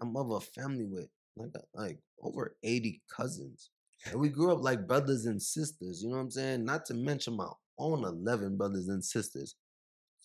I'm 0.00 0.16
of 0.16 0.30
a 0.30 0.40
family 0.40 0.84
with 0.84 1.08
like 1.36 1.50
uh, 1.54 1.60
like 1.74 1.98
over 2.22 2.56
80 2.62 3.02
cousins. 3.14 3.70
And 4.10 4.20
we 4.20 4.28
grew 4.28 4.52
up 4.52 4.62
like 4.62 4.86
brothers 4.86 5.26
and 5.26 5.40
sisters, 5.40 6.02
you 6.02 6.10
know 6.10 6.16
what 6.16 6.22
I'm 6.22 6.30
saying? 6.30 6.64
Not 6.64 6.84
to 6.86 6.94
mention 6.94 7.36
my 7.36 7.48
own 7.78 8.04
11 8.04 8.56
brothers 8.56 8.88
and 8.88 9.04
sisters. 9.04 9.56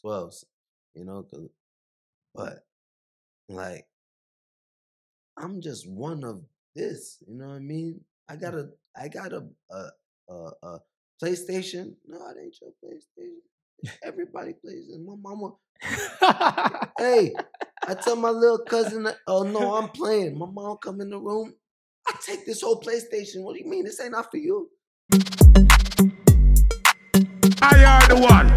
12, 0.02 0.34
you 0.96 1.06
know, 1.06 1.26
but 2.34 2.64
like 3.50 3.86
I'm 5.38 5.62
just 5.62 5.88
one 5.88 6.24
of 6.24 6.42
this, 6.76 7.18
you 7.28 7.38
know 7.38 7.48
what 7.48 7.56
I 7.56 7.60
mean? 7.60 8.02
I 8.30 8.36
got 8.36 8.54
mm. 8.54 8.70
a 8.70 9.02
I 9.02 9.08
got 9.08 9.34
a 9.34 9.46
a 9.72 9.88
a, 10.30 10.52
a 10.64 10.80
PlayStation. 11.22 11.94
No, 12.08 12.18
it 12.30 12.38
ain't 12.42 12.58
your 12.62 12.72
PlayStation. 12.84 13.92
Everybody 14.04 14.54
plays 14.54 14.90
it. 14.90 15.00
My 15.02 15.16
mama. 15.18 15.54
hey, 16.98 17.34
I 17.88 17.96
tell 17.96 18.16
my 18.16 18.30
little 18.30 18.60
cousin, 18.60 19.08
oh 19.26 19.42
no, 19.42 19.74
I'm 19.76 19.90
playing. 19.90 20.38
My 20.38 20.46
mom 20.46 20.78
come 20.78 21.02
in 21.02 21.10
the 21.10 21.18
room. 21.18 21.56
I 22.08 22.14
take 22.24 22.46
this 22.46 22.62
whole 22.62 22.80
PlayStation. 22.80 23.42
What 23.42 23.56
do 23.56 23.64
you 23.64 23.68
mean? 23.68 23.84
This 23.84 24.00
ain't 24.00 24.12
not 24.12 24.30
for 24.30 24.38
you. 24.38 24.70
I 27.60 27.84
are 27.84 28.08
the 28.08 28.22
one, 28.22 28.52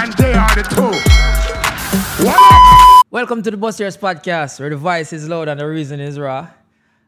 and 0.00 0.12
they 0.12 0.32
are 0.32 0.54
the 0.54 0.62
two. 0.70 2.24
What? 2.24 3.02
Welcome 3.10 3.42
to 3.42 3.50
the 3.50 3.56
Busters 3.56 3.96
Podcast, 3.96 4.60
where 4.60 4.70
the 4.70 4.76
voice 4.76 5.12
is 5.12 5.28
loud 5.28 5.48
and 5.48 5.58
the 5.58 5.66
reason 5.66 5.98
is 5.98 6.20
raw. 6.20 6.48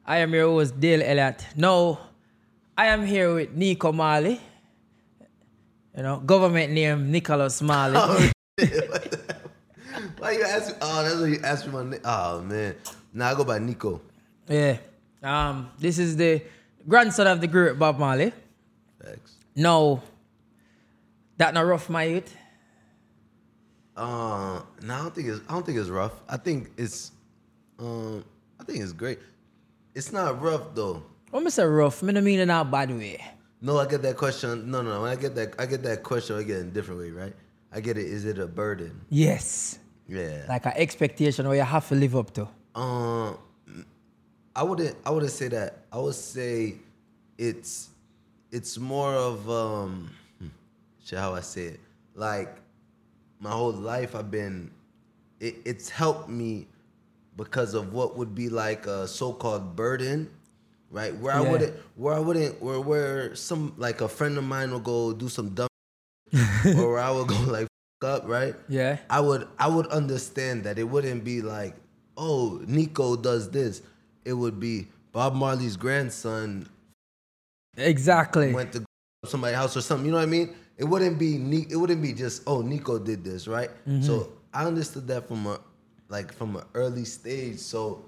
I 0.04 0.18
am 0.18 0.34
your 0.34 0.48
host, 0.48 0.80
Dale 0.80 1.02
Elliott. 1.04 1.46
Now, 1.54 2.00
I 2.76 2.86
am 2.86 3.06
here 3.06 3.32
with 3.32 3.52
Nico 3.52 3.92
Marley. 3.92 4.40
You 5.96 6.02
know, 6.02 6.18
government 6.18 6.72
name 6.72 7.12
Nicholas 7.12 7.62
Marley. 7.62 7.96
Oh, 7.96 8.30
Why 10.20 10.32
you 10.32 10.42
ask 10.42 10.68
me? 10.68 10.78
Oh, 10.82 11.02
that's 11.02 11.16
what 11.16 11.30
you 11.30 11.40
asked 11.42 11.66
me 11.66 11.72
my 11.72 11.84
name. 11.84 12.00
Oh 12.04 12.42
man. 12.42 12.74
Now 13.14 13.30
I 13.30 13.34
go 13.34 13.42
by 13.42 13.58
Nico. 13.58 14.02
Yeah. 14.46 14.76
Um, 15.22 15.70
this 15.78 15.98
is 15.98 16.16
the 16.16 16.42
grandson 16.86 17.26
of 17.26 17.40
the 17.40 17.46
great 17.46 17.78
Bob 17.78 17.98
Marley. 17.98 18.32
Thanks. 19.02 19.36
No, 19.56 20.02
that 21.38 21.54
not 21.54 21.64
rough, 21.64 21.88
my 21.88 22.04
youth. 22.04 22.36
Uh, 23.96 24.60
no, 24.82 24.94
I 24.94 24.98
don't 24.98 25.14
think 25.14 25.28
it's. 25.28 25.40
I 25.48 25.52
don't 25.54 25.64
think 25.64 25.78
it's 25.78 25.88
rough. 25.88 26.20
I 26.28 26.36
think 26.36 26.70
it's. 26.76 27.12
Um, 27.78 28.22
I 28.60 28.64
think 28.64 28.80
it's 28.80 28.92
great. 28.92 29.18
It's 29.94 30.12
not 30.12 30.40
rough 30.42 30.74
though. 30.74 31.02
When 31.30 31.46
I 31.46 31.50
say 31.50 31.64
rough, 31.64 32.04
I 32.04 32.12
don't 32.12 32.22
mean 32.24 32.40
it 32.40 32.42
in 32.42 32.50
a 32.50 32.62
bad 32.64 32.90
way. 32.90 33.24
No, 33.62 33.78
I 33.78 33.86
get 33.86 34.02
that 34.02 34.18
question. 34.18 34.70
No, 34.70 34.82
no. 34.82 34.90
No. 34.90 35.02
When 35.02 35.10
I 35.10 35.16
get 35.16 35.34
that, 35.34 35.54
I 35.58 35.64
get 35.64 35.82
that 35.84 36.02
question. 36.02 36.36
I 36.36 36.42
get 36.42 36.56
it 36.56 36.60
in 36.60 36.66
a 36.68 36.70
different 36.70 37.00
way, 37.00 37.10
right? 37.10 37.34
I 37.72 37.80
get 37.80 37.96
it. 37.96 38.06
Is 38.06 38.26
it 38.26 38.38
a 38.38 38.46
burden? 38.46 39.00
Yes. 39.08 39.78
Yeah. 40.10 40.44
Like 40.48 40.66
an 40.66 40.72
expectation 40.74 41.46
where 41.46 41.56
you 41.56 41.62
have 41.62 41.88
to 41.88 41.94
live 41.94 42.16
up 42.16 42.34
to. 42.34 42.48
Um, 42.74 43.38
I 44.54 44.64
wouldn't. 44.64 44.96
I 45.06 45.10
wouldn't 45.10 45.30
say 45.30 45.48
that. 45.48 45.84
I 45.92 45.98
would 45.98 46.16
say 46.16 46.74
it's 47.38 47.90
it's 48.50 48.76
more 48.76 49.14
of 49.14 49.48
um, 49.48 50.10
hmm, 50.38 50.48
shit. 51.04 51.18
How 51.18 51.34
I 51.34 51.40
say 51.40 51.78
it? 51.78 51.80
Like 52.14 52.56
my 53.38 53.50
whole 53.50 53.72
life, 53.72 54.16
I've 54.16 54.30
been. 54.30 54.72
It, 55.38 55.56
it's 55.64 55.88
helped 55.88 56.28
me 56.28 56.66
because 57.36 57.74
of 57.74 57.92
what 57.92 58.16
would 58.18 58.34
be 58.34 58.48
like 58.48 58.86
a 58.86 59.06
so-called 59.06 59.76
burden, 59.76 60.28
right? 60.90 61.16
Where 61.16 61.32
I 61.32 61.40
wouldn't, 61.40 61.74
where 61.94 62.14
I 62.14 62.18
wouldn't, 62.18 62.60
where 62.60 62.80
where 62.80 63.34
some 63.36 63.74
like 63.78 64.00
a 64.00 64.08
friend 64.08 64.36
of 64.36 64.44
mine 64.44 64.72
will 64.72 64.80
go 64.80 65.12
do 65.12 65.28
some 65.28 65.50
dumb, 65.50 65.68
or 66.76 66.90
where 66.92 66.98
I 66.98 67.12
would 67.12 67.28
go 67.28 67.38
like 67.46 67.69
up, 68.04 68.26
right? 68.26 68.54
Yeah. 68.68 68.98
I 69.08 69.20
would 69.20 69.46
I 69.58 69.68
would 69.68 69.86
understand 69.88 70.64
that 70.64 70.78
it 70.78 70.84
wouldn't 70.84 71.24
be 71.24 71.42
like, 71.42 71.74
oh, 72.16 72.60
Nico 72.66 73.16
does 73.16 73.50
this. 73.50 73.82
It 74.24 74.32
would 74.34 74.60
be 74.60 74.88
Bob 75.12 75.34
Marley's 75.34 75.76
grandson 75.76 76.68
Exactly. 77.76 78.52
went 78.52 78.72
to 78.72 78.84
somebody's 79.26 79.56
house 79.56 79.76
or 79.76 79.80
something. 79.80 80.06
You 80.06 80.12
know 80.12 80.18
what 80.18 80.24
I 80.24 80.26
mean? 80.30 80.54
It 80.76 80.84
wouldn't 80.84 81.18
be 81.18 81.36
It 81.70 81.76
wouldn't 81.76 82.02
be 82.02 82.12
just 82.12 82.42
oh 82.46 82.62
Nico 82.62 82.98
did 82.98 83.24
this, 83.24 83.46
right? 83.46 83.70
Mm-hmm. 83.86 84.02
So 84.02 84.32
I 84.52 84.64
understood 84.66 85.06
that 85.08 85.28
from 85.28 85.46
a 85.46 85.60
like 86.08 86.32
from 86.32 86.56
an 86.56 86.64
early 86.74 87.04
stage. 87.04 87.58
So 87.58 88.04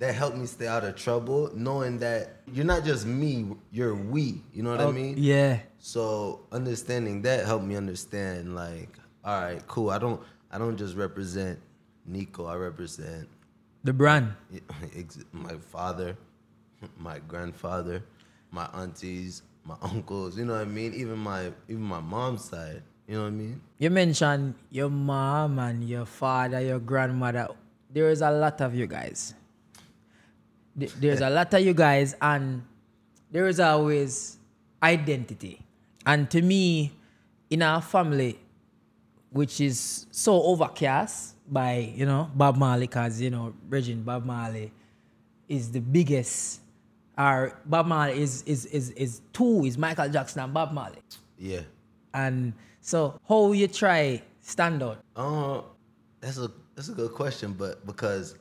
that 0.00 0.14
helped 0.14 0.36
me 0.36 0.46
stay 0.46 0.66
out 0.66 0.84
of 0.84 0.96
trouble, 0.96 1.50
knowing 1.54 1.98
that 1.98 2.40
you're 2.52 2.64
not 2.64 2.84
just 2.84 3.06
me, 3.06 3.46
you're 3.70 3.94
we. 3.94 4.42
You 4.52 4.64
know 4.64 4.70
what 4.72 4.80
I 4.80 4.84
Oh, 4.84 4.92
mean? 4.92 5.14
Yeah. 5.16 5.60
So 5.78 6.40
understanding 6.50 7.22
that 7.22 7.46
helped 7.46 7.64
me 7.64 7.76
understand 7.76 8.54
like, 8.56 8.98
all 9.24 9.40
right, 9.40 9.66
cool. 9.66 9.90
I 9.90 9.98
don't 9.98 10.20
I 10.50 10.58
don't 10.58 10.76
just 10.76 10.96
represent 10.96 11.58
Nico. 12.06 12.46
I 12.46 12.56
represent 12.56 13.28
The 13.82 13.92
brand. 13.92 14.34
my 15.32 15.54
father, 15.72 16.16
my 16.98 17.18
grandfather, 17.26 18.04
my 18.50 18.68
aunties, 18.74 19.42
my 19.64 19.76
uncles. 19.82 20.36
You 20.38 20.44
know 20.44 20.52
what 20.52 20.62
I 20.62 20.64
mean? 20.66 20.94
Even 20.94 21.18
my 21.18 21.52
even 21.68 21.82
my 21.82 22.00
mom's 22.00 22.44
side. 22.44 22.82
You 23.08 23.16
know 23.16 23.22
what 23.22 23.28
I 23.28 23.30
mean? 23.30 23.60
You 23.78 23.90
mentioned 23.90 24.54
your 24.70 24.88
mom 24.88 25.58
and 25.58 25.84
your 25.84 26.06
father, 26.06 26.60
your 26.60 26.78
grandmother. 26.78 27.48
There 27.90 28.08
is 28.08 28.22
a 28.22 28.30
lot 28.30 28.60
of 28.60 28.74
you 28.74 28.86
guys. 28.86 29.34
There's 30.74 31.20
a 31.20 31.30
lot 31.30 31.52
of 31.54 31.60
you 31.60 31.72
guys, 31.72 32.16
and 32.20 32.62
there 33.30 33.46
is 33.46 33.60
always 33.60 34.38
identity. 34.82 35.60
And 36.04 36.28
to 36.30 36.42
me, 36.42 36.92
in 37.50 37.62
our 37.62 37.80
family, 37.80 38.40
which 39.34 39.60
is 39.60 40.06
so 40.12 40.42
overcast 40.44 41.34
by 41.50 41.92
you 41.94 42.06
know 42.06 42.30
Bob 42.34 42.56
Marley, 42.56 42.86
cause 42.86 43.20
you 43.20 43.30
know 43.30 43.52
Regine 43.68 44.02
Bob 44.02 44.24
Marley 44.24 44.72
is 45.48 45.72
the 45.72 45.80
biggest. 45.80 46.60
Our 47.18 47.58
Bob 47.66 47.86
Marley 47.86 48.22
is 48.22 48.42
is 48.44 48.64
is 48.66 48.90
is 48.90 49.20
two 49.32 49.64
is 49.64 49.76
Michael 49.76 50.08
Jackson 50.08 50.40
and 50.40 50.54
Bob 50.54 50.72
Marley. 50.72 51.02
Yeah. 51.36 51.62
And 52.14 52.52
so, 52.80 53.18
how 53.28 53.50
you 53.52 53.66
try 53.66 54.22
stand 54.40 54.82
out? 54.82 55.02
Uh, 55.16 55.62
that's 56.20 56.38
a 56.38 56.50
that's 56.76 56.88
a 56.88 56.92
good 56.94 57.12
question, 57.12 57.54
but 57.58 57.84
because 57.86 58.36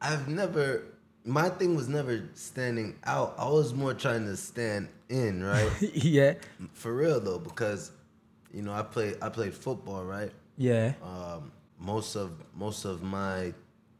I've 0.00 0.26
never 0.26 0.84
my 1.26 1.50
thing 1.50 1.76
was 1.76 1.88
never 1.88 2.30
standing 2.32 2.96
out. 3.04 3.34
I 3.36 3.48
was 3.48 3.74
more 3.74 3.92
trying 3.92 4.24
to 4.24 4.36
stand 4.38 4.88
in, 5.10 5.44
right? 5.44 5.70
yeah, 5.94 6.34
For 6.72 6.94
real 6.94 7.20
though, 7.20 7.38
because 7.38 7.92
you 8.52 8.62
know 8.62 8.72
I 8.72 8.82
played 8.82 9.16
I 9.22 9.28
played 9.28 9.54
football, 9.54 10.04
right? 10.04 10.32
yeah, 10.56 10.94
um, 11.02 11.52
most 11.78 12.16
of 12.16 12.30
most 12.56 12.84
of 12.84 13.02
my 13.02 13.52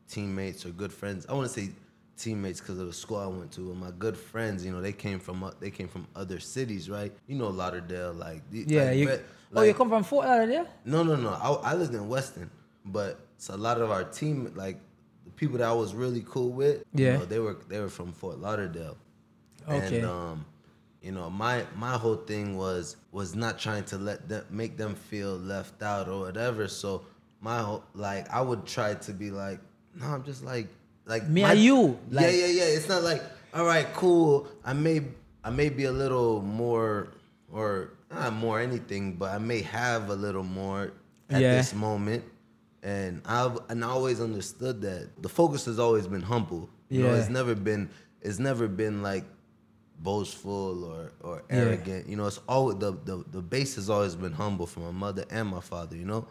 teammates 0.08 0.64
or 0.66 0.70
good 0.70 0.92
friends. 0.92 1.26
I 1.28 1.34
want 1.34 1.48
to 1.50 1.60
say 1.60 1.70
teammates 2.16 2.60
because 2.60 2.78
of 2.78 2.86
the 2.86 2.92
school 2.92 3.18
I 3.18 3.26
went 3.26 3.52
to. 3.52 3.60
And 3.70 3.78
my 3.80 3.92
good 3.98 4.16
friends, 4.16 4.64
you 4.64 4.72
know, 4.72 4.80
they 4.80 4.92
came 4.92 5.20
from 5.20 5.44
o- 5.44 5.52
they 5.60 5.70
came 5.70 5.86
from 5.88 6.06
other 6.16 6.40
cities, 6.40 6.88
right? 6.90 7.12
You 7.26 7.36
know, 7.36 7.48
Lauderdale, 7.48 8.12
like 8.12 8.42
yeah. 8.50 8.84
like, 8.86 8.96
You, 8.96 9.08
ve- 9.08 9.22
oh, 9.54 9.62
you 9.62 9.74
come 9.74 9.88
from 9.88 10.02
Fort 10.02 10.26
Lauderdale? 10.26 10.66
no, 10.84 11.02
no, 11.04 11.14
no. 11.16 11.30
I, 11.30 11.72
I 11.72 11.74
lived 11.74 11.94
in 11.94 12.08
Weston, 12.08 12.50
but 12.84 13.20
it's 13.36 13.50
a 13.50 13.56
lot 13.56 13.80
of 13.80 13.90
our 13.90 14.02
team, 14.04 14.52
like 14.56 14.78
the 15.24 15.30
people 15.32 15.58
that 15.58 15.68
I 15.68 15.72
was 15.72 15.94
really 15.94 16.24
cool 16.26 16.50
with, 16.50 16.82
Yeah. 16.92 17.12
you 17.12 17.18
know, 17.20 17.24
they 17.26 17.38
were 17.38 17.56
they 17.68 17.78
were 17.80 17.88
from 17.90 18.12
Fort 18.12 18.38
Lauderdale. 18.40 18.96
Okay. 19.68 19.98
And 19.98 20.06
um, 20.06 20.44
you 21.02 21.12
know, 21.12 21.30
my 21.30 21.64
my 21.76 21.92
whole 21.96 22.16
thing 22.16 22.56
was 22.56 22.96
was 23.12 23.34
not 23.34 23.58
trying 23.58 23.84
to 23.84 23.98
let 23.98 24.28
them 24.28 24.44
make 24.50 24.76
them 24.76 24.94
feel 24.94 25.36
left 25.36 25.82
out 25.82 26.08
or 26.08 26.20
whatever. 26.20 26.68
So 26.68 27.02
my 27.40 27.60
whole 27.60 27.84
like 27.94 28.28
I 28.32 28.40
would 28.40 28.66
try 28.66 28.94
to 28.94 29.12
be 29.12 29.30
like, 29.30 29.60
no, 29.94 30.06
I'm 30.06 30.24
just 30.24 30.42
like 30.44 30.68
like 31.06 31.26
Me 31.28 31.42
my- 31.42 31.52
and 31.52 31.60
you, 31.60 31.98
yeah, 32.10 32.20
like- 32.20 32.34
yeah, 32.34 32.46
yeah. 32.46 32.64
It's 32.64 32.88
not 32.88 33.02
like, 33.02 33.22
all 33.54 33.64
right, 33.64 33.86
cool. 33.94 34.48
I 34.64 34.72
may 34.72 35.02
I 35.44 35.50
may 35.50 35.68
be 35.68 35.84
a 35.84 35.92
little 35.92 36.42
more 36.42 37.08
or 37.52 37.90
not 38.10 38.32
more 38.34 38.58
anything, 38.60 39.14
but 39.14 39.30
I 39.34 39.38
may 39.38 39.62
have 39.62 40.10
a 40.10 40.14
little 40.14 40.42
more 40.44 40.92
at 41.30 41.40
Yeah. 41.40 41.54
this 41.56 41.74
moment. 41.74 42.24
And 42.82 43.22
I've 43.24 43.58
and 43.68 43.84
I 43.84 43.88
always 43.88 44.20
understood 44.20 44.80
that 44.82 45.10
the 45.22 45.28
focus 45.28 45.64
has 45.66 45.78
always 45.78 46.06
been 46.06 46.22
humble. 46.22 46.68
You 46.88 47.02
know, 47.04 47.10
Yeah. 47.10 47.20
it's 47.20 47.28
never 47.28 47.54
been 47.54 47.88
it's 48.20 48.38
never 48.38 48.66
been 48.68 49.02
like 49.02 49.24
boastful 50.02 50.84
or 50.84 51.12
or 51.22 51.42
Yeah. 51.50 51.56
arrogant. 51.56 52.08
You 52.08 52.16
know, 52.16 52.26
it's 52.26 52.40
always 52.48 52.78
the, 52.78 52.92
the 53.04 53.24
the 53.30 53.42
base 53.42 53.76
has 53.76 53.90
always 53.90 54.14
been 54.14 54.32
humble 54.32 54.66
for 54.66 54.80
my 54.80 54.90
mother 54.90 55.24
and 55.30 55.48
my 55.48 55.60
father, 55.60 55.96
you 55.96 56.04
know? 56.04 56.26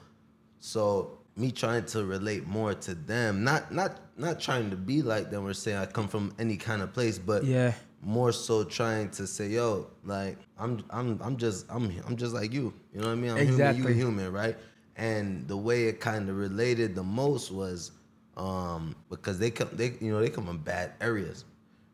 So 0.60 1.20
me 1.36 1.52
trying 1.52 1.86
to 1.86 2.06
relate 2.06 2.48
more 2.48 2.74
to 2.74 2.96
them, 2.96 3.44
not 3.44 3.72
not 3.74 4.00
not 4.18 4.40
trying 4.40 4.70
to 4.72 4.76
be 4.76 5.02
like 5.02 5.30
them 5.30 5.46
or 5.46 5.54
saying 5.54 5.78
I 5.78 5.86
come 5.86 6.08
from 6.08 6.34
any 6.40 6.58
kind 6.58 6.82
of 6.82 6.94
place, 6.94 7.20
but 7.20 7.44
Yeah. 7.44 7.74
more 8.02 8.32
so 8.32 8.64
trying 8.64 9.10
to 9.12 9.28
say, 9.28 9.50
yo, 9.50 9.88
like 10.04 10.38
I'm 10.58 10.84
I'm 10.90 11.20
I'm 11.22 11.38
just 11.38 11.66
I'm 11.70 11.92
I'm 12.08 12.16
just 12.16 12.34
like 12.34 12.54
you. 12.54 12.74
You 12.94 13.02
know 13.02 13.08
what 13.08 13.14
I 13.14 13.16
mean? 13.16 13.32
I'm 13.32 13.38
Exactly. 13.40 13.94
human, 13.94 13.98
you 13.98 14.06
human, 14.06 14.32
right? 14.34 14.58
And 14.96 15.48
the 15.48 15.58
way 15.58 15.84
it 15.86 16.00
kind 16.00 16.28
of 16.30 16.38
related 16.38 16.96
the 16.96 17.04
most 17.04 17.52
was 17.52 17.92
um 18.36 18.96
because 19.10 19.40
they 19.40 19.50
come 19.52 19.70
they 19.74 19.94
you 20.00 20.12
know 20.12 20.20
they 20.20 20.30
come 20.30 20.46
from 20.46 20.58
bad 20.60 20.94
areas. 21.02 21.46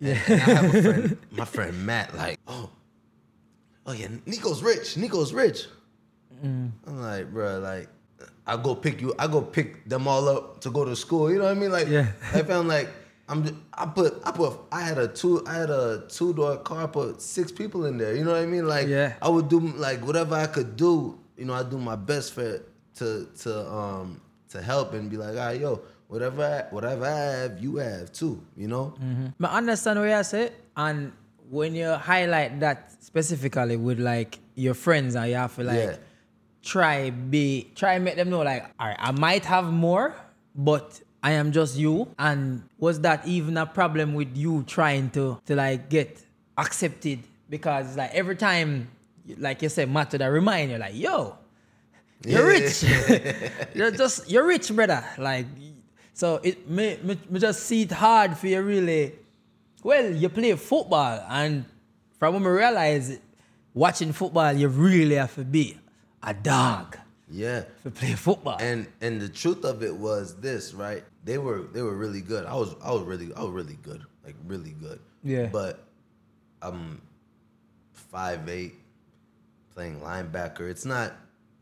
Yeah. 0.04 0.20
And, 0.28 0.42
I 0.42 0.46
have 0.46 0.76
a 0.76 0.82
friend, 0.82 1.18
my 1.32 1.46
friend 1.46 1.86
Matt, 1.86 2.16
like, 2.16 2.40
oh, 2.48 2.70
oh 3.86 3.94
yeah, 3.94 4.08
Nico's 4.26 4.62
rich. 4.62 4.98
Nico's 4.98 5.34
rich. 5.34 5.66
I'm 6.44 6.74
like, 6.86 7.32
bro, 7.32 7.60
like, 7.60 7.88
I 8.46 8.58
go 8.58 8.76
pick 8.76 9.00
you. 9.02 9.14
I 9.18 9.28
go 9.28 9.42
pick 9.42 9.88
them 9.88 10.08
all 10.10 10.28
up 10.28 10.60
to 10.62 10.70
go 10.70 10.84
to 10.84 10.96
school. 10.96 11.32
You 11.32 11.38
know 11.38 11.46
what 11.46 11.52
I 11.58 11.60
mean? 11.60 11.72
Like, 11.72 11.88
Yeah. 11.88 12.12
I 12.34 12.42
found 12.44 12.68
like 12.68 12.90
I'm. 13.30 13.44
just- 13.44 13.56
I 13.74 13.86
put. 13.86 14.22
I 14.26 14.32
put. 14.32 14.60
I 14.70 14.82
had 14.82 14.98
a 14.98 15.08
two. 15.08 15.42
I 15.48 15.54
had 15.56 15.70
a 15.70 16.04
two 16.10 16.34
door 16.34 16.58
car. 16.58 16.84
I 16.84 16.88
put 16.88 17.22
six 17.22 17.52
people 17.54 17.86
in 17.86 17.98
there. 17.98 18.14
You 18.16 18.26
know 18.26 18.32
what 18.32 18.42
I 18.42 18.46
mean? 18.46 18.68
Like, 18.68 18.88
Yeah. 18.90 19.14
I 19.22 19.30
would 19.30 19.48
do 19.48 19.60
like 19.62 20.06
whatever 20.06 20.36
I 20.36 20.48
could 20.48 20.76
do. 20.76 21.18
You 21.38 21.46
know, 21.46 21.54
I 21.54 21.64
do 21.64 21.78
my 21.78 21.96
best 21.96 22.34
for 22.34 22.62
to 23.00 23.28
to 23.44 23.72
um 23.72 24.20
to 24.50 24.62
help 24.62 24.92
and 24.94 25.10
be 25.10 25.16
like, 25.16 25.30
all 25.30 25.36
right, 25.48 25.62
yo, 25.62 25.80
whatever 26.13 26.44
I, 26.69 26.74
whatever 26.74 27.06
I 27.06 27.19
have, 27.42 27.63
you 27.63 27.77
have 27.77 28.12
too. 28.13 28.39
You 28.56 28.68
know? 28.68 28.94
Mm-hmm. 29.04 29.44
I 29.45 29.57
understand 29.57 30.00
what 30.00 30.10
you 30.10 30.24
say, 30.24 30.51
and 30.77 31.12
when 31.50 31.74
you 31.75 31.89
highlight 31.94 32.60
that 32.60 32.92
specifically 33.04 33.77
with 33.77 34.00
like 34.00 34.38
your 34.56 34.75
friends, 34.75 35.15
and 35.15 35.27
you 35.30 35.36
have 35.36 35.56
to 35.56 35.63
like 35.63 35.77
Yeah. 35.80 35.95
try 36.62 37.10
be 37.10 37.71
try 37.75 37.98
make 38.00 38.15
them 38.15 38.30
know 38.30 38.42
like, 38.44 38.63
all 38.80 38.88
right, 38.88 38.98
I 39.00 39.12
might 39.12 39.45
have 39.45 39.65
more, 39.71 40.15
but 40.56 41.01
I 41.24 41.31
am 41.31 41.51
just 41.51 41.77
you. 41.77 42.07
And 42.19 42.63
was 42.77 43.00
that 43.01 43.25
even 43.27 43.57
a 43.57 43.66
problem 43.66 44.13
with 44.13 44.38
you 44.38 44.63
trying 44.68 45.09
to 45.12 45.39
to 45.48 45.56
like 45.56 45.89
get 45.89 46.21
accepted? 46.57 47.19
Because 47.50 47.98
like 47.98 48.13
every 48.13 48.36
time, 48.36 48.88
like 49.38 49.62
you 49.63 49.69
said, 49.69 49.89
Matt, 49.92 50.12
that 50.12 50.25
remind 50.27 50.71
you 50.71 50.77
like, 50.77 50.95
yo, 50.95 51.38
you're 52.25 52.51
Yeah. 52.51 52.59
rich. 52.59 52.83
you're 53.75 53.92
just 53.92 54.30
you're 54.30 54.45
rich, 54.48 54.71
brother. 54.74 55.04
Like 55.18 55.45
so 56.13 56.39
it 56.44 56.69
me, 56.69 56.98
me, 57.04 57.18
me 57.30 57.39
just 57.39 57.63
see 57.63 57.83
it 57.83 57.92
hard 57.92 58.38
for 58.38 58.48
you 58.48 58.62
really. 58.62 59.13
Well, 59.83 60.12
you 60.13 60.30
play 60.30 60.56
football 60.56 61.25
and 61.30 61.65
from 62.18 62.36
when 62.36 62.44
we 62.44 62.50
realize 62.50 63.19
watching 63.74 64.13
football 64.13 64.54
you 64.54 64.68
really 64.69 65.15
have 65.15 65.36
to 65.36 65.44
be 65.44 65.77
a 66.21 66.33
dog 66.33 66.98
Yeah. 67.30 67.63
to 67.83 67.92
play 67.92 68.13
football. 68.13 68.57
And 68.62 68.88
and 69.01 69.19
the 69.19 69.27
truth 69.30 69.65
of 69.65 69.83
it 69.83 69.95
was 69.95 70.36
this, 70.39 70.74
right? 70.74 71.04
They 71.25 71.38
were 71.38 71.63
they 71.74 71.81
were 71.81 71.95
really 71.95 72.21
good. 72.21 72.45
I 72.45 72.56
was 72.56 72.75
I 72.83 72.92
was 72.92 73.04
really 73.04 73.33
I 73.36 73.42
was 73.44 73.51
really 73.51 73.77
good, 73.81 74.01
like 74.25 74.36
really 74.48 74.71
good. 74.80 75.00
Yeah. 75.24 75.48
But 75.51 75.83
I'm 76.62 77.01
five 77.94 78.48
eight, 78.48 78.75
playing 79.74 80.00
linebacker. 80.00 80.69
It's 80.69 80.86
not, 80.86 81.13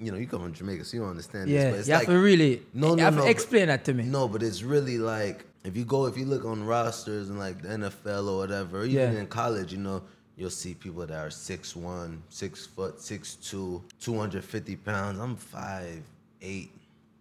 you 0.02 0.12
know, 0.12 0.18
you 0.18 0.28
come 0.28 0.42
from 0.42 0.54
Jamaica, 0.54 0.84
so 0.84 0.98
you 0.98 1.02
don't 1.02 1.12
understand 1.12 1.48
this. 1.50 1.54
yeah, 1.54 1.70
But 1.72 1.80
it's 1.80 1.88
you 1.88 1.94
have 1.94 2.06
to 2.06 2.18
really 2.20 2.64
no, 2.74 2.96
no, 2.96 3.04
have 3.04 3.14
no, 3.16 3.22
to 3.22 3.26
but- 3.28 3.32
explain 3.32 3.68
that 3.68 3.86
to 3.86 3.94
me. 3.94 4.04
No, 4.04 4.28
but 4.28 4.42
it's 4.42 4.64
really 4.64 4.98
like 4.98 5.46
if 5.64 5.78
you 5.78 5.86
go 5.86 6.08
if 6.08 6.18
you 6.18 6.26
look 6.26 6.44
on 6.44 6.64
rosters 6.64 7.30
and 7.30 7.38
like 7.38 7.62
the 7.62 7.70
NFL 7.70 8.28
or 8.28 8.38
whatever, 8.38 8.84
even 8.84 9.14
Yeah. 9.14 9.20
in 9.22 9.28
college, 9.28 9.72
you 9.72 9.78
know, 9.80 10.02
you'll 10.38 10.50
see 10.50 10.74
people 10.74 11.06
that 11.06 11.12
are 11.16 11.30
6'1", 11.30 12.18
6 12.30 12.66
foot, 12.66 12.98
6'2", 12.98 13.82
250 14.00 14.76
pounds. 14.78 15.20
I'm 15.20 15.36
5'8", 15.38 16.70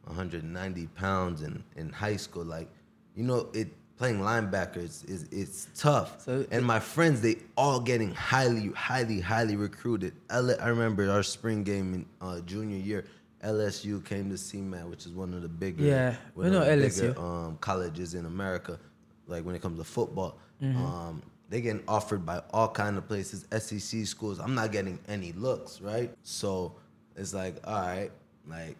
190 0.04 0.86
pounds 0.88 1.42
in, 1.42 1.62
in 1.76 1.90
high 1.90 2.16
school. 2.16 2.44
Like, 2.44 2.68
you 3.14 3.24
know, 3.24 3.48
it 3.52 3.68
playing 4.00 4.18
linebacker 4.18 4.78
is 4.78 5.04
is 5.04 5.28
it's 5.30 5.68
tough. 5.76 6.22
So 6.22 6.46
and 6.50 6.64
my 6.64 6.80
friends, 6.80 7.20
they 7.20 7.36
all 7.54 7.78
getting 7.80 8.12
highly, 8.14 8.68
highly, 8.68 9.20
highly 9.20 9.56
recruited. 9.56 10.14
I 10.30 10.38
remember 10.68 11.10
our 11.10 11.22
spring 11.22 11.62
game 11.64 11.88
in 11.94 12.06
uh, 12.26 12.40
junior 12.40 12.78
year. 12.78 13.04
LSU 13.44 14.02
came 14.04 14.28
to 14.30 14.36
CMAT, 14.36 14.84
which 14.88 15.04
is 15.06 15.12
one 15.12 15.32
of 15.34 15.40
the 15.42 15.48
bigger, 15.48 15.82
Yeah, 15.82 16.14
we 16.34 16.50
know 16.50 16.60
LSU. 16.60 17.08
bigger, 17.08 17.18
um, 17.20 17.56
colleges 17.60 18.14
in 18.14 18.24
America. 18.26 18.78
Like 19.26 19.44
when 19.44 19.54
it 19.54 19.62
comes 19.62 19.78
to 19.78 19.84
football, 19.84 20.38
Mm-hmm. 20.62 20.84
um, 20.84 21.22
they 21.48 21.60
getting 21.62 21.82
offered 21.88 22.24
by 22.26 22.42
all 22.52 22.68
kind 22.68 22.96
of 22.98 23.08
places, 23.08 23.46
SEC 23.64 24.06
schools. 24.06 24.38
I'm 24.38 24.54
not 24.54 24.72
getting 24.72 24.98
any 25.08 25.32
looks, 25.32 25.80
right? 25.80 26.10
So 26.22 26.74
it's 27.16 27.32
like, 27.34 27.56
all 27.64 27.80
right, 27.80 28.10
like 28.46 28.76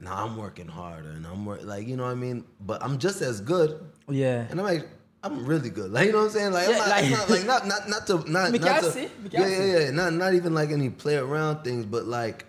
now 0.00 0.24
I'm 0.24 0.36
working 0.36 0.68
harder 0.68 1.10
and 1.10 1.26
I'm 1.26 1.44
work, 1.46 1.62
like, 1.64 1.86
you 1.86 1.96
know 1.96 2.04
what 2.04 2.10
I 2.10 2.14
mean. 2.16 2.44
But 2.60 2.82
I'm 2.82 2.98
just 2.98 3.22
as 3.22 3.40
good, 3.40 3.80
Yeah. 4.08 4.46
and 4.50 4.60
I'm 4.60 4.66
like, 4.66 4.88
I'm 5.22 5.46
really 5.46 5.70
good. 5.70 5.90
Like 5.90 6.06
you 6.06 6.12
know 6.12 6.18
what 6.18 6.24
I'm 6.24 6.30
saying? 6.30 6.52
Like, 6.52 6.68
Yeah, 6.68 6.74
I'm 6.74 6.78
not, 6.78 6.88
like- 6.90 7.10
not 7.10 7.30
like 7.30 7.46
not 7.46 7.66
not 7.66 7.88
not 7.88 8.06
to 8.08 8.30
not, 8.30 8.52
not 8.52 8.82
to 8.92 9.08
yeah 9.30 9.46
yeah 9.46 9.78
yeah 9.78 9.90
not 9.90 10.12
not 10.12 10.34
even 10.34 10.52
like 10.54 10.70
any 10.70 10.90
play 10.90 11.16
around 11.16 11.64
things, 11.64 11.86
but 11.86 12.04
like 12.04 12.44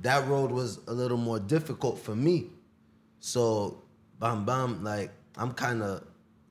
that 0.00 0.26
road 0.26 0.50
was 0.50 0.78
a 0.88 0.92
little 0.94 1.18
more 1.18 1.38
difficult 1.38 1.98
for 1.98 2.16
me. 2.16 2.46
So 3.20 3.82
bam 4.18 4.44
bam 4.46 4.82
like 4.82 5.10
I'm 5.36 5.52
kind 5.52 5.82
of 5.82 6.04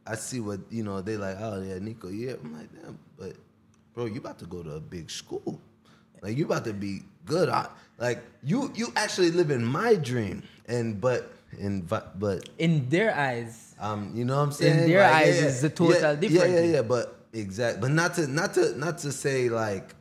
I 0.05 0.15
see 0.15 0.39
what 0.39 0.59
you 0.69 0.83
know 0.83 1.01
they 1.01 1.17
like 1.17 1.37
oh 1.39 1.61
yeah 1.63 1.79
Nico 1.79 2.09
yeah 2.09 2.33
I'm 2.43 2.53
like 2.53 2.69
damn 2.73 2.99
but 3.17 3.33
bro 3.93 4.05
you 4.05 4.19
about 4.19 4.37
to 4.39 4.45
go 4.45 4.61
to 4.61 4.71
a 4.73 4.79
big 4.79 5.09
school 5.09 5.59
like 6.21 6.37
you 6.37 6.45
about 6.45 6.63
to 6.65 6.73
be 6.73 7.01
good 7.25 7.49
I, 7.49 7.67
like 7.97 8.19
you 8.43 8.71
you 8.75 8.91
actually 8.95 9.31
live 9.31 9.51
in 9.51 9.63
my 9.63 9.95
dream 9.95 10.43
and 10.67 10.99
but 10.99 11.31
in 11.57 11.81
but 11.81 12.49
In 12.57 12.89
their 12.89 13.15
eyes, 13.15 13.75
um, 13.79 14.11
you 14.13 14.25
know 14.25 14.37
what 14.37 14.43
I'm 14.43 14.51
saying? 14.51 14.79
In 14.79 14.89
their 14.89 15.01
Like, 15.01 15.13
eyes, 15.27 15.41
is 15.41 15.61
the 15.61 15.69
total 15.69 15.93
yeah, 16.01 16.15
different 16.15 16.53
Yeah, 16.53 16.59
yeah, 16.59 16.73
yeah. 16.75 16.81
But 16.81 17.15
exact, 17.33 17.81
but 17.81 17.91
not 17.91 18.13
to 18.15 18.27
not 18.27 18.53
to 18.55 18.77
not 18.77 18.97
to 18.99 19.11
say 19.11 19.49
like, 19.49 19.95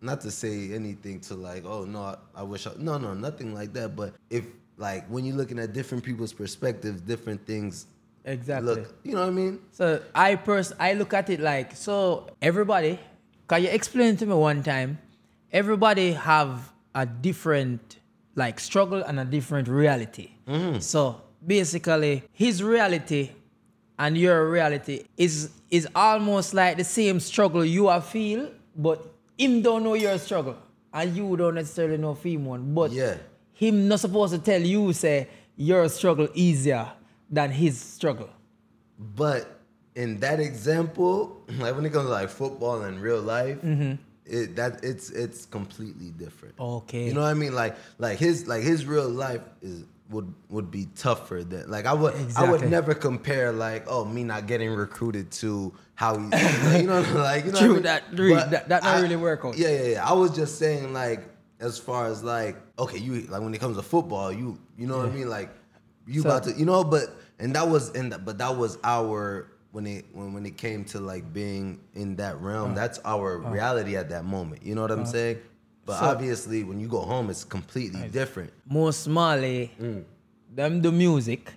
not 0.00 0.20
to 0.22 0.30
say 0.30 0.72
anything 0.72 1.20
to 1.20 1.34
like, 1.34 1.64
oh 1.64 1.84
no, 1.84 2.02
I, 2.02 2.16
I 2.36 2.42
wish 2.42 2.66
I 2.66 2.72
no 2.78 2.98
no 2.98 3.14
nothing 3.14 3.54
like 3.54 3.72
that. 3.74 3.96
But 3.96 4.14
if 4.28 4.44
like 4.76 5.06
when 5.08 5.24
you're 5.24 5.36
looking 5.36 5.58
at 5.58 5.72
different 5.72 6.04
people's 6.04 6.32
perspectives, 6.32 7.00
different 7.00 7.46
things 7.46 7.86
exactly. 8.24 8.74
look. 8.74 8.94
You 9.02 9.14
know 9.14 9.20
what 9.22 9.28
I 9.28 9.32
mean? 9.32 9.60
So 9.72 10.02
I 10.14 10.34
pers- 10.36 10.72
I 10.78 10.92
look 10.94 11.14
at 11.14 11.30
it 11.30 11.40
like 11.40 11.76
so 11.76 12.28
everybody 12.42 12.98
can 13.48 13.62
you 13.62 13.68
explain 13.70 14.16
to 14.18 14.26
me 14.26 14.34
one 14.34 14.62
time 14.62 14.98
everybody 15.52 16.12
have 16.12 16.72
a 16.94 17.06
different 17.06 17.98
like 18.34 18.60
struggle 18.60 19.02
and 19.02 19.18
a 19.20 19.24
different 19.24 19.68
reality. 19.68 20.30
Mm. 20.46 20.82
So 20.82 21.20
basically 21.46 22.22
his 22.32 22.62
reality 22.62 23.30
and 23.98 24.16
your 24.16 24.50
reality 24.50 25.04
is 25.16 25.50
is 25.70 25.86
almost 25.94 26.54
like 26.54 26.76
the 26.76 26.84
same 26.84 27.20
struggle 27.20 27.64
you 27.64 27.88
are 27.88 28.00
feel 28.00 28.50
but 28.76 29.04
him 29.38 29.62
don't 29.62 29.82
know 29.84 29.94
your 29.94 30.18
struggle 30.18 30.56
and 30.92 31.16
you 31.16 31.36
don't 31.36 31.54
necessarily 31.54 31.96
know 31.96 32.14
him 32.14 32.44
one 32.44 32.74
but 32.74 32.90
Yeah. 32.92 33.16
him 33.54 33.88
not 33.88 34.00
supposed 34.00 34.34
to 34.34 34.38
tell 34.38 34.60
you 34.60 34.92
say 34.92 35.28
your 35.56 35.88
struggle 35.88 36.28
easier 36.34 36.88
than 37.30 37.50
his 37.50 37.78
struggle. 37.78 38.28
But 38.98 39.60
in 39.94 40.18
that 40.20 40.40
example, 40.40 41.42
like 41.58 41.74
when 41.74 41.84
it 41.86 41.92
comes 41.92 42.06
to 42.06 42.12
like 42.12 42.28
football 42.30 42.82
and 42.82 43.00
real 43.00 43.20
life, 43.20 43.58
mm-hmm. 43.62 43.94
It 44.30 44.56
that 44.56 44.82
it's 44.84 45.10
it's 45.10 45.46
completely 45.46 46.10
different. 46.10 46.54
Okay. 46.58 47.06
You 47.06 47.14
know 47.14 47.20
what 47.22 47.30
I 47.30 47.34
mean? 47.34 47.54
Like 47.54 47.76
like 47.98 48.18
his 48.18 48.46
like 48.46 48.62
his 48.62 48.86
real 48.86 49.08
life 49.08 49.42
is 49.62 49.84
would 50.10 50.32
would 50.48 50.70
be 50.70 50.86
tougher 50.96 51.44
than 51.44 51.70
like 51.70 51.86
I 51.86 51.92
would 51.92 52.14
I 52.36 52.50
would 52.50 52.68
never 52.68 52.94
compare 52.94 53.52
like 53.52 53.84
oh 53.88 54.04
me 54.04 54.24
not 54.24 54.46
getting 54.46 54.70
recruited 54.70 55.30
to 55.42 55.72
how 55.94 56.18
he 56.18 56.24
you 56.80 56.82
know 56.86 57.00
like 57.14 57.44
you 57.44 57.52
know 57.52 57.60
what 57.60 57.60
I 57.60 57.60
True, 57.60 57.74
mean? 57.74 57.82
that 57.82 58.02
really- 58.12 58.34
that- 58.50 58.68
that 58.68 58.82
not 58.82 59.02
really 59.02 59.16
work 59.16 59.44
on. 59.44 59.54
Yeah, 59.56 59.68
yeah, 59.68 59.82
yeah. 59.94 60.08
I 60.08 60.12
was 60.14 60.34
just 60.34 60.58
saying 60.58 60.92
like 60.92 61.28
as 61.60 61.78
far 61.78 62.06
as 62.06 62.24
like 62.24 62.56
okay 62.78 62.98
you 62.98 63.20
like 63.28 63.40
when 63.42 63.54
it 63.54 63.60
comes 63.60 63.76
to 63.76 63.82
football 63.82 64.32
you 64.32 64.58
you 64.76 64.86
know 64.86 64.96
what 64.98 65.06
I 65.06 65.10
mean 65.10 65.28
like 65.28 65.50
you 66.06 66.22
So- 66.22 66.28
about 66.28 66.44
to 66.44 66.52
you 66.54 66.64
know 66.64 66.82
but 66.82 67.04
and 67.38 67.54
that 67.54 67.68
was 67.68 67.90
and 67.94 68.10
but 68.24 68.38
that 68.38 68.56
was 68.56 68.78
our 68.82 69.46
when 69.72 69.86
it 69.86 70.04
when 70.12 70.32
when 70.32 70.46
it 70.46 70.56
came 70.56 70.84
to 70.84 71.00
like 71.00 71.32
being 71.32 71.80
in 71.94 72.16
that 72.16 72.40
realm 72.40 72.72
uh, 72.72 72.74
that's 72.74 72.98
our 73.04 73.44
uh. 73.44 73.50
reality 73.50 73.96
at 73.96 74.08
that 74.10 74.24
moment. 74.24 74.62
You 74.62 74.74
know 74.74 74.82
what 74.82 74.90
i'm 74.90 75.02
uh. 75.02 75.06
saying? 75.06 75.38
But 75.86 75.98
So- 75.98 76.06
obviously 76.06 76.64
when 76.64 76.80
you 76.80 76.88
go 76.88 77.00
home 77.00 77.30
it's 77.30 77.44
completely 77.44 78.08
different. 78.08 78.52
Most 78.68 79.08
Marley, 79.08 79.72
mm. 79.80 80.04
them 80.54 80.80
do 80.80 80.92
music, 80.92 81.54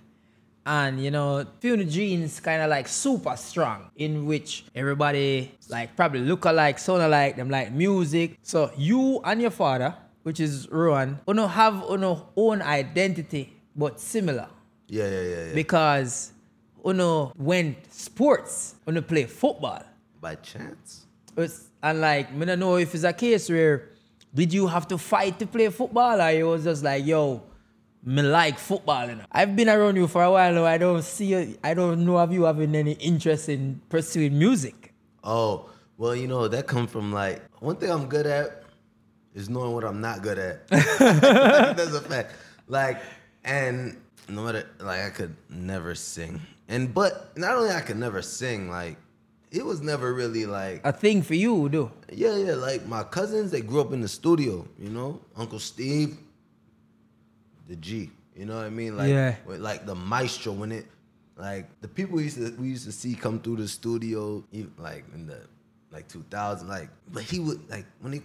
and 0.66 1.02
you 1.02 1.10
know, 1.10 1.44
Fune 1.60 1.88
Jeans 1.88 2.40
kind 2.40 2.62
of 2.62 2.70
like 2.70 2.88
super 2.88 3.36
strong, 3.36 3.90
in 3.96 4.26
which 4.26 4.64
everybody 4.74 5.52
like 5.68 5.94
probably 5.96 6.20
look 6.20 6.44
alike, 6.44 6.78
sound 6.78 7.02
alike, 7.02 7.36
them 7.36 7.50
like 7.50 7.72
music. 7.72 8.38
So 8.42 8.72
you 8.76 9.20
and 9.24 9.42
your 9.42 9.50
father, 9.50 9.94
which 10.22 10.40
is 10.40 10.68
Rohan, 10.70 11.20
you 11.28 11.34
know 11.34 11.48
have 11.48 11.84
uno 11.90 12.30
own 12.36 12.62
identity 12.62 13.52
but 13.76 14.00
similar. 14.00 14.48
Yeah 14.88 15.08
yeah 15.08 15.20
yeah, 15.20 15.44
yeah. 15.46 15.54
because 15.54 16.32
uno 16.84 17.32
went 17.36 17.76
sports, 17.92 18.74
uno 18.88 19.00
play 19.02 19.24
football. 19.26 19.82
by 20.20 20.34
chance 20.36 21.06
It's, 21.36 21.68
and 21.82 22.00
like, 22.00 22.30
I 22.32 22.44
don't 22.44 22.58
know 22.60 22.76
if 22.76 22.94
it's 22.94 23.04
a 23.04 23.12
case 23.12 23.48
where 23.50 23.90
did 24.34 24.52
you 24.52 24.66
have 24.66 24.86
to 24.88 24.98
fight 24.98 25.38
to 25.38 25.46
play 25.46 25.68
football 25.68 26.20
or 26.20 26.30
it 26.30 26.42
was 26.42 26.64
just 26.64 26.82
like, 26.84 27.04
yo, 27.04 27.42
me 28.04 28.22
like 28.22 28.58
football. 28.58 29.08
You 29.08 29.16
know? 29.16 29.24
I've 29.32 29.54
been 29.56 29.68
around 29.68 29.96
you 29.96 30.06
for 30.08 30.22
a 30.22 30.30
while 30.30 30.52
now. 30.52 30.64
I 30.66 30.78
don't 30.78 31.02
see, 31.02 31.56
I 31.62 31.74
don't 31.74 32.04
know 32.04 32.18
of 32.18 32.32
you 32.32 32.44
having 32.44 32.74
any 32.74 32.92
interest 32.92 33.48
in 33.48 33.80
pursuing 33.88 34.38
music. 34.38 34.92
oh 35.24 35.70
well 35.96 36.14
you 36.14 36.26
know 36.26 36.48
that 36.48 36.66
comes 36.66 36.90
from 36.90 37.12
like 37.12 37.40
one 37.60 37.76
thing 37.76 37.88
i'm 37.90 38.06
good 38.08 38.26
at 38.26 38.64
is 39.34 39.48
knowing 39.48 39.72
what 39.72 39.84
i'm 39.84 40.00
not 40.00 40.22
good 40.22 40.38
at 40.38 40.66
that's 40.68 41.94
a 41.94 42.00
fact 42.00 42.34
like 42.68 43.00
and 43.44 43.96
no 44.28 44.42
matter 44.44 44.66
like 44.80 45.00
i 45.02 45.10
could 45.10 45.34
never 45.48 45.94
sing 45.94 46.40
and 46.68 46.92
but 46.94 47.36
not 47.36 47.56
only 47.56 47.70
i 47.70 47.80
could 47.80 47.96
never 47.98 48.22
sing 48.22 48.70
like 48.70 48.96
it 49.50 49.64
was 49.64 49.80
never 49.80 50.12
really 50.12 50.46
like 50.46 50.80
A 50.84 50.92
thing 50.92 51.22
for 51.22 51.34
you, 51.36 51.68
do. 51.68 51.88
Yeah, 52.12 52.34
yeah. 52.36 52.54
Like 52.54 52.86
my 52.88 53.04
cousins, 53.04 53.52
they 53.52 53.60
grew 53.60 53.80
up 53.80 53.92
in 53.92 54.00
the 54.00 54.08
studio. 54.08 54.66
You 54.80 54.90
know, 54.90 55.20
Uncle 55.36 55.60
Steve, 55.60 56.18
the 57.68 57.76
G. 57.76 58.10
You 58.34 58.46
know 58.46 58.56
what 58.56 58.64
I 58.64 58.70
mean? 58.70 58.96
Like, 58.96 59.10
Yeah. 59.10 59.36
with, 59.46 59.60
like 59.60 59.86
the 59.86 59.94
maestro 59.94 60.52
when 60.52 60.72
it, 60.72 60.86
like 61.36 61.68
the 61.80 61.86
people 61.86 62.16
we 62.16 62.24
used 62.24 62.36
to 62.38 62.50
we 62.58 62.66
used 62.68 62.84
to 62.86 62.90
see 62.92 63.14
come 63.14 63.38
through 63.38 63.58
the 63.58 63.68
studio, 63.68 64.42
like 64.76 65.04
in 65.14 65.26
the 65.26 65.38
like 65.92 66.08
2000, 66.08 66.66
like, 66.66 66.88
but 67.12 67.22
he 67.22 67.38
would 67.38 67.60
like 67.70 67.86
when 68.00 68.12
he 68.14 68.22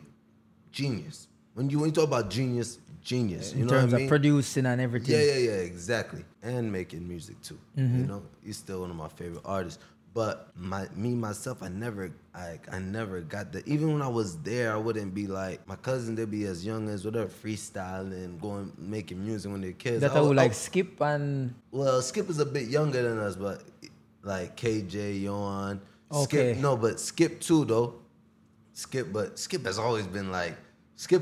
genius. 0.72 1.28
When 1.54 1.70
you 1.70 1.78
when 1.78 1.90
you 1.90 1.94
talk 1.94 2.06
about 2.08 2.32
genius, 2.32 2.80
genius. 3.04 3.54
You 3.54 3.62
in 3.62 3.68
know 3.68 3.74
terms 3.74 3.94
what 3.94 4.02
I 4.02 4.04
of 4.06 4.10
producing 4.10 4.66
and 4.66 4.82
everything. 4.82 5.16
Yeah, 5.16 5.26
yeah, 5.26 5.38
yeah, 5.38 5.58
exactly. 5.62 6.24
And 6.42 6.72
making 6.72 7.08
music 7.08 7.42
too. 7.42 7.60
Mm-hmm. 7.78 8.00
You 8.00 8.06
know, 8.06 8.24
he's 8.44 8.58
still 8.58 8.82
one 8.82 8.90
of 8.90 8.96
my 8.96 9.10
favorite 9.10 9.42
artists. 9.46 9.80
But 10.12 10.52
my 10.56 10.88
me 10.96 11.14
myself, 11.14 11.62
I 11.62 11.70
never 11.70 12.12
I 12.34 12.60
I 12.72 12.80
never 12.80 13.22
got 13.22 13.52
that. 13.54 13.68
even 13.68 13.94
when 13.94 14.02
I 14.02 14.08
was 14.08 14.38
there, 14.40 14.74
I 14.74 14.78
wouldn't 14.78 15.14
be 15.14 15.28
like 15.28 15.66
my 15.68 15.76
cousin 15.76 16.16
they'd 16.16 16.30
be 16.30 16.46
as 16.46 16.66
young 16.66 16.90
as 16.90 17.06
whatever 17.06 17.30
freestyling, 17.30 18.40
going 18.42 18.74
making 18.78 19.24
music 19.24 19.52
when 19.52 19.62
they're 19.62 19.72
kids. 19.72 20.02
That 20.02 20.12
I 20.12 20.22
would 20.22 20.36
like 20.36 20.52
I- 20.52 20.56
skip 20.56 21.00
and 21.02 21.54
well, 21.72 22.02
Skip 22.02 22.28
is 22.30 22.40
a 22.40 22.46
bit 22.46 22.68
younger 22.70 23.04
than 23.04 23.20
us, 23.20 23.36
but 23.36 23.62
like 24.24 24.58
KJ, 24.58 25.22
Yon, 25.24 25.80
Skip. 26.12 26.58
No, 26.58 26.76
but 26.76 27.00
Skip 27.00 27.40
too 27.40 27.64
though. 27.66 27.94
Skip, 28.74 29.14
but 29.14 29.38
Skip 29.38 29.64
has 29.66 29.78
always 29.78 30.08
been 30.08 30.32
like 30.32 30.58
Skip. 30.96 31.22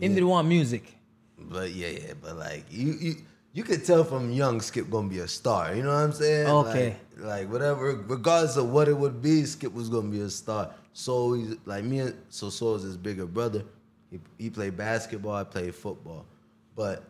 him 0.00 0.14
did 0.14 0.24
want 0.24 0.48
music. 0.48 0.95
But 1.38 1.72
yeah, 1.72 1.88
yeah, 1.88 2.12
but 2.20 2.36
like 2.36 2.64
you, 2.70 2.92
you, 2.92 3.16
you 3.52 3.62
could 3.62 3.84
tell 3.84 4.04
from 4.04 4.30
young 4.30 4.60
Skip 4.60 4.90
gonna 4.90 5.08
be 5.08 5.18
a 5.20 5.28
star. 5.28 5.74
You 5.74 5.82
know 5.82 5.90
what 5.90 6.02
I'm 6.02 6.12
saying? 6.12 6.46
Okay. 6.46 6.96
Like, 7.16 7.26
like 7.26 7.52
whatever, 7.52 8.02
regardless 8.06 8.56
of 8.56 8.70
what 8.70 8.88
it 8.88 8.96
would 8.96 9.22
be, 9.22 9.44
Skip 9.44 9.72
was 9.72 9.88
gonna 9.88 10.08
be 10.08 10.20
a 10.20 10.30
star. 10.30 10.74
So 10.92 11.34
he's 11.34 11.56
like 11.66 11.84
me 11.84 12.00
and 12.00 12.14
so 12.28 12.50
so 12.50 12.74
is 12.74 12.82
his 12.82 12.96
bigger 12.96 13.26
brother. 13.26 13.64
He 14.10 14.20
he 14.38 14.50
played 14.50 14.76
basketball. 14.76 15.34
I 15.34 15.44
played 15.44 15.74
football, 15.74 16.26
but 16.74 17.04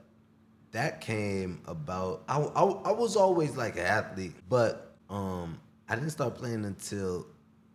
that 0.73 1.01
came 1.01 1.61
about. 1.67 2.25
I, 2.29 2.39
I 2.41 2.63
I 2.63 2.93
was 2.93 3.17
always 3.17 3.57
like 3.57 3.77
an 3.77 3.87
athlete, 3.87 4.35
but 4.49 4.97
um 5.09 5.61
I 5.89 5.95
didn't 5.95 6.11
start 6.11 6.35
playing 6.35 6.65
until 6.65 7.27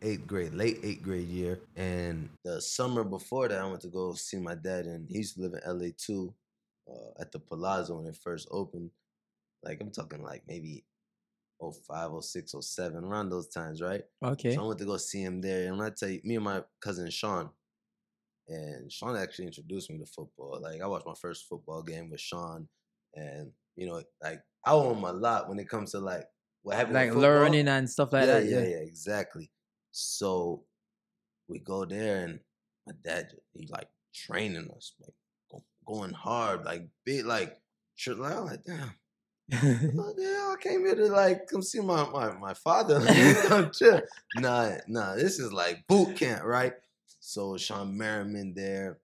eighth 0.02 0.28
grade, 0.28 0.54
late 0.54 0.80
eighth 0.84 1.02
grade 1.02 1.28
year. 1.28 1.60
And 1.76 2.30
the 2.44 2.62
summer 2.62 3.04
before 3.04 3.48
that, 3.48 3.60
I 3.62 3.66
went 3.68 3.82
to 3.82 3.88
go 3.88 4.14
see 4.14 4.38
my 4.38 4.56
dad, 4.56 4.86
and 4.86 5.10
he 5.10 5.20
used 5.20 5.36
to 5.36 5.42
live 5.42 5.54
in 5.54 5.80
LA 5.80 5.90
too, 5.98 6.34
uh, 6.90 7.22
at 7.22 7.32
the 7.32 7.40
Palazzo 7.40 7.98
when 7.98 8.08
it 8.08 8.18
first 8.24 8.48
opened. 8.52 8.92
Like 9.64 9.80
I'm 9.82 9.92
talking 9.92 10.24
like 10.24 10.44
maybe 10.48 10.86
05, 11.62 12.24
06, 12.24 12.56
07, 12.60 13.04
around 13.04 13.30
those 13.30 13.48
times, 13.48 13.82
right? 13.82 14.02
Okay. 14.24 14.56
So 14.56 14.64
I 14.64 14.68
went 14.68 14.80
to 14.80 14.86
go 14.86 14.98
see 14.98 15.22
him 15.22 15.42
there. 15.42 15.68
And 15.68 15.78
when 15.78 15.88
I 15.88 15.92
tell 15.92 16.10
you, 16.10 16.20
me 16.24 16.36
and 16.36 16.46
my 16.46 16.64
cousin 16.82 17.10
Sean, 17.12 17.50
and 18.48 18.92
Sean 18.92 19.16
actually 19.16 19.46
introduced 19.46 19.90
me 19.90 20.00
to 20.00 20.06
football. 20.06 20.60
Like 20.62 20.82
I 20.82 20.88
watched 20.88 21.06
my 21.06 21.14
first 21.22 21.48
football 21.48 21.84
game 21.84 22.10
with 22.10 22.20
Sean, 22.20 22.68
and 23.16 23.52
you 23.76 23.88
know, 23.88 24.02
like 24.22 24.42
I 24.66 24.72
owe 24.72 24.94
him 24.94 25.04
a 25.04 25.14
lot 25.14 25.48
when 25.48 25.60
it 25.60 25.70
comes 25.70 25.92
to 25.92 26.00
like 26.00 26.26
what 26.64 26.76
happened. 26.76 26.96
Like 26.96 27.14
learning 27.14 27.68
and 27.68 27.90
stuff 27.90 28.14
like 28.14 28.26
yeah, 28.26 28.34
that. 28.34 28.46
Yeah, 28.46 28.60
Yeah. 28.60 28.68
yeah, 28.68 28.84
exactly. 28.84 29.52
So 29.92 30.64
we 31.48 31.60
go 31.60 31.86
there, 31.86 32.26
and 32.26 32.40
my 32.88 32.94
dad 33.04 33.30
he 33.54 33.68
like 33.72 33.90
training 34.14 34.70
us, 34.76 34.94
like 35.00 35.14
going 35.86 36.14
hard, 36.14 36.66
like 36.66 36.88
big, 37.06 37.26
like. 37.26 37.58
Like, 38.08 38.34
I'm 38.34 38.46
like, 38.46 38.64
damn. 38.64 38.96
Oh, 39.54 40.14
yeah, 40.18 40.54
I 40.54 40.56
came 40.60 40.86
here 40.86 40.96
to 40.96 41.06
like 41.08 41.46
come 41.48 41.62
see 41.62 41.82
my 41.82 42.10
my, 42.10 42.32
my 42.40 42.54
father. 42.56 43.00
Like, 43.06 43.38
come 43.44 43.70
chill. 43.72 44.02
Nah, 44.38 44.78
nah, 44.88 45.14
this 45.16 45.38
is 45.40 45.54
like 45.54 45.86
boot 45.88 46.16
camp, 46.16 46.44
right? 46.44 46.74
So 47.20 47.58
Sean 47.58 47.96
Merriman 47.96 48.54
there, 48.56 48.98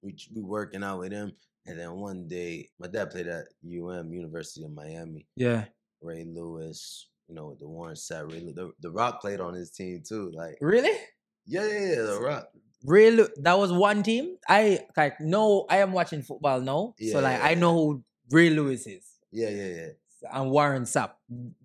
we 0.00 0.16
we 0.34 0.40
working 0.42 0.82
out 0.82 1.00
with 1.00 1.12
him, 1.12 1.32
and 1.66 1.78
then 1.78 1.92
one 1.96 2.28
day 2.28 2.70
my 2.78 2.86
dad 2.86 3.10
played 3.10 3.26
at 3.26 3.48
UM 3.62 4.12
University 4.12 4.64
of 4.64 4.72
Miami. 4.72 5.26
yeah. 5.36 5.64
Ray 6.00 6.24
Lewis, 6.24 7.08
you 7.28 7.34
know, 7.34 7.54
the 7.60 7.68
Warren 7.68 7.94
Sapp, 7.94 8.32
Ray 8.32 8.40
the, 8.40 8.72
the 8.80 8.90
Rock 8.90 9.20
played 9.20 9.40
on 9.40 9.52
his 9.52 9.70
team 9.70 10.02
too. 10.02 10.30
Like, 10.34 10.56
Really? 10.62 10.96
yeah, 11.44 11.66
yeah, 11.66 11.88
yeah, 11.90 12.02
the 12.04 12.20
Rock. 12.22 12.48
Really? 12.84 13.24
That 13.36 13.58
was 13.58 13.72
one 13.72 14.02
team. 14.02 14.36
I 14.48 14.86
like 14.96 15.20
no. 15.20 15.66
I 15.68 15.78
am 15.78 15.92
watching 15.92 16.22
football 16.22 16.60
now, 16.60 16.94
Yeah, 16.98 17.12
so 17.14 17.20
like 17.20 17.38
yeah, 17.38 17.46
I 17.46 17.54
know 17.54 17.74
who 17.74 18.04
Ray 18.30 18.50
Lewis 18.50 18.86
is 18.86 19.04
Yeah, 19.30 19.50
yeah, 19.50 19.66
yeah. 19.66 19.88
and 20.32 20.50
Warren 20.50 20.84
Sapp. 20.84 21.12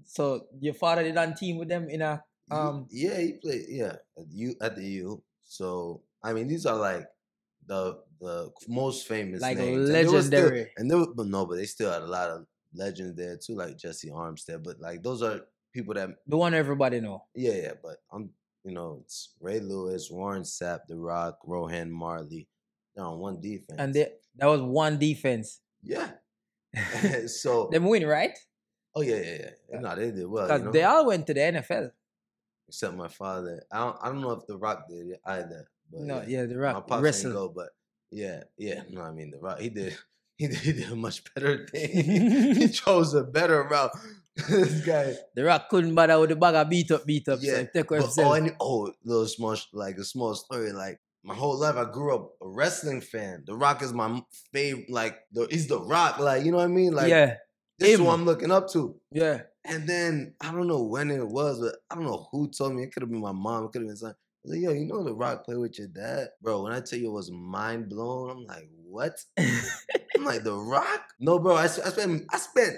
So 0.05 0.47
your 0.59 0.73
father 0.73 1.03
did 1.03 1.17
on 1.17 1.33
team 1.35 1.57
with 1.57 1.69
them 1.69 1.89
in 1.89 2.01
a 2.01 2.23
um. 2.51 2.87
yeah, 2.91 3.17
he 3.19 3.33
played. 3.33 3.65
Yeah, 3.69 3.95
at 4.17 4.25
U 4.31 4.55
at 4.61 4.75
the 4.75 4.83
U. 4.83 5.23
So 5.45 6.01
I 6.23 6.33
mean, 6.33 6.47
these 6.47 6.65
are 6.65 6.75
like 6.77 7.07
the 7.65 7.99
the 8.19 8.51
most 8.67 9.07
famous, 9.07 9.41
Like 9.41 9.57
names. 9.57 9.87
And 9.89 9.95
they 9.95 10.05
were 10.05 10.21
still- 10.21 10.41
legendary. 10.43 10.71
and 10.77 10.89
they 10.89 10.95
were, 10.95 11.13
but 11.13 11.27
no, 11.27 11.45
but 11.45 11.55
they 11.55 11.65
still 11.65 11.91
had 11.91 12.01
a 12.01 12.07
lot 12.07 12.29
of 12.29 12.45
legends 12.73 13.15
there 13.15 13.37
too, 13.37 13.55
like 13.55 13.77
Jessie 13.77 14.09
Armstead. 14.09 14.63
But 14.63 14.79
like 14.79 15.01
those 15.03 15.21
are 15.21 15.41
people 15.73 15.93
that, 15.95 16.09
The 16.27 16.37
one 16.37 16.53
everybody 16.53 17.01
know. 17.01 17.23
yeah, 17.35 17.53
yeah. 17.53 17.73
But 17.81 17.97
I'm, 18.11 18.29
you 18.65 18.73
know, 18.73 18.99
it's 19.03 19.29
Ray 19.39 19.59
Lewis, 19.59 20.09
Warren 20.11 20.43
Sapp, 20.43 20.79
The 20.87 20.97
Rock, 20.97 21.39
Rohan 21.45 21.91
Marley. 21.91 22.47
They're 22.95 23.05
on 23.05 23.19
one 23.19 23.39
defense, 23.39 23.77
And 23.79 23.93
they, 23.93 24.11
that 24.37 24.47
was 24.47 24.61
one 24.61 24.97
defense. 24.97 25.61
yeah. 25.83 26.11
so, 27.27 27.69
Them 27.71 27.85
win, 27.85 28.05
right? 28.05 28.37
oh 28.95 29.01
yeah, 29.01 29.15
yeah, 29.21 29.49
yeah. 29.71 29.79
No, 29.79 29.95
they 29.95 30.11
did 30.11 30.25
well. 30.27 30.45
Because 30.47 30.59
You 30.61 30.65
know? 30.65 30.71
they 30.71 30.83
all 30.83 31.05
went 31.05 31.27
to 31.27 31.33
the 31.33 31.39
NFL. 31.41 31.91
except 32.67 32.95
my 32.95 33.07
father. 33.07 33.63
I 33.71 33.79
don't, 33.79 33.97
I 34.01 34.07
don't 34.09 34.21
know 34.21 34.31
if 34.31 34.45
The 34.47 34.57
Rock 34.57 34.87
did 34.89 35.07
it 35.07 35.21
either. 35.25 35.67
But 35.91 36.01
No, 36.01 36.15
yeah. 36.21 36.41
yeah, 36.41 36.45
the 36.45 36.55
my 36.55 36.61
rock 36.61 36.87
pops 36.87 37.01
wrestle. 37.03 37.31
didn't 37.31 37.41
go, 37.41 37.49
but 37.49 37.69
yeah, 38.11 38.43
yeah. 38.57 38.81
No, 38.89 39.01
I 39.01 39.11
mean 39.11 39.31
the 39.31 39.37
rock. 39.39 39.59
He 39.59 39.69
did. 39.69 39.95
He 40.37 40.47
did, 40.47 40.57
he 40.57 40.73
did 40.73 40.91
a 40.91 40.95
much 40.97 41.23
better 41.33 41.65
thing. 41.65 42.55
he 42.55 42.67
chose 42.67 43.13
a 43.13 43.23
better 43.23 43.63
route. 43.63 43.91
this 44.49 44.85
guy. 44.85 45.15
The 45.35 45.43
rock 45.43 45.69
couldn't 45.69 45.95
bother 45.95 46.19
with 46.19 46.29
the 46.29 46.35
bag 46.35 46.55
of 46.55 46.69
beat 46.69 46.91
up, 46.91 47.05
beat 47.05 47.27
up. 47.29 47.39
Yeah, 47.41 47.59
he 47.59 47.67
take 47.73 47.87
But, 47.87 48.01
himself. 48.01 48.37
oh, 48.37 48.51
oh, 48.59 48.91
little 49.03 49.27
small, 49.27 49.55
like 49.73 49.97
a 49.97 50.03
small 50.03 50.35
story. 50.35 50.71
Like 50.73 50.99
my 51.23 51.33
whole 51.33 51.57
life, 51.57 51.75
I 51.75 51.85
grew 51.89 52.13
up 52.15 52.33
a 52.41 52.47
wrestling 52.47 53.01
fan. 53.01 53.43
The 53.47 53.55
Rock 53.55 53.81
is 53.81 53.93
my 53.93 54.21
favorite. 54.51 54.89
Like 54.89 55.17
the, 55.31 55.47
he's 55.49 55.67
the 55.67 55.79
Rock. 55.79 56.19
Like 56.19 56.43
you 56.43 56.51
know 56.51 56.57
what 56.57 56.65
I 56.65 56.67
mean? 56.67 56.93
Like 56.93 57.09
yeah, 57.09 57.35
this 57.79 57.89
is 57.89 57.99
him. 57.99 58.05
who 58.05 58.11
I'm 58.11 58.25
looking 58.25 58.51
up 58.51 58.69
to. 58.73 58.95
yeah. 59.11 59.41
And 59.67 59.89
then 59.89 60.35
I 60.41 60.51
don't 60.51 60.67
know 60.67 60.83
when 60.83 61.09
it 61.09 61.27
was, 61.27 61.59
but 61.59 61.75
I 61.89 61.95
don't 61.95 62.05
know 62.05 62.27
who 62.31 62.51
told 62.51 62.75
me. 62.75 62.83
It 62.83 62.93
could 62.93 63.01
have 63.01 63.09
been 63.09 63.21
my 63.21 63.31
mom. 63.31 63.65
It 63.65 63.71
could 63.71 63.81
have 63.81 63.87
been 63.87 63.97
something. 63.97 64.15
I 64.15 64.47
was 64.47 64.51
like, 64.53 64.61
yo, 64.61 64.71
you 64.73 64.85
know 64.85 65.03
the 65.03 65.15
Rock 65.15 65.43
play 65.45 65.55
with 65.55 65.79
your 65.79 65.87
dad, 65.87 66.27
bro. 66.39 66.61
When 66.61 66.71
I 66.73 66.81
tell 66.81 66.99
you 66.99 67.07
it 67.09 67.13
was 67.13 67.31
mind 67.31 67.89
blown, 67.89 68.29
I'm 68.29 68.43
like, 68.45 68.69
what? 68.83 69.17
I'm 69.39 70.23
like 70.23 70.43
the 70.43 70.53
Rock? 70.53 71.01
No, 71.19 71.39
bro. 71.39 71.55
I, 71.55 71.63
I 71.63 71.67
spent 71.67 72.25
I 72.31 72.37
spent 72.37 72.75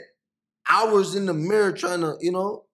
hours 0.69 1.15
in 1.15 1.25
the 1.25 1.33
mirror 1.33 1.71
trying 1.71 2.01
to, 2.01 2.15
you 2.19 2.31
know, 2.31 2.65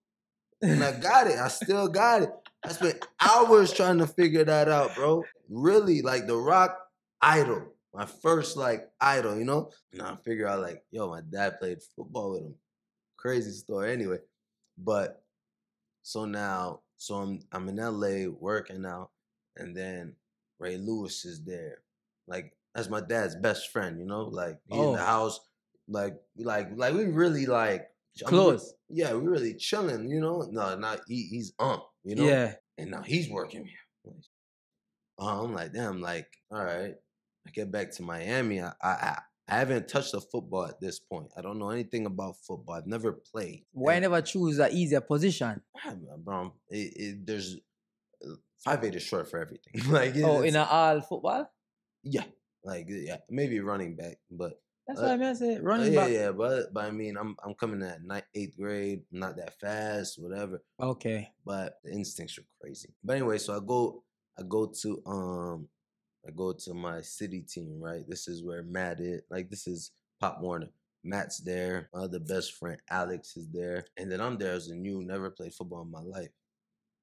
and 0.62 0.84
I 0.84 0.98
got 1.00 1.28
it. 1.28 1.38
I 1.38 1.48
still 1.50 1.88
got 1.88 2.22
it. 2.24 2.30
I 2.64 2.70
spent 2.70 3.06
hours 3.20 3.74
trying 3.74 3.98
to 4.00 4.08
figure 4.08 4.44
that 4.46 4.70
out, 4.70 4.96
bro. 4.96 5.24
Really, 5.50 6.02
like 6.02 6.26
the 6.28 6.38
Rock 6.38 6.78
idol, 7.22 7.74
my 7.94 8.06
first 8.06 8.56
like 8.58 8.90
idol, 9.02 9.38
you 9.38 9.44
know. 9.46 9.72
And 9.92 10.02
I 10.02 10.16
figure 10.24 10.48
out 10.48 10.62
like, 10.62 10.84
yo, 10.92 11.10
my 11.10 11.22
dad 11.22 11.60
played 11.60 11.80
football 11.96 12.32
with 12.32 12.42
him. 12.44 12.56
Crazy 13.18 13.52
story, 13.52 13.92
anyway. 13.92 14.18
But 14.78 15.22
so 16.02 16.26
now, 16.26 16.82
so 16.98 17.16
I'm 17.16 17.40
I'm 17.52 17.68
in 17.70 17.76
LA 17.78 18.30
working 18.32 18.86
out, 18.86 19.12
and 19.58 19.76
then 19.76 20.16
Ray 20.60 20.78
Lewis 20.78 21.26
is 21.26 21.44
there, 21.44 21.80
like 22.28 22.54
that's 22.74 22.90
my 22.90 23.02
dad's 23.02 23.36
best 23.36 23.70
friend, 23.72 24.00
you 24.00 24.06
know, 24.06 24.24
like 24.24 24.60
he 24.68 24.78
in 24.78 24.86
Oh. 24.86 24.94
the 24.94 25.04
house, 25.04 25.40
like 25.88 26.16
like 26.38 26.70
like 26.75 26.94
we 26.94 27.06
really 27.06 27.46
like 27.46 27.88
I'm 28.22 28.28
Close. 28.30 28.74
yeah, 28.90 29.13
we 29.13 29.25
really 29.28 29.56
chilling, 29.56 30.08
you 30.10 30.20
know. 30.22 30.48
No, 30.52 30.75
not 30.78 31.02
he, 31.08 31.24
he's 31.24 31.52
ump, 31.60 31.84
you 32.04 32.16
know. 32.16 32.24
Yeah. 32.25 32.54
And 32.78 32.92
now 32.92 33.02
he's 33.02 33.28
working 33.30 33.66
here. 33.66 34.13
Uh, 35.20 35.44
I'm 35.44 35.54
like, 35.54 35.74
damn, 35.74 36.02
like, 36.02 36.28
all 36.52 36.63
right. 36.63 36.96
I 37.48 37.52
get 37.52 37.72
back 37.72 37.92
to 37.94 38.04
Miami. 38.04 38.62
I, 38.62 38.72
I 38.82 38.88
I 38.90 39.20
I 39.50 39.58
haven't 39.58 39.88
touched 39.90 40.13
a 40.13 40.22
football 40.22 40.66
at 40.66 40.80
this 40.80 41.00
point. 41.00 41.28
I 41.36 41.42
don't 41.42 41.60
know 41.60 41.70
anything 41.72 42.06
about 42.06 42.38
football. 42.38 42.75
I've 42.75 42.88
never 42.88 43.12
played. 43.12 43.66
Why 43.74 43.96
And- 43.96 44.04
never 44.04 44.22
choose 44.22 44.60
an 44.60 44.72
easier 44.72 45.02
position? 45.02 45.62
Bro, 46.20 46.54
it, 46.70 46.94
it, 46.96 47.25
there's 47.25 47.58
uh, 48.25 48.36
five 48.63 48.84
eight 48.86 48.96
is 48.96 49.04
short 49.04 49.30
for 49.30 49.40
everything. 49.40 49.92
like, 49.92 50.16
Oh, 50.18 50.42
in 50.42 50.56
a 50.56 50.63
all 50.63 51.02
football? 51.02 51.52
yeah, 52.04 52.24
like 52.63 52.86
yeah, 52.88 53.18
maybe 53.30 53.60
running 53.60 53.96
back, 53.96 54.18
but 54.32 54.62
That's 54.88 55.00
Uh, 55.00 55.04
what 55.04 55.12
I 55.12 55.18
mean. 55.18 55.28
I 55.28 55.56
uh, 55.56 55.62
running 55.62 55.94
yeah, 55.94 56.00
back. 56.02 56.12
yeah, 56.12 56.32
but 56.32 56.74
but 56.74 56.86
I 56.86 56.92
mean, 56.92 57.16
I'm 57.18 57.36
I'm 57.44 57.54
coming 57.54 57.82
at 57.84 58.04
ninth, 58.04 58.25
eighth 58.36 58.58
grade. 58.58 59.02
Not 59.12 59.38
that 59.38 59.58
fast, 59.60 60.22
whatever. 60.22 60.62
Okay. 60.82 61.32
but 61.46 61.80
the 61.84 61.92
instincts 61.92 62.38
are 62.38 62.46
crazy. 62.62 62.90
But 63.04 63.13
anyway, 63.18 63.38
so 63.38 63.56
I 63.56 63.60
go, 63.66 64.04
I 64.38 64.44
go 64.48 64.66
to, 64.82 65.02
um, 65.06 65.68
I 66.28 66.32
go 66.32 66.52
to 66.54 66.74
my 66.74 67.02
city 67.02 67.42
team. 67.42 67.80
Right, 67.80 68.04
this 68.08 68.28
is 68.28 68.44
where 68.44 68.63
Matt 68.63 69.00
is. 69.00 69.22
Like 69.30 69.50
this 69.50 69.68
is 69.68 69.92
Pop 70.20 70.42
Warner. 70.42 70.70
Matt's 71.06 71.40
there. 71.40 71.90
My 71.94 72.02
other 72.02 72.20
best 72.20 72.54
friend 72.54 72.78
Alex 72.90 73.36
is 73.38 73.48
there, 73.50 73.86
and 73.98 74.12
then 74.12 74.20
I'm 74.22 74.38
there 74.38 74.54
as 74.54 74.68
a 74.70 74.75
new, 74.75 75.02
never 75.04 75.30
played 75.30 75.54
football 75.54 75.82
in 75.84 75.92
my 75.92 76.02
life, 76.02 76.30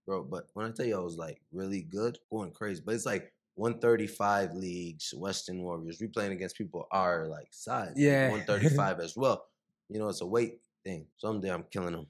bro. 0.06 0.22
But 0.24 0.48
when 0.54 0.66
I 0.66 0.70
tell 0.70 0.86
you 0.86 0.96
I 0.96 1.00
was 1.02 1.16
like 1.16 1.40
really 1.52 1.82
good, 1.82 2.18
going 2.30 2.50
crazy. 2.52 2.82
But 2.84 2.94
it's 2.94 3.06
like 3.06 3.32
135 3.60 4.54
leagues, 4.54 5.12
Weston 5.14 5.62
Warriors. 5.62 6.00
We 6.00 6.06
playing 6.06 6.32
against 6.32 6.56
people 6.56 6.88
our 6.90 7.26
like 7.28 7.48
size. 7.50 7.88
like, 7.88 7.96
Yeah. 7.96 8.30
135 8.30 9.00
as 9.00 9.16
well. 9.16 9.44
You 9.90 9.98
know, 9.98 10.08
it's 10.08 10.22
a 10.22 10.26
weight 10.26 10.60
thing. 10.82 11.06
Someday 11.18 11.50
I'm 11.52 11.64
killing 11.70 11.92
them, 11.92 12.06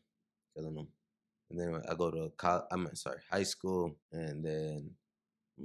killing 0.54 0.76
them. 0.76 0.87
And 1.50 1.59
then 1.59 1.83
I 1.90 1.95
go 1.97 2.11
to 2.12 2.30
college. 2.37 2.64
I'm 2.71 2.95
sorry, 2.95 3.19
high 3.28 3.42
school, 3.42 3.97
and 4.12 4.45
then 4.45 4.90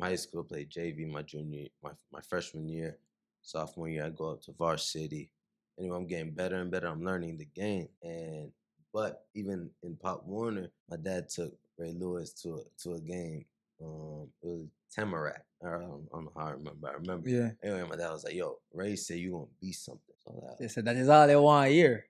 high 0.02 0.16
school 0.16 0.44
play 0.44 0.66
JV 0.66 1.08
my 1.08 1.22
junior, 1.22 1.68
my 1.84 1.92
my 2.12 2.22
freshman 2.22 2.68
year, 2.68 2.98
sophomore 3.44 3.88
year 3.88 4.06
I 4.06 4.10
go 4.10 4.32
up 4.32 4.42
to 4.44 4.54
varsity. 4.54 5.30
Anyway, 5.78 5.96
I'm 5.96 6.08
getting 6.08 6.32
better 6.32 6.56
and 6.56 6.72
better. 6.72 6.88
I'm 6.88 7.04
learning 7.06 7.38
the 7.38 7.46
game, 7.46 7.90
and 8.02 8.52
but 8.92 9.26
even 9.36 9.70
in 9.84 9.96
Pop 9.98 10.26
Warner, 10.26 10.72
my 10.90 10.98
dad 10.98 11.30
took 11.30 11.54
Ray 11.78 11.94
Lewis 11.94 12.32
to 12.42 12.56
a, 12.56 12.62
to 12.82 12.94
a 12.96 13.00
game. 13.00 13.46
Um, 13.80 14.30
it 14.42 14.48
was 14.48 14.68
Tamarac. 14.98 15.42
I 15.66 15.72
don't, 15.80 16.08
I 16.14 16.16
don't 16.16 16.26
know 16.26 16.32
how 16.36 16.46
I 16.48 16.52
remember. 16.52 16.90
I 16.90 16.94
remember. 16.94 17.30
Yeah. 17.30 17.50
Anyway, 17.64 17.88
my 17.90 17.96
dad 17.96 18.12
was 18.12 18.24
like, 18.24 18.34
"Yo, 18.36 18.58
Ray 18.74 18.96
said 18.96 19.18
you 19.20 19.32
gonna 19.32 19.46
be 19.62 19.72
something." 19.72 20.02
So 20.24 20.56
They 20.60 20.68
said 20.68 20.86
that 20.86 20.96
is 20.96 21.10
all 21.10 21.28
they 21.28 21.36
want 21.36 21.68
to 21.68 21.74
hear. 21.74 22.06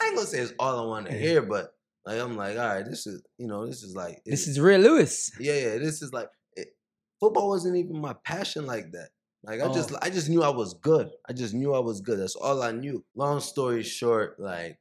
I 0.00 0.06
ain't 0.06 0.16
gonna 0.16 0.26
say 0.26 0.38
it's 0.38 0.52
all 0.58 0.80
I 0.84 0.86
want 0.86 1.06
to 1.06 1.12
hear, 1.16 1.42
but 1.42 1.74
like 2.04 2.20
I'm 2.20 2.36
like, 2.36 2.58
all 2.58 2.66
right, 2.66 2.84
this 2.84 3.06
is 3.06 3.22
you 3.38 3.46
know, 3.46 3.66
this 3.66 3.82
is 3.82 3.94
like 3.94 4.22
This 4.24 4.48
is 4.48 4.58
real 4.60 4.80
Lewis. 4.80 5.30
yeah, 5.38 5.54
yeah. 5.54 5.78
This 5.78 6.02
is 6.02 6.12
like 6.12 6.28
it, 6.56 6.74
football 7.20 7.48
wasn't 7.48 7.76
even 7.76 8.00
my 8.00 8.14
passion 8.24 8.66
like 8.66 8.92
that. 8.92 9.10
Like 9.44 9.60
I 9.60 9.72
just 9.72 9.92
Oh. 9.92 9.98
I 10.02 10.10
just 10.10 10.28
knew 10.28 10.42
I 10.42 10.48
was 10.50 10.74
good. 10.74 11.10
I 11.28 11.32
just 11.32 11.54
knew 11.54 11.74
I 11.74 11.78
was 11.80 12.00
good. 12.00 12.18
That's 12.18 12.36
all 12.36 12.62
I 12.62 12.72
knew. 12.72 13.04
Long 13.14 13.40
story 13.40 13.82
short, 13.82 14.38
like 14.40 14.78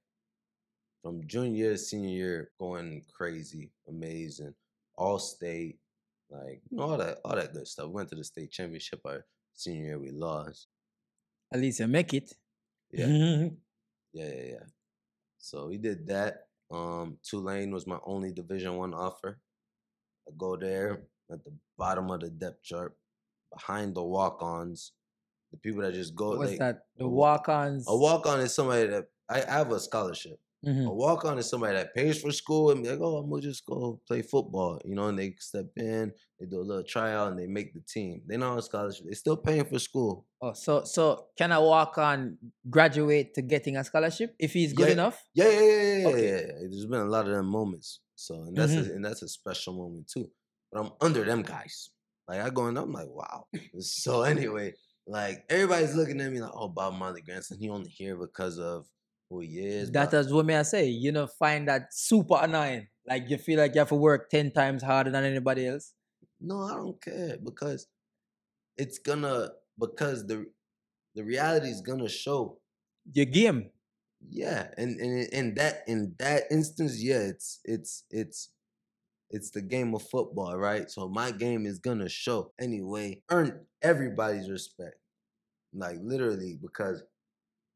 from 1.01 1.25
junior 1.27 1.55
year 1.65 1.77
senior 1.77 2.09
year, 2.09 2.51
going 2.59 3.03
crazy, 3.11 3.71
amazing, 3.87 4.53
all 4.95 5.17
state, 5.19 5.79
like 6.31 6.61
you 6.69 6.77
know, 6.77 6.83
all 6.83 6.97
that 6.97 7.19
all 7.23 7.35
that 7.35 7.53
good 7.53 7.67
stuff. 7.67 7.87
We 7.87 7.93
Went 7.93 8.09
to 8.09 8.15
the 8.15 8.23
state 8.23 8.51
championship 8.51 9.01
our 9.05 9.25
senior 9.53 9.85
year, 9.85 9.99
we 9.99 10.11
lost. 10.11 10.67
At 11.53 11.59
least 11.59 11.79
you 11.79 11.87
make 11.87 12.13
it. 12.13 12.33
Yeah. 12.91 13.47
Yeah, 14.13 14.27
yeah, 14.27 14.43
yeah. 14.43 14.65
So 15.37 15.67
we 15.67 15.77
did 15.77 16.05
that. 16.07 16.47
Um, 16.69 17.17
Tulane 17.23 17.71
was 17.71 17.87
my 17.87 17.97
only 18.05 18.33
Division 18.33 18.75
One 18.75 18.93
offer. 18.93 19.39
I 20.27 20.31
go 20.37 20.57
there 20.57 21.03
at 21.31 21.43
the 21.45 21.53
bottom 21.77 22.11
of 22.11 22.19
the 22.19 22.29
depth 22.29 22.61
chart, 22.61 22.97
behind 23.53 23.95
the 23.95 24.03
walk-ons, 24.03 24.91
the 25.51 25.57
people 25.57 25.81
that 25.81 25.93
just 25.93 26.13
go. 26.13 26.35
What's 26.35 26.51
like, 26.51 26.59
that? 26.59 26.85
The 26.97 27.07
walk-ons. 27.07 27.85
A 27.87 27.95
walk-on 27.95 28.41
is 28.41 28.53
somebody 28.53 28.87
that 28.87 29.05
I, 29.29 29.43
I 29.43 29.59
have 29.59 29.71
a 29.71 29.79
scholarship. 29.79 30.39
Mhm. 30.65 30.87
A 30.87 30.93
walk-on 30.93 31.39
is 31.39 31.49
somebody 31.49 31.73
that 31.73 31.93
pays 31.95 32.21
for 32.21 32.31
school 32.31 32.69
and 32.71 32.83
be 32.83 32.89
like, 32.89 32.99
oh, 33.01 33.17
I'm 33.17 33.29
gonna 33.29 33.41
just 33.41 33.65
go 33.65 33.99
play 34.07 34.21
football, 34.21 34.79
you 34.85 34.93
know, 34.93 35.07
and 35.07 35.17
they 35.17 35.35
step 35.39 35.65
in, 35.75 36.13
they 36.39 36.45
do 36.45 36.59
a 36.59 36.61
little 36.61 36.83
tryout, 36.83 37.31
and 37.31 37.39
they 37.39 37.47
make 37.47 37.73
the 37.73 37.81
team. 37.81 38.21
They're 38.27 38.37
not 38.37 38.53
on 38.57 38.61
scholarship. 38.61 39.05
They're 39.05 39.15
still 39.15 39.37
paying 39.37 39.65
for 39.65 39.79
school. 39.79 40.27
Oh, 40.41 40.53
so 40.53 40.83
so 40.83 41.29
can 41.37 41.51
a 41.51 41.59
walk-on 41.61 42.37
graduate 42.69 43.33
to 43.35 43.41
getting 43.41 43.75
a 43.77 43.83
scholarship 43.83 44.35
if 44.39 44.53
he's 44.53 44.73
good 44.73 44.87
Yeah. 44.87 44.93
enough? 44.93 45.23
Yeah, 45.33 45.49
yeah, 45.49 45.59
yeah, 45.61 45.97
yeah, 45.97 46.07
Okay. 46.09 46.25
yeah, 46.27 46.37
yeah. 46.41 46.53
There's 46.69 46.85
been 46.85 47.01
a 47.01 47.05
lot 47.05 47.27
of 47.27 47.33
them 47.33 47.47
moments. 47.47 47.99
So 48.15 48.43
and 48.43 48.55
that's 48.55 48.73
Mm-hmm. 48.73 48.91
a, 48.91 48.93
and 48.95 49.05
that's 49.05 49.21
a 49.23 49.27
special 49.27 49.73
moment 49.73 50.07
too. 50.09 50.29
But 50.71 50.81
I'm 50.85 50.91
under 51.01 51.23
them 51.23 51.41
guys. 51.41 51.89
Like 52.27 52.41
I 52.41 52.49
go 52.51 52.67
in, 52.67 52.77
I'm 52.77 52.91
like, 52.93 53.07
wow. 53.09 53.47
so 53.79 54.21
anyway, 54.21 54.73
like 55.07 55.43
everybody's 55.49 55.95
looking 55.95 56.21
at 56.21 56.31
me 56.31 56.39
like, 56.39 56.51
oh, 56.53 56.69
Bob 56.69 56.93
Marley 56.93 57.21
Grandson, 57.23 57.57
he 57.59 57.69
only 57.69 57.89
here 57.89 58.15
because 58.15 58.59
of 58.59 58.85
who 59.31 59.39
he 59.39 59.59
is. 59.59 59.91
That 59.91 60.13
is 60.13 60.31
what 60.31 60.45
may 60.45 60.57
I 60.57 60.63
say. 60.63 60.87
You 60.89 61.13
know, 61.13 61.25
find 61.27 61.67
that 61.69 61.93
super 61.93 62.37
annoying. 62.41 62.87
Like 63.07 63.29
you 63.29 63.37
feel 63.37 63.59
like 63.59 63.73
you 63.73 63.79
have 63.79 63.89
to 63.89 63.95
work 63.95 64.29
ten 64.29 64.51
times 64.51 64.83
harder 64.83 65.09
than 65.09 65.23
anybody 65.23 65.67
else. 65.67 65.93
no, 66.39 66.63
I 66.63 66.75
don't 66.75 67.01
care 67.01 67.37
because 67.43 67.87
it's 68.77 68.99
gonna 68.99 69.49
because 69.79 70.27
the 70.27 70.47
the 71.15 71.23
reality 71.23 71.69
is 71.69 71.81
gonna 71.81 72.09
show. 72.09 72.59
Your 73.13 73.25
game. 73.25 73.71
Yeah, 74.29 74.67
and 74.77 74.99
and 74.99 75.27
in 75.33 75.55
that 75.55 75.83
in 75.87 76.15
that 76.19 76.43
instance, 76.51 77.01
yeah, 77.01 77.19
it's 77.19 77.59
it's 77.65 78.03
it's 78.11 78.49
it's 79.31 79.51
the 79.51 79.61
game 79.61 79.95
of 79.95 80.03
football, 80.03 80.57
right? 80.57 80.91
So 80.91 81.09
my 81.09 81.31
game 81.31 81.65
is 81.65 81.79
gonna 81.79 82.09
show 82.09 82.53
anyway. 82.59 83.23
Earn 83.31 83.65
everybody's 83.81 84.49
respect, 84.49 84.97
like 85.73 85.97
literally, 86.01 86.57
because 86.61 87.03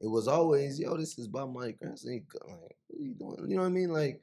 it 0.01 0.07
was 0.07 0.27
always, 0.27 0.79
yo, 0.79 0.97
this 0.97 1.17
is 1.17 1.27
Bob 1.27 1.53
my 1.53 1.71
grandson. 1.71 2.11
Like, 2.13 2.25
what 2.33 2.99
are 2.99 3.01
you 3.01 3.13
doing? 3.13 3.49
You 3.49 3.55
know 3.55 3.61
what 3.63 3.67
I 3.67 3.71
mean? 3.71 3.89
Like, 3.91 4.21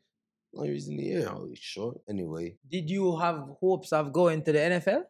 only 0.54 0.70
reason 0.70 0.96
the 0.96 1.10
air, 1.12 1.28
oh, 1.30 1.46
he's 1.48 1.58
short. 1.58 1.98
Anyway, 2.08 2.56
Did 2.68 2.90
you 2.90 3.16
have 3.16 3.48
hopes 3.60 3.92
of 3.92 4.12
going 4.12 4.42
to 4.44 4.52
the 4.52 4.58
NFL? 4.58 5.04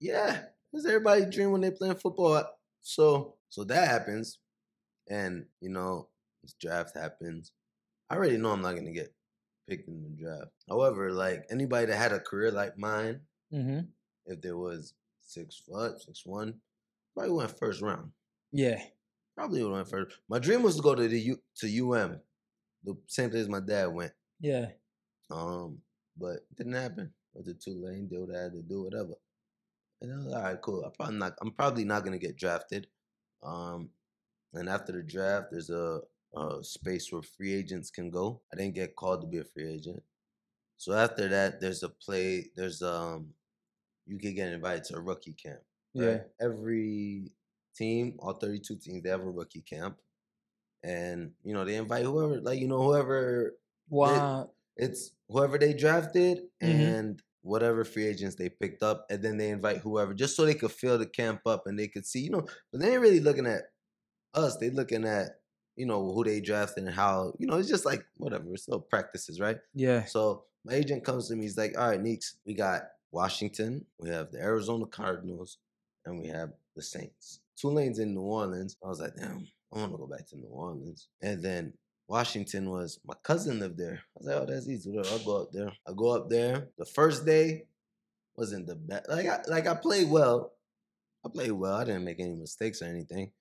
yeah, 0.00 0.42
that's 0.72 0.86
everybody 0.86 1.26
dream 1.26 1.50
when 1.52 1.60
they 1.60 1.70
playing 1.70 1.96
football. 1.96 2.44
So 2.80 3.34
so 3.50 3.64
that 3.64 3.88
happens, 3.88 4.38
and 5.08 5.44
you 5.60 5.70
know 5.70 6.08
this 6.42 6.54
draft 6.60 6.96
happens. 6.96 7.52
I 8.10 8.16
already 8.16 8.36
know 8.38 8.50
I'm 8.52 8.62
not 8.62 8.76
gonna 8.76 8.92
get 8.92 9.12
picked 9.68 9.88
in 9.88 10.02
the 10.02 10.10
draft. 10.22 10.52
However, 10.68 11.10
like 11.12 11.44
anybody 11.50 11.86
that 11.86 11.96
had 11.96 12.12
a 12.12 12.20
career 12.20 12.50
like 12.50 12.78
mine, 12.78 13.20
Mm-hmm. 13.52 13.80
if 14.26 14.40
there 14.42 14.56
was 14.58 14.94
six 15.22 15.56
foot, 15.56 16.00
six 16.02 16.24
one, 16.24 16.54
probably 17.14 17.32
went 17.32 17.58
first 17.58 17.80
round. 17.82 18.10
Yeah. 18.52 18.82
Probably 19.38 19.62
would 19.62 19.72
went 19.72 19.88
first. 19.88 20.18
My 20.28 20.40
dream 20.40 20.64
was 20.64 20.74
to 20.74 20.82
go 20.82 20.96
to 20.96 21.06
the 21.06 21.20
U, 21.20 21.40
to 21.58 21.66
UM, 21.92 22.20
the 22.82 22.96
same 23.06 23.30
place 23.30 23.46
my 23.46 23.60
dad 23.60 23.86
went. 23.86 24.10
Yeah. 24.40 24.66
Um, 25.30 25.78
but 26.16 26.38
it 26.38 26.56
didn't 26.56 26.72
happen. 26.72 27.12
Went 27.34 27.46
to 27.46 27.54
Tulane, 27.54 28.08
did 28.08 28.18
what 28.18 28.36
I 28.36 28.42
had 28.42 28.52
to 28.54 28.62
do, 28.62 28.82
whatever. 28.82 29.14
And 30.02 30.12
I 30.12 30.16
was 30.16 30.34
all 30.34 30.42
right, 30.42 30.60
cool. 30.60 30.82
I'm 30.84 30.90
probably 30.90 31.18
not. 31.18 31.34
I'm 31.40 31.52
probably 31.52 31.84
not 31.84 32.04
gonna 32.04 32.18
get 32.18 32.36
drafted. 32.36 32.88
Um, 33.44 33.90
and 34.54 34.68
after 34.68 34.90
the 34.90 35.04
draft, 35.04 35.52
there's 35.52 35.70
a, 35.70 36.00
a 36.36 36.64
space 36.64 37.12
where 37.12 37.22
free 37.22 37.54
agents 37.54 37.92
can 37.92 38.10
go. 38.10 38.40
I 38.52 38.56
didn't 38.56 38.74
get 38.74 38.96
called 38.96 39.20
to 39.20 39.28
be 39.28 39.38
a 39.38 39.44
free 39.44 39.72
agent. 39.72 40.02
So 40.78 40.94
after 40.94 41.28
that, 41.28 41.60
there's 41.60 41.84
a 41.84 41.90
play. 41.90 42.46
There's 42.56 42.82
um, 42.82 43.28
you 44.04 44.18
can 44.18 44.34
get 44.34 44.52
invited 44.52 44.82
to 44.84 44.96
a 44.96 45.00
rookie 45.00 45.34
camp. 45.34 45.60
Yeah. 45.94 46.18
Every 46.40 47.30
team, 47.78 48.16
all 48.18 48.34
32 48.34 48.76
teams, 48.76 49.02
they 49.02 49.10
have 49.10 49.20
a 49.20 49.30
rookie 49.30 49.62
camp, 49.62 49.96
and 50.82 51.32
you 51.44 51.54
know 51.54 51.64
they 51.64 51.76
invite 51.76 52.04
whoever, 52.04 52.40
like 52.40 52.58
you 52.60 52.68
know 52.68 52.82
whoever 52.82 53.56
Wow. 53.90 54.50
it's 54.76 55.12
whoever 55.28 55.58
they 55.58 55.72
drafted 55.72 56.38
Mhm. 56.62 56.98
and 57.00 57.22
whatever 57.42 57.84
free 57.84 58.06
agents 58.06 58.36
they 58.36 58.48
picked 58.48 58.82
up, 58.82 59.06
and 59.10 59.22
then 59.22 59.36
they 59.38 59.50
invite 59.50 59.78
whoever 59.78 60.12
just 60.14 60.36
so 60.36 60.44
they 60.44 60.54
could 60.54 60.72
fill 60.72 60.98
the 60.98 61.06
camp 61.06 61.40
up 61.46 61.66
and 61.66 61.78
they 61.78 61.88
could 61.88 62.04
see, 62.06 62.20
you 62.20 62.30
know, 62.30 62.46
but 62.70 62.80
they 62.80 62.92
ain't 62.92 63.00
really 63.00 63.20
looking 63.20 63.46
at 63.46 63.62
us. 64.34 64.56
They 64.58 64.70
looking 64.70 65.04
at, 65.04 65.40
you 65.76 65.86
know, 65.86 66.12
who 66.12 66.24
they 66.24 66.40
drafted 66.40 66.84
and 66.84 66.94
how, 66.94 67.32
you 67.38 67.46
know, 67.46 67.56
it's 67.56 67.68
just 67.68 67.86
like 67.86 68.04
whatever. 68.18 68.44
It's 68.52 68.64
still 68.64 68.80
practices, 68.80 69.40
right? 69.40 69.58
Yeah. 69.74 70.04
So 70.04 70.44
my 70.64 70.74
agent 70.74 71.04
comes 71.04 71.28
to 71.28 71.36
me, 71.36 71.42
he's 71.44 71.56
like, 71.56 71.78
all 71.78 71.88
right, 71.88 72.00
Neeks, 72.00 72.36
we 72.44 72.52
got 72.54 72.82
Washington, 73.12 73.86
we 73.98 74.10
have 74.10 74.30
the 74.30 74.38
Arizona 74.40 74.86
Cardinals, 74.86 75.58
and 76.04 76.18
we 76.20 76.26
have 76.28 76.52
the 76.78 76.82
Saints. 76.82 77.40
Tulane's 77.60 77.98
in 77.98 78.14
New 78.14 78.20
Orleans. 78.22 78.76
I 78.84 78.88
was 78.88 79.00
like, 79.00 79.16
damn, 79.16 79.46
I 79.72 79.78
want 79.78 79.92
to 79.92 79.98
go 79.98 80.06
back 80.06 80.26
to 80.28 80.36
New 80.36 80.48
Orleans. 80.48 81.08
And 81.20 81.42
then 81.42 81.72
Washington 82.06 82.70
was 82.70 83.00
my 83.04 83.14
cousin 83.24 83.58
lived 83.58 83.76
there. 83.76 84.00
I 84.16 84.18
was 84.18 84.26
like, 84.26 84.36
oh, 84.36 84.46
that's 84.46 84.68
easy. 84.68 84.96
I'll 84.96 85.18
go 85.18 85.42
up 85.42 85.52
there. 85.52 85.72
I 85.86 85.92
go 85.94 86.10
up 86.10 86.30
there. 86.30 86.68
The 86.78 86.86
first 86.86 87.26
day 87.26 87.64
wasn't 88.36 88.68
the 88.68 88.76
best. 88.76 89.08
Like 89.08 89.26
I 89.26 89.40
like 89.48 89.66
I 89.66 89.74
played 89.74 90.08
well. 90.08 90.52
I 91.26 91.28
played 91.28 91.50
well. 91.50 91.74
I 91.74 91.84
didn't 91.84 92.04
make 92.04 92.20
any 92.20 92.36
mistakes 92.36 92.80
or 92.80 92.86
anything. 92.86 93.32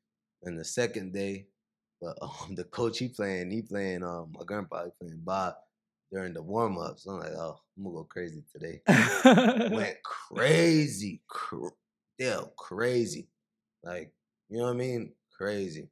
And 0.44 0.58
the 0.58 0.66
second 0.66 1.14
day, 1.14 1.46
but 2.02 2.18
um, 2.22 2.56
the 2.56 2.64
coach 2.66 3.00
he 3.00 3.08
playing, 3.08 3.52
he 3.52 3.62
playing 3.62 4.04
um 4.04 4.34
my 4.38 4.44
grandpa 4.44 4.86
he 4.86 4.92
playing 5.00 5.22
Bob 5.24 5.54
during 6.12 6.34
the 6.34 6.42
warm 6.42 6.78
ups. 6.80 7.06
I'm 7.06 7.20
like, 7.20 7.32
oh, 7.38 7.60
I'm 7.78 7.84
gonna 7.84 7.96
go 7.96 8.04
crazy 8.04 8.44
today. 8.52 8.82
Went 9.76 9.98
crazy, 10.04 11.22
cr- 11.28 11.68
yeah, 12.18 12.42
crazy. 12.58 13.28
Like, 13.84 14.12
you 14.50 14.58
know 14.58 14.66
what 14.66 14.72
I 14.72 14.78
mean? 14.78 15.14
Crazy. 15.36 15.90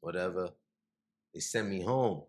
Whatever. 0.00 0.50
They 1.34 1.40
sent 1.40 1.68
me 1.68 1.82
home. 1.82 2.22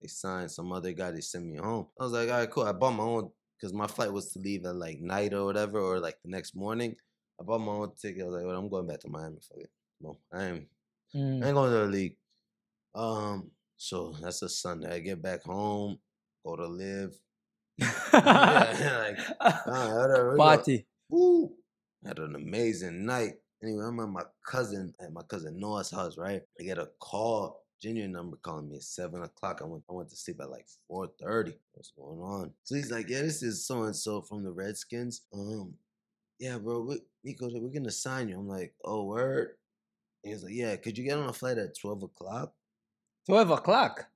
They 0.00 0.08
signed 0.08 0.50
some 0.50 0.72
other 0.72 0.92
guy. 0.92 1.10
They 1.10 1.20
sent 1.20 1.46
me 1.46 1.56
home. 1.56 1.86
I 1.98 2.04
was 2.04 2.12
like, 2.12 2.28
all 2.28 2.38
right, 2.38 2.50
cool. 2.50 2.64
I 2.64 2.72
bought 2.72 2.92
my 2.92 3.04
own 3.04 3.30
because 3.56 3.72
my 3.72 3.86
flight 3.86 4.12
was 4.12 4.32
to 4.32 4.38
leave 4.38 4.64
at 4.66 4.76
like 4.76 5.00
night 5.00 5.32
or 5.32 5.44
whatever, 5.44 5.78
or 5.80 5.98
like 5.98 6.16
the 6.24 6.30
next 6.30 6.54
morning. 6.54 6.94
I 7.40 7.44
bought 7.44 7.60
my 7.60 7.72
own 7.72 7.92
ticket. 8.00 8.22
I 8.22 8.26
was 8.26 8.34
like, 8.34 8.46
well, 8.46 8.58
I'm 8.58 8.68
going 8.68 8.86
back 8.86 9.00
to 9.00 9.08
Miami. 9.08 9.38
Fuck 9.40 9.58
it. 9.62 9.70
Well, 10.00 10.20
I 10.32 10.44
am 10.44 10.66
Mm. 11.14 11.44
I 11.44 11.46
ain't 11.46 11.54
going 11.54 11.70
to 11.70 11.78
the 11.78 11.86
league. 11.86 12.16
Um, 12.94 13.50
so 13.76 14.14
that's 14.20 14.42
a 14.42 14.48
Sunday. 14.48 14.94
I 14.94 14.98
get 14.98 15.22
back 15.22 15.44
home, 15.44 15.98
go 16.44 16.56
to 16.56 16.66
live. 16.66 17.14
yeah, 17.78 17.88
like, 18.12 19.18
ah, 19.40 19.94
whatever, 19.94 20.36
Party. 20.36 20.86
Woo! 21.08 21.53
Had 22.06 22.18
an 22.18 22.34
amazing 22.34 23.06
night. 23.06 23.34
Anyway, 23.62 23.84
I'm 23.84 24.00
at 24.00 24.08
my 24.08 24.24
cousin 24.46 24.94
at 25.00 25.12
my 25.12 25.22
cousin 25.22 25.58
Noah's 25.58 25.90
house, 25.90 26.18
right? 26.18 26.42
I 26.60 26.62
get 26.62 26.78
a 26.78 26.88
call, 27.00 27.62
junior 27.80 28.08
number 28.08 28.36
calling 28.42 28.68
me 28.68 28.76
at 28.76 28.82
seven 28.82 29.22
o'clock. 29.22 29.60
I 29.62 29.66
went 29.66 29.84
I 29.88 29.94
went 29.94 30.10
to 30.10 30.16
sleep 30.16 30.40
at 30.40 30.50
like 30.50 30.66
four 30.86 31.08
thirty. 31.20 31.54
What's 31.72 31.92
going 31.96 32.20
on? 32.20 32.52
So 32.64 32.74
he's 32.74 32.90
like, 32.90 33.08
Yeah, 33.08 33.22
this 33.22 33.42
is 33.42 33.66
so 33.66 33.84
and 33.84 33.96
so 33.96 34.20
from 34.20 34.44
the 34.44 34.52
Redskins. 34.52 35.22
Um, 35.32 35.74
yeah, 36.38 36.58
bro, 36.58 36.80
we, 36.80 37.00
Nico, 37.22 37.48
we're 37.52 37.72
gonna 37.72 37.90
sign 37.90 38.28
you. 38.28 38.38
I'm 38.38 38.48
like, 38.48 38.74
oh, 38.84 39.04
word. 39.04 39.56
And 40.22 40.32
he's 40.32 40.42
like, 40.42 40.52
yeah, 40.54 40.76
could 40.76 40.98
you 40.98 41.04
get 41.04 41.18
on 41.18 41.28
a 41.28 41.32
flight 41.32 41.58
at 41.58 41.78
twelve 41.78 42.02
o'clock? 42.02 42.52
12 43.26 43.50
o'clock. 43.50 44.06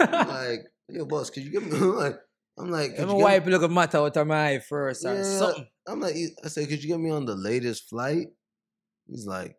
I'm 0.00 0.28
like, 0.28 0.60
yo, 0.88 1.04
boss, 1.04 1.30
could 1.30 1.42
you 1.42 1.50
get 1.50 1.70
me? 1.70 1.76
I'm 1.78 1.96
like, 1.96 2.16
I'm 2.58 2.70
like, 2.70 2.98
I'm 2.98 3.10
a 3.10 3.14
wipe 3.14 3.44
look 3.46 3.62
at 3.62 3.70
matter 3.70 3.98
out 3.98 4.16
of 4.16 4.26
my 4.26 4.48
eye 4.48 4.58
first 4.58 5.04
or 5.04 5.22
something. 5.22 5.66
I'm 5.88 6.00
like, 6.00 6.16
I 6.44 6.48
said, 6.48 6.68
could 6.68 6.82
you 6.82 6.88
get 6.88 7.00
me 7.00 7.10
on 7.10 7.26
the 7.26 7.36
latest 7.36 7.88
flight? 7.88 8.28
He's 9.08 9.26
like, 9.26 9.56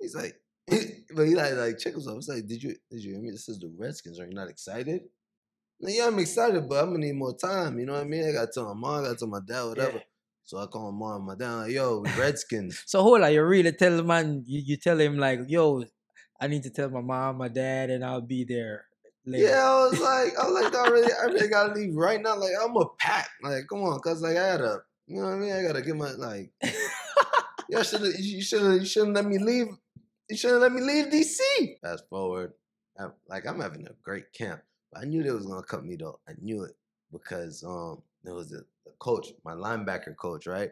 he's 0.00 0.14
like, 0.14 0.34
but 0.68 1.26
he 1.26 1.34
like, 1.34 1.54
like 1.54 1.78
check 1.78 1.94
himself. 1.94 2.18
It's 2.18 2.28
like, 2.28 2.46
did 2.46 2.62
you, 2.62 2.74
did 2.90 3.02
you 3.02 3.12
hear 3.12 3.20
me? 3.20 3.30
This 3.30 3.48
is 3.48 3.58
the 3.58 3.72
Redskins. 3.76 4.20
Are 4.20 4.26
you 4.26 4.34
not 4.34 4.48
excited? 4.48 5.02
Like, 5.80 5.94
yeah, 5.96 6.06
I'm 6.06 6.18
excited, 6.18 6.68
but 6.68 6.82
I'm 6.82 6.92
gonna 6.92 7.06
need 7.06 7.16
more 7.16 7.36
time. 7.36 7.78
You 7.78 7.86
know 7.86 7.94
what 7.94 8.02
I 8.02 8.04
mean? 8.04 8.28
I 8.28 8.32
got 8.32 8.46
to 8.46 8.52
tell 8.52 8.74
my 8.74 8.78
mom, 8.78 9.00
I 9.00 9.08
got 9.08 9.12
to 9.12 9.16
tell 9.16 9.28
my 9.28 9.40
dad, 9.46 9.64
whatever. 9.64 9.96
Yeah. 9.96 10.04
So 10.44 10.58
I 10.58 10.66
call 10.66 10.92
my 10.92 10.98
mom, 10.98 11.26
my 11.26 11.34
dad, 11.36 11.54
like, 11.54 11.72
yo, 11.72 12.02
Redskins. 12.18 12.82
So 12.86 13.02
hold 13.02 13.22
on, 13.22 13.32
you 13.32 13.42
really 13.44 13.72
tell 13.72 13.96
the 13.96 14.04
man, 14.04 14.44
you, 14.46 14.60
you 14.64 14.76
tell 14.76 14.98
him 15.00 15.16
like, 15.16 15.40
yo, 15.48 15.84
I 16.40 16.48
need 16.48 16.62
to 16.64 16.70
tell 16.70 16.90
my 16.90 17.00
mom, 17.00 17.38
my 17.38 17.48
dad, 17.48 17.90
and 17.90 18.04
I'll 18.04 18.20
be 18.20 18.44
there 18.44 18.84
later. 19.24 19.44
yeah, 19.44 19.62
I 19.62 19.86
was 19.86 20.00
like, 20.00 20.38
I 20.38 20.50
was 20.50 20.64
like, 20.64 20.74
I 20.74 20.88
really, 20.88 21.12
I 21.12 21.24
really 21.32 21.48
gotta 21.48 21.72
leave 21.72 21.94
right 21.94 22.20
now. 22.20 22.36
Like, 22.36 22.52
I'm 22.60 22.76
a 22.76 22.86
pack. 22.98 23.30
Like, 23.42 23.64
come 23.68 23.82
on, 23.82 24.00
cause 24.00 24.22
like 24.22 24.36
I 24.36 24.46
had 24.46 24.60
a, 24.60 24.78
you 25.10 25.16
know 25.16 25.26
what 25.26 25.34
I 25.34 25.38
mean? 25.38 25.52
I 25.52 25.62
gotta 25.62 25.82
get 25.82 25.96
my 25.96 26.12
like. 26.12 26.52
Y'all 27.68 27.82
should. 27.82 28.00
You 28.16 28.40
should. 28.40 28.80
You 28.80 28.86
shouldn't 28.86 29.14
let 29.14 29.26
me 29.26 29.38
leave. 29.38 29.66
You 30.28 30.36
shouldn't 30.36 30.60
let 30.60 30.72
me 30.72 30.80
leave 30.80 31.06
DC. 31.06 31.80
Fast 31.82 32.08
forward, 32.08 32.52
I, 32.96 33.06
like 33.28 33.44
I'm 33.44 33.60
having 33.60 33.88
a 33.88 33.92
great 34.04 34.32
camp. 34.32 34.62
But 34.92 35.02
I 35.02 35.06
knew 35.06 35.24
they 35.24 35.32
was 35.32 35.46
gonna 35.46 35.64
cut 35.64 35.84
me 35.84 35.96
though. 35.96 36.20
I 36.28 36.34
knew 36.40 36.62
it 36.62 36.76
because 37.10 37.64
um 37.64 38.02
there 38.22 38.34
was 38.34 38.50
the, 38.50 38.64
the 38.84 38.92
coach, 39.00 39.32
my 39.44 39.54
linebacker 39.54 40.14
coach, 40.14 40.46
right? 40.46 40.70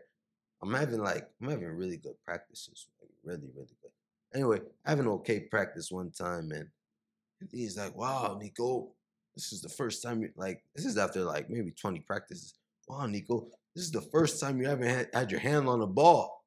I'm 0.63 0.73
having 0.73 1.03
like 1.03 1.29
I'm 1.43 1.51
having 1.51 1.67
really 1.67 1.97
good 1.97 2.15
practices, 2.25 2.87
like 3.01 3.11
really 3.25 3.51
really 3.57 3.75
good. 3.83 3.91
Anyway, 4.33 4.61
I 4.87 4.91
have 4.91 5.01
an 5.01 5.09
okay 5.09 5.41
practice 5.41 5.91
one 5.91 6.13
time, 6.13 6.53
and 6.53 6.69
he's 7.51 7.77
like, 7.77 7.97
"Wow, 7.97 8.39
Nico, 8.41 8.91
this 9.35 9.53
is 9.53 9.63
the 9.63 9.69
first 9.69 10.01
time 10.01 10.23
you 10.23 10.31
like. 10.37 10.63
This 10.77 10.85
is 10.85 10.97
after 10.97 11.23
like 11.23 11.51
maybe 11.51 11.73
20 11.73 11.99
practices. 12.01 12.55
Wow, 12.89 13.07
Nico, 13.07 13.49
this 13.75 13.85
is 13.85 13.91
the 13.93 14.01
first 14.01 14.41
time 14.41 14.61
you 14.61 14.69
haven't 14.69 14.89
had, 14.89 15.09
had 15.13 15.31
your 15.31 15.41
hand 15.41 15.69
on 15.69 15.81
the 15.81 15.87
ball." 15.87 16.45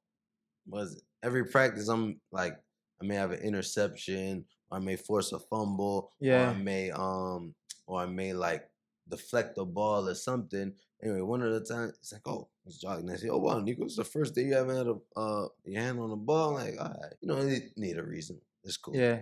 was 0.68 0.96
it? 0.96 1.02
every 1.24 1.44
practice 1.46 1.88
I'm 1.88 2.20
like 2.32 2.56
I 3.02 3.06
may 3.06 3.16
have 3.16 3.32
an 3.32 3.40
interception 3.42 4.46
or 4.70 4.78
I 4.78 4.82
may 4.82 4.96
force 4.96 5.32
a 5.32 5.40
fumble 5.40 6.12
Yeah. 6.20 6.46
or 6.46 6.50
I 6.52 6.54
may 6.54 6.92
um 6.92 7.56
or 7.88 8.00
I 8.02 8.06
may 8.06 8.34
like 8.34 8.70
deflect 9.10 9.56
the 9.56 9.66
ball 9.66 10.08
or 10.08 10.14
something. 10.16 10.74
Anyway, 11.04 11.22
one 11.22 11.42
of 11.42 11.52
the 11.52 11.62
times 11.62 11.94
it's 12.00 12.14
like, 12.14 12.28
oh, 12.28 12.48
it's 12.66 12.78
jogging. 12.80 13.10
I 13.10 13.16
say, 13.16 13.30
oh 13.30 13.40
wow, 13.40 13.60
Nico, 13.60 13.84
it's 13.86 13.96
the 13.96 14.04
first 14.04 14.36
day 14.36 14.44
you 14.44 14.54
haven't 14.54 14.78
had 14.78 14.88
a 14.88 14.96
uh 15.20 15.48
your 15.66 15.82
hand 15.82 16.00
on 16.00 16.12
the 16.12 16.16
ball. 16.16 16.56
I'm 16.58 16.64
like, 16.66 16.80
all 16.80 16.90
right, 17.02 17.14
you 17.22 17.28
know, 17.28 17.42
need, 17.42 17.72
need 17.76 17.98
a 17.98 18.04
reason. 18.04 18.40
It's 18.64 18.78
cool. 18.78 18.96
Yeah. 18.96 19.22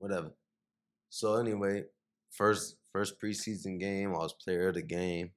Whatever. 0.00 0.32
So 1.10 1.36
anyway, 1.36 1.84
first 2.30 2.76
first 2.92 3.20
preseason 3.20 3.78
game, 3.78 4.10
I 4.14 4.18
was 4.18 4.32
player 4.32 4.68
of 4.68 4.74
the 4.74 4.82
game. 4.82 5.30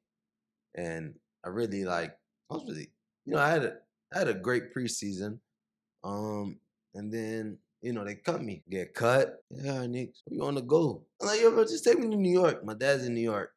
And 0.76 1.16
I 1.46 1.50
really 1.50 1.84
like 1.86 2.18
I 2.50 2.56
was 2.56 2.66
really 2.68 2.90
you 3.26 3.34
know, 3.34 3.40
I 3.40 3.50
had 3.50 3.64
a 3.64 3.74
I 4.14 4.20
had 4.20 4.28
a 4.28 4.34
great 4.34 4.74
preseason. 4.74 5.40
Um, 6.04 6.60
and 6.96 7.12
then 7.14 7.58
you 7.82 7.94
know 7.94 8.04
they 8.04 8.16
cut 8.16 8.42
me, 8.42 8.64
get 8.70 8.94
cut. 8.94 9.44
Yeah, 9.50 9.86
Nick, 9.86 10.14
where 10.26 10.36
you 10.36 10.44
want 10.44 10.58
to 10.58 10.64
go? 10.64 11.04
I'm 11.22 11.28
like, 11.28 11.42
yo, 11.42 11.52
bro, 11.52 11.64
just 11.64 11.84
take 11.84 12.00
me 12.00 12.10
to 12.10 12.16
New 12.16 12.32
York. 12.32 12.66
My 12.66 12.74
dad's 12.74 13.06
in 13.06 13.14
New 13.14 13.22
York. 13.22 13.52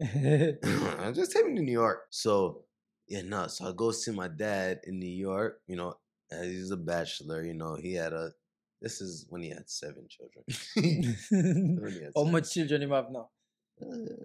just 1.14 1.32
take 1.32 1.46
me 1.46 1.54
to 1.56 1.62
New 1.62 1.72
York. 1.72 2.04
So 2.10 2.62
yeah, 3.08 3.22
no. 3.22 3.46
So 3.48 3.68
I 3.68 3.72
go 3.76 3.90
see 3.90 4.12
my 4.12 4.28
dad 4.28 4.80
in 4.84 4.98
New 4.98 5.06
York. 5.06 5.60
You 5.66 5.76
know, 5.76 5.94
he's 6.30 6.70
a 6.70 6.76
bachelor. 6.76 7.44
You 7.44 7.54
know, 7.54 7.74
he 7.76 7.94
had 7.94 8.12
a. 8.12 8.30
This 8.80 9.00
is 9.00 9.26
when 9.28 9.42
he 9.42 9.50
had 9.50 9.68
seven 9.70 10.08
children. 10.08 10.44
Had 11.30 12.10
How 12.16 12.22
seven. 12.22 12.32
much 12.32 12.52
children 12.52 12.82
you 12.82 12.90
have 12.92 13.10
now? 13.12 13.28
Uh, 13.80 14.24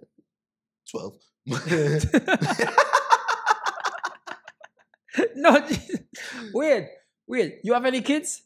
Twelve. 0.90 1.14
no, 5.34 5.66
weird, 6.52 6.88
wait. 7.26 7.60
You 7.64 7.74
have 7.74 7.84
any 7.84 8.02
kids? 8.02 8.42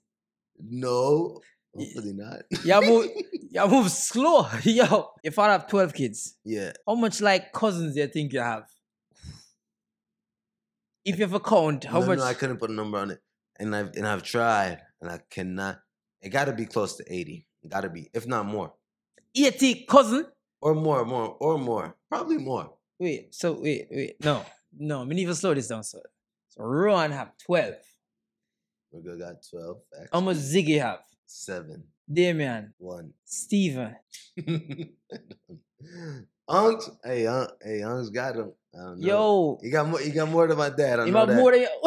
no, 0.65 1.41
hopefully 1.75 2.13
not. 2.13 2.43
Yeah, 2.65 2.81
move, 2.81 3.09
move 3.71 3.91
slow. 3.91 4.47
Yo, 4.63 5.11
your 5.23 5.33
father 5.33 5.53
have 5.53 5.69
12 5.69 5.95
kids. 5.95 6.37
yeah. 6.45 6.73
How 6.87 6.95
much 6.95 7.21
like 7.21 7.53
cousins 7.53 7.95
do 7.95 8.01
you 8.01 8.07
think 8.07 8.33
you 8.33 8.41
have? 8.41 8.65
If 11.05 11.19
you 11.19 11.25
have 11.25 11.35
a 11.35 11.41
count, 11.41 11.85
how 11.85 12.01
no, 12.01 12.07
much? 12.07 12.19
No, 12.19 12.25
I 12.25 12.35
couldn't 12.35 12.59
put 12.59 12.71
a 12.71 12.75
number 12.75 12.99
on 12.99 13.11
it, 13.11 13.21
and 13.59 13.75
I've 13.75 13.97
and 13.97 14.07
I've 14.07 14.23
tried, 14.23 14.79
and 15.01 15.11
I 15.11 15.19
cannot. 15.31 15.81
It 16.21 16.29
got 16.29 16.45
to 16.45 16.53
be 16.53 16.67
close 16.67 16.97
to 16.99 17.05
eighty. 17.13 17.47
Got 17.69 17.81
to 17.81 17.91
be, 17.91 18.09
if 18.13 18.27
not 18.27 18.47
more, 18.47 18.75
80 19.37 19.87
cousin? 19.89 20.27
Or 20.63 20.75
more, 20.75 21.05
more, 21.05 21.37
or 21.41 21.59
more. 21.59 21.97
Probably 22.09 22.39
more. 22.39 22.73
Wait, 22.99 23.35
so 23.35 23.53
wait, 23.53 23.89
wait. 23.91 24.15
No, 24.25 24.45
no, 24.79 25.05
me 25.05 25.17
need 25.17 25.27
to 25.27 25.35
slow 25.35 25.53
this 25.55 25.67
down, 25.69 25.83
sir. 25.83 26.01
So 26.51 26.63
Rohan 26.63 27.11
have 27.11 27.37
12. 27.45 27.75
We're 28.93 29.01
good. 29.01 29.19
Got 29.19 29.37
twelve. 29.51 29.79
Facts. 29.93 30.11
How 30.13 30.21
much 30.21 30.37
Ziggy 30.37 30.79
have? 30.81 31.01
Seven. 31.27 31.85
Damian, 32.13 32.75
One. 32.79 33.13
Stephen. 33.25 33.97
Unks, 36.49 36.91
hey, 37.05 37.27
Unc, 37.27 37.51
hey, 37.63 37.83
Unc's 37.83 38.11
got 38.11 38.37
him. 38.37 38.53
I 38.75 38.79
don't 38.79 39.01
know. 39.01 39.07
Yo, 39.07 39.59
he 39.63 39.71
got 39.71 39.89
more. 39.89 39.99
He 40.01 40.11
got 40.11 40.29
more 40.29 40.47
than 40.47 40.59
my 40.59 40.69
dad. 40.71 41.01
I 41.01 41.07
you 41.07 41.13
know 41.13 41.21
have 41.21 41.29
that. 41.29 41.37
more 41.37 41.53
than 41.53 41.67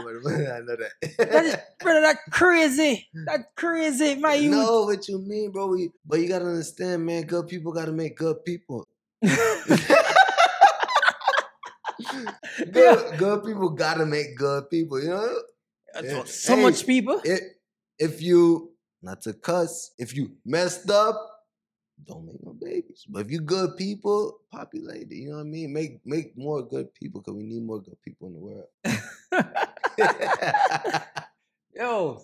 He 0.00 0.04
got 0.04 0.12
more 0.12 0.12
than 0.12 0.22
my 0.22 0.38
dad, 0.44 0.56
I 0.56 0.60
know 0.60 0.76
that. 0.76 1.30
that 1.30 1.44
is, 1.44 1.56
brother, 1.80 2.00
that 2.00 2.18
crazy. 2.30 3.08
That 3.26 3.54
crazy, 3.56 4.14
my 4.16 4.34
You 4.34 4.50
know 4.50 4.84
what 4.84 5.08
you 5.08 5.18
mean, 5.18 5.50
bro. 5.52 5.66
We, 5.68 5.90
but 6.04 6.20
you 6.20 6.28
gotta 6.28 6.46
understand, 6.46 7.04
man. 7.06 7.22
Good 7.24 7.48
people 7.48 7.72
gotta 7.72 7.92
make 7.92 8.16
good 8.16 8.44
people. 8.44 8.86
Good, 12.72 13.18
good 13.18 13.44
people 13.44 13.70
gotta 13.70 14.06
make 14.06 14.36
good 14.36 14.68
people. 14.70 15.00
You 15.02 15.08
know, 15.10 16.24
so 16.24 16.56
Hey, 16.56 16.62
much 16.62 16.86
people. 16.86 17.20
if 17.24 17.40
if 17.98 18.22
you 18.22 18.72
not 19.02 19.22
to 19.22 19.32
cuss, 19.34 19.92
if 19.98 20.14
you 20.16 20.32
messed 20.44 20.90
up, 20.90 21.16
don't 22.06 22.26
make 22.26 22.42
no 22.44 22.52
babies. 22.52 23.04
But 23.08 23.26
if 23.26 23.30
you 23.30 23.40
good 23.40 23.76
people, 23.76 24.40
populate 24.50 25.10
it. 25.10 25.14
You 25.14 25.30
know 25.30 25.36
what 25.36 25.42
I 25.42 25.44
mean? 25.44 25.72
Make 25.72 26.00
make 26.06 26.36
more 26.36 26.62
good 26.62 26.92
people 26.94 27.20
because 27.20 27.34
we 27.36 27.44
need 27.44 27.62
more 27.62 27.80
good 27.80 28.00
people 28.02 28.28
in 28.28 28.34
the 28.34 28.40
world. 28.40 28.68
yo, 31.74 32.20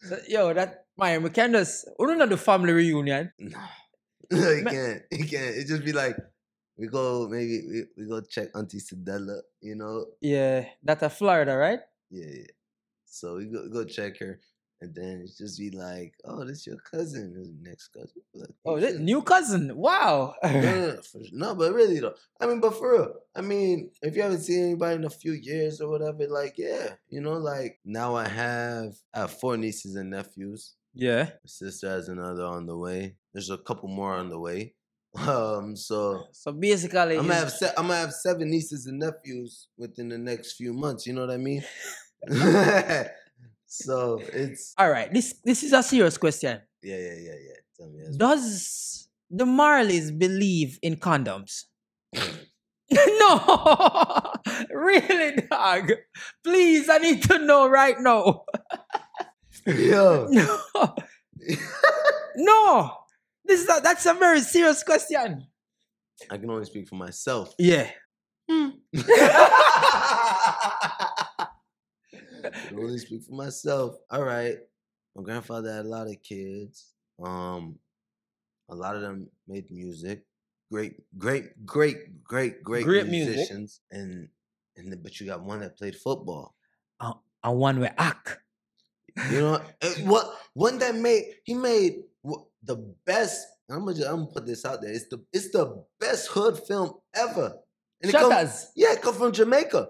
so, 0.00 0.18
yo, 0.28 0.52
that 0.52 0.86
my 0.96 1.18
just 1.18 1.88
we 1.98 2.06
don't 2.06 2.28
do 2.28 2.36
family 2.36 2.72
reunion. 2.72 3.32
no, 3.38 3.58
no, 4.30 4.50
you 4.50 4.64
can't. 4.64 5.02
You 5.10 5.26
can't. 5.26 5.56
It 5.56 5.66
just 5.66 5.84
be 5.84 5.92
like 5.92 6.16
we 6.76 6.88
go 6.88 7.28
maybe 7.28 7.62
we, 7.66 7.84
we 7.96 8.08
go 8.08 8.20
check 8.20 8.48
Auntie 8.54 8.78
Cedella. 8.80 9.40
You 9.60 9.76
know, 9.76 10.06
Yeah, 10.20 10.66
that's 10.82 11.02
a 11.02 11.10
Florida, 11.10 11.56
right? 11.56 11.80
Yeah, 12.10 12.26
yeah. 12.26 12.52
So 13.06 13.36
we 13.36 13.46
go 13.46 13.68
go 13.68 13.84
check 13.84 14.18
her, 14.18 14.40
and 14.84 14.94
then 14.94 15.20
it's 15.24 15.36
just 15.38 15.58
be 15.58 15.70
like, 15.70 16.14
"Oh, 16.24 16.44
this 16.44 16.66
your 16.66 16.76
cousin, 16.92 17.34
this 17.36 17.48
next 17.60 17.88
cousin." 17.88 18.22
Like, 18.34 18.50
Oh, 18.64 18.78
this 18.78 18.98
new 18.98 19.20
cousin. 19.22 19.76
Wow. 19.76 20.34
no, 20.44 20.50
no, 20.60 20.86
no, 20.86 21.00
no, 21.32 21.54
but 21.54 21.72
really 21.74 22.00
though, 22.00 22.14
I 22.40 22.46
mean, 22.46 22.60
but 22.60 22.74
for 22.78 22.92
real, 22.92 23.14
I 23.34 23.40
mean, 23.40 23.90
if 24.02 24.14
you 24.16 24.22
haven't 24.22 24.42
seen 24.42 24.62
anybody 24.64 24.96
in 24.96 25.04
a 25.04 25.10
few 25.10 25.32
years 25.32 25.80
or 25.80 25.88
whatever, 25.90 26.26
like, 26.28 26.54
yeah, 26.58 26.94
you 27.08 27.20
know, 27.20 27.34
like 27.52 27.80
now 27.84 28.14
I 28.14 28.28
have 28.28 28.94
I 29.14 29.20
have 29.20 29.32
four 29.40 29.56
nieces 29.56 29.96
and 29.96 30.10
nephews. 30.10 30.74
yeah. 30.94 31.24
My 31.24 31.48
sister 31.48 31.88
has 31.88 32.08
another 32.08 32.44
on 32.44 32.66
the 32.66 32.76
way. 32.76 33.16
There's 33.32 33.50
a 33.50 33.58
couple 33.58 33.88
more 33.88 34.14
on 34.14 34.28
the 34.30 34.38
way. 34.38 34.74
Um, 35.16 35.76
so 35.76 36.24
So 36.32 36.50
basically, 36.50 37.16
I'm 37.16 37.28
gonna 37.28 37.34
have 37.34 37.52
se- 37.52 37.74
I'm 37.78 37.86
gonna 37.86 38.00
have 38.00 38.12
seven 38.12 38.50
nieces 38.50 38.86
and 38.86 38.98
nephews 38.98 39.68
within 39.78 40.08
the 40.08 40.18
next 40.18 40.54
few 40.58 40.72
months. 40.72 41.06
You 41.06 41.12
know 41.14 41.20
what 41.24 41.30
I 41.30 41.36
mean? 41.38 41.62
so 43.82 44.20
it's 44.32 44.74
all 44.78 44.90
right. 44.90 45.12
This 45.12 45.34
this 45.44 45.62
is 45.62 45.72
a 45.72 45.82
serious 45.82 46.18
question. 46.18 46.60
yeah, 46.82 46.96
yeah, 46.96 47.14
yeah, 47.18 47.38
yeah. 47.48 47.58
Tell 47.76 47.90
me, 47.90 48.04
Does 48.16 49.08
the 49.30 49.44
Marleys 49.44 50.16
believe 50.16 50.78
in 50.82 50.96
condoms? 50.96 51.64
no, 52.90 54.32
really, 54.70 55.36
dog. 55.50 55.92
Please, 56.42 56.88
I 56.88 56.98
need 56.98 57.22
to 57.24 57.38
know 57.38 57.68
right 57.68 57.98
now. 57.98 58.44
Yo, 59.66 60.26
No, 60.30 60.58
no. 62.36 62.96
This 63.44 63.62
is 63.62 63.68
a, 63.68 63.80
that's 63.82 64.06
a 64.06 64.14
very 64.14 64.40
serious 64.40 64.82
question. 64.82 65.46
I 66.30 66.38
can 66.38 66.50
only 66.50 66.64
speak 66.64 66.88
for 66.88 66.96
myself. 66.96 67.54
Yeah. 67.58 67.90
I 68.48 68.52
hmm. 68.52 68.70
Can 72.52 72.78
only 72.78 72.98
speak 72.98 73.22
for 73.22 73.34
myself. 73.34 73.96
All 74.10 74.22
right. 74.24 74.56
My 75.16 75.22
grandfather 75.22 75.72
had 75.72 75.86
a 75.86 75.88
lot 75.88 76.06
of 76.08 76.16
kids. 76.22 76.92
Um, 77.22 77.78
a 78.68 78.74
lot 78.74 78.96
of 78.96 79.02
them 79.02 79.28
made 79.46 79.70
music. 79.70 80.24
Great, 80.72 80.94
great, 81.16 81.64
great, 81.64 82.24
great, 82.24 82.62
great, 82.64 82.84
Great 82.84 83.06
music. 83.06 83.36
musicians. 83.36 83.80
And 83.90 84.28
and 84.76 84.90
then, 84.90 85.00
but 85.02 85.20
you 85.20 85.26
got 85.26 85.42
one 85.42 85.60
that 85.60 85.76
played 85.78 85.94
football. 85.96 86.54
And 87.00 87.58
one 87.58 87.78
way 87.80 87.90
act. 87.98 88.38
You 89.30 89.40
know 89.40 89.60
eh, 89.82 89.94
what? 90.04 90.34
One 90.54 90.78
that 90.78 90.94
made 90.96 91.24
he 91.44 91.54
made 91.54 92.02
the 92.62 92.76
best. 93.06 93.46
I'm 93.70 93.80
gonna 93.80 93.94
just, 93.94 94.08
I'm 94.08 94.16
gonna 94.16 94.30
put 94.32 94.46
this 94.46 94.64
out 94.64 94.80
there. 94.82 94.90
It's 94.92 95.08
the 95.08 95.22
it's 95.32 95.50
the 95.50 95.84
best 96.00 96.28
hood 96.28 96.58
film 96.66 96.94
ever. 97.14 97.54
And 98.02 98.10
it 98.10 98.12
come- 98.16 98.32
Shottas. 98.32 98.66
yeah, 98.74 98.92
it 98.94 99.02
come 99.02 99.14
from 99.14 99.32
Jamaica. 99.32 99.88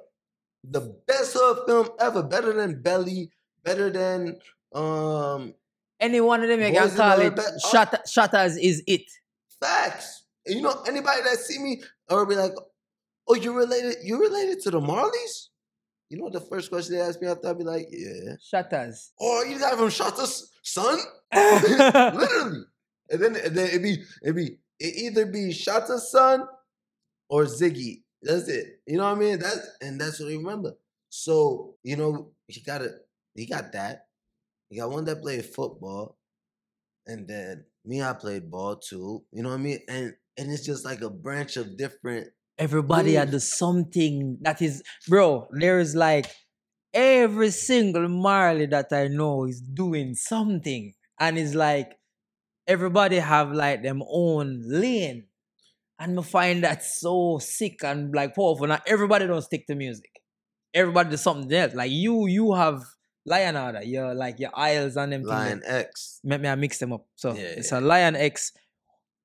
The 0.71 0.81
best 1.07 1.35
hood 1.39 1.59
film 1.67 1.89
ever. 2.01 2.23
Better 2.23 2.53
than 2.53 2.81
Belly. 2.83 3.31
Better 3.63 3.91
than 3.91 4.39
um 4.75 5.55
Any 6.01 6.21
one 6.21 6.43
of 6.43 6.49
them 6.49 6.61
you 6.61 6.73
can 6.73 6.91
call 6.97 7.19
it. 7.21 7.25
Hood, 7.25 7.37
but- 7.37 8.05
Shottas 8.07 8.57
is 8.61 8.83
it. 8.87 9.03
facts. 9.61 10.25
You 10.47 10.61
know 10.61 10.83
anybody 10.87 11.23
that 11.23 11.39
see 11.39 11.59
me 11.59 11.83
or 12.11 12.27
be 12.27 12.35
like, 12.35 12.53
"Oh, 13.27 13.35
you 13.35 13.53
related? 13.57 13.97
You 14.03 14.21
related 14.21 14.61
to 14.63 14.71
the 14.71 14.81
Marleys?" 14.81 15.49
You 16.11 16.19
know 16.19 16.29
the 16.29 16.41
first 16.41 16.69
question 16.71 16.97
they 16.97 17.01
ask 17.01 17.21
me 17.23 17.29
after 17.29 17.49
I 17.49 17.55
be 17.55 17.65
like, 17.65 17.89
"Yeah." 17.91 18.37
Shottas. 18.53 19.11
Oh, 19.19 19.43
you 19.43 19.59
got 19.59 19.79
from 19.79 19.89
Shottas, 19.89 20.43
son? 20.63 20.99
Literally. 21.35 22.65
And 23.11 23.21
then, 23.23 23.37
and 23.37 23.57
then 23.57 23.69
it'd 23.69 23.83
be 23.83 24.03
it'd 24.23 24.37
be 24.37 24.59
it 24.79 24.95
either 24.97 25.25
be 25.27 25.49
Shottas 25.51 26.01
son 26.13 26.47
or 27.31 27.45
Ziggy. 27.45 28.03
That's 28.25 28.49
it. 28.49 28.81
You 28.87 28.97
know 28.97 29.05
what 29.05 29.17
I 29.17 29.21
mean? 29.21 29.39
That's 29.39 29.69
and 29.81 30.01
that's 30.01 30.21
what 30.21 30.33
I 30.33 30.37
remember. 30.37 30.73
So, 31.11 31.77
you 31.83 31.97
know, 31.97 32.33
he 32.49 32.61
got 32.61 32.83
a 32.83 32.91
he 33.35 33.47
got 33.47 33.73
that. 33.73 34.07
He 34.69 34.79
got 34.79 34.91
one 34.91 35.05
that 35.05 35.23
played 35.23 35.45
football. 35.45 36.19
And 37.07 37.29
then 37.29 37.67
me, 37.85 38.03
I 38.03 38.15
played 38.15 38.51
ball 38.51 38.77
too. 38.77 39.25
You 39.31 39.43
know 39.43 39.51
what 39.51 39.57
I 39.57 39.59
mean? 39.59 39.81
And 39.89 40.15
and 40.37 40.51
it's 40.51 40.65
just 40.65 40.85
like 40.85 41.03
a 41.03 41.11
branch 41.11 41.57
of 41.57 41.77
different 41.77 42.29
Everybody 42.57 43.15
had 43.15 43.33
the 43.33 43.41
something 43.41 44.39
that 44.43 44.63
is, 44.63 44.83
bro. 45.09 45.49
There 45.51 45.81
is 45.81 45.97
like 45.97 46.27
every 46.93 47.51
single 47.51 48.07
Marley 48.09 48.67
that 48.67 48.93
I 48.93 49.09
know 49.09 49.45
is 49.45 49.61
doing 49.61 50.15
something, 50.15 50.95
and 51.19 51.37
it's 51.37 51.55
like 51.55 51.99
everybody 52.69 53.17
have 53.17 53.51
like 53.51 53.83
them 53.83 54.03
own 54.09 54.63
lane, 54.67 55.27
and 55.99 56.19
I 56.19 56.23
find 56.23 56.65
that 56.65 56.83
so 56.85 57.39
sick 57.41 57.83
and 57.85 58.15
like 58.15 58.35
powerful. 58.35 58.67
Now 58.67 58.81
everybody 58.87 59.27
don't 59.27 59.43
stick 59.43 59.67
to 59.69 59.75
music. 59.75 60.11
Everybody 60.73 61.11
does 61.11 61.23
something 61.23 61.53
else. 61.53 61.75
Like 61.75 61.91
you, 61.91 62.27
you 62.27 62.53
have 62.55 62.83
Lion 63.27 63.57
Order, 63.57 63.83
your 63.85 64.15
like 64.15 64.39
your 64.41 64.51
Isles 64.55 64.97
and 64.97 65.13
them. 65.13 65.23
Lion. 65.23 65.63
X. 65.65 66.21
Let 66.25 66.41
me 66.41 66.49
I 66.49 66.55
mix 66.57 66.79
them 66.79 66.93
up. 66.93 67.07
So 67.15 67.33
Yeah, 67.35 67.43
it's 67.43 67.73
yeah. 67.73 67.79
a 67.79 67.81
Lion 67.81 68.17
X. 68.17 68.53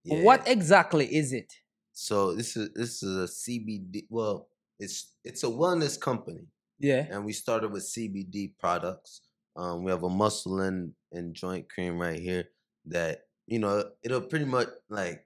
Yeah. 0.04 0.22
What 0.24 0.48
exactly 0.48 1.06
is 1.14 1.34
it? 1.34 1.52
So 1.92 2.34
this 2.34 2.56
is 2.56 2.70
this 2.74 3.04
is 3.04 3.16
a 3.18 3.28
CBD. 3.28 4.06
Well, 4.10 4.48
it's 4.80 5.16
it's 5.24 5.44
a 5.44 5.48
wellness 5.48 6.00
company. 6.00 6.48
Yeah. 6.82 7.08
and 7.12 7.26
we 7.26 7.34
started 7.34 7.74
with 7.74 7.84
CBD 7.84 8.54
products. 8.58 9.22
Um, 9.58 9.84
we 9.84 9.92
have 9.92 10.04
a 10.04 10.10
muscle 10.10 10.62
and, 10.62 10.94
and 11.12 11.36
joint 11.36 11.68
cream 11.68 11.98
right 11.98 12.18
here 12.18 12.46
that 12.86 13.24
you 13.48 13.60
know 13.60 13.84
it'll 14.02 14.22
pretty 14.22 14.46
much 14.46 14.70
like 14.90 15.26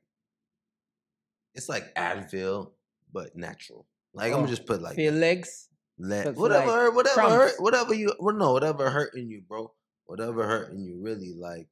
it's 1.56 1.70
like 1.70 1.94
Advil 1.96 2.72
but 3.12 3.36
natural. 3.36 3.86
Like 4.14 4.28
I'm 4.32 4.34
Oh, 4.34 4.38
gonna 4.42 4.50
just 4.50 4.66
put 4.66 4.82
like 4.82 4.96
For 4.96 5.02
your 5.02 5.12
legs. 5.14 5.70
let, 5.98 6.36
whatever 6.36 6.66
like, 6.68 6.76
hurt, 6.76 6.96
whatever 6.96 7.22
hurt, 7.30 7.54
whatever 7.60 7.94
you 7.94 8.14
well 8.20 8.36
no 8.36 8.54
whatever 8.54 8.90
hurting 8.90 9.30
you, 9.30 9.42
bro. 9.48 9.72
Whatever 10.06 10.46
hurting 10.46 10.84
you 10.84 11.00
really 11.02 11.34
like. 11.34 11.68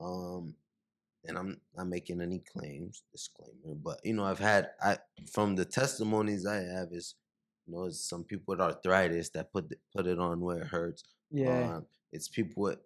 Um, 0.00 0.54
and 1.24 1.36
I'm 1.36 1.60
not 1.76 1.88
making 1.88 2.20
any 2.20 2.40
claims, 2.40 3.02
disclaimer, 3.12 3.74
but 3.82 4.00
you 4.04 4.14
know 4.14 4.24
I've 4.24 4.38
had 4.38 4.70
I 4.82 4.98
from 5.30 5.54
the 5.56 5.64
testimonies 5.64 6.46
I 6.46 6.56
have 6.56 6.88
is 6.92 7.14
you 7.66 7.74
know 7.74 7.84
it's 7.84 8.00
some 8.08 8.24
people 8.24 8.52
with 8.52 8.60
arthritis 8.60 9.30
that 9.30 9.52
put 9.52 9.68
the, 9.68 9.76
put 9.94 10.06
it 10.06 10.18
on 10.18 10.40
where 10.40 10.58
it 10.62 10.66
hurts. 10.68 11.04
Yeah. 11.30 11.76
Um, 11.76 11.86
it's 12.12 12.28
people 12.28 12.62
with 12.64 12.78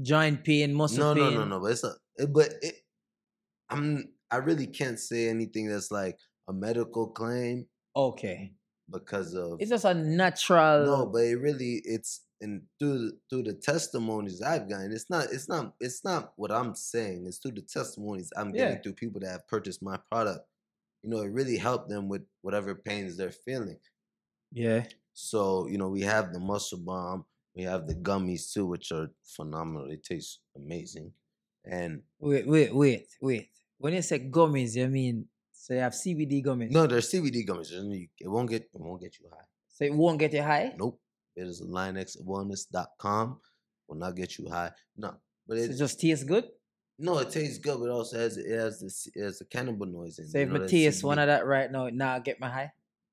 Joint 0.00 0.44
pain, 0.44 0.72
muscle 0.74 0.98
no 0.98 1.14
no 1.14 1.28
pain. 1.28 1.38
no 1.38 1.44
no, 1.44 1.60
but 1.60 1.72
it's 1.72 1.82
a 1.84 1.94
it, 2.16 2.32
but 2.32 2.50
it 2.62 2.74
I'm 3.68 4.08
I 4.30 4.36
really 4.36 4.66
can't 4.66 4.98
say 4.98 5.28
anything 5.28 5.68
that's 5.68 5.90
like 5.90 6.18
a 6.48 6.52
medical 6.52 7.08
claim 7.08 7.66
Okay. 7.96 8.52
because 8.90 9.34
of 9.34 9.60
It's 9.60 9.70
just 9.70 9.84
a 9.84 9.94
natural. 9.94 10.84
No, 10.84 11.06
but 11.06 11.24
it 11.24 11.36
really 11.36 11.82
it's 11.84 12.22
and 12.40 12.62
through 12.78 12.98
the- 12.98 13.18
through 13.28 13.42
the 13.44 13.54
testimonies 13.54 14.40
I've 14.42 14.68
gotten, 14.68 14.92
it's 14.92 15.10
not 15.10 15.32
it's 15.32 15.48
not 15.48 15.74
it's 15.80 16.04
not 16.04 16.32
what 16.36 16.52
I'm 16.52 16.74
saying. 16.74 17.26
It's 17.26 17.38
through 17.38 17.52
the 17.52 17.62
testimonies 17.62 18.32
I'm 18.36 18.52
getting 18.52 18.76
Yeah. 18.76 18.82
through 18.82 18.94
people 18.94 19.20
that 19.22 19.30
have 19.30 19.48
purchased 19.48 19.82
my 19.82 19.96
product. 20.10 20.46
You 21.02 21.10
know, 21.10 21.20
it 21.22 21.28
really 21.32 21.56
helped 21.56 21.88
them 21.88 22.08
with 22.08 22.22
whatever 22.42 22.74
pains 22.74 23.16
they're 23.16 23.32
feeling. 23.32 23.78
Yeah. 24.52 24.86
So 25.14 25.66
you 25.66 25.78
know, 25.78 25.88
we 25.88 26.02
have 26.02 26.32
the 26.32 26.38
muscle 26.40 26.78
bomb, 26.78 27.24
we 27.56 27.62
have 27.64 27.86
the 27.88 27.94
gummies 27.96 28.52
too, 28.52 28.66
which 28.66 28.92
are 28.92 29.10
phenomenal. 29.24 29.88
They 29.88 29.96
taste 29.96 30.40
amazing, 30.56 31.12
and 31.64 32.02
Wait, 32.20 32.46
wait, 32.46 32.72
wait, 32.74 33.08
wait. 33.20 33.50
When 33.78 33.94
you 33.94 34.02
say 34.02 34.18
gummies, 34.20 34.76
you 34.76 34.88
mean 34.88 35.26
so 35.52 35.74
you 35.74 35.80
have 35.80 35.92
CBD 35.92 36.44
gummies? 36.44 36.70
no, 36.70 36.86
they're 36.86 37.00
CBD 37.00 37.46
gummies. 37.46 37.72
It 38.20 38.28
won't 38.28 38.48
get 38.50 38.62
it 38.62 38.68
won't 38.80 39.00
get 39.00 39.18
you 39.20 39.28
high. 39.30 39.44
So 39.68 39.84
it 39.84 39.94
won't 39.94 40.18
get 40.18 40.32
you 40.32 40.42
high. 40.42 40.74
Nope. 40.76 41.00
It 41.36 41.46
is 41.46 41.62
linexwellness.com. 41.62 43.40
Will 43.86 43.96
not 43.96 44.16
get 44.16 44.38
you 44.38 44.48
high. 44.48 44.72
No, 44.96 45.14
but 45.46 45.58
So 45.58 45.64
it 45.64 45.70
it 45.70 45.76
just 45.78 46.00
tastes 46.00 46.24
good. 46.24 46.44
No, 46.98 47.18
it 47.18 47.30
tastes 47.30 47.58
good, 47.58 47.78
but 47.78 47.86
it 47.86 47.90
also 47.92 48.18
has 48.18 48.36
it 48.36 48.50
has 48.50 48.80
the 48.80 48.90
c- 48.90 49.12
it 49.14 49.22
has 49.22 49.38
the 49.38 49.44
cannabinoids 49.44 50.18
in 50.18 50.24
it. 50.24 50.30
So 50.30 50.38
you 50.38 50.44
if 50.44 50.50
know, 50.50 50.64
I 50.64 50.66
taste 50.66 51.04
one 51.04 51.18
of 51.20 51.28
that 51.28 51.46
right 51.46 51.70
now, 51.70 51.88
now 51.90 52.14
I 52.14 52.18
get 52.18 52.40
my 52.40 52.48
high. 52.48 52.72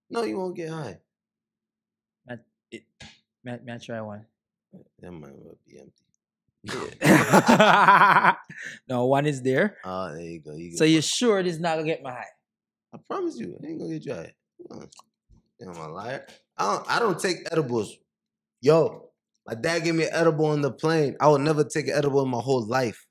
No, 0.09 0.23
you 0.23 0.37
won't 0.37 0.55
get 0.55 0.69
high. 0.69 0.97
May, 3.43 3.59
may 3.63 3.73
I 3.73 3.77
try 3.77 4.01
one? 4.01 4.25
That 4.99 5.11
might 5.11 5.31
be 5.67 5.77
empty. 5.77 6.04
no, 8.87 9.05
one 9.05 9.25
is 9.25 9.41
there. 9.41 9.77
Ah, 9.83 10.11
there 10.11 10.21
you 10.21 10.39
go. 10.39 10.55
You 10.55 10.75
So 10.75 10.83
you're 10.83 11.01
sure 11.01 11.43
this 11.43 11.59
not 11.59 11.75
gonna 11.75 11.87
get 11.87 12.03
my 12.03 12.11
high? 12.11 12.25
I 12.93 12.97
promise 13.07 13.37
you, 13.37 13.57
I 13.61 13.67
ain't 13.67 13.79
gonna 13.79 13.93
get 13.93 14.05
you 14.05 14.13
high. 14.13 14.33
Uh, 14.71 14.85
Damn, 15.59 15.69
I'm 15.69 15.77
a 15.77 15.87
liar. 15.89 16.25
I 16.57 16.73
don't. 16.73 16.91
I 16.91 16.99
don't 16.99 17.19
take 17.19 17.47
edibles. 17.51 17.97
Yo, 18.61 19.09
my 19.45 19.53
dad 19.53 19.83
gave 19.83 19.95
me 19.95 20.05
an 20.05 20.09
edible 20.13 20.47
on 20.47 20.61
the 20.61 20.71
plane. 20.71 21.15
I 21.19 21.27
would 21.27 21.41
never 21.41 21.63
take 21.63 21.87
an 21.87 21.93
edible 21.93 22.23
in 22.23 22.29
my 22.29 22.39
whole 22.39 22.65
life. 22.65 23.05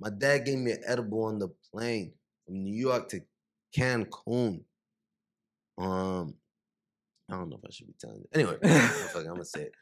My 0.00 0.10
dad 0.10 0.44
gave 0.44 0.58
me 0.58 0.72
an 0.72 0.82
edible 0.86 1.24
on 1.24 1.38
the 1.38 1.48
plane 1.72 2.12
from 2.44 2.62
New 2.64 2.74
York 2.74 3.08
to 3.10 3.20
Cancun. 3.76 4.62
Um, 5.78 6.34
I 7.30 7.36
don't 7.36 7.48
know 7.48 7.56
if 7.56 7.64
I 7.66 7.70
should 7.70 7.86
be 7.86 7.94
telling 8.00 8.18
you. 8.18 8.28
Anyway, 8.34 8.56
I'm 8.64 9.24
gonna 9.26 9.44
say 9.44 9.62
it. 9.62 9.72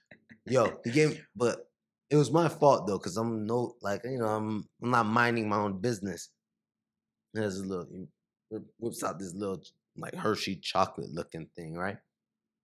Yo, 0.46 0.72
he 0.84 0.90
gave 0.90 1.10
me, 1.10 1.20
but 1.34 1.68
it 2.12 2.16
was 2.16 2.30
my 2.30 2.48
fault 2.48 2.86
though, 2.86 2.98
cause 2.98 3.16
I'm 3.16 3.46
no 3.46 3.74
like 3.82 4.02
you 4.04 4.18
know 4.18 4.26
I'm 4.28 4.68
I'm 4.82 4.90
not 4.90 5.06
minding 5.06 5.48
my 5.48 5.56
own 5.56 5.80
business. 5.80 6.30
There's 7.34 7.58
a 7.58 7.64
little 7.64 7.86
he 8.50 8.56
whips 8.78 9.02
out 9.02 9.18
this 9.18 9.34
little 9.34 9.62
like 9.96 10.14
Hershey 10.14 10.56
chocolate 10.56 11.10
looking 11.12 11.48
thing, 11.56 11.74
right? 11.74 11.98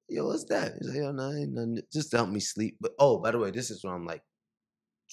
Yo, 0.08 0.26
what's 0.26 0.44
that? 0.44 0.72
He's 0.78 0.88
like, 0.88 0.98
yo, 0.98 1.12
no, 1.12 1.30
ain't 1.32 1.52
nothing. 1.52 1.80
Just 1.92 2.10
to 2.12 2.18
help 2.18 2.30
me 2.30 2.40
sleep. 2.40 2.76
But 2.80 2.92
oh, 2.98 3.18
by 3.18 3.30
the 3.30 3.38
way, 3.38 3.50
this 3.50 3.70
is 3.70 3.84
when 3.84 3.92
I'm 3.92 4.06
like 4.06 4.22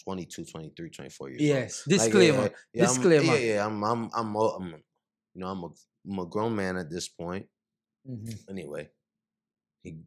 22, 0.04 0.46
23, 0.46 0.90
24 0.90 1.30
years 1.30 1.40
old. 1.42 1.48
Yes. 1.50 1.84
Like, 1.88 1.96
yeah, 1.98 2.06
Disclaimer. 2.06 2.44
yeah, 2.44 2.50
yeah, 2.74 2.84
I'm- 2.84 2.96
yeah, 3.26 3.54
yeah. 3.56 3.66
I'm, 3.66 3.84
I'm, 3.84 4.10
I'm, 4.16 4.36
a- 4.36 4.40
I'm, 4.56 4.68
you 4.70 5.42
know, 5.42 5.48
I'm 5.48 5.64
a, 5.64 5.70
I'm 6.10 6.20
a 6.20 6.26
grown 6.26 6.56
man 6.56 6.78
at 6.78 6.90
this 6.90 7.10
point. 7.10 7.46
Mhm. 8.10 8.38
Anyway, 8.50 8.90
he, 9.84 9.98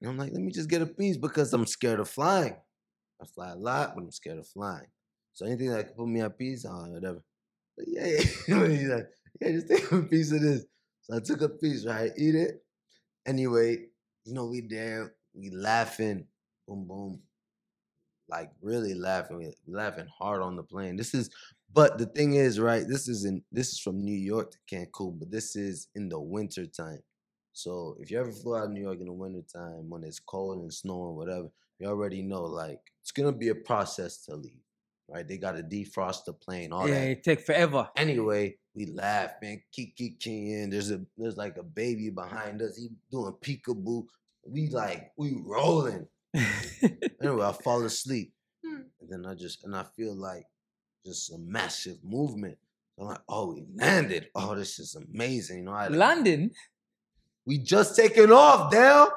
and 0.00 0.10
I'm 0.10 0.16
like, 0.18 0.32
let 0.32 0.40
me 0.42 0.50
just 0.50 0.68
get 0.68 0.82
a 0.82 0.86
piece 0.86 1.16
because 1.16 1.52
I'm 1.52 1.66
scared 1.66 2.00
of 2.00 2.08
flying. 2.08 2.56
I 3.20 3.26
fly 3.26 3.50
a 3.50 3.56
lot, 3.56 3.94
but 3.94 4.04
I'm 4.04 4.10
scared 4.10 4.38
of 4.38 4.46
flying. 4.46 4.86
So 5.32 5.46
anything 5.46 5.70
that 5.70 5.88
could 5.88 5.96
put 5.96 6.08
me 6.08 6.20
at 6.20 6.38
peace, 6.38 6.64
oh, 6.68 6.90
whatever. 6.90 7.22
But 7.76 7.86
yeah, 7.88 8.06
yeah. 8.48 8.68
He's 8.68 8.88
like, 8.88 9.06
yeah, 9.40 9.50
just 9.52 9.68
take 9.68 9.92
a 9.92 10.02
piece 10.02 10.32
of 10.32 10.40
this. 10.40 10.64
So 11.02 11.16
I 11.16 11.20
took 11.20 11.42
a 11.42 11.48
piece, 11.48 11.86
right? 11.86 12.10
Eat 12.16 12.34
it. 12.34 12.62
Anyway, 13.26 13.86
you 14.24 14.34
know, 14.34 14.46
we 14.46 14.60
there, 14.62 15.14
we 15.34 15.50
laughing, 15.50 16.26
boom, 16.66 16.86
boom. 16.86 17.20
Like 18.28 18.50
really 18.60 18.94
laughing, 18.94 19.38
we 19.38 19.52
laughing 19.68 20.08
hard 20.18 20.42
on 20.42 20.56
the 20.56 20.62
plane. 20.62 20.96
This 20.96 21.14
is, 21.14 21.30
but 21.72 21.98
the 21.98 22.06
thing 22.06 22.34
is, 22.34 22.58
right? 22.58 22.84
This 22.86 23.06
is 23.06 23.24
in 23.24 23.42
this 23.52 23.68
is 23.72 23.78
from 23.78 24.00
New 24.00 24.16
York 24.16 24.50
to 24.52 24.58
Cancun, 24.74 25.18
but 25.18 25.30
this 25.30 25.54
is 25.54 25.88
in 25.94 26.08
the 26.08 26.18
winter 26.18 26.66
time. 26.66 27.00
So 27.52 27.96
if 28.00 28.10
you 28.10 28.18
ever 28.18 28.32
flew 28.32 28.56
out 28.56 28.64
of 28.64 28.70
New 28.70 28.82
York 28.82 28.98
in 29.00 29.06
the 29.06 29.12
wintertime 29.12 29.88
when 29.88 30.02
it's 30.02 30.18
cold 30.18 30.58
and 30.60 30.74
snowing, 30.74 31.14
whatever, 31.14 31.48
you 31.78 31.88
already 31.88 32.22
know 32.22 32.42
like 32.42 32.80
it's 33.02 33.12
gonna 33.12 33.32
be 33.32 33.48
a 33.48 33.54
process 33.54 34.24
to 34.24 34.36
leave. 34.36 34.60
Right? 35.08 35.26
They 35.26 35.38
gotta 35.38 35.62
defrost 35.62 36.24
the 36.24 36.32
plane, 36.32 36.72
all 36.72 36.88
yeah, 36.88 36.94
that. 36.94 37.10
it 37.10 37.22
take 37.22 37.40
forever. 37.40 37.88
Anyway, 37.96 38.56
we 38.74 38.86
laugh, 38.86 39.34
man. 39.40 39.62
Kiki 39.72 40.16
King, 40.18 40.70
there's 40.70 40.90
a 40.90 41.00
there's 41.16 41.36
like 41.36 41.56
a 41.58 41.62
baby 41.62 42.10
behind 42.10 42.60
us. 42.60 42.76
He 42.76 42.88
doing 43.10 43.32
peekaboo. 43.40 44.06
We 44.44 44.68
like 44.68 45.12
we 45.16 45.36
rolling. 45.44 46.06
Anyway, 47.22 47.46
I 47.46 47.52
fall 47.52 47.82
asleep, 47.82 48.34
hmm. 48.64 48.82
and 49.00 49.08
then 49.08 49.24
I 49.24 49.34
just 49.34 49.64
and 49.64 49.74
I 49.74 49.84
feel 49.96 50.14
like 50.14 50.44
just 51.04 51.32
a 51.32 51.38
massive 51.38 51.96
movement. 52.04 52.58
I'm 52.98 53.06
like, 53.06 53.20
oh, 53.28 53.52
we 53.54 53.64
landed. 53.74 54.28
Oh, 54.34 54.54
this 54.54 54.78
is 54.78 54.96
amazing. 54.96 55.58
You 55.58 55.64
know, 55.64 55.72
I 55.72 55.84
had 55.84 55.92
a- 55.92 55.96
Landing. 55.96 56.50
We 57.46 57.58
just 57.58 57.96
taking 57.96 58.32
off, 58.32 58.70
Dale. 58.70 59.10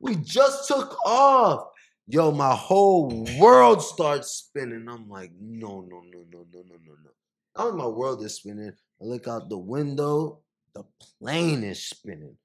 We 0.00 0.16
just 0.16 0.68
took 0.68 0.96
off. 1.04 1.68
Yo, 2.06 2.30
my 2.30 2.54
whole 2.54 3.26
world 3.38 3.82
starts 3.82 4.30
spinning. 4.30 4.86
I'm 4.88 5.08
like, 5.08 5.30
no, 5.38 5.80
no, 5.80 6.00
no, 6.00 6.24
no, 6.32 6.46
no, 6.52 6.62
no, 6.66 6.76
no, 6.86 6.92
no. 7.04 7.10
Only 7.56 7.78
my 7.78 7.86
world 7.88 8.22
is 8.22 8.36
spinning, 8.36 8.72
I 9.00 9.04
look 9.04 9.26
out 9.26 9.48
the 9.48 9.58
window, 9.58 10.40
the 10.74 10.84
plane 11.20 11.64
is 11.64 11.82
spinning. 11.82 12.36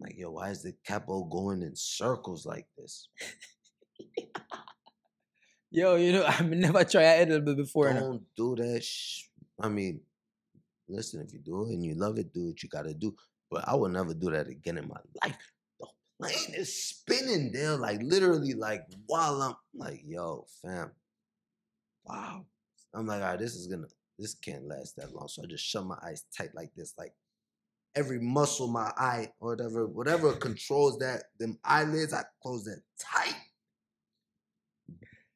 I'm 0.00 0.06
like, 0.06 0.16
yo, 0.16 0.30
why 0.30 0.50
is 0.50 0.62
the 0.62 0.74
capo 0.86 1.24
going 1.24 1.62
in 1.62 1.74
circles 1.74 2.46
like 2.46 2.66
this? 2.78 3.08
Yo, 5.70 5.96
you 5.96 6.12
know, 6.12 6.24
I've 6.28 6.48
never 6.48 6.84
tried 6.84 7.02
edible 7.02 7.56
before. 7.56 7.92
Don't 7.92 8.22
do 8.36 8.54
that. 8.54 8.84
Sh- 8.84 9.24
I 9.60 9.68
mean, 9.68 10.00
listen, 10.88 11.20
if 11.26 11.32
you 11.32 11.40
do 11.40 11.64
it 11.64 11.70
and 11.74 11.84
you 11.84 11.96
love 11.96 12.16
it, 12.16 12.32
do 12.32 12.46
what 12.46 12.62
you 12.62 12.68
gotta 12.68 12.94
do. 12.94 13.16
But 13.50 13.66
I 13.66 13.74
will 13.74 13.88
never 13.88 14.14
do 14.14 14.30
that 14.30 14.46
again 14.46 14.78
in 14.78 14.86
my 14.86 15.00
life. 15.24 15.36
The 16.20 16.26
plane 16.26 16.54
is 16.54 16.88
spinning 16.88 17.52
there, 17.52 17.76
like 17.76 18.00
literally, 18.02 18.54
like 18.54 18.82
while 19.06 19.42
I'm 19.42 19.54
like, 19.74 20.02
yo, 20.06 20.46
fam, 20.62 20.92
wow. 22.04 22.46
I'm 22.94 23.06
like, 23.06 23.22
all 23.22 23.28
right, 23.28 23.38
this 23.38 23.54
is 23.54 23.66
gonna, 23.66 23.88
this 24.18 24.34
can't 24.34 24.68
last 24.68 24.96
that 24.96 25.14
long. 25.14 25.28
So 25.28 25.42
I 25.42 25.46
just 25.46 25.64
shut 25.64 25.84
my 25.84 25.98
eyes 26.04 26.24
tight 26.36 26.54
like 26.54 26.70
this, 26.76 26.94
like 26.96 27.12
every 27.96 28.20
muscle, 28.20 28.68
my 28.68 28.92
eye, 28.96 29.32
or 29.40 29.50
whatever, 29.50 29.86
whatever 29.86 30.32
controls 30.32 30.98
that, 30.98 31.24
them 31.38 31.58
eyelids, 31.64 32.12
I 32.12 32.22
close 32.42 32.64
that 32.64 32.82
tight. 32.98 33.34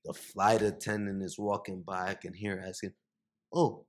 The 0.04 0.14
flight 0.14 0.62
attendant 0.62 1.22
is 1.22 1.38
walking 1.38 1.82
by. 1.82 2.08
I 2.08 2.14
can 2.14 2.32
hear 2.32 2.62
asking, 2.66 2.94
"Oh, 3.52 3.84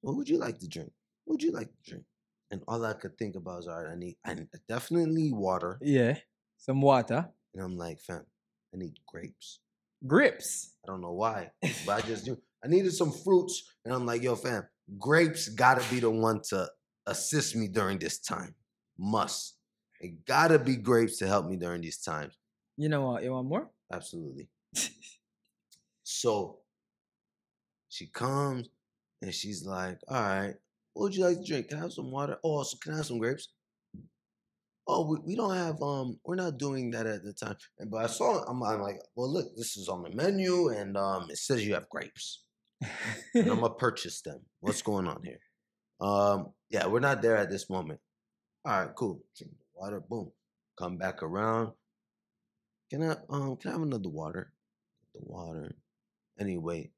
what 0.00 0.16
would 0.16 0.28
you 0.28 0.38
like 0.38 0.58
to 0.60 0.68
drink? 0.68 0.92
What 1.24 1.34
would 1.34 1.42
you 1.42 1.52
like 1.52 1.68
to 1.68 1.90
drink?" 1.90 2.04
And 2.52 2.62
all 2.68 2.84
I 2.84 2.92
could 2.92 3.16
think 3.16 3.34
about 3.34 3.60
is, 3.60 3.66
"All 3.66 3.82
right, 3.82 3.92
I 3.92 3.96
need, 3.96 4.18
I 4.24 4.36
definitely 4.68 5.10
need 5.10 5.32
water." 5.32 5.78
Yeah, 5.80 6.18
some 6.58 6.82
water. 6.82 7.30
And 7.54 7.62
I'm 7.62 7.78
like, 7.78 7.98
"Fam, 8.00 8.26
I 8.74 8.76
need 8.76 9.00
grapes." 9.06 9.60
Grips. 10.06 10.74
I 10.84 10.88
don't 10.88 11.00
know 11.00 11.14
why, 11.14 11.50
but 11.86 12.04
I 12.04 12.06
just 12.06 12.26
do. 12.26 12.36
I 12.62 12.68
needed 12.68 12.92
some 12.92 13.10
fruits, 13.10 13.72
and 13.84 13.94
I'm 13.94 14.04
like, 14.04 14.22
"Yo, 14.22 14.36
fam, 14.36 14.68
grapes 14.98 15.48
gotta 15.48 15.82
be 15.90 15.98
the 16.00 16.10
one 16.10 16.42
to 16.50 16.70
assist 17.06 17.56
me 17.56 17.68
during 17.68 17.98
this 17.98 18.18
time. 18.18 18.54
Must. 18.98 19.56
It 20.00 20.26
gotta 20.26 20.58
be 20.58 20.76
grapes 20.76 21.16
to 21.18 21.26
help 21.26 21.46
me 21.46 21.56
during 21.56 21.80
these 21.80 21.98
times." 21.98 22.36
You 22.76 22.90
know 22.90 23.06
what? 23.06 23.22
You 23.22 23.32
want 23.32 23.48
more? 23.48 23.70
Absolutely. 23.90 24.48
so 26.02 26.58
she 27.88 28.06
comes 28.06 28.68
and 29.20 29.32
she's 29.32 29.64
like, 29.64 29.98
All 30.08 30.20
right, 30.20 30.54
what 30.94 31.04
would 31.04 31.16
you 31.16 31.24
like 31.24 31.38
to 31.38 31.44
drink? 31.44 31.68
Can 31.68 31.78
I 31.78 31.82
have 31.82 31.92
some 31.92 32.10
water? 32.10 32.38
Oh, 32.44 32.62
so 32.62 32.76
can 32.82 32.94
I 32.94 32.96
have 32.98 33.06
some 33.06 33.18
grapes? 33.18 33.48
Oh, 34.86 35.06
we, 35.08 35.18
we 35.24 35.36
don't 35.36 35.54
have 35.54 35.80
um 35.80 36.18
we're 36.24 36.34
not 36.34 36.58
doing 36.58 36.90
that 36.90 37.06
at 37.06 37.22
the 37.24 37.32
time. 37.32 37.56
And 37.78 37.90
but 37.90 38.04
I 38.04 38.06
saw 38.08 38.44
I'm, 38.44 38.62
I'm 38.62 38.80
like, 38.80 38.98
well 39.14 39.32
look, 39.32 39.56
this 39.56 39.76
is 39.76 39.88
on 39.88 40.02
the 40.02 40.10
menu 40.10 40.68
and 40.68 40.96
um 40.96 41.30
it 41.30 41.38
says 41.38 41.64
you 41.66 41.74
have 41.74 41.88
grapes. 41.88 42.44
And 43.34 43.48
I'm 43.48 43.60
gonna 43.60 43.74
purchase 43.78 44.20
them. 44.22 44.40
What's 44.60 44.82
going 44.82 45.06
on 45.06 45.22
here? 45.24 45.38
Um, 46.00 46.52
yeah, 46.68 46.86
we're 46.86 47.00
not 47.00 47.22
there 47.22 47.36
at 47.36 47.48
this 47.48 47.70
moment. 47.70 48.00
All 48.64 48.72
right, 48.72 48.94
cool. 48.96 49.22
Drink 49.38 49.52
the 49.52 49.64
water, 49.74 50.00
boom. 50.00 50.32
Come 50.76 50.96
back 50.96 51.22
around. 51.22 51.72
Can 52.90 53.02
I 53.04 53.16
um 53.30 53.56
can 53.56 53.70
I 53.70 53.72
have 53.74 53.82
another 53.82 54.08
water? 54.08 54.52
The 55.14 55.20
water. 55.22 55.76
Anyway, 56.40 56.90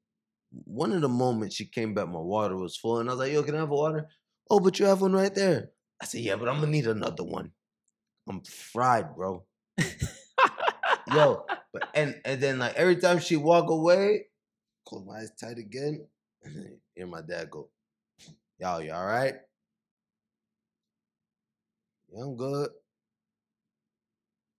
one 0.63 0.91
of 0.93 1.01
the 1.01 1.09
moments 1.09 1.55
she 1.55 1.65
came 1.65 1.93
back, 1.93 2.07
my 2.07 2.19
water 2.19 2.55
was 2.55 2.77
full, 2.77 2.99
and 2.99 3.09
I 3.09 3.13
was 3.13 3.19
like, 3.19 3.33
yo, 3.33 3.43
can 3.43 3.55
I 3.55 3.59
have 3.59 3.71
a 3.71 3.75
water? 3.75 4.07
Oh, 4.49 4.59
but 4.59 4.79
you 4.79 4.85
have 4.85 5.01
one 5.01 5.13
right 5.13 5.33
there. 5.33 5.71
I 6.01 6.05
said, 6.05 6.21
yeah, 6.21 6.35
but 6.35 6.47
I'm 6.47 6.59
gonna 6.59 6.71
need 6.71 6.87
another 6.87 7.23
one. 7.23 7.51
I'm 8.27 8.41
fried, 8.41 9.15
bro. 9.15 9.45
Yo, 11.13 11.45
but 11.71 11.87
and 11.93 12.19
and 12.25 12.41
then 12.41 12.59
like 12.59 12.75
every 12.75 12.95
time 12.95 13.19
she 13.19 13.35
walk 13.35 13.69
away, 13.69 14.25
close 14.87 15.05
my 15.05 15.19
eyes 15.19 15.31
tight 15.39 15.57
again, 15.57 16.07
and 16.43 16.77
hear 16.95 17.05
my 17.05 17.21
dad 17.21 17.51
go, 17.51 17.69
Y'all, 18.59 18.81
you 18.81 18.91
all 18.91 19.05
right? 19.05 19.35
Yeah, 22.11 22.23
I'm 22.23 22.37
good. 22.37 22.69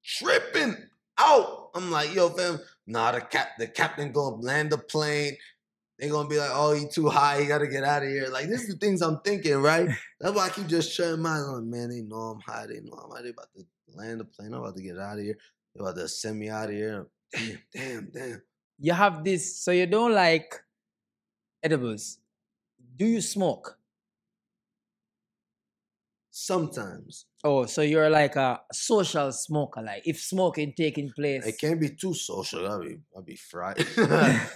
Tripping 0.05 0.77
out. 1.19 1.71
I'm 1.75 1.91
like, 1.91 2.15
yo, 2.15 2.29
fam, 2.29 2.61
nah, 2.87 3.13
the 3.13 3.21
cap 3.23 3.49
the 3.59 3.67
captain 3.67 4.13
gonna 4.13 4.37
land 4.37 4.71
the 4.71 4.79
plane. 4.79 5.37
They 5.99 6.09
gonna 6.09 6.29
be 6.29 6.39
like, 6.39 6.51
oh, 6.53 6.73
you 6.75 6.89
too 6.89 7.09
high, 7.09 7.39
You 7.39 7.49
gotta 7.49 7.67
get 7.67 7.85
out 7.85 8.03
of 8.03 8.09
here. 8.09 8.29
Like, 8.29 8.49
this 8.49 8.63
is 8.63 8.69
the 8.69 8.77
things 8.77 9.01
I'm 9.01 9.21
thinking, 9.21 9.55
right? 9.57 9.89
That's 10.21 10.35
why 10.35 10.47
I 10.47 10.49
keep 10.51 10.67
just 10.67 10.93
shutting 10.93 11.23
my 11.23 11.37
eyes 11.37 11.45
on, 11.45 11.71
man. 11.71 11.91
They 11.91 12.03
know 12.03 12.17
I'm 12.17 12.41
high, 12.41 12.67
they 12.67 12.81
know 12.81 12.93
I'm 12.93 13.11
high. 13.11 13.23
They 13.23 13.31
about 13.31 13.49
to 13.57 13.65
land 13.95 14.21
the 14.21 14.25
plane. 14.25 14.53
I'm 14.53 14.61
about 14.61 14.77
to 14.77 14.83
get 14.83 14.99
out 14.99 15.19
of 15.19 15.25
here. 15.25 15.39
They 15.75 15.81
about 15.81 15.97
to 15.97 16.09
send 16.09 16.39
me 16.39 16.51
out 16.51 16.69
of 16.69 16.75
here. 16.75 17.07
Damn, 17.33 17.59
damn, 17.75 18.11
damn. 18.13 18.43
you 18.79 18.93
have 18.93 19.25
this, 19.25 19.57
so 19.57 19.71
you 19.71 19.87
don't 19.87 20.13
like 20.13 20.55
edibles. 21.63 22.19
Do 22.97 23.07
you 23.07 23.21
smoke? 23.21 23.79
Sometimes. 26.39 27.25
Oh, 27.45 27.65
so 27.65 27.81
you're 27.81 28.11
like 28.11 28.37
a 28.37 28.61
social 28.71 29.33
smoker. 29.33 29.81
Like 29.81 30.03
if 30.05 30.21
smoking 30.21 30.75
taking 30.77 31.11
place, 31.17 31.47
It 31.47 31.59
can't 31.59 31.81
be 31.81 31.89
too 31.89 32.13
social. 32.13 32.69
I'll 32.69 32.83
be 32.83 32.99
I'll 33.17 33.23
be 33.23 33.37
fried. 33.37 33.79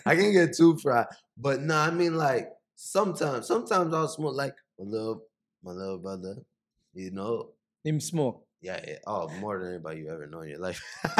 I 0.05 0.14
can't 0.14 0.35
get 0.35 0.55
too 0.55 0.77
fried. 0.77 1.07
But 1.38 1.62
no, 1.62 1.79
I 1.79 1.90
mean 1.90 2.19
like 2.19 2.51
sometimes 2.77 3.47
sometimes 3.47 3.95
I'll 3.95 4.09
smoke 4.09 4.35
like 4.35 4.57
my 4.79 4.85
little 4.85 5.23
my 5.64 5.73
little 5.73 5.97
brother, 5.97 6.37
you 6.93 7.12
know. 7.12 7.53
him 7.83 7.99
smoke. 7.99 8.45
Yeah, 8.61 8.79
yeah. 8.87 8.99
Oh, 9.07 9.31
more 9.40 9.59
than 9.59 9.73
anybody 9.73 10.01
you 10.01 10.11
ever 10.11 10.27
know 10.27 10.43
in 10.43 10.51
your 10.51 10.59
life. 10.59 10.85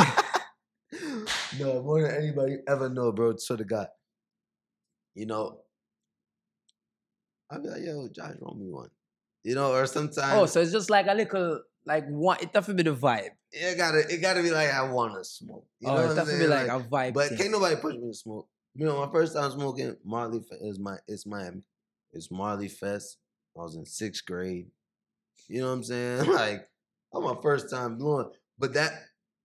no, 1.59 1.83
more 1.83 2.03
than 2.03 2.11
anybody 2.11 2.53
you 2.53 2.62
ever 2.68 2.90
know, 2.90 3.12
bro. 3.12 3.35
Swear 3.38 3.57
to 3.57 3.64
God. 3.64 3.88
You 5.14 5.25
know, 5.25 5.61
I'll 7.51 7.62
be 7.62 7.68
like, 7.70 7.81
yo, 7.83 8.09
Josh, 8.12 8.37
roll 8.42 8.57
me 8.61 8.68
one. 8.68 8.90
You 9.44 9.55
know, 9.55 9.72
or 9.72 9.87
sometimes 9.87 10.35
Oh, 10.35 10.46
so 10.46 10.61
it's 10.61 10.72
just 10.72 10.90
like 10.90 11.07
a 11.07 11.14
little 11.14 11.61
like 11.87 12.07
one. 12.09 12.38
It 12.40 12.50
have 12.55 12.66
to 12.66 12.74
be 12.74 12.83
the 12.83 12.94
vibe. 12.94 13.31
it 13.53 13.76
gotta 13.76 14.00
it 14.00 14.20
gotta 14.20 14.42
be 14.42 14.50
like 14.50 14.70
I 14.70 14.83
wanna 14.83 15.24
smoke. 15.24 15.66
You 15.81 15.88
oh, 15.88 15.94
know 15.94 16.03
oh, 16.03 16.03
what 16.03 16.05
it 16.05 16.11
I'm 16.11 16.16
have 16.18 16.26
to 16.26 16.33
be 16.33 16.38
saying? 16.46 16.50
like, 16.50 16.68
a 16.68 16.88
vibe. 16.88 17.14
But 17.14 17.29
thing. 17.31 17.38
can't 17.38 17.50
nobody 17.53 17.76
push 17.76 17.94
me 17.94 18.09
to 18.09 18.14
smoke. 18.14 18.48
You 18.74 18.87
know, 18.87 19.05
my 19.05 19.11
first 19.11 19.35
time 19.35 19.50
smoking 19.50 19.96
Marley 20.05 20.40
is 20.62 20.79
my 20.79 20.96
it's 21.09 21.26
Miami. 21.26 21.62
It's 22.12 22.31
Marley 22.31 22.68
Fest. 22.68 23.18
I 23.57 23.62
was 23.62 23.76
in 23.76 23.85
sixth 23.87 24.24
grade. 24.26 24.66
You 25.48 25.61
know 25.62 25.68
what 25.68 25.74
I'm 25.74 25.83
saying? 25.85 26.24
Like, 26.33 26.68
was 27.12 27.35
my 27.35 27.42
first 27.42 27.70
time 27.70 27.96
blowing. 27.96 28.31
But 28.59 28.74
that, 28.74 28.92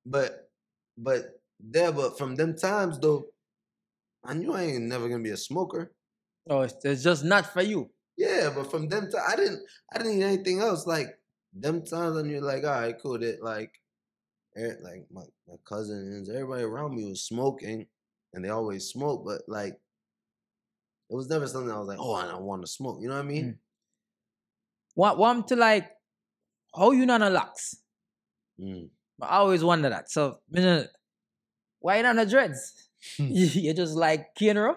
but, 0.06 0.50
but 0.98 1.42
there, 1.60 1.92
but 1.92 2.18
from 2.18 2.36
them 2.36 2.56
times 2.56 3.00
though, 3.00 3.28
I 4.24 4.34
knew 4.34 4.54
I 4.54 4.64
ain't 4.64 4.84
never 4.84 5.10
gonna 5.10 5.24
be 5.24 5.32
a 5.32 5.38
smoker. 5.38 5.94
oh, 6.50 6.62
it's 6.62 7.04
just 7.04 7.24
not 7.24 7.52
for 7.52 7.62
you. 7.62 7.90
Yeah, 8.18 8.52
but 8.56 8.72
from 8.72 8.88
them 8.88 9.04
times, 9.12 9.24
I 9.28 9.36
didn't, 9.36 9.62
I 9.94 9.98
didn't 9.98 10.18
need 10.18 10.24
anything 10.24 10.60
else. 10.60 10.88
Like 10.88 11.08
them 11.54 11.84
times, 11.86 12.18
and 12.18 12.30
you're 12.30 12.42
like, 12.42 12.64
all 12.64 12.70
right, 12.72 12.96
cool. 13.02 13.20
That 13.20 13.44
like, 13.44 13.72
eh, 14.58 14.74
like 14.82 15.06
my 15.12 15.24
my 15.48 15.56
cousins, 15.68 16.30
everybody 16.30 16.64
around 16.64 16.96
me 16.96 17.10
was 17.10 17.24
smoking, 17.24 17.88
and 18.34 18.46
they 18.46 18.50
always 18.50 18.86
smoke. 18.86 19.26
But 19.26 19.42
like, 19.48 19.74
it 21.10 21.16
was 21.16 21.30
never 21.30 21.48
something 21.48 21.72
I 21.72 21.80
was 21.80 21.88
like, 21.88 22.00
oh, 22.00 22.14
I 22.14 22.38
want 22.40 22.62
to 22.64 22.68
smoke. 22.72 23.00
You 23.02 23.10
know 23.10 23.16
what 23.16 23.26
I 23.26 23.28
mean? 23.28 23.58
Want 24.96 25.18
want 25.18 25.48
to 25.50 25.56
like 25.58 25.90
how 26.76 26.92
you 26.92 27.06
not 27.06 27.22
locks? 27.32 27.76
Mm. 28.60 28.90
I 29.22 29.38
always 29.38 29.64
wonder 29.64 29.90
that. 29.90 30.10
So, 30.10 30.40
me 30.50 30.62
no- 30.62 30.86
why 31.80 31.98
you 31.98 32.04
not 32.04 32.18
a 32.18 32.26
dreads? 32.26 32.90
Hmm. 33.18 33.28
you 33.30 33.46
you 33.46 33.74
just 33.74 33.96
like 33.96 34.36
Kenro? 34.40 34.76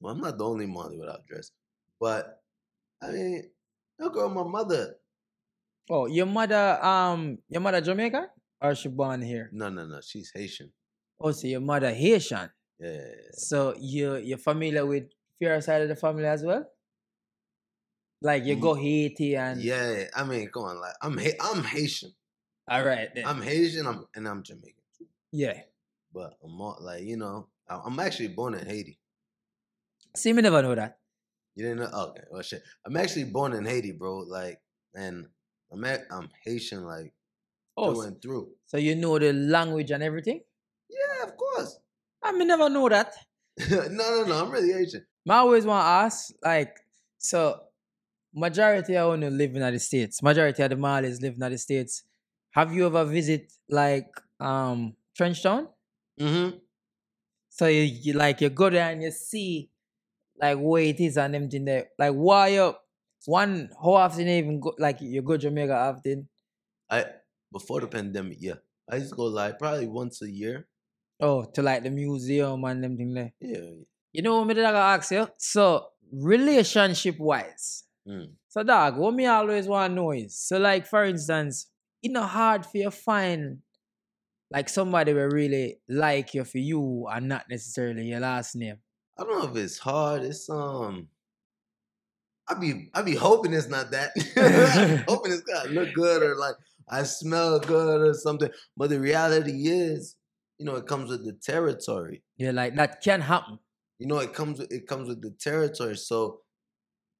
Well, 0.00 0.14
I'm 0.14 0.20
not 0.20 0.38
the 0.38 0.44
only 0.44 0.66
Marley 0.66 0.98
without 0.98 1.26
dress, 1.26 1.50
but 2.00 2.42
I 3.02 3.10
mean, 3.12 3.50
look 3.98 4.16
at 4.16 4.30
my 4.32 4.42
mother. 4.44 4.96
Oh, 5.90 6.06
your 6.06 6.26
mother, 6.26 6.82
um, 6.84 7.38
your 7.48 7.60
mother 7.60 7.80
Jamaican 7.80 8.28
or 8.62 8.74
she 8.74 8.88
born 8.88 9.20
here? 9.22 9.50
No, 9.52 9.68
no, 9.68 9.86
no. 9.86 10.00
She's 10.00 10.30
Haitian. 10.34 10.70
Oh, 11.20 11.32
so 11.32 11.46
your 11.48 11.60
mother 11.60 11.92
Haitian. 11.92 12.50
Yeah. 12.78 13.00
So 13.32 13.74
you 13.78 14.16
you're 14.16 14.38
familiar 14.38 14.86
with 14.86 15.04
your 15.38 15.60
side 15.60 15.82
of 15.82 15.88
the 15.88 15.96
family 15.96 16.24
as 16.26 16.42
well? 16.42 16.64
Like 18.22 18.44
you 18.44 18.56
go 18.56 18.74
Haiti 18.74 19.36
and 19.36 19.60
Yeah, 19.60 19.90
yeah. 19.92 20.04
I 20.14 20.24
mean, 20.24 20.48
come 20.48 20.64
on, 20.64 20.80
like 20.80 20.94
I'm 21.02 21.16
Ha- 21.18 21.38
I'm 21.40 21.64
Haitian. 21.64 22.12
all 22.68 22.84
right 22.84 23.08
then. 23.14 23.26
I'm 23.26 23.42
Haitian. 23.42 23.86
I'm 23.86 24.06
and 24.14 24.28
I'm 24.28 24.42
Jamaican. 24.42 24.74
yeah. 25.32 25.60
But 26.12 26.36
I'm 26.42 26.52
more, 26.52 26.76
like 26.80 27.02
you 27.04 27.16
know, 27.16 27.48
I'm 27.68 27.98
actually 28.00 28.28
born 28.28 28.54
in 28.54 28.66
Haiti. 28.66 28.98
See 30.14 30.32
me 30.32 30.42
never 30.42 30.62
know 30.62 30.74
that. 30.74 30.98
You 31.54 31.64
didn't 31.66 31.80
know? 31.80 32.08
Okay, 32.08 32.22
well 32.30 32.42
shit. 32.42 32.62
I'm 32.86 32.96
actually 32.96 33.24
born 33.24 33.52
in 33.52 33.64
Haiti, 33.64 33.92
bro. 33.92 34.18
Like, 34.18 34.60
and 34.94 35.26
I'm 35.72 35.84
at, 35.84 36.02
I'm 36.10 36.28
Haitian, 36.44 36.84
like 36.84 37.12
Oh, 37.76 37.94
through 37.94 38.02
and 38.02 38.22
through. 38.22 38.48
so 38.66 38.76
you 38.76 38.94
know 38.94 39.18
the 39.18 39.32
language 39.32 39.90
and 39.90 40.02
everything? 40.02 40.40
Yeah, 40.88 41.24
of 41.28 41.36
course. 41.36 41.78
I 42.22 42.32
me 42.32 42.44
never 42.44 42.68
know 42.68 42.88
that. 42.88 43.14
no, 43.70 43.86
no, 43.88 44.24
no. 44.24 44.44
I'm 44.44 44.50
really 44.50 44.72
Haitian. 44.72 45.06
I 45.28 45.36
always 45.36 45.64
want 45.64 45.82
to 45.84 45.88
ask, 45.88 46.32
like, 46.42 46.76
so 47.18 47.60
majority 48.34 48.96
of 48.96 49.12
only 49.12 49.30
live 49.30 49.54
in 49.54 49.72
the 49.72 49.78
states. 49.78 50.22
Majority 50.22 50.62
of 50.62 50.70
the 50.70 50.76
Marleys 50.76 51.20
live 51.22 51.34
in 51.34 51.40
the 51.40 51.58
states. 51.58 52.02
Have 52.52 52.72
you 52.74 52.86
ever 52.86 53.04
visit 53.04 53.52
like 53.68 54.08
um 54.40 54.94
Trenchtown? 55.18 55.68
Mm-hmm. 56.20 56.58
So 57.48 57.66
you, 57.66 57.82
you 57.82 58.12
like 58.14 58.40
you 58.40 58.50
go 58.50 58.70
there 58.70 58.90
and 58.90 59.02
you 59.02 59.10
see 59.10 59.69
like 60.40 60.58
where 60.58 60.82
it 60.82 61.00
is 61.00 61.16
and 61.18 61.34
everything 61.34 61.64
there. 61.64 61.88
Like 61.98 62.14
why 62.14 62.48
you 62.48 62.74
one 63.26 63.70
how 63.82 63.92
often 63.92 64.26
you 64.26 64.34
even 64.34 64.60
go 64.60 64.74
like 64.78 65.00
you 65.00 65.22
go 65.22 65.36
Jamaica 65.36 65.74
often? 65.74 66.28
I 66.88 67.04
before 67.52 67.80
the 67.80 67.86
pandemic, 67.86 68.38
yeah. 68.40 68.54
I 68.88 68.96
used 68.96 69.10
to 69.10 69.16
go 69.16 69.24
like 69.24 69.58
probably 69.58 69.86
once 69.86 70.22
a 70.22 70.30
year. 70.30 70.66
Oh, 71.20 71.44
to 71.54 71.62
like 71.62 71.82
the 71.82 71.90
museum 71.90 72.64
and 72.64 72.82
them 72.82 72.96
thing 72.96 73.14
there. 73.14 73.32
Yeah. 73.40 73.70
You 74.12 74.22
know 74.22 74.38
what 74.38 74.46
me 74.46 74.54
did 74.54 74.64
I 74.64 74.94
ask 74.94 75.10
you? 75.12 75.28
So 75.36 75.88
relationship 76.12 77.18
wise. 77.18 77.84
Mm. 78.08 78.32
So 78.48 78.62
dog, 78.62 78.96
what 78.96 79.14
me 79.14 79.26
always 79.26 79.66
want 79.66 79.90
to 79.90 79.94
know 79.94 80.12
is 80.12 80.38
so 80.38 80.58
like 80.58 80.86
for 80.86 81.04
instance, 81.04 81.66
it's 82.02 82.12
not 82.12 82.30
hard 82.30 82.64
for 82.64 82.78
you 82.78 82.84
to 82.84 82.90
find 82.90 83.58
like 84.50 84.68
somebody 84.68 85.12
will 85.12 85.28
really 85.28 85.78
like 85.88 86.34
you 86.34 86.44
for 86.44 86.58
you 86.58 87.06
and 87.12 87.28
not 87.28 87.44
necessarily 87.48 88.06
your 88.06 88.20
last 88.20 88.56
name. 88.56 88.78
I 89.18 89.24
don't 89.24 89.38
know 89.38 89.50
if 89.50 89.56
it's 89.56 89.78
hard. 89.78 90.22
It's 90.22 90.48
um 90.48 91.08
I 92.48 92.54
be 92.54 92.90
I 92.94 93.02
be 93.02 93.14
hoping 93.14 93.52
it's 93.52 93.68
not 93.68 93.90
that. 93.92 94.12
hoping 95.08 95.32
it's 95.32 95.42
gotta 95.42 95.70
look 95.70 95.92
good 95.94 96.22
or 96.22 96.36
like 96.36 96.56
I 96.88 97.04
smell 97.04 97.60
good 97.60 98.00
or 98.00 98.14
something. 98.14 98.50
But 98.76 98.90
the 98.90 99.00
reality 99.00 99.68
is, 99.68 100.16
you 100.58 100.66
know, 100.66 100.76
it 100.76 100.86
comes 100.86 101.10
with 101.10 101.24
the 101.24 101.32
territory. 101.32 102.22
Yeah, 102.36 102.50
like 102.50 102.74
that 102.76 103.02
can 103.02 103.20
happen. 103.20 103.58
You 103.98 104.06
know, 104.06 104.18
it 104.18 104.32
comes 104.32 104.58
with 104.58 104.72
it 104.72 104.86
comes 104.88 105.08
with 105.08 105.22
the 105.22 105.30
territory. 105.30 105.96
So 105.96 106.40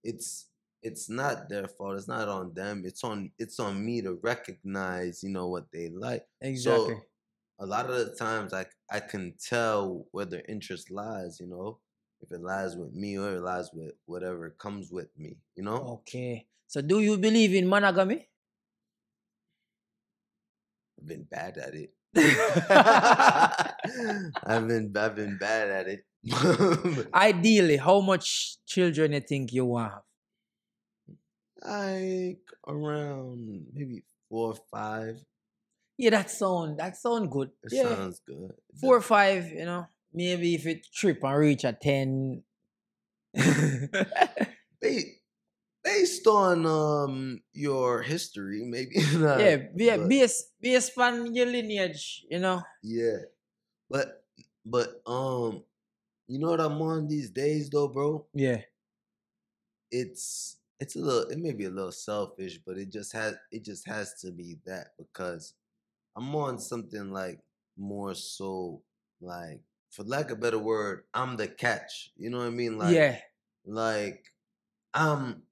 it's 0.03 0.47
it's 0.82 1.09
not 1.09 1.49
their 1.49 1.68
fault. 1.68 1.97
It's 1.97 2.09
not 2.09 2.28
on 2.28 2.55
them. 2.55 2.82
It's 2.84 3.05
on 3.05 3.30
it's 3.38 3.61
on 3.61 3.84
me 3.84 4.03
to 4.03 4.18
recognize, 4.22 5.22
you 5.22 5.30
know, 5.30 5.49
what 5.49 5.70
they 5.72 5.91
like. 5.91 6.26
Exactly. 6.41 6.95
So 6.95 7.01
a 7.61 7.66
lot 7.66 7.91
of 7.91 7.97
the 7.97 8.14
times 8.16 8.53
I 8.53 8.64
I 8.91 9.01
can 9.01 9.34
tell 9.38 10.07
where 10.11 10.24
their 10.24 10.43
interest 10.49 10.91
lies, 10.91 11.38
you 11.41 11.47
know, 11.47 11.78
if 12.20 12.32
it 12.32 12.41
lies 12.41 12.76
with 12.76 12.93
me 12.93 13.18
or 13.18 13.36
it 13.36 13.41
lies 13.41 13.70
with 13.72 13.93
whatever 14.07 14.51
comes 14.51 14.91
with 14.91 15.09
me, 15.16 15.36
you 15.57 15.62
know? 15.62 16.03
okay. 16.03 16.47
So 16.66 16.82
do 16.82 17.01
you 17.01 17.18
believe 17.18 17.55
in 17.55 17.68
monogamy? 17.68 18.28
I've 20.99 21.07
been 21.07 21.24
bad 21.24 21.59
at 21.59 21.74
it. 21.74 21.95
I've 24.45 24.68
been 24.68 24.93
I've 24.97 25.16
been 25.16 25.38
bad 25.38 25.70
at 25.70 25.88
it. 25.88 26.05
Ideally, 27.14 27.76
how 27.76 28.01
much 28.01 28.59
children 28.66 29.12
you 29.12 29.20
think 29.20 29.53
you 29.53 29.64
want? 29.64 30.03
like 31.62 32.41
around 32.66 33.66
maybe 33.72 34.05
four 34.28 34.53
or 34.53 34.59
five. 34.70 35.24
Yeah, 36.01 36.17
that 36.17 36.31
sound 36.31 36.79
that 36.79 36.97
sound 36.97 37.31
good. 37.31 37.51
It 37.63 37.75
yeah. 37.75 37.95
sounds 37.95 38.23
good. 38.27 38.55
Four 38.81 38.97
or 38.97 39.03
five, 39.03 39.53
you 39.53 39.67
know. 39.67 39.85
Maybe 40.15 40.55
if 40.55 40.67
it 40.67 40.87
trip 40.95 41.23
and 41.23 41.37
reach 41.37 41.63
a 41.65 41.75
ten. 41.75 42.43
Ba- 43.35 45.13
based 45.85 46.27
on 46.27 46.65
um 46.65 47.43
your 47.53 48.01
history, 48.01 48.65
maybe. 48.65 48.97
not, 49.13 49.41
yeah, 49.41 49.57
yeah, 49.77 49.99
but- 49.99 50.09
based 50.09 50.57
based 50.59 50.97
on 50.97 51.35
your 51.35 51.45
lineage, 51.45 52.25
you 52.31 52.39
know. 52.39 52.63
Yeah. 52.83 53.29
But 53.91 54.25
but 54.65 55.03
um 55.07 55.65
you 56.29 56.39
know 56.39 56.49
what 56.49 56.65
I'm 56.65 56.81
on 56.81 57.09
these 57.09 57.29
days 57.29 57.69
though, 57.69 57.89
bro? 57.89 58.25
Yeah. 58.33 58.63
It's 59.91 60.57
it's 60.81 60.97
a 60.97 60.99
little 60.99 61.29
it 61.29 61.39
may 61.39 61.53
be 61.53 61.67
a 61.67 61.71
little 61.71 61.93
selfish, 61.93 62.59
but 62.65 62.79
it 62.79 62.91
just 62.91 63.13
has 63.13 63.37
it 63.53 63.67
just 63.67 63.87
has 63.87 64.15
to 64.23 64.33
be 64.33 64.57
that 64.65 64.97
because 64.97 65.53
I'm 66.17 66.35
on 66.35 66.59
something 66.59 67.13
like 67.13 67.39
more 67.77 68.15
so 68.15 68.83
like 69.21 69.61
for 69.91 70.05
lack 70.05 70.27
of 70.27 70.39
a 70.39 70.41
better 70.41 70.59
word, 70.59 71.05
I'm 71.13 71.37
the 71.37 71.49
catch. 71.49 72.11
You 72.17 72.31
know 72.31 72.39
what 72.39 72.47
I 72.47 72.51
mean? 72.51 72.79
Like 72.79 72.95
yeah. 72.95 73.19
like 73.65 74.25
um 74.95 75.43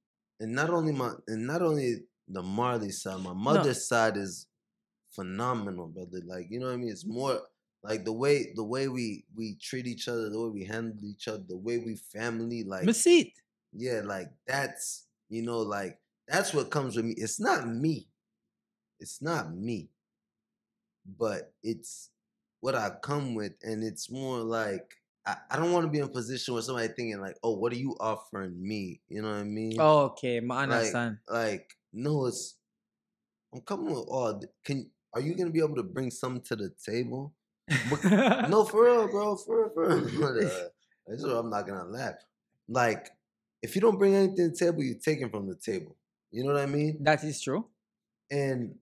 and 0.40 0.52
not 0.52 0.70
only 0.70 0.92
my 0.92 1.12
and 1.26 1.46
not 1.46 1.62
only 1.62 2.04
the 2.28 2.42
Marley 2.42 2.90
side, 2.90 3.20
my 3.20 3.32
mother's 3.32 3.88
side 3.88 4.16
is 4.16 4.46
phenomenal, 5.10 5.88
brother. 5.88 6.20
Like, 6.26 6.46
you 6.50 6.60
know 6.60 6.66
what 6.66 6.74
I 6.74 6.76
mean? 6.76 6.90
It's 6.90 7.06
more 7.06 7.40
like 7.82 8.04
the 8.04 8.12
way 8.12 8.52
the 8.54 8.64
way 8.64 8.88
we 8.88 9.24
we 9.34 9.56
treat 9.60 9.86
each 9.86 10.08
other, 10.08 10.30
the 10.30 10.40
way 10.40 10.50
we 10.50 10.64
handle 10.64 11.04
each 11.04 11.28
other, 11.28 11.42
the 11.48 11.56
way 11.56 11.78
we 11.78 11.96
family, 11.96 12.64
like 12.64 12.84
Me 12.84 12.92
see 12.92 13.20
it. 13.20 13.32
yeah, 13.72 14.02
like 14.04 14.28
that's 14.46 15.06
you 15.28 15.42
know, 15.42 15.58
like 15.58 15.98
that's 16.26 16.52
what 16.54 16.70
comes 16.70 16.96
with 16.96 17.04
me. 17.04 17.14
It's 17.16 17.40
not 17.40 17.68
me. 17.68 18.08
It's 19.00 19.22
not 19.22 19.54
me. 19.54 19.88
But 21.16 21.52
it's 21.62 22.10
what 22.60 22.74
I 22.74 22.90
come 23.02 23.34
with, 23.34 23.52
and 23.62 23.82
it's 23.82 24.10
more 24.10 24.40
like 24.40 24.94
I, 25.26 25.36
I 25.50 25.56
don't 25.56 25.72
want 25.72 25.86
to 25.86 25.90
be 25.90 25.98
in 25.98 26.04
a 26.04 26.08
position 26.08 26.54
where 26.54 26.62
somebody 26.62 26.88
thinking 26.88 27.20
like, 27.20 27.36
oh, 27.42 27.52
what 27.52 27.72
are 27.72 27.76
you 27.76 27.96
offering 28.00 28.54
me? 28.60 29.00
You 29.08 29.22
know 29.22 29.28
what 29.28 29.38
I 29.38 29.44
mean? 29.44 29.80
Okay, 29.80 30.38
I 30.38 30.40
like, 30.40 30.70
understand. 30.70 31.18
like 31.28 31.70
no, 31.92 32.26
it's 32.26 32.56
I'm 33.54 33.60
coming 33.62 33.86
with 33.86 34.04
all. 34.08 34.42
Can 34.64 34.90
are 35.14 35.20
you 35.20 35.34
gonna 35.34 35.50
be 35.50 35.60
able 35.60 35.76
to 35.76 35.82
bring 35.82 36.10
something 36.10 36.42
to 36.42 36.56
the 36.56 36.70
table? 36.84 37.34
no, 38.48 38.64
for 38.64 38.84
real, 38.84 39.08
bro. 39.08 39.36
For 39.36 39.70
real, 39.76 40.08
for 40.08 40.34
real. 40.34 40.50
Uh, 41.10 41.14
what 41.16 41.36
I'm 41.36 41.48
not 41.48 41.66
gonna 41.66 41.84
laugh. 41.84 42.16
Like, 42.68 43.08
if 43.62 43.74
you 43.74 43.80
don't 43.80 43.98
bring 43.98 44.14
anything 44.14 44.36
to 44.36 44.48
the 44.50 44.54
table, 44.54 44.82
you're 44.82 44.98
taking 44.98 45.30
from 45.30 45.48
the 45.48 45.54
table. 45.54 45.96
You 46.30 46.44
know 46.44 46.52
what 46.52 46.60
I 46.60 46.66
mean? 46.66 46.98
that 47.00 47.24
is 47.24 47.40
true. 47.40 47.64
And 48.30 48.74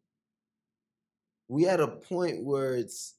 we 1.48 1.66
at 1.66 1.80
a 1.80 1.88
point 1.88 2.44
where 2.44 2.74
it's 2.74 3.14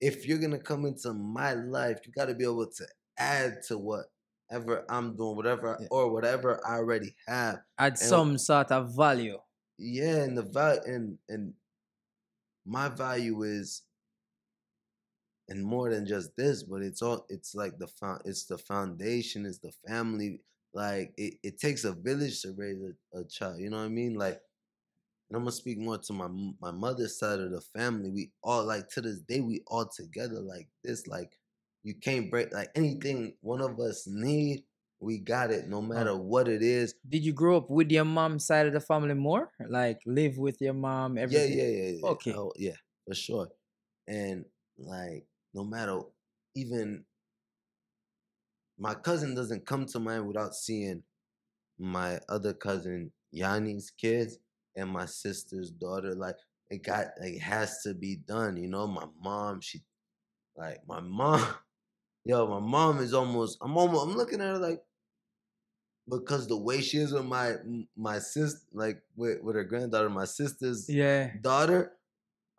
if 0.00 0.26
you're 0.26 0.38
gonna 0.38 0.58
come 0.58 0.84
into 0.84 1.12
my 1.12 1.54
life, 1.54 2.00
you 2.04 2.12
gotta 2.12 2.34
be 2.34 2.44
able 2.44 2.66
to 2.66 2.86
add 3.18 3.62
to 3.68 3.78
whatever 3.78 4.84
I'm 4.88 5.16
doing, 5.16 5.36
whatever 5.36 5.76
Yeah. 5.80 5.86
or 5.90 6.12
whatever 6.12 6.60
I 6.66 6.76
already 6.76 7.14
have. 7.26 7.60
Add 7.78 7.98
some 7.98 8.38
sort 8.38 8.70
of 8.72 8.94
value. 8.96 9.38
Yeah, 9.78 10.22
and 10.24 10.36
the 10.36 10.42
value 10.42 10.80
and 10.86 11.18
and 11.28 11.54
my 12.64 12.88
value 12.88 13.42
is 13.42 13.82
and 15.48 15.64
more 15.64 15.90
than 15.90 16.06
just 16.06 16.36
this, 16.36 16.62
but 16.62 16.82
it's 16.82 17.02
all 17.02 17.26
it's 17.28 17.54
like 17.54 17.78
the 17.78 17.86
found 17.88 18.22
it's 18.24 18.44
the 18.44 18.58
foundation, 18.58 19.46
it's 19.46 19.58
the 19.58 19.72
family. 19.86 20.40
Like 20.74 21.12
it, 21.18 21.34
it 21.42 21.58
takes 21.60 21.84
a 21.84 21.92
village 21.92 22.40
to 22.42 22.52
raise 22.56 22.78
a, 22.82 23.18
a 23.18 23.24
child, 23.24 23.60
you 23.60 23.68
know 23.70 23.76
what 23.78 23.84
I 23.84 23.88
mean? 23.88 24.14
Like 24.14 24.40
and 25.32 25.38
I'm 25.38 25.44
gonna 25.44 25.52
speak 25.52 25.78
more 25.78 25.96
to 25.96 26.12
my 26.12 26.28
my 26.60 26.70
mother's 26.70 27.18
side 27.18 27.40
of 27.40 27.52
the 27.52 27.62
family. 27.74 28.10
We 28.10 28.32
all 28.42 28.64
like 28.66 28.90
to 28.90 29.00
this 29.00 29.20
day 29.20 29.40
we 29.40 29.62
all 29.66 29.88
together 29.88 30.40
like 30.40 30.68
this. 30.84 31.06
Like 31.06 31.38
you 31.82 31.94
can't 31.94 32.30
break 32.30 32.52
like 32.52 32.68
anything 32.74 33.32
one 33.40 33.62
of 33.62 33.80
us 33.80 34.06
need, 34.06 34.64
we 35.00 35.16
got 35.16 35.50
it 35.50 35.68
no 35.68 35.78
oh. 35.78 35.82
matter 35.82 36.14
what 36.14 36.48
it 36.48 36.62
is. 36.62 36.94
Did 37.08 37.24
you 37.24 37.32
grow 37.32 37.56
up 37.56 37.70
with 37.70 37.90
your 37.90 38.04
mom 38.04 38.38
side 38.38 38.66
of 38.66 38.74
the 38.74 38.80
family 38.80 39.14
more? 39.14 39.50
Like 39.70 40.00
live 40.04 40.36
with 40.36 40.60
your 40.60 40.74
mom, 40.74 41.16
Yeah, 41.16 41.24
yeah, 41.24 41.46
yeah, 41.46 41.90
yeah. 41.92 42.06
Okay. 42.08 42.34
Oh, 42.34 42.52
yeah, 42.56 42.76
for 43.08 43.14
sure. 43.14 43.48
And 44.06 44.44
like, 44.76 45.24
no 45.54 45.64
matter 45.64 45.98
even 46.54 47.06
my 48.78 48.92
cousin 48.92 49.34
doesn't 49.34 49.64
come 49.64 49.86
to 49.86 49.98
mind 49.98 50.26
without 50.26 50.54
seeing 50.54 51.02
my 51.78 52.20
other 52.28 52.52
cousin 52.52 53.10
Yanni's 53.32 53.90
kids 53.90 54.36
and 54.76 54.90
my 54.90 55.06
sister's 55.06 55.70
daughter. 55.70 56.14
Like, 56.14 56.36
it 56.70 56.82
got 56.82 57.06
like 57.20 57.34
it 57.34 57.42
has 57.42 57.82
to 57.82 57.94
be 57.94 58.16
done. 58.16 58.56
You 58.56 58.68
know, 58.68 58.86
my 58.86 59.06
mom, 59.22 59.60
she 59.60 59.82
like 60.56 60.78
my 60.86 61.00
mom. 61.00 61.46
Yo, 62.24 62.46
my 62.46 62.60
mom 62.60 63.00
is 63.00 63.14
almost. 63.14 63.58
I'm 63.60 63.76
almost. 63.76 64.06
I'm 64.06 64.16
looking 64.16 64.40
at 64.40 64.48
her 64.48 64.58
like 64.58 64.82
because 66.08 66.46
the 66.46 66.56
way 66.56 66.80
she 66.80 66.98
is 66.98 67.12
with 67.12 67.24
my 67.24 67.54
my 67.96 68.18
sister, 68.18 68.60
like 68.72 69.02
with 69.16 69.42
with 69.42 69.56
her 69.56 69.64
granddaughter, 69.64 70.10
my 70.10 70.24
sister's 70.24 70.88
Yeah. 70.88 71.30
daughter, 71.40 71.92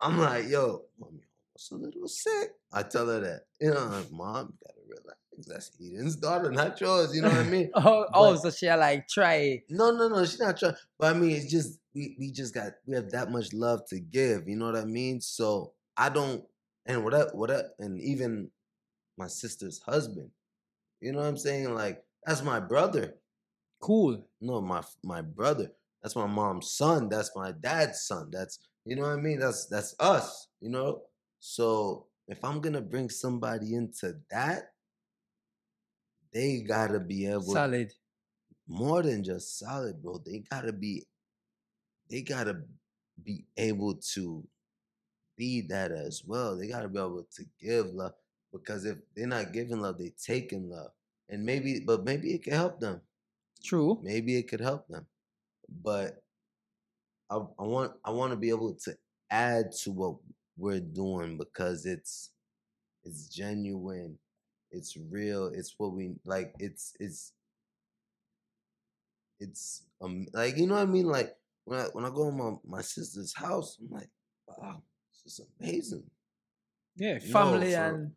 I'm 0.00 0.18
like, 0.18 0.48
yo, 0.48 0.84
mommy 0.98 1.20
almost 1.54 1.72
a 1.72 1.74
little 1.76 2.08
sick. 2.08 2.50
I 2.72 2.82
tell 2.82 3.06
her 3.06 3.20
that. 3.20 3.42
You 3.60 3.70
know, 3.72 3.86
like, 3.86 4.10
mom, 4.10 4.52
you 4.52 4.66
gotta 4.66 4.80
relax. 4.88 5.18
That's 5.46 5.70
Eden's 5.80 6.16
daughter, 6.16 6.50
not 6.50 6.80
yours. 6.80 7.14
You 7.14 7.22
know 7.22 7.28
what 7.28 7.38
I 7.38 7.44
mean? 7.44 7.70
Oh, 7.74 8.06
oh, 8.12 8.32
But- 8.34 8.40
so 8.42 8.50
she 8.50 8.68
like 8.70 9.08
try. 9.08 9.62
No, 9.68 9.90
no, 9.90 10.08
no. 10.08 10.24
She's 10.24 10.40
not 10.40 10.58
trying. 10.58 10.74
But 10.98 11.14
I 11.14 11.18
mean, 11.18 11.30
it's 11.32 11.50
just 11.50 11.78
we 11.94 12.16
we 12.18 12.30
just 12.30 12.54
got 12.54 12.72
we 12.86 12.94
have 12.94 13.10
that 13.10 13.30
much 13.30 13.52
love 13.52 13.86
to 13.88 14.00
give. 14.00 14.48
You 14.48 14.56
know 14.56 14.66
what 14.66 14.76
I 14.76 14.84
mean? 14.84 15.20
So 15.20 15.72
I 15.96 16.08
don't 16.08 16.44
and 16.86 17.04
whatever 17.04 17.30
whatever 17.34 17.70
and 17.78 18.00
even 18.00 18.50
my 19.16 19.26
sister's 19.28 19.80
husband. 19.80 20.30
You 21.00 21.12
know 21.12 21.18
what 21.20 21.26
I'm 21.28 21.36
saying? 21.36 21.74
Like 21.74 22.02
that's 22.24 22.42
my 22.42 22.60
brother. 22.60 23.14
Cool. 23.80 24.24
No, 24.40 24.60
my 24.60 24.82
my 25.02 25.20
brother. 25.22 25.70
That's 26.02 26.16
my 26.16 26.26
mom's 26.26 26.70
son. 26.72 27.08
That's 27.08 27.30
my 27.34 27.52
dad's 27.52 28.02
son. 28.02 28.28
That's 28.30 28.58
you 28.84 28.96
know 28.96 29.02
what 29.02 29.18
I 29.18 29.20
mean. 29.20 29.38
That's 29.40 29.66
that's 29.66 29.94
us. 29.98 30.48
You 30.60 30.70
know. 30.70 31.02
So 31.40 32.06
if 32.28 32.42
I'm 32.44 32.60
gonna 32.60 32.80
bring 32.80 33.10
somebody 33.10 33.74
into 33.74 34.16
that, 34.30 34.70
they 36.34 36.60
gotta 36.62 37.00
be 37.00 37.26
able. 37.26 37.42
Solid. 37.54 37.92
more 38.68 39.02
than 39.02 39.24
just 39.24 39.58
solid, 39.58 40.02
bro. 40.02 40.18
They 40.24 40.40
gotta 40.50 40.72
be, 40.72 41.04
they 42.10 42.22
gotta 42.22 42.62
be 43.22 43.46
able 43.56 43.96
to 44.14 44.46
be 45.36 45.62
that 45.62 45.92
as 45.92 46.22
well. 46.26 46.56
They 46.56 46.68
gotta 46.68 46.88
be 46.88 46.98
able 46.98 47.26
to 47.36 47.44
give 47.60 47.86
love 47.94 48.14
because 48.52 48.84
if 48.86 48.98
they're 49.16 49.26
not 49.26 49.52
giving 49.52 49.80
love, 49.80 49.98
they're 49.98 50.10
taking 50.24 50.70
love, 50.70 50.90
and 51.28 51.44
maybe, 51.44 51.80
but 51.80 52.04
maybe 52.04 52.34
it 52.34 52.44
could 52.44 52.52
help 52.54 52.80
them. 52.80 53.00
True. 53.64 54.00
Maybe 54.02 54.36
it 54.36 54.48
could 54.48 54.60
help 54.60 54.88
them, 54.88 55.06
but 55.82 56.22
I, 57.30 57.36
I 57.36 57.62
want 57.64 57.92
I 58.04 58.10
want 58.10 58.32
to 58.32 58.36
be 58.36 58.50
able 58.50 58.74
to 58.84 58.96
add 59.30 59.72
to 59.82 59.90
what 59.92 60.16
we're 60.56 60.80
doing 60.80 61.36
because 61.38 61.86
it's 61.86 62.30
it's 63.04 63.28
genuine, 63.28 64.18
it's 64.74 64.96
real, 65.10 65.46
it's 65.54 65.74
what 65.78 65.92
we 65.92 66.16
like. 66.24 66.54
It's 66.58 66.94
it's 67.00 67.32
it's 69.40 69.82
um 70.00 70.26
like 70.32 70.56
you 70.56 70.66
know 70.66 70.74
what 70.74 70.82
I 70.82 70.86
mean. 70.86 71.06
Like 71.06 71.34
when 71.64 71.80
I 71.80 71.84
when 71.92 72.04
I 72.04 72.10
go 72.10 72.30
to 72.30 72.36
my 72.36 72.52
my 72.78 72.82
sister's 72.82 73.34
house, 73.34 73.78
I'm 73.80 73.90
like, 73.96 74.10
wow, 74.48 74.82
this 75.24 75.32
is 75.38 75.46
amazing, 75.60 76.04
Yeah, 76.96 77.14
No, 77.14 77.32
family 77.32 77.72
for- 77.72 77.78
and 77.78 78.12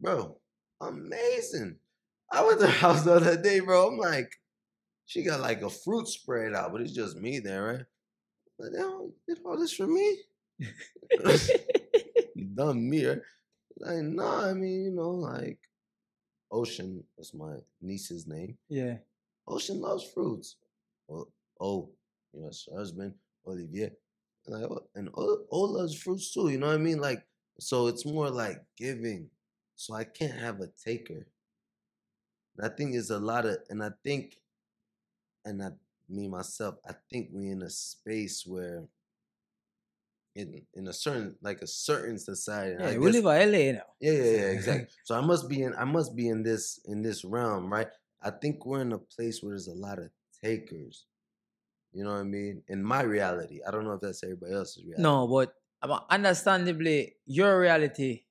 bro, 0.00 0.38
amazing. 0.80 1.76
I 2.30 2.44
went 2.44 2.60
to 2.60 2.66
her 2.66 2.72
house 2.86 3.02
the 3.04 3.14
other 3.14 3.40
day, 3.40 3.60
bro. 3.60 3.88
I'm 3.88 3.98
like, 3.98 4.30
she 5.06 5.22
got 5.22 5.40
like 5.40 5.62
a 5.62 5.70
fruit 5.70 6.08
spread 6.08 6.54
out, 6.54 6.72
but 6.72 6.80
it's 6.82 6.92
just 6.92 7.16
me 7.16 7.38
there, 7.40 7.64
right? 7.64 7.86
But 8.58 8.72
they 8.72 8.78
don't 8.78 9.12
did 9.26 9.38
all 9.44 9.58
this 9.58 9.72
for 9.72 9.86
me. 9.86 10.18
Dumb 12.54 12.88
me, 12.88 13.06
right? 13.06 13.18
Like, 13.80 14.02
no, 14.02 14.26
I 14.26 14.52
mean, 14.54 14.84
you 14.86 14.90
know, 14.90 15.10
like 15.10 15.58
Ocean, 16.50 17.04
that's 17.16 17.34
my 17.34 17.56
niece's 17.80 18.26
name. 18.26 18.56
yeah. 18.68 18.96
Ocean 19.46 19.80
loves 19.80 20.04
fruits. 20.04 20.56
Oh, 21.10 21.26
oh 21.60 21.90
you 22.34 22.42
know, 22.42 22.50
her 22.70 22.78
husband, 22.78 23.14
Olivier. 23.46 23.92
And, 24.46 24.54
like, 24.54 24.70
oh, 24.70 24.86
and 24.94 25.08
O, 25.14 25.38
o 25.50 25.60
loves 25.60 25.94
fruits 25.94 26.32
too, 26.32 26.48
you 26.48 26.58
know 26.58 26.66
what 26.66 26.74
I 26.74 26.78
mean? 26.78 27.00
Like, 27.00 27.26
so 27.58 27.86
it's 27.86 28.06
more 28.06 28.30
like 28.30 28.62
giving. 28.76 29.28
So 29.76 29.94
I 29.94 30.04
can't 30.04 30.38
have 30.38 30.60
a 30.60 30.68
taker. 30.68 31.26
And 32.56 32.66
I 32.66 32.68
think 32.68 32.92
there's 32.92 33.10
a 33.10 33.18
lot 33.18 33.46
of, 33.46 33.58
and 33.70 33.82
I 33.82 33.90
think, 34.04 34.36
and 35.44 35.62
I, 35.62 35.70
me 36.08 36.28
myself, 36.28 36.76
I 36.88 36.94
think 37.10 37.28
we're 37.32 37.52
in 37.52 37.62
a 37.62 37.70
space 37.70 38.44
where, 38.46 38.84
in 40.38 40.62
in 40.74 40.86
a 40.86 40.92
certain 40.92 41.36
like 41.42 41.60
a 41.62 41.66
certain 41.66 42.18
society. 42.18 42.76
Yeah, 42.78 42.96
we 42.96 43.06
guess- 43.06 43.22
live 43.22 43.42
in 43.42 43.52
LA 43.52 43.72
now. 43.78 43.88
yeah, 44.00 44.12
yeah, 44.12 44.30
yeah, 44.40 44.50
exactly. 44.56 44.88
so 45.04 45.12
I 45.16 45.20
must 45.20 45.48
be 45.48 45.62
in 45.62 45.74
I 45.74 45.84
must 45.84 46.14
be 46.14 46.28
in 46.28 46.42
this 46.42 46.80
in 46.86 47.02
this 47.02 47.24
realm, 47.24 47.70
right? 47.72 47.88
I 48.22 48.30
think 48.30 48.64
we're 48.64 48.80
in 48.82 48.92
a 48.92 48.98
place 48.98 49.42
where 49.42 49.52
there's 49.52 49.68
a 49.68 49.74
lot 49.88 49.98
of 49.98 50.10
takers. 50.42 51.06
You 51.92 52.04
know 52.04 52.12
what 52.12 52.20
I 52.20 52.24
mean? 52.38 52.62
In 52.68 52.82
my 52.82 53.02
reality, 53.02 53.60
I 53.66 53.70
don't 53.70 53.84
know 53.84 53.92
if 53.92 54.00
that's 54.00 54.22
everybody 54.22 54.54
else's 54.54 54.84
reality. 54.84 55.02
No, 55.02 55.26
but 55.26 55.54
um, 55.82 56.00
understandably, 56.10 57.16
your 57.26 57.58
reality, 57.60 58.24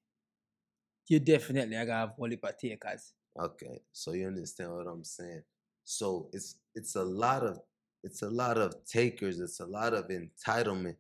you 1.07 1.19
definitely 1.19 1.75
are 1.75 1.85
gonna 1.85 2.13
have 2.19 2.29
heap 2.31 2.45
takers. 2.59 3.13
Okay, 3.39 3.81
so 3.91 4.13
you 4.13 4.27
understand 4.27 4.73
what 4.75 4.87
I'm 4.87 5.03
saying? 5.03 5.43
So 5.83 6.29
it's 6.33 6.55
it's 6.75 6.95
a 6.95 7.03
lot 7.03 7.43
of 7.43 7.59
it's 8.03 8.21
a 8.21 8.29
lot 8.29 8.57
of 8.57 8.85
takers. 8.85 9.39
It's 9.39 9.59
a 9.59 9.65
lot 9.65 9.93
of 9.93 10.07
entitlement, 10.07 10.95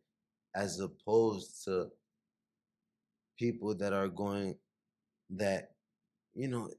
as 0.55 0.79
opposed 0.79 1.63
to 1.65 1.87
people 3.37 3.75
that 3.75 3.93
are 3.93 4.07
going 4.07 4.55
that 5.29 5.71
you 6.33 6.47
know 6.47 6.69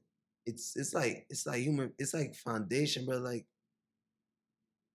it's 0.45 0.75
it's 0.75 0.93
like 0.93 1.25
it's 1.29 1.45
like 1.45 1.59
human 1.61 1.91
it's 1.99 2.13
like 2.13 2.35
foundation 2.35 3.05
but 3.05 3.21
like 3.21 3.45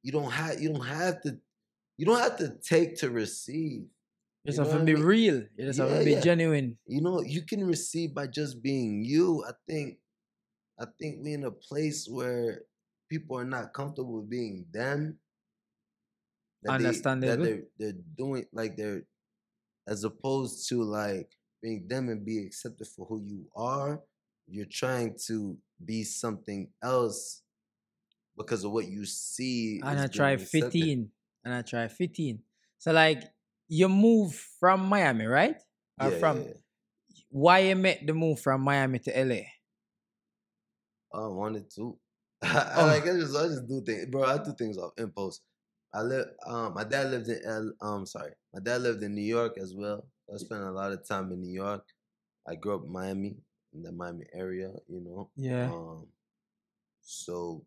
you 0.03 0.12
don't 0.12 0.31
have 0.31 0.61
you 0.61 0.72
don't 0.72 0.85
have 0.87 1.20
to 1.22 1.39
you 1.97 2.05
don't 2.07 2.18
have 2.20 2.37
to 2.37 2.57
take 2.62 2.97
to 2.97 3.11
receive 3.11 3.87
You 4.45 4.53
just 4.53 4.59
have 4.59 4.70
to 4.72 4.81
I 4.81 4.85
be 4.85 4.95
mean? 4.95 5.05
real. 5.05 5.37
You 5.57 5.64
just 5.64 5.79
have 5.81 5.89
Yeah, 5.91 5.99
to 6.01 6.05
be 6.05 6.12
yeah. 6.12 6.20
genuine. 6.20 6.77
you 6.87 7.01
know 7.01 7.22
you 7.22 7.43
can 7.43 7.64
receive 7.66 8.14
by 8.14 8.27
just 8.27 8.61
being 8.62 9.05
you 9.05 9.45
i 9.49 9.53
think 9.68 9.99
i 10.79 10.85
think 10.99 11.22
we 11.25 11.33
in 11.33 11.45
a 11.45 11.51
place 11.51 12.09
where 12.09 12.62
people 13.09 13.39
are 13.39 13.45
not 13.49 13.72
comfortable 13.72 14.20
with 14.20 14.29
being 14.31 14.66
them 14.72 15.18
that 16.65 16.79
they- 16.79 16.87
Understandable. 16.87 17.37
that 17.37 17.45
they're, 17.45 17.93
they're 17.93 18.01
doing 18.17 18.47
like 18.53 18.77
they're 18.77 19.03
as 19.87 20.05
opposed 20.05 20.69
to 20.69 20.83
like 20.83 21.31
being 21.62 21.87
them 21.89 22.09
and 22.09 22.25
be 22.25 22.45
accepted 22.47 22.87
for 22.87 23.07
who 23.07 23.23
you 23.25 23.47
are 23.57 24.01
you're 24.47 24.67
trying 24.71 25.17
to 25.27 25.57
be 25.85 26.05
something 26.05 26.69
else 26.83 27.43
because 28.37 28.65
of 28.65 28.73
what 28.73 28.87
you 28.87 29.07
see 29.07 29.81
And 29.83 29.99
I 30.01 30.07
try. 30.07 30.37
15. 30.37 31.11
And 31.45 31.55
I 31.55 31.62
try 31.62 31.89
15. 31.89 32.41
So 32.79 32.93
like 32.93 33.23
you 33.69 33.89
move 33.89 34.35
from 34.61 34.85
Miami, 34.87 35.25
right? 35.27 35.57
Or 36.01 36.11
Yeah, 36.11 36.19
from 36.19 36.41
yeah, 36.43 36.47
yeah. 36.49 36.53
why 37.31 37.59
you 37.61 37.77
make 37.77 38.07
the 38.07 38.12
move 38.12 38.41
from 38.41 38.61
Miami 38.62 38.99
to 39.01 39.25
LA? 39.25 39.45
I 41.15 41.27
wanted 41.29 41.71
to. 41.77 41.97
I 42.43 42.73
Oh. 42.77 42.87
like 42.87 43.03
I 43.05 43.17
just 43.19 43.37
I 43.37 43.47
just 43.47 43.67
do 43.69 43.81
things, 43.81 44.07
bro. 44.11 44.25
I 44.25 44.37
do 44.39 44.53
things 44.59 44.77
off 44.77 44.93
impulse. 44.99 45.41
I 45.95 46.03
live. 46.03 46.27
Um, 46.47 46.75
my 46.75 46.85
dad 46.85 47.11
lived 47.11 47.29
in 47.29 47.41
L. 47.47 47.73
Um, 47.81 48.07
sorry, 48.07 48.33
my 48.53 48.61
dad 48.61 48.83
lived 48.83 49.03
in 49.03 49.15
New 49.15 49.23
York 49.23 49.57
as 49.59 49.75
well. 49.75 50.05
I 50.33 50.37
spent 50.39 50.63
a 50.63 50.71
lot 50.73 50.93
of 50.93 51.07
time 51.07 51.31
in 51.33 51.41
New 51.41 51.53
York. 51.53 51.85
I 52.49 52.57
grew 52.57 52.75
up 52.75 52.85
in 52.85 52.93
Miami, 52.93 53.37
in 53.73 53.83
the 53.83 53.93
Miami 53.93 54.27
area. 54.35 54.73
You 54.89 55.01
know. 55.01 55.31
Yeah. 55.37 55.71
Um. 55.71 56.07
So, 57.07 57.65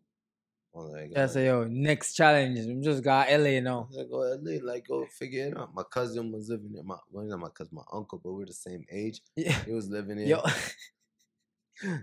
I 0.74 0.78
was 0.78 0.92
like, 0.92 1.10
Yeah, 1.12 1.26
so 1.26 1.40
yo, 1.40 1.64
next 1.64 2.14
challenge. 2.14 2.58
I'm 2.58 2.82
just 2.82 3.02
got 3.02 3.30
LA 3.30 3.60
now. 3.60 3.88
I 3.98 4.04
go 4.04 4.18
LA, 4.42 4.58
like 4.62 4.86
go 4.86 5.06
figure 5.06 5.46
it 5.46 5.56
out. 5.56 5.74
My 5.74 5.84
cousin 5.90 6.32
was 6.32 6.48
living 6.48 6.74
in 6.78 6.86
My 6.86 6.96
well, 7.10 7.24
not 7.24 7.38
my 7.38 7.48
cousin, 7.48 7.76
my 7.76 7.82
uncle, 7.92 8.20
but 8.22 8.32
we're 8.32 8.46
the 8.46 8.52
same 8.52 8.84
age. 8.90 9.20
Yeah. 9.36 9.58
He 9.64 9.72
was 9.72 9.88
living 9.88 10.18
in. 10.18 10.28
Yo. 10.28 10.42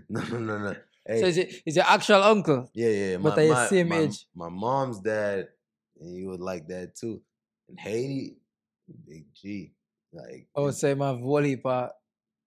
No, 0.08 0.22
no, 0.22 0.38
no, 0.38 0.58
no. 0.58 0.76
Hey, 1.06 1.20
So 1.20 1.26
is 1.26 1.36
it 1.36 1.52
is 1.66 1.76
your 1.76 1.84
actual 1.84 2.22
uncle? 2.22 2.70
Yeah, 2.72 2.88
yeah. 2.88 3.10
yeah. 3.10 3.16
But 3.18 3.28
My, 3.28 3.36
they 3.36 3.48
the 3.48 3.68
same 3.68 3.88
my, 3.88 3.98
age. 3.98 4.26
My 4.34 4.48
mom's 4.48 5.00
dad, 5.00 5.48
and 6.00 6.14
you 6.16 6.28
would 6.28 6.40
like 6.40 6.66
that 6.68 6.94
too. 6.96 7.20
And 7.68 7.78
Haiti, 7.80 8.36
big 9.06 9.26
G, 9.34 9.72
like 10.12 10.46
I 10.56 10.60
would 10.60 10.74
say 10.74 10.94
my 10.94 11.12
volley 11.12 11.56
part. 11.56 11.92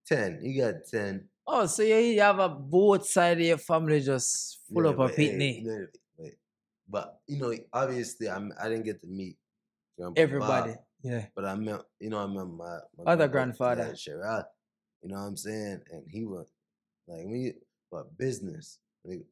ten. 0.07 0.38
You 0.42 0.62
got 0.62 0.74
ten. 0.90 1.28
Oh, 1.46 1.66
so 1.66 1.82
you, 1.82 1.96
you 1.96 2.20
have 2.20 2.38
a 2.38 2.49
both 2.49 3.07
side 3.07 3.40
of 3.40 3.46
your 3.46 3.57
family 3.59 4.01
just 4.01 4.59
full 4.72 4.84
Yeah, 4.84 4.90
up 4.90 4.99
a 4.99 5.09
hey, 5.09 5.30
pitney. 5.32 5.64
wait. 6.18 6.34
But 6.88 7.20
you 7.26 7.38
know, 7.38 7.55
obviously, 7.72 8.28
I'm. 8.28 8.53
I 8.61 8.68
didn't 8.68 8.84
get 8.84 9.01
to 9.03 9.07
meet 9.07 9.36
Grandpa 9.99 10.20
Everybody. 10.20 10.70
Bob, 10.72 10.80
Yeah. 11.03 11.26
but 11.34 11.44
I 11.44 11.55
met. 11.55 11.80
You 12.01 12.11
know, 12.11 12.18
I 12.18 12.26
met 12.26 12.46
my, 12.46 12.78
my 12.99 13.12
Other 13.12 13.28
grandfather. 13.28 13.86
yeah, 13.88 13.92
Sherrod. 13.92 14.44
You 15.03 15.09
know 15.11 15.16
what 15.16 15.26
I'm 15.28 15.36
saying? 15.36 15.80
And 15.92 16.03
he 16.09 16.24
was 16.24 16.46
like 17.07 17.26
me, 17.26 17.53
but 17.90 18.16
business, 18.18 18.78
like, 19.05 19.24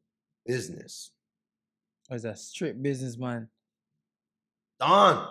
business. 0.47 1.11
Was 2.11 2.25
a 2.25 2.37
strict 2.37 2.83
businessman. 2.83 3.49
Don. 4.81 5.29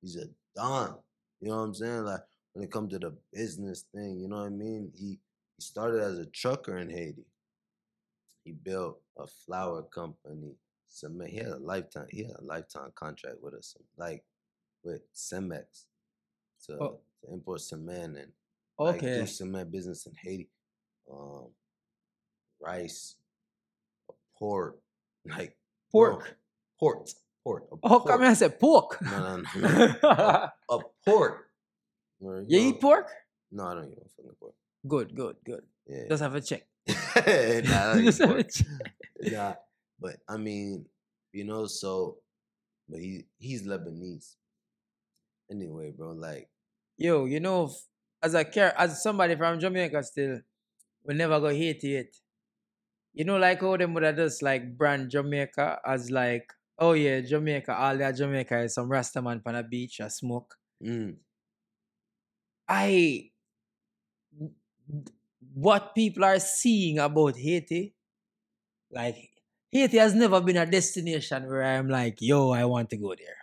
He's 0.00 0.16
a 0.16 0.26
Don. 0.54 0.96
You 1.40 1.48
know 1.50 1.56
what 1.56 1.62
I'm 1.64 1.74
saying? 1.74 2.04
Like 2.04 2.20
when 2.52 2.64
it 2.64 2.70
comes 2.72 2.92
to 2.92 2.98
the 2.98 3.14
business 3.32 3.84
thing, 3.94 4.18
you 4.20 4.28
know 4.28 4.36
what 4.36 4.46
I 4.46 4.50
mean? 4.50 4.90
He 4.94 5.18
he 5.56 5.62
started 5.62 6.02
as 6.02 6.18
a 6.18 6.26
trucker 6.26 6.78
in 6.78 6.90
Haiti. 6.90 7.24
He 8.44 8.52
built 8.52 9.00
a 9.18 9.26
flour 9.26 9.82
company. 9.82 10.54
Cement. 10.88 11.30
He 11.30 11.36
had 11.38 11.48
a 11.48 11.58
lifetime. 11.58 12.06
He 12.10 12.22
had 12.24 12.36
a 12.38 12.44
lifetime 12.44 12.90
contract 12.94 13.36
with 13.42 13.54
us, 13.54 13.76
like 13.98 14.24
with 14.84 15.02
Cemex, 15.14 15.84
to, 16.66 16.78
Oh. 16.78 17.00
to 17.24 17.32
import 17.32 17.60
cement 17.60 18.16
and 18.16 18.32
like, 18.78 18.96
Okay. 18.96 19.20
do 19.20 19.26
cement 19.26 19.70
business 19.70 20.06
in 20.06 20.12
Haiti. 20.22 20.48
Um, 21.10 21.48
rice, 22.60 23.16
pork, 24.38 24.78
like 25.26 25.56
bro, 25.92 26.12
Pork. 26.18 26.38
port, 26.78 27.10
port. 27.46 27.64
a 27.70 27.76
Oh, 27.82 28.00
come 28.00 28.22
I 28.22 28.34
said 28.34 28.58
pork. 28.58 28.98
No, 29.00 29.10
no, 29.10 29.42
no, 29.60 29.68
a, 30.02 30.52
a. 30.68 30.80
Where, 32.18 32.42
you 32.42 32.58
eat 32.58 32.80
pork? 32.80 33.08
No, 33.52 33.66
I 33.66 33.74
don't 33.74 33.90
eat 33.90 33.98
no 33.98 34.08
fucking 34.16 34.36
pork. 34.40 34.54
Good, 34.88 35.14
good, 35.14 35.36
good. 35.44 35.62
Yeah. 35.86 36.08
Just 36.08 36.22
have 36.22 36.34
a 36.34 36.40
check. 36.40 36.66
nah, 36.88 36.94
I 37.14 37.94
don't 37.94 38.04
Just 38.04 38.20
have 38.20 38.36
a 38.36 38.42
check. 38.42 38.66
Nah, 39.20 39.54
but 40.00 40.16
I 40.28 40.36
mean, 40.36 40.86
you 41.32 41.44
know, 41.44 41.66
so, 41.66 42.18
but 42.88 42.98
he 43.00 43.26
he's 43.38 43.62
Lebanese. 43.66 44.34
Anyway, 45.50 45.92
bro, 45.96 46.12
like, 46.12 46.48
Yo, 46.98 47.26
you 47.26 47.38
know, 47.38 47.70
as 48.22 48.34
a 48.34 48.44
care, 48.44 48.74
as 48.76 49.02
somebody 49.02 49.36
from 49.36 49.60
Jamaica 49.60 50.02
still, 50.02 50.40
we 51.04 51.14
never 51.14 51.38
go 51.38 51.48
Haiti 51.48 51.88
yet. 51.90 52.12
You 53.14 53.24
know, 53.24 53.36
like 53.36 53.60
how 53.60 53.76
them 53.76 53.94
would 53.94 54.02
have 54.02 54.16
just 54.16 54.42
like 54.42 54.76
brand 54.76 55.10
Jamaica 55.10 55.78
as 55.86 56.10
like, 56.10 56.52
oh 56.78 56.92
yeah, 56.92 57.20
Jamaica, 57.20 57.74
all 57.76 57.96
that 57.98 58.16
Jamaica 58.16 58.60
is 58.60 58.74
some 58.74 58.88
Rasta 58.88 59.22
man 59.22 59.42
on 59.44 59.54
a 59.54 59.62
beach 59.62 60.00
or 60.00 60.08
smoke. 60.08 60.54
mm, 60.82 61.16
I 62.68 63.30
what 65.54 65.94
people 65.94 66.24
are 66.24 66.38
seeing 66.38 66.98
about 66.98 67.36
Haiti, 67.36 67.94
like 68.90 69.30
Haiti 69.72 69.98
has 69.98 70.14
never 70.14 70.40
been 70.40 70.56
a 70.56 70.66
destination 70.66 71.46
where 71.46 71.62
I'm 71.62 71.88
like, 71.88 72.18
yo, 72.20 72.50
I 72.50 72.64
want 72.64 72.90
to 72.90 72.96
go 72.96 73.14
there. 73.14 73.36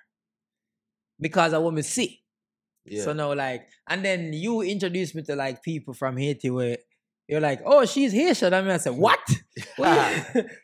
Because 1.19 1.53
I 1.53 1.57
want 1.57 1.77
to 1.77 1.83
see. 1.83 2.21
Yeah. 2.85 3.03
So 3.03 3.13
now, 3.13 3.33
like, 3.33 3.67
and 3.87 4.03
then 4.03 4.33
you 4.33 4.61
introduce 4.61 5.15
me 5.15 5.23
to 5.23 5.35
like 5.35 5.63
people 5.63 5.93
from 5.93 6.17
Haiti 6.17 6.49
where 6.49 6.77
you're 7.27 7.41
like, 7.41 7.61
oh, 7.65 7.85
she's 7.85 8.11
Haitian. 8.11 8.53
I 8.53 8.61
mean, 8.61 8.71
I 8.71 8.77
said, 8.77 8.93
what? 8.93 9.19
What 9.77 10.25
you-" 10.35 10.43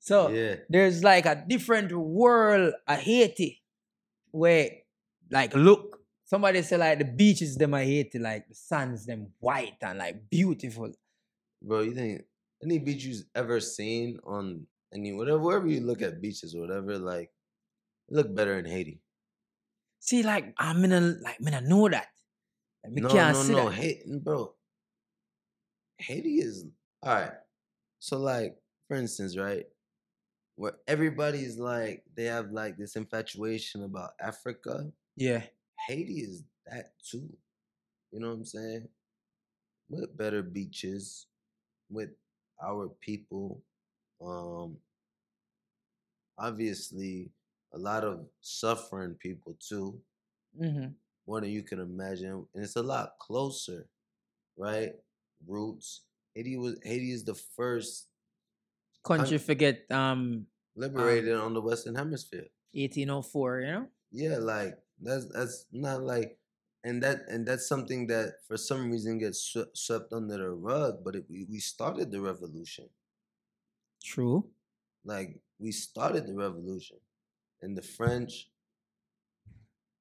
so 0.00 0.30
yeah. 0.30 0.56
there's 0.68 1.04
like 1.04 1.26
a 1.26 1.44
different 1.46 1.92
world 1.92 2.72
of 2.88 2.98
Haiti 2.98 3.62
where, 4.32 4.70
like, 5.30 5.54
look, 5.54 5.98
somebody 6.24 6.62
say 6.62 6.78
like 6.78 6.98
the 6.98 7.04
beaches 7.04 7.56
them 7.56 7.74
are 7.74 7.82
Haiti, 7.82 8.18
like 8.18 8.48
the 8.48 8.54
sun's 8.54 9.04
them 9.04 9.28
white 9.38 9.76
and 9.82 9.98
like 9.98 10.28
beautiful. 10.30 10.90
Bro, 11.62 11.82
you 11.82 11.94
think 11.94 12.22
any 12.64 12.78
beach 12.78 13.04
you've 13.04 13.24
ever 13.34 13.60
seen 13.60 14.18
on 14.24 14.66
any 14.92 15.12
whatever 15.12 15.38
wherever 15.38 15.66
you 15.66 15.80
look 15.80 16.00
at 16.00 16.20
beaches 16.20 16.54
or 16.54 16.62
whatever, 16.62 16.98
like 16.98 17.30
look 18.08 18.34
better 18.34 18.58
in 18.58 18.64
Haiti. 18.64 19.02
See, 20.00 20.22
like, 20.22 20.54
I'm 20.56 20.80
gonna 20.80 20.96
uh, 20.96 21.12
like, 21.22 21.36
I'm 21.38 21.44
gonna 21.44 21.68
know 21.68 21.88
that. 21.90 22.08
Like, 22.82 22.94
no, 22.94 23.08
can't 23.10 23.36
no, 23.36 23.42
see 23.42 23.52
no, 23.52 23.68
that. 23.68 23.74
Haiti, 23.74 24.18
bro. 24.18 24.54
Haiti 25.98 26.38
is 26.38 26.64
all 27.02 27.14
right. 27.14 27.32
So, 27.98 28.18
like, 28.18 28.56
for 28.88 28.96
instance, 28.96 29.36
right, 29.36 29.66
where 30.60 30.74
everybody's 30.86 31.56
like 31.56 32.04
they 32.14 32.24
have 32.24 32.50
like 32.52 32.76
this 32.76 32.94
infatuation 32.94 33.82
about 33.82 34.10
Africa. 34.20 34.92
Yeah. 35.16 35.42
Haiti 35.88 36.18
is 36.20 36.42
that 36.66 36.92
too. 37.02 37.26
You 38.12 38.20
know 38.20 38.28
what 38.28 38.34
I'm 38.34 38.44
saying? 38.44 38.88
With 39.88 40.14
better 40.18 40.42
beaches, 40.42 41.28
with 41.88 42.10
our 42.62 42.90
people, 43.00 43.62
um, 44.22 44.76
obviously 46.36 47.30
a 47.72 47.78
lot 47.78 48.04
of 48.04 48.26
suffering 48.42 49.14
people 49.14 49.56
too, 49.66 49.98
Mm-hmm. 50.60 50.88
more 51.26 51.40
than 51.40 51.48
you 51.50 51.62
can 51.62 51.78
imagine, 51.80 52.44
and 52.54 52.64
it's 52.64 52.76
a 52.76 52.82
lot 52.82 53.12
closer, 53.18 53.86
right? 54.58 54.92
Roots. 55.46 56.02
Haiti 56.34 56.56
was 56.58 56.78
Haiti 56.84 57.12
is 57.12 57.24
the 57.24 57.34
first 57.56 58.08
Country 59.02 59.38
forget 59.38 59.90
um 59.90 60.46
liberated 60.76 61.34
on 61.34 61.54
the 61.54 61.60
Western 61.60 61.94
Hemisphere. 61.94 62.46
1804, 62.72 63.60
you 63.60 63.66
know? 63.72 63.86
Yeah, 64.12 64.36
like 64.38 64.78
that's 65.00 65.26
that's 65.32 65.66
not 65.72 66.02
like, 66.02 66.38
and 66.84 67.02
that 67.02 67.22
and 67.28 67.46
that's 67.46 67.66
something 67.66 68.06
that 68.08 68.34
for 68.46 68.56
some 68.56 68.90
reason 68.90 69.18
gets 69.18 69.40
swe- 69.40 69.72
swept 69.74 70.12
under 70.12 70.36
the 70.38 70.50
rug. 70.50 71.02
But 71.04 71.16
it, 71.16 71.24
we 71.28 71.46
we 71.50 71.58
started 71.58 72.10
the 72.10 72.20
revolution. 72.20 72.88
True. 74.02 74.48
Like 75.04 75.40
we 75.58 75.72
started 75.72 76.26
the 76.26 76.34
revolution, 76.34 76.98
and 77.62 77.76
the 77.76 77.82
French. 77.82 78.50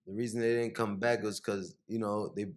The 0.08 0.14
reason 0.14 0.42
they 0.42 0.56
didn't 0.56 0.76
come 0.76 0.98
back 0.98 1.22
was 1.24 1.40
because 1.40 1.76
you 1.88 2.00
know 2.00 2.34
they. 2.36 2.48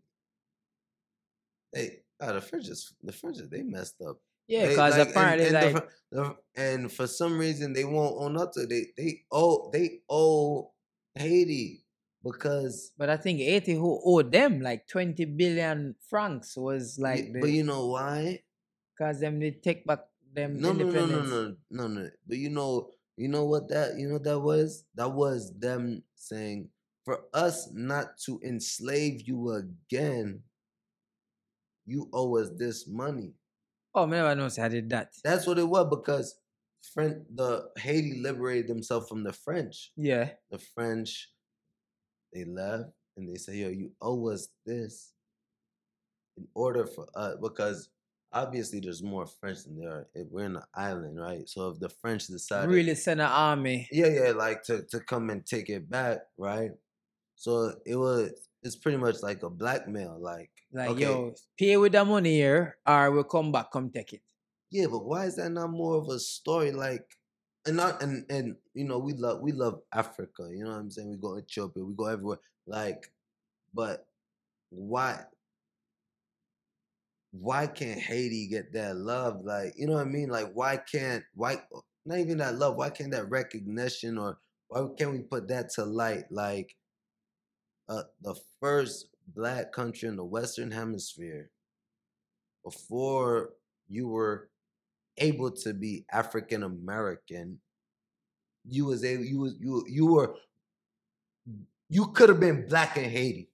They 1.72 2.00
ah, 2.20 2.32
the 2.32 2.40
French 2.40 2.68
is 2.68 2.92
the 3.02 3.12
French 3.12 3.38
is- 3.38 3.48
they 3.48 3.62
messed 3.62 4.00
up. 4.02 4.18
Yeah, 4.48 4.68
because 4.68 4.98
like, 4.98 5.08
apparently 5.08 5.46
and, 5.46 5.56
the 5.56 5.72
like 5.72 5.88
the- 6.10 6.36
and 6.56 6.92
for 6.92 7.06
some 7.06 7.38
reason 7.38 7.72
they 7.72 7.84
won't 7.84 8.16
own 8.18 8.36
up 8.36 8.52
to 8.52 8.60
it. 8.60 8.68
they 8.68 8.86
they 8.96 9.22
owe 9.30 9.70
they 9.72 10.00
owe 10.10 10.72
Haiti 11.14 11.84
because 12.22 12.92
but 12.98 13.08
I 13.08 13.16
think 13.16 13.40
Haiti 13.40 13.74
who 13.74 14.00
owed 14.04 14.30
them 14.30 14.60
like 14.60 14.86
20 14.88 15.24
billion 15.24 15.94
francs 16.08 16.56
was 16.56 16.98
like 16.98 17.32
but 17.40 17.50
you 17.50 17.64
know 17.64 17.86
why? 17.86 18.42
because 18.92 19.20
them 19.20 19.40
they 19.40 19.52
take 19.52 19.86
back 19.86 20.00
them 20.34 20.60
no 20.60 20.72
no 20.72 20.90
no 20.90 21.06
no 21.06 21.22
no 21.22 21.56
no 21.70 21.86
no. 21.88 22.10
But 22.26 22.38
you 22.38 22.50
know 22.50 22.90
you 23.16 23.28
know 23.28 23.44
what 23.44 23.68
that 23.68 23.96
you 23.98 24.08
know 24.08 24.18
that 24.18 24.38
was? 24.38 24.84
That 24.94 25.12
was 25.12 25.52
them 25.58 26.02
saying 26.14 26.68
for 27.04 27.20
us 27.34 27.68
not 27.72 28.16
to 28.26 28.40
enslave 28.44 29.22
you 29.26 29.52
again 29.52 30.42
you 31.84 32.08
owe 32.12 32.38
us 32.38 32.50
this 32.56 32.86
money 32.88 33.32
Oh, 33.94 34.06
never 34.06 34.34
know 34.34 34.48
say 34.48 34.62
I 34.62 34.68
did 34.68 34.88
that. 34.90 35.12
that's 35.24 35.46
what 35.46 35.58
it 35.58 35.68
was 35.68 35.86
because 35.90 36.38
French 36.94 37.18
the 37.34 37.68
Haiti 37.78 38.20
liberated 38.20 38.68
themselves 38.68 39.08
from 39.08 39.22
the 39.22 39.32
French 39.32 39.92
Yeah. 39.96 40.30
the 40.50 40.58
French, 40.58 41.30
they 42.32 42.44
left 42.44 42.90
and 43.16 43.28
they 43.28 43.36
say, 43.36 43.56
yo, 43.56 43.68
you 43.68 43.92
owe 44.00 44.28
us 44.30 44.48
this 44.66 45.12
in 46.38 46.48
order 46.54 46.86
for 46.86 47.06
us, 47.14 47.36
because 47.42 47.90
obviously 48.32 48.80
there's 48.80 49.02
more 49.02 49.26
French 49.26 49.64
than 49.64 49.78
there 49.78 49.90
are. 49.90 50.08
if 50.14 50.26
We're 50.30 50.46
in 50.46 50.56
an 50.56 50.62
island, 50.74 51.20
right? 51.20 51.46
So 51.46 51.68
if 51.68 51.78
the 51.78 51.90
French 51.90 52.26
decide, 52.28 52.68
Really 52.70 52.94
send 52.94 53.20
an 53.20 53.26
army. 53.30 53.86
yeah, 53.92 54.06
yeah, 54.06 54.30
like 54.30 54.62
to, 54.64 54.82
to 54.90 55.00
come 55.00 55.28
and 55.28 55.44
take 55.44 55.68
it 55.68 55.90
back, 55.90 56.20
right? 56.38 56.70
So 57.36 57.74
it 57.84 57.96
was, 57.96 58.30
it's 58.62 58.76
pretty 58.76 58.98
much 58.98 59.22
like 59.22 59.42
a 59.42 59.50
blackmail, 59.50 60.18
like, 60.20 60.50
Like, 60.72 60.90
okay, 60.90 61.02
yo, 61.02 61.34
pay 61.58 61.76
with 61.76 61.92
the 61.92 62.04
money 62.04 62.34
here 62.36 62.78
or 62.86 63.10
we'll 63.10 63.24
come 63.24 63.52
back, 63.52 63.70
come 63.72 63.90
take 63.90 64.12
it. 64.12 64.22
Yeah, 64.70 64.86
but 64.90 65.04
why 65.04 65.26
is 65.26 65.36
that 65.36 65.50
not 65.50 65.70
more 65.70 65.96
of 65.96 66.08
a 66.08 66.18
story? 66.18 66.72
Like, 66.72 67.04
and 67.66 67.76
not 67.76 68.02
and 68.02 68.24
and 68.30 68.56
you 68.74 68.84
know 68.84 68.98
we 68.98 69.12
love 69.12 69.40
we 69.40 69.52
love 69.52 69.80
Africa. 69.92 70.48
You 70.50 70.64
know 70.64 70.70
what 70.70 70.78
I'm 70.78 70.90
saying? 70.90 71.10
We 71.10 71.16
go 71.16 71.34
to 71.34 71.42
Ethiopia, 71.42 71.84
we 71.84 71.94
go 71.94 72.06
everywhere. 72.06 72.38
Like, 72.66 73.12
but 73.74 74.06
why? 74.70 75.20
Why 77.32 77.66
can't 77.66 78.00
Haiti 78.00 78.48
get 78.48 78.72
that 78.74 78.96
love? 78.96 79.44
Like, 79.44 79.74
you 79.76 79.86
know 79.86 79.94
what 79.94 80.06
I 80.06 80.10
mean? 80.10 80.28
Like, 80.28 80.52
why 80.52 80.76
can't 80.76 81.24
why 81.34 81.62
not 82.04 82.18
even 82.18 82.38
that 82.38 82.56
love? 82.56 82.76
Why 82.76 82.90
can't 82.90 83.12
that 83.12 83.30
recognition 83.30 84.18
or 84.18 84.38
why 84.68 84.86
can't 84.98 85.12
we 85.12 85.20
put 85.20 85.48
that 85.48 85.70
to 85.74 85.84
light? 85.84 86.24
Like, 86.30 86.74
uh, 87.92 88.04
the 88.22 88.34
first 88.60 89.08
black 89.34 89.72
country 89.72 90.08
in 90.08 90.16
the 90.16 90.24
Western 90.24 90.70
Hemisphere 90.70 91.50
before 92.64 93.50
you 93.88 94.08
were 94.08 94.48
able 95.18 95.50
to 95.50 95.74
be 95.74 96.06
African 96.10 96.62
American, 96.62 97.60
you 98.64 98.86
was 98.86 99.04
able 99.04 99.24
you 99.24 99.40
was 99.40 99.54
you 99.60 99.84
you 99.88 100.06
were 100.06 100.34
you 101.90 102.06
could 102.12 102.30
have 102.30 102.40
been 102.40 102.66
black 102.66 102.96
in 102.96 103.10
Haiti. 103.10 103.50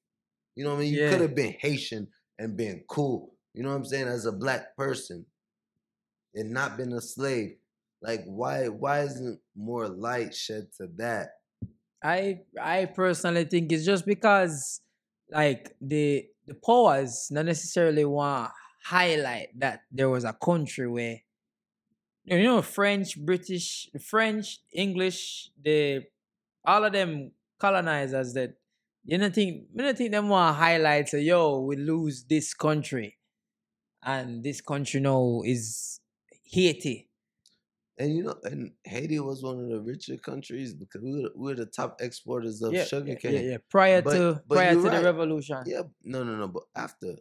You 0.55 0.65
know 0.65 0.71
what 0.71 0.77
I 0.77 0.81
mean? 0.83 0.95
You 0.95 1.01
Yeah. 1.01 1.09
could 1.11 1.21
have 1.21 1.35
been 1.35 1.55
Haitian 1.59 2.07
and 2.39 2.57
been 2.57 2.85
cool. 2.89 3.35
You 3.55 3.65
know 3.65 3.71
what 3.71 3.77
I'm 3.77 3.85
saying? 3.85 4.07
As 4.07 4.27
a 4.27 4.33
black 4.33 4.77
person 4.77 5.27
and 6.35 6.53
not 6.53 6.77
been 6.77 6.93
a 6.93 7.01
slave. 7.01 7.57
Like 8.03 8.23
why 8.27 8.69
why 8.69 9.01
isn't 9.01 9.41
more 9.57 9.89
light 9.89 10.33
shed 10.33 10.69
to 10.77 10.87
that? 10.99 11.31
I 12.03 12.41
I 12.61 12.87
personally 12.87 13.45
think 13.45 13.73
it's 13.73 13.85
just 13.85 14.07
because 14.07 14.81
like 15.31 15.75
the 15.81 16.27
the 16.47 16.55
powers 16.55 17.29
not 17.31 17.45
necessarily 17.45 18.05
want 18.05 18.51
highlight 18.85 19.49
that 19.59 19.81
there 19.91 20.09
was 20.09 20.25
a 20.25 20.33
country 20.33 20.89
where 20.89 21.19
you 22.25 22.43
know 22.43 22.63
French, 22.63 23.19
British, 23.19 23.89
French, 24.01 24.61
English, 24.73 25.51
the 25.63 26.05
all 26.65 26.85
of 26.85 26.93
them 26.93 27.33
colonizers 27.59 28.33
that 28.35 28.55
you 29.05 29.19
don't 29.19 29.35
think 29.35 29.65
you 29.75 29.83
don't 29.85 29.97
think 29.97 30.13
them 30.13 30.29
want 30.29 30.57
highlight 30.57 31.09
say 31.09 31.23
yo 31.23 31.61
we 31.61 31.77
lose 31.77 32.25
this 32.25 32.55
country 32.55 33.17
and 34.03 34.45
this 34.45 34.61
country 34.61 35.01
now 35.01 35.43
is 35.45 36.01
Haiti. 36.45 37.08
And 38.01 38.17
you 38.17 38.23
know, 38.23 38.37
and 38.45 38.73
Haiti 38.85 39.19
was 39.19 39.43
one 39.43 39.59
of 39.65 39.69
the 39.69 39.81
richer 39.81 40.17
countries 40.17 40.73
because 40.73 41.03
we 41.03 41.23
were, 41.23 41.31
we 41.35 41.45
were 41.51 41.55
the 41.57 41.67
top 41.67 42.01
exporters 42.01 42.63
of 42.63 42.73
yeah, 42.73 42.85
sugar 42.85 43.09
yeah, 43.13 43.15
cane. 43.17 43.35
yeah, 43.35 43.41
yeah. 43.41 43.57
Prior 43.69 44.03
But- 44.03 44.13
to 44.15 44.43
but 44.47 44.55
prior 44.55 44.75
to 44.75 44.81
you're 44.81 44.91
the 44.91 45.03
revolution. 45.03 45.63
Yeah, 45.67 45.83
no, 46.05 46.23
no, 46.23 46.37
no. 46.37 46.47
But 46.49 46.63
after, 46.77 47.17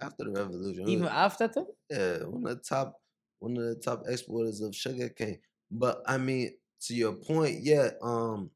after 0.00 0.24
the 0.24 0.30
revolution, 0.30 0.84
we 0.84 0.92
Even 0.92 1.04
was- 1.04 1.12
after 1.12 1.48
too? 1.48 1.66
yeah, 1.90 2.18
one 2.24 2.46
of 2.46 2.56
the 2.58 2.62
top, 2.62 3.00
one 3.40 3.56
of 3.56 3.64
the 3.64 3.74
top 3.76 4.04
exporters 4.06 4.60
of 4.60 4.74
sugar 4.76 5.08
cane. 5.08 5.40
But 5.70 6.02
I 6.06 6.18
mean, 6.18 6.52
to 6.82 6.94
your 6.94 7.14
point, 7.14 7.64
yeah, 7.64 7.90
um, 8.00 8.50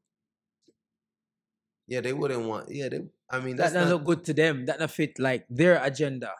yeah, 1.87 1.99
they 2.01 2.13
wouldn't 2.13 2.45
want, 2.47 2.69
yeah, 2.71 2.87
they. 2.89 3.01
I 3.29 3.39
mean, 3.39 3.55
that 3.57 3.71
that's 3.71 3.73
don't 3.73 3.83
not 3.89 3.91
look 3.91 4.05
good 4.05 4.23
to 4.25 4.33
them. 4.33 4.65
That 4.67 4.79
not 4.79 4.91
fit 4.91 5.19
like 5.19 5.45
their 5.49 5.83
agenda. 5.83 6.31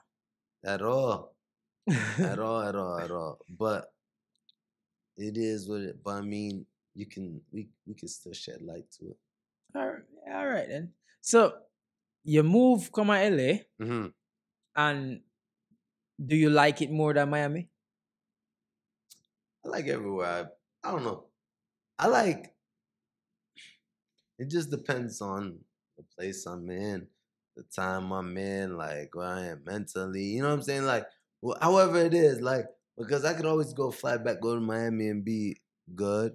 at 0.63 0.81
all, 0.81 1.35
at 2.19 2.39
all, 2.39 2.61
at 2.61 2.75
all, 2.75 2.99
at 2.99 3.11
all. 3.11 3.39
But 3.49 3.91
it 5.17 5.37
is 5.37 5.67
what 5.69 5.81
it. 5.81 6.03
But 6.03 6.15
I 6.15 6.21
mean, 6.21 6.65
you 6.95 7.05
can 7.05 7.41
we 7.51 7.69
we 7.85 7.93
can 7.93 8.07
still 8.07 8.33
shed 8.33 8.61
light 8.61 8.89
to 8.99 9.05
it. 9.11 9.17
all, 9.75 9.87
right, 9.87 10.03
all 10.33 10.47
right 10.47 10.67
then. 10.67 10.91
So 11.21 11.53
you 12.23 12.43
move 12.43 12.91
come 12.91 13.07
to 13.07 13.13
LA 13.13 13.59
Mm-hmm. 13.81 14.07
and 14.75 15.21
do 16.23 16.35
you 16.35 16.49
like 16.49 16.81
it 16.81 16.91
more 16.91 17.13
than 17.13 17.29
Miami? 17.29 17.67
I 19.65 19.69
like 19.69 19.87
everywhere. 19.87 20.49
I, 20.83 20.87
I 20.87 20.91
don't 20.91 21.03
know. 21.03 21.25
I 21.97 22.07
like. 22.07 22.53
It 24.39 24.49
just 24.49 24.71
depends 24.71 25.21
on 25.21 25.59
the 25.97 26.03
place 26.17 26.45
I'm 26.47 26.67
in, 26.69 27.05
the 27.55 27.63
time 27.63 28.11
I'm 28.11 28.35
in, 28.37 28.75
like 28.75 29.13
where 29.13 29.27
I 29.27 29.45
am 29.47 29.63
mentally. 29.65 30.23
You 30.23 30.41
know 30.41 30.47
what 30.49 30.55
I'm 30.55 30.61
saying? 30.63 30.85
Like, 30.85 31.05
well, 31.41 31.57
however 31.61 31.99
it 31.99 32.13
is, 32.15 32.41
like 32.41 32.65
because 32.97 33.25
I 33.25 33.33
could 33.33 33.45
always 33.45 33.73
go 33.73 33.91
fly 33.91 34.17
back, 34.17 34.41
go 34.41 34.55
to 34.55 34.61
Miami, 34.61 35.07
and 35.09 35.23
be 35.25 35.57
good, 35.95 36.33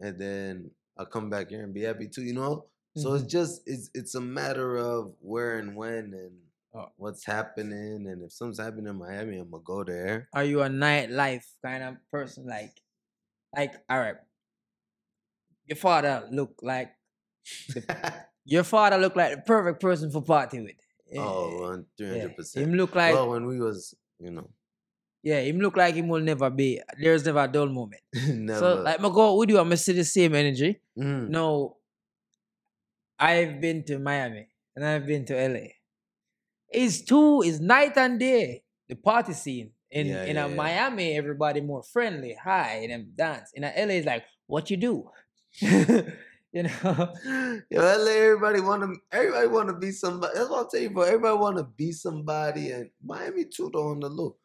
and 0.00 0.18
then 0.18 0.70
I'll 0.96 1.06
come 1.06 1.28
back 1.30 1.50
here 1.50 1.62
and 1.62 1.74
be 1.74 1.82
happy 1.82 2.08
too. 2.08 2.22
You 2.22 2.34
know. 2.34 2.66
So 2.96 3.10
Mm-hmm. 3.10 3.24
it's 3.24 3.32
just 3.32 3.62
it's 3.66 3.90
it's 3.94 4.14
a 4.14 4.20
matter 4.20 4.76
of 4.76 5.14
where 5.20 5.58
and 5.58 5.76
when 5.76 6.14
and 6.14 6.32
Oh. 6.74 6.88
what's 6.96 7.24
happening, 7.24 8.06
and 8.06 8.22
if 8.22 8.32
something's 8.32 8.60
happening 8.60 8.88
in 8.88 8.96
Miami, 8.98 9.38
I'm 9.38 9.50
gonna 9.50 9.62
go 9.64 9.82
there. 9.82 10.28
Are 10.34 10.44
you 10.44 10.60
a 10.62 10.68
nightlife 10.68 11.44
kind 11.64 11.82
of 11.82 11.96
person? 12.10 12.46
Like, 12.46 12.82
like, 13.56 13.72
all 13.88 13.98
right. 13.98 14.16
Your 15.66 15.76
father 15.76 16.28
look 16.30 16.60
like 16.62 16.92
your 18.44 18.64
father 18.64 18.98
look 18.98 19.16
like 19.16 19.36
the 19.36 19.42
perfect 19.42 19.80
person 19.80 20.10
for 20.10 20.22
party 20.22 20.60
with. 20.60 20.76
oh, 21.16 21.18
Eh, 21.18 21.60
one 21.60 21.86
yeah. 21.98 22.06
hundred 22.28 22.36
Him 22.54 22.74
look 22.74 22.94
like 22.94 23.14
Well, 23.14 23.30
when 23.30 23.46
we 23.46 23.58
was, 23.60 23.94
you 24.20 24.30
know, 24.30 24.50
yeah, 25.26 25.40
him 25.40 25.58
look 25.58 25.76
like 25.76 25.96
him 25.96 26.06
will 26.06 26.20
never 26.20 26.48
be. 26.50 26.80
There's 27.02 27.24
never 27.24 27.40
a 27.40 27.48
dull 27.48 27.66
moment. 27.66 28.00
never. 28.28 28.60
So 28.60 28.82
like, 28.82 29.00
my 29.00 29.08
go 29.08 29.34
with 29.34 29.50
you, 29.50 29.58
I'm 29.58 29.74
see 29.74 29.92
the 29.92 30.04
same 30.04 30.36
energy. 30.36 30.78
Mm. 30.96 31.30
No, 31.30 31.78
I've 33.18 33.60
been 33.60 33.82
to 33.86 33.98
Miami 33.98 34.46
and 34.76 34.84
I've 34.84 35.04
been 35.04 35.24
to 35.24 35.34
LA. 35.34 35.70
It's 36.68 37.00
two, 37.02 37.42
it's 37.44 37.58
night 37.58 37.96
and 37.96 38.20
day. 38.20 38.62
The 38.88 38.94
party 38.94 39.32
scene. 39.32 39.72
In 39.90 40.06
Yeah, 40.06 40.24
in 40.26 40.36
yeah, 40.36 40.46
a 40.46 40.48
yeah. 40.48 40.54
Miami, 40.54 41.16
everybody 41.16 41.60
more 41.60 41.82
friendly, 41.82 42.36
hi, 42.40 42.82
and 42.82 42.92
them 42.92 43.12
dance. 43.16 43.50
In 43.52 43.64
a 43.64 43.72
LA, 43.76 43.94
it's 43.94 44.06
like, 44.06 44.22
what 44.46 44.70
you 44.70 44.76
do? 44.76 45.10
you 45.60 46.62
know? 46.62 47.12
Yo, 47.70 47.80
LA, 47.80 48.10
everybody 48.10 48.60
want 48.60 48.82
to, 48.82 48.94
everybody 49.10 49.48
want 49.48 49.68
to 49.70 49.74
be 49.74 49.90
somebody. 49.90 50.34
That's 50.36 50.48
what 50.48 50.64
I'm 50.64 50.70
telling 50.70 50.84
you, 50.84 50.90
bro. 50.90 51.02
Everybody 51.02 51.38
want 51.38 51.56
to 51.56 51.64
be 51.64 51.90
somebody, 51.90 52.70
and 52.70 52.90
Miami 53.04 53.46
too, 53.46 53.70
though, 53.72 53.88
on 53.88 53.98
the 53.98 54.08
low. 54.08 54.36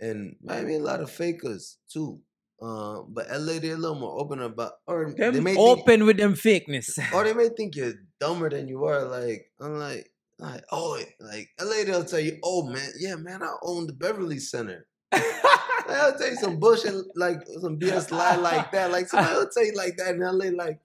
And 0.00 0.36
Miami, 0.42 0.76
a 0.76 0.78
lot 0.80 1.00
of 1.00 1.10
fakers 1.10 1.78
too. 1.92 2.20
Uh, 2.60 3.02
but 3.08 3.26
LA, 3.28 3.58
they're 3.58 3.74
a 3.74 3.76
little 3.76 3.98
more 3.98 4.20
open 4.20 4.40
about, 4.40 4.72
or 4.86 5.10
they 5.10 5.30
Them 5.30 5.42
may 5.42 5.54
think, 5.54 5.58
open 5.58 6.04
with 6.06 6.16
them 6.16 6.34
fakeness. 6.34 6.96
or 7.12 7.24
they 7.24 7.34
may 7.40 7.48
think 7.48 7.74
you're 7.74 7.94
dumber 8.20 8.48
than 8.50 8.68
you 8.68 8.84
are. 8.84 9.04
Like 9.04 9.50
I'm 9.60 9.78
like, 9.78 10.10
like 10.38 10.62
oh, 10.70 11.00
like 11.20 11.48
LA, 11.60 11.84
they'll 11.84 12.04
tell 12.04 12.20
you, 12.20 12.38
oh 12.44 12.64
man, 12.66 12.88
yeah, 12.98 13.16
man, 13.16 13.42
I 13.42 13.52
own 13.62 13.86
the 13.88 13.92
Beverly 13.92 14.38
Center. 14.38 14.86
I'll 15.12 16.16
tell 16.16 16.30
you 16.30 16.36
some 16.36 16.58
bullshit 16.60 16.94
like 17.16 17.40
some 17.60 17.78
BS 17.78 18.10
lie 18.12 18.36
like 18.36 18.70
that. 18.72 18.92
Like 18.92 19.08
somebody 19.08 19.34
will 19.34 19.48
tell 19.48 19.66
you 19.66 19.74
like 19.74 19.96
that 19.98 20.14
in 20.14 20.20
LA, 20.20 20.46
like, 20.64 20.78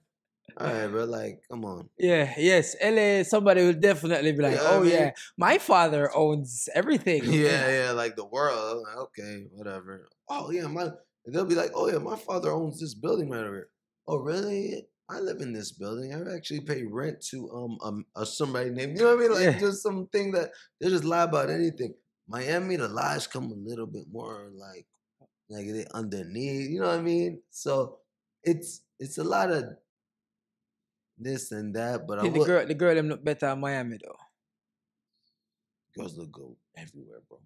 all 0.56 0.66
right, 0.66 0.86
but 0.90 1.08
like, 1.18 1.42
come 1.50 1.64
on. 1.64 1.88
yeah, 1.98 2.34
yes. 2.38 2.74
LA, 2.82 3.22
somebody 3.22 3.64
will 3.64 3.74
definitely 3.74 4.32
be 4.32 4.42
like, 4.42 4.54
Yeah, 4.54 4.62
I 4.62 4.74
oh 4.74 4.80
mean- 4.80 4.90
yeah, 4.92 5.10
my 5.36 5.58
father 5.58 6.10
owns 6.14 6.68
everything. 6.74 7.22
Yeah, 7.32 7.68
yeah, 7.86 7.90
like 7.92 8.16
the 8.16 8.24
world. 8.24 8.84
Like, 8.86 8.96
okay, 9.08 9.44
whatever. 9.52 10.08
Oh 10.28 10.50
yeah, 10.50 10.66
my 10.66 10.90
they'll 11.26 11.44
be 11.44 11.54
like, 11.54 11.72
oh 11.74 11.88
yeah, 11.90 11.98
my 11.98 12.16
father 12.16 12.50
owns 12.52 12.80
this 12.80 12.94
building 12.94 13.30
right 13.30 13.44
over 13.44 13.54
here. 13.54 13.68
Oh 14.06 14.16
really? 14.18 14.86
I 15.10 15.20
live 15.20 15.40
in 15.40 15.52
this 15.54 15.72
building. 15.72 16.12
I 16.12 16.36
actually 16.36 16.60
pay 16.60 16.82
rent 16.84 17.22
to 17.30 17.48
um 17.50 17.78
um 17.82 18.04
uh, 18.14 18.24
somebody 18.24 18.70
named 18.70 18.98
you 18.98 19.04
know 19.04 19.16
what 19.16 19.24
I 19.24 19.28
mean? 19.28 19.32
Like 19.32 19.54
Yeah. 19.54 19.58
just 19.58 19.82
something 19.82 20.32
that 20.32 20.50
they 20.80 20.88
just 20.88 21.04
lie 21.04 21.22
about 21.24 21.50
anything. 21.50 21.94
Miami, 22.28 22.76
the 22.76 22.88
lies 22.88 23.26
come 23.26 23.50
a 23.50 23.54
little 23.54 23.86
bit 23.86 24.04
more 24.12 24.50
like 24.54 24.86
like 25.48 25.66
they 25.66 25.86
underneath. 25.94 26.68
You 26.70 26.80
know 26.80 26.88
what 26.88 26.98
I 26.98 27.02
mean? 27.02 27.40
So 27.50 28.00
it's 28.44 28.82
it's 29.00 29.16
a 29.18 29.24
lot 29.24 29.50
of 29.50 29.64
this 31.18 31.52
and 31.52 31.74
that, 31.74 32.06
but 32.06 32.18
I 32.18 32.28
the 32.28 32.38
would, 32.38 32.46
girl, 32.46 32.66
the 32.66 32.74
girl, 32.74 32.94
them 32.94 33.08
look 33.08 33.24
better 33.24 33.48
in 33.48 33.60
Miami 33.60 33.98
though. 34.02 34.16
girls 35.96 36.16
look 36.16 36.32
good 36.32 36.56
everywhere, 36.76 37.20
bro. 37.28 37.38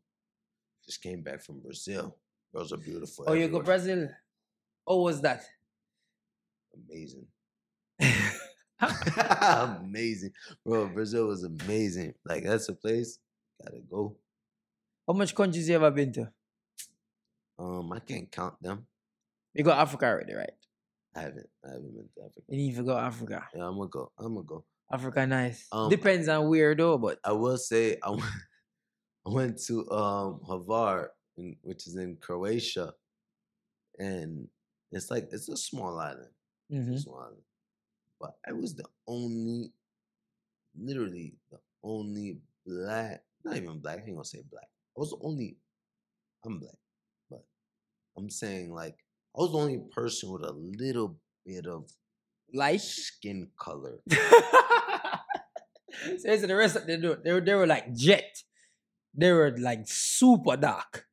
Just 0.85 1.03
came 1.03 1.23
back 1.23 1.43
from 1.43 1.61
Brazil. 1.61 2.17
Girls 2.55 2.73
are 2.73 2.77
beautiful. 2.77 3.25
Oh, 3.29 3.33
you 3.33 3.49
go. 3.49 3.61
Brazil? 3.61 4.09
Oh, 4.87 5.03
was 5.03 5.21
that? 5.23 5.45
Amazing. 6.75 7.27
amazing. 9.41 10.33
Bro, 10.65 10.89
Brazil 10.89 11.27
was 11.27 11.45
amazing. 11.45 12.15
Like 12.25 12.45
that's 12.45 12.69
a 12.69 12.75
place. 12.75 13.19
Gotta 13.63 13.81
go. 13.81 14.17
How 15.07 15.15
much 15.15 15.35
countries 15.35 15.69
you 15.69 15.77
ever 15.77 15.91
been 15.91 16.13
to? 16.15 16.31
Um, 17.59 17.93
I 17.93 18.01
can't 18.01 18.31
count 18.31 18.61
them. 18.61 18.87
You 19.55 19.65
got 19.65 19.79
Africa 19.79 20.07
already, 20.07 20.35
right? 20.35 20.53
I 21.15 21.21
haven't. 21.21 21.47
I 21.65 21.69
haven't 21.69 21.95
been 21.95 22.09
to 22.17 22.21
Africa. 22.25 22.43
You 22.49 22.57
need 22.57 22.77
to 22.77 22.83
go 22.83 22.97
Africa. 22.97 23.45
Yeah, 23.55 23.67
I'm 23.67 23.77
gonna 23.77 23.89
go. 23.89 24.13
I'm 24.19 24.35
gonna 24.35 24.47
go. 24.47 24.65
Africa 24.91 25.27
nice. 25.27 25.67
Um, 25.73 25.89
Depends 25.91 26.29
on 26.29 26.49
where 26.49 26.75
though, 26.75 26.99
but 26.99 27.19
I 27.25 27.33
will 27.33 27.59
say 27.59 27.99
I 28.03 28.11
went, 28.11 28.23
I 29.27 29.31
went 29.31 29.63
to 29.67 29.91
um 29.91 30.41
Hvar, 30.47 31.09
in, 31.37 31.57
which 31.63 31.87
is 31.87 31.97
in 31.97 32.17
Croatia, 32.17 32.95
and 33.99 34.49
it's 34.91 35.11
like 35.11 35.29
it's 35.33 35.49
a 35.49 35.57
small 35.57 35.99
island. 35.99 36.31
It's 36.71 36.89
Mhm. 36.89 36.95
a 36.95 36.99
small 36.99 37.21
island. 37.21 37.43
But 38.21 38.37
I 38.47 38.53
was 38.53 38.75
the 38.75 38.85
only, 39.07 39.73
literally 40.79 41.35
the 41.51 41.59
only 41.83 42.39
black, 42.67 43.23
not 43.45 43.57
even 43.57 43.81
black. 43.81 43.99
I 43.99 44.03
ain't 44.07 44.15
gonna 44.15 44.25
say 44.25 44.43
black. 44.51 44.69
I 44.97 45.01
was 45.01 45.11
the 45.11 45.19
only. 45.23 45.57
I'm 46.45 46.59
black, 46.59 46.79
but 47.31 47.45
I'm 48.17 48.29
saying 48.31 48.73
like 48.73 48.97
I 49.37 49.41
was 49.41 49.53
the 49.53 49.59
only 49.59 49.81
person 49.91 50.31
with 50.31 50.43
a 50.45 50.53
little 50.53 51.17
bit 51.47 51.67
of 51.67 51.89
light. 52.53 52.81
skin 52.83 53.49
color. 53.59 54.01
so 56.19 56.37
the 56.37 56.57
rest 56.57 56.77
of 56.77 56.87
they 56.87 56.97
do 56.97 57.17
they 57.23 57.33
were 57.33 57.41
they 57.41 57.55
were 57.55 57.67
like 57.67 57.93
jet. 57.95 58.37
They 59.15 59.31
were 59.33 59.55
like 59.59 59.81
super 59.87 60.57
dark. 60.57 61.07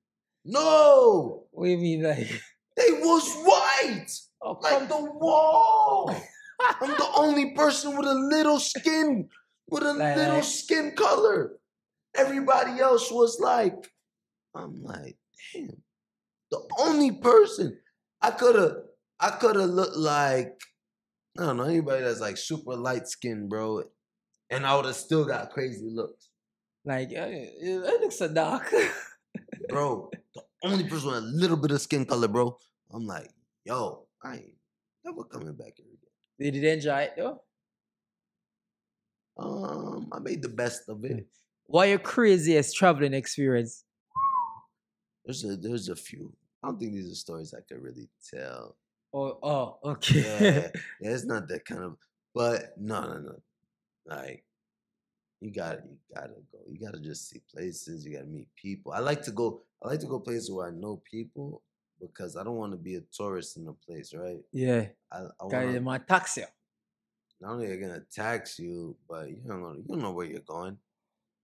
No, 0.46 1.48
What 1.52 1.66
do 1.66 1.72
you 1.72 1.78
mean 1.78 2.04
like 2.04 2.28
they 2.78 2.92
was 2.94 3.36
white. 3.44 4.10
oh 4.42 4.58
like 4.62 4.88
the 4.88 4.98
wall. 5.00 6.10
I'm 6.62 6.90
the 6.92 7.10
only 7.16 7.52
person 7.56 7.96
with 7.98 8.06
a 8.08 8.14
little 8.14 8.60
skin, 8.60 9.30
with 9.70 9.84
a 9.84 9.94
Like- 9.94 10.18
little 10.18 10.42
skin 10.44 10.92
color. 10.96 11.56
Everybody 12.16 12.82
else 12.82 13.12
was 13.12 13.40
like, 13.40 13.92
I'm 14.56 14.82
like, 14.84 15.16
damn. 15.54 15.84
The 16.52 16.60
only 16.80 17.12
person 17.12 17.78
I 18.22 18.32
could 18.32 18.56
have, 18.56 18.76
I 19.20 19.30
could 19.32 19.56
have 19.56 19.70
looked 19.70 19.96
like, 19.96 20.60
I 21.38 21.44
don't 21.44 21.58
know, 21.58 21.64
anybody 21.64 22.04
that's 22.04 22.20
like 22.20 22.38
super 22.38 22.76
light 22.76 23.08
skinned, 23.08 23.50
bro. 23.50 23.84
And 24.50 24.66
I 24.66 24.76
would 24.76 24.86
have 24.86 24.96
still 24.96 25.26
got 25.26 25.52
crazy 25.52 25.90
looks. 25.90 26.30
like 26.86 27.10
uh, 27.10 27.28
it 27.30 28.02
looks 28.02 28.18
so 28.18 28.28
dark. 28.28 28.74
Bro, 29.70 30.10
the 30.34 30.42
only 30.64 30.84
person 30.86 31.10
with 31.10 31.18
a 31.18 31.22
little 31.22 31.56
bit 31.56 31.70
of 31.70 31.80
skin 31.80 32.04
color, 32.04 32.28
bro. 32.28 32.58
I'm 32.92 33.06
like, 33.06 33.30
yo, 33.64 34.08
I 34.24 34.38
ain't 34.38 34.56
never 35.06 35.24
coming 35.26 35.54
back 35.54 35.74
here 35.78 35.86
again. 35.86 36.52
Did 36.52 36.56
you 36.56 36.68
enjoy 36.68 37.02
it 37.02 37.14
though? 37.16 37.42
Um, 39.38 40.10
I 40.12 40.20
made 40.20 40.42
the 40.42 40.50
best 40.50 40.90
of 40.90 41.06
it. 41.06 41.28
What 41.68 41.88
your 41.88 42.00
craziest 42.00 42.76
traveling 42.76 43.14
experience? 43.14 43.84
There's 45.24 45.44
a 45.44 45.56
there's 45.56 45.90
a 45.90 45.96
few. 45.96 46.34
I 46.64 46.68
don't 46.68 46.80
think 46.80 46.94
these 46.94 47.12
are 47.12 47.16
stories 47.16 47.54
I 47.54 47.62
could 47.62 47.82
really 47.82 48.10
tell. 48.34 48.76
Oh, 49.14 49.40
oh, 49.42 49.80
okay. 49.92 50.22
Yeah, 50.22 50.68
yeah, 51.02 51.12
it's 51.12 51.26
not 51.26 51.48
that 51.48 51.66
kind 51.66 51.84
of. 51.84 51.98
But 52.36 52.74
no, 52.78 53.02
no, 53.02 53.20
no. 53.20 53.42
Like, 54.06 54.44
you 55.42 55.52
gotta, 55.52 55.82
you 55.88 55.98
gotta 56.14 56.34
go. 56.52 56.60
You 56.68 56.80
gotta 56.80 57.00
just 57.00 57.30
see 57.30 57.42
places. 57.52 58.06
You 58.06 58.14
gotta 58.14 58.28
meet 58.28 58.48
people. 58.56 58.92
I 58.92 59.00
like 59.00 59.22
to 59.24 59.32
go. 59.32 59.62
I 59.84 59.88
like 59.88 60.00
to 60.02 60.08
go 60.08 60.20
places 60.20 60.52
where 60.52 60.68
I 60.68 60.72
know 60.72 61.02
people 61.10 61.62
because 62.00 62.36
I 62.36 62.44
don't 62.44 62.56
want 62.56 62.72
to 62.72 62.78
be 62.78 62.96
a 62.96 63.02
tourist 63.14 63.58
in 63.58 63.68
a 63.68 63.74
place, 63.74 64.14
right? 64.14 64.40
yeah. 64.52 64.88
I, 65.12 65.26
I 65.42 65.48
them 65.50 65.88
on 65.88 66.06
taxi. 66.06 66.44
not 67.42 67.54
only 67.54 67.66
are 67.66 67.70
they 67.70 67.78
gonna 67.78 68.04
tax 68.12 68.60
you, 68.60 68.96
but 69.08 69.30
you 69.30 69.42
don't 69.48 69.62
know, 69.62 69.74
you 69.74 69.84
don't 69.88 70.02
know 70.02 70.12
where 70.12 70.26
you're 70.26 70.40
going. 70.42 70.78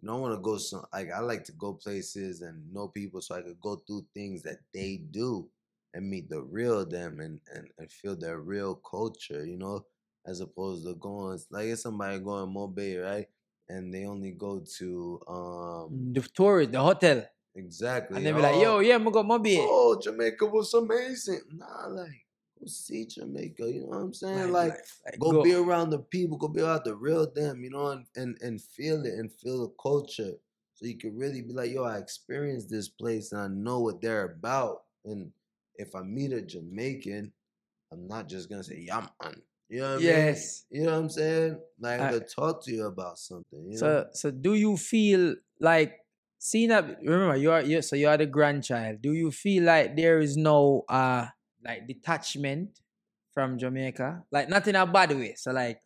You 0.06 0.12
don't 0.12 0.22
want 0.22 0.36
to 0.36 0.40
go 0.40 0.58
some 0.60 0.86
like 0.94 1.10
I 1.12 1.20
like 1.20 1.44
to 1.46 1.52
go 1.54 1.74
places 1.74 2.44
and 2.44 2.72
know 2.72 2.90
people 2.90 3.22
so 3.22 3.34
I 3.34 3.42
could 3.42 3.60
go 3.60 3.78
through 3.78 4.06
things 4.14 4.44
that 4.44 4.60
they 4.72 4.98
do 4.98 5.50
and 5.96 6.08
meet 6.08 6.30
the 6.30 6.44
real 6.44 6.86
them 6.86 7.20
and 7.20 7.40
and, 7.52 7.70
and 7.80 7.92
feel 7.92 8.16
their 8.16 8.38
real 8.40 8.76
culture, 8.76 9.44
you 9.44 9.58
know, 9.58 9.84
as 10.28 10.42
opposed 10.42 10.86
to 10.86 10.94
going 10.94 11.40
like 11.50 11.70
if 11.70 11.80
somebody 11.80 12.20
going 12.20 12.54
MoBay, 12.54 13.04
right? 13.04 13.26
And 13.68 13.92
they 13.92 14.06
only 14.06 14.34
go 14.34 14.64
to 14.78 15.20
um 15.28 16.14
The 16.14 16.22
tour, 16.22 16.68
the 16.68 16.82
hotel. 16.84 17.26
exactly 17.56 18.18
And 18.18 18.28
they 18.28 18.32
be 18.32 18.42
like, 18.42 18.62
yo, 18.62 18.76
oh, 18.76 18.80
yeah, 18.82 18.94
I'm 18.94 19.06
gonna 19.06 19.12
go 19.12 19.24
MoBay. 19.24 19.58
oh 19.60 20.00
Jamaica 20.00 20.46
was 20.46 20.72
amazing. 20.76 21.42
Nah, 21.52 21.88
like 21.88 22.25
go 22.66 22.70
see 22.70 23.06
Jamaica, 23.06 23.72
you 23.72 23.82
know 23.82 23.88
what 23.88 23.98
I'm 23.98 24.14
saying? 24.14 24.52
like 24.52 24.74
like, 25.06 25.20
go, 25.20 25.44
be 25.44 25.54
around 25.54 25.92
the 25.92 26.00
people, 26.00 26.38
go 26.38 26.48
be 26.48 26.62
around 26.62 26.82
the 26.84 26.96
real 26.96 27.32
them, 27.32 27.64
you 27.64 27.70
know, 27.70 27.88
and, 27.88 28.06
and 28.16 28.38
and 28.42 28.62
feel 28.62 29.06
it 29.06 29.14
and 29.14 29.32
feel 29.32 29.62
the 29.62 29.74
culture. 29.82 30.34
So 30.74 30.86
you 30.86 30.98
can 30.98 31.18
really 31.18 31.42
be 31.42 31.54
like, 31.54 31.72
yo, 31.72 31.84
I 31.84 31.98
experienced 31.98 32.70
this 32.70 32.90
place 32.90 33.32
and 33.32 33.42
I 33.42 33.48
know 33.48 33.80
what 33.80 34.02
they're 34.02 34.26
about. 34.26 34.84
And 35.06 35.32
if 35.76 35.96
I 35.96 36.02
meet 36.02 36.34
a 36.34 36.42
Jamaican, 36.42 37.32
I'm 37.92 38.08
not 38.08 38.28
just 38.28 38.50
gonna 38.50 38.64
say, 38.64 38.84
yeah, 38.88 39.08
man. 39.24 39.42
You 39.70 39.80
know 39.80 39.86
what 39.86 39.94
I 39.94 39.98
mean? 39.98 40.06
Yes. 40.06 40.66
You 40.70 40.84
know 40.84 40.92
what 40.92 41.00
I'm 41.00 41.10
saying? 41.10 41.60
Like 41.80 42.02
I 42.02 42.12
could 42.12 42.30
talk 42.30 42.64
to 42.66 42.72
you 42.72 42.86
about 42.86 43.18
something. 43.18 43.64
You 43.66 43.72
know? 43.72 43.78
So, 43.78 44.06
so 44.14 44.32
do 44.32 44.54
you 44.54 44.78
feel 44.78 45.36
like 45.60 45.94
seeing 46.38 46.70
that? 46.70 47.00
Remember, 47.02 47.36
you 47.36 47.52
are 47.52 47.62
you 47.62 47.82
so 47.82 47.96
you 47.96 48.08
are 48.08 48.18
the 48.18 48.28
grandchild. 48.28 49.02
Do 49.02 49.14
you 49.14 49.32
feel 49.32 49.64
like 49.64 49.96
there 49.96 50.20
is 50.20 50.38
no 50.38 50.86
uh 50.88 51.28
like 51.66 51.88
detachment 51.88 52.70
from 53.34 53.58
Jamaica, 53.58 54.24
like 54.32 54.48
not 54.50 54.68
in 54.68 54.76
a 54.76 54.86
bad 54.86 55.12
way. 55.12 55.34
So 55.36 55.52
like, 55.52 55.80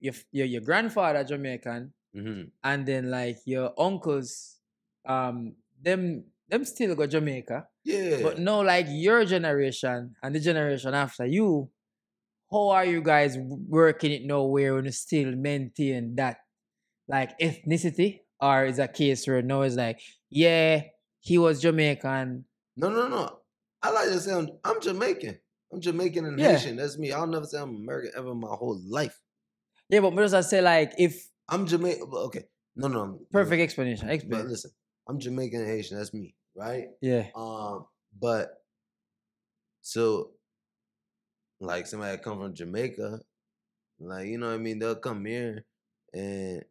your 0.00 0.14
your 0.32 0.46
your 0.46 0.60
grandfather 0.62 1.24
Jamaican, 1.24 1.92
hmm 2.14 2.42
and 2.62 2.86
then 2.86 3.10
like 3.10 3.38
your 3.44 3.72
uncles, 3.78 4.56
um, 5.06 5.54
them 5.82 6.24
them 6.48 6.64
still 6.64 6.94
go 6.94 7.06
Jamaica, 7.06 7.66
Yeah. 7.84 8.22
but 8.22 8.38
no, 8.38 8.60
like 8.60 8.86
your 8.88 9.24
generation 9.24 10.14
and 10.22 10.34
the 10.34 10.40
generation 10.40 10.94
after 10.94 11.26
you, 11.26 11.68
how 12.50 12.68
are 12.70 12.84
you 12.84 13.02
guys 13.02 13.36
working 13.38 14.12
it 14.12 14.24
now 14.24 14.44
where 14.44 14.78
you 14.82 14.92
still 14.92 15.32
maintain 15.34 16.14
that 16.16 16.38
like 17.08 17.38
ethnicity, 17.38 18.20
or 18.40 18.66
is 18.66 18.78
a 18.78 18.88
case 18.88 19.26
where 19.26 19.42
no, 19.42 19.62
it's 19.62 19.76
like 19.76 20.00
yeah, 20.30 20.82
he 21.20 21.38
was 21.38 21.60
Jamaican, 21.60 22.44
no, 22.76 22.88
no, 22.90 23.08
no. 23.08 23.40
I 23.82 23.90
like 23.90 24.08
to 24.08 24.20
say 24.20 24.32
I'm, 24.34 24.48
I'm 24.64 24.80
Jamaican. 24.80 25.38
I'm 25.72 25.80
Jamaican 25.80 26.24
and 26.24 26.38
Yeah. 26.38 26.56
Haitian. 26.56 26.76
That's 26.76 26.98
me. 26.98 27.12
I'll 27.12 27.26
never 27.26 27.44
say 27.46 27.58
I'm 27.58 27.74
American 27.76 28.12
ever 28.16 28.30
in 28.32 28.40
my 28.40 28.48
whole 28.48 28.80
life. 28.88 29.18
yeah, 29.88 30.00
but 30.00 30.14
just 30.16 30.34
I 30.34 30.40
say 30.40 30.60
like 30.60 30.92
if 30.98 31.28
I'm 31.48 31.66
Jamaican. 31.66 32.08
Okay. 32.12 32.44
No, 32.74 32.88
no. 32.88 33.04
no. 33.06 33.20
perfect 33.32 33.62
explanation, 33.62 34.08
But 34.28 34.46
listen, 34.46 34.70
I'm 35.08 35.18
Jamaican 35.18 35.60
and 35.60 35.68
Haitian. 35.68 35.96
That's 35.98 36.12
me, 36.12 36.34
right? 36.54 36.88
Yeah, 37.00 37.28
Um, 37.34 37.86
but 38.20 38.50
so 39.80 40.32
like 41.60 41.86
somebody 41.86 42.18
come 42.18 42.38
from 42.38 42.54
Jamaica, 42.54 43.20
like 44.00 44.28
you 44.28 44.38
know 44.38 44.48
what 44.48 44.54
I 44.54 44.58
mean, 44.58 44.78
they'll 44.78 44.96
come 44.96 45.24
here 45.24 45.64
and 46.12 46.62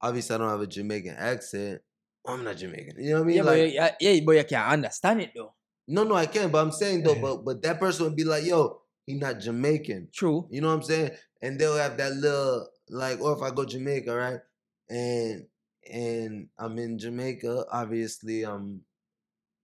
obviously 0.00 0.34
I 0.34 0.38
don't 0.38 0.48
have 0.48 0.60
a 0.60 0.66
Jamaican 0.66 1.16
accent. 1.18 1.82
I'm 2.26 2.44
not 2.44 2.56
Jamaican. 2.56 2.96
You 3.02 3.10
know 3.10 3.16
what 3.16 3.22
I 3.22 3.26
mean? 3.26 3.36
yeah, 3.36 3.42
but 3.42 3.50
like 3.50 3.58
you, 3.58 3.74
yeah, 3.74 3.90
yeah, 4.00 4.20
but 4.24 4.32
you 4.32 4.44
can't 4.44 4.72
understand 4.72 5.20
it 5.22 5.30
though. 5.34 5.52
No, 5.90 6.04
no, 6.04 6.14
I 6.14 6.26
can't. 6.26 6.52
But 6.52 6.62
I'm 6.62 6.72
saying 6.72 7.02
though, 7.02 7.16
but 7.16 7.44
but 7.44 7.62
that 7.62 7.80
person 7.80 8.04
would 8.06 8.16
be 8.16 8.24
like, 8.24 8.44
yo, 8.44 8.80
he 9.06 9.14
not 9.14 9.40
Jamaican. 9.40 10.08
True. 10.14 10.46
You 10.50 10.60
know 10.60 10.68
what 10.68 10.74
I'm 10.74 10.82
saying? 10.82 11.10
And 11.42 11.58
they'll 11.58 11.76
have 11.76 11.96
that 11.98 12.12
little 12.14 12.68
like, 12.88 13.20
or 13.20 13.36
if 13.36 13.42
I 13.42 13.50
go 13.54 13.64
Jamaica, 13.64 14.14
right? 14.14 14.40
And 14.88 15.46
and 15.90 16.48
I'm 16.58 16.78
in 16.78 16.98
Jamaica, 16.98 17.64
obviously 17.72 18.44
I'm 18.44 18.82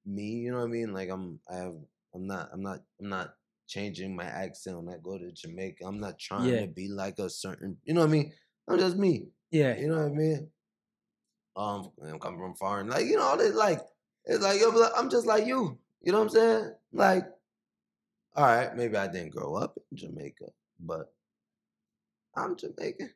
me, 0.04 0.30
you 0.46 0.50
know 0.50 0.58
what 0.58 0.64
I 0.64 0.68
mean? 0.68 0.92
Like 0.92 1.10
I'm 1.10 1.38
I 1.50 1.56
have 1.56 1.74
I'm 2.14 2.26
not 2.26 2.50
I'm 2.52 2.62
not 2.62 2.80
I'm 3.00 3.08
not 3.08 3.34
changing 3.68 4.14
my 4.16 4.24
accent 4.24 4.76
when 4.76 4.92
I 4.92 4.98
go 5.02 5.18
to 5.18 5.30
Jamaica. 5.32 5.84
I'm 5.84 6.00
not 6.00 6.18
trying 6.18 6.48
Yeah. 6.48 6.60
to 6.62 6.66
be 6.66 6.88
like 6.88 7.18
a 7.18 7.30
certain 7.30 7.76
you 7.84 7.94
know 7.94 8.00
what 8.00 8.08
I 8.08 8.12
mean? 8.12 8.32
I'm 8.68 8.78
just 8.78 8.96
me. 8.96 9.28
Yeah. 9.50 9.76
You 9.78 9.88
know 9.88 9.96
what 10.02 10.12
I 10.12 10.14
mean? 10.14 10.50
Um 11.56 11.90
I'm 12.02 12.18
coming 12.18 12.40
from 12.40 12.54
foreign. 12.54 12.88
Like, 12.88 13.06
you 13.06 13.16
know, 13.16 13.22
all 13.22 13.36
this 13.36 13.54
like 13.54 13.80
it's 14.24 14.42
like 14.42 14.60
yo, 14.60 14.70
I'm 14.96 15.10
just 15.10 15.26
like 15.26 15.46
you. 15.46 15.78
You 16.06 16.12
know 16.12 16.18
what 16.18 16.24
I'm 16.26 16.30
saying? 16.30 16.72
Like, 16.92 17.24
all 18.36 18.44
right, 18.44 18.76
maybe 18.76 18.96
I 18.96 19.08
didn't 19.08 19.34
grow 19.34 19.56
up 19.56 19.76
in 19.90 19.98
Jamaica, 19.98 20.44
but 20.78 21.12
I'm 22.36 22.54
Jamaican. 22.54 23.10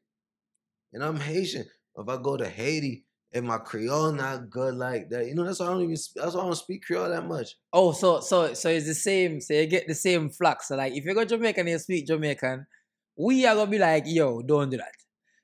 And 0.93 1.05
I'm 1.05 1.15
Haitian. 1.15 1.67
If 1.97 2.09
I 2.09 2.17
go 2.21 2.37
to 2.37 2.49
Haiti 2.49 3.05
and 3.33 3.47
my 3.47 3.59
Creole 3.59 4.11
not 4.11 4.51
good 4.51 4.75
like 4.75 5.09
that, 5.11 5.29
you 5.29 5.37
know, 5.37 5.45
that's 5.45 5.61
why 5.61 5.67
I 5.67 5.69
don't 5.69 5.83
even 5.83 5.97
that's 6.17 6.35
why 6.35 6.41
I 6.41 6.45
don't 6.47 6.57
speak 6.57 6.85
Creole 6.85 7.11
that 7.11 7.29
much. 7.29 7.55
Oh, 7.73 7.93
so 7.93 8.19
so 8.19 8.55
so 8.55 8.69
it's 8.71 8.87
the 8.87 8.95
same. 8.95 9.41
So 9.41 9.55
you 9.55 9.67
get 9.67 9.87
the 9.87 9.95
same 9.95 10.29
flux. 10.29 10.67
So 10.67 10.75
like, 10.75 10.93
if 10.93 11.05
you 11.05 11.15
go 11.15 11.25
Jamaican 11.25 11.61
and 11.61 11.69
you 11.69 11.79
speak 11.79 12.09
Jamaican, 12.09 12.67
we 13.17 13.47
are 13.47 13.55
gonna 13.55 13.71
be 13.71 13.79
like, 13.79 14.03
yo, 14.07 14.43
don't 14.43 14.69
do 14.69 14.79
that. 14.79 14.97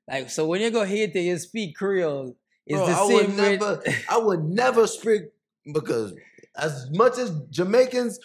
Like, 0.09 0.31
so 0.31 0.49
when 0.49 0.63
you 0.63 0.73
go 0.73 0.85
Haiti, 0.85 1.23
you 1.23 1.39
speak 1.39 1.77
Creole. 1.77 2.37
It's 2.67 2.77
Bro, 2.77 2.87
the 2.87 2.97
I 2.97 3.03
would 3.05 3.27
same 3.29 3.37
way. 3.37 3.57
never 3.57 3.83
I 4.09 4.19
would 4.19 4.45
never 4.47 4.89
speak 4.89 5.23
because 5.73 6.13
as 6.59 6.89
much 6.93 7.19
as 7.19 7.31
Jamaicans 7.51 8.19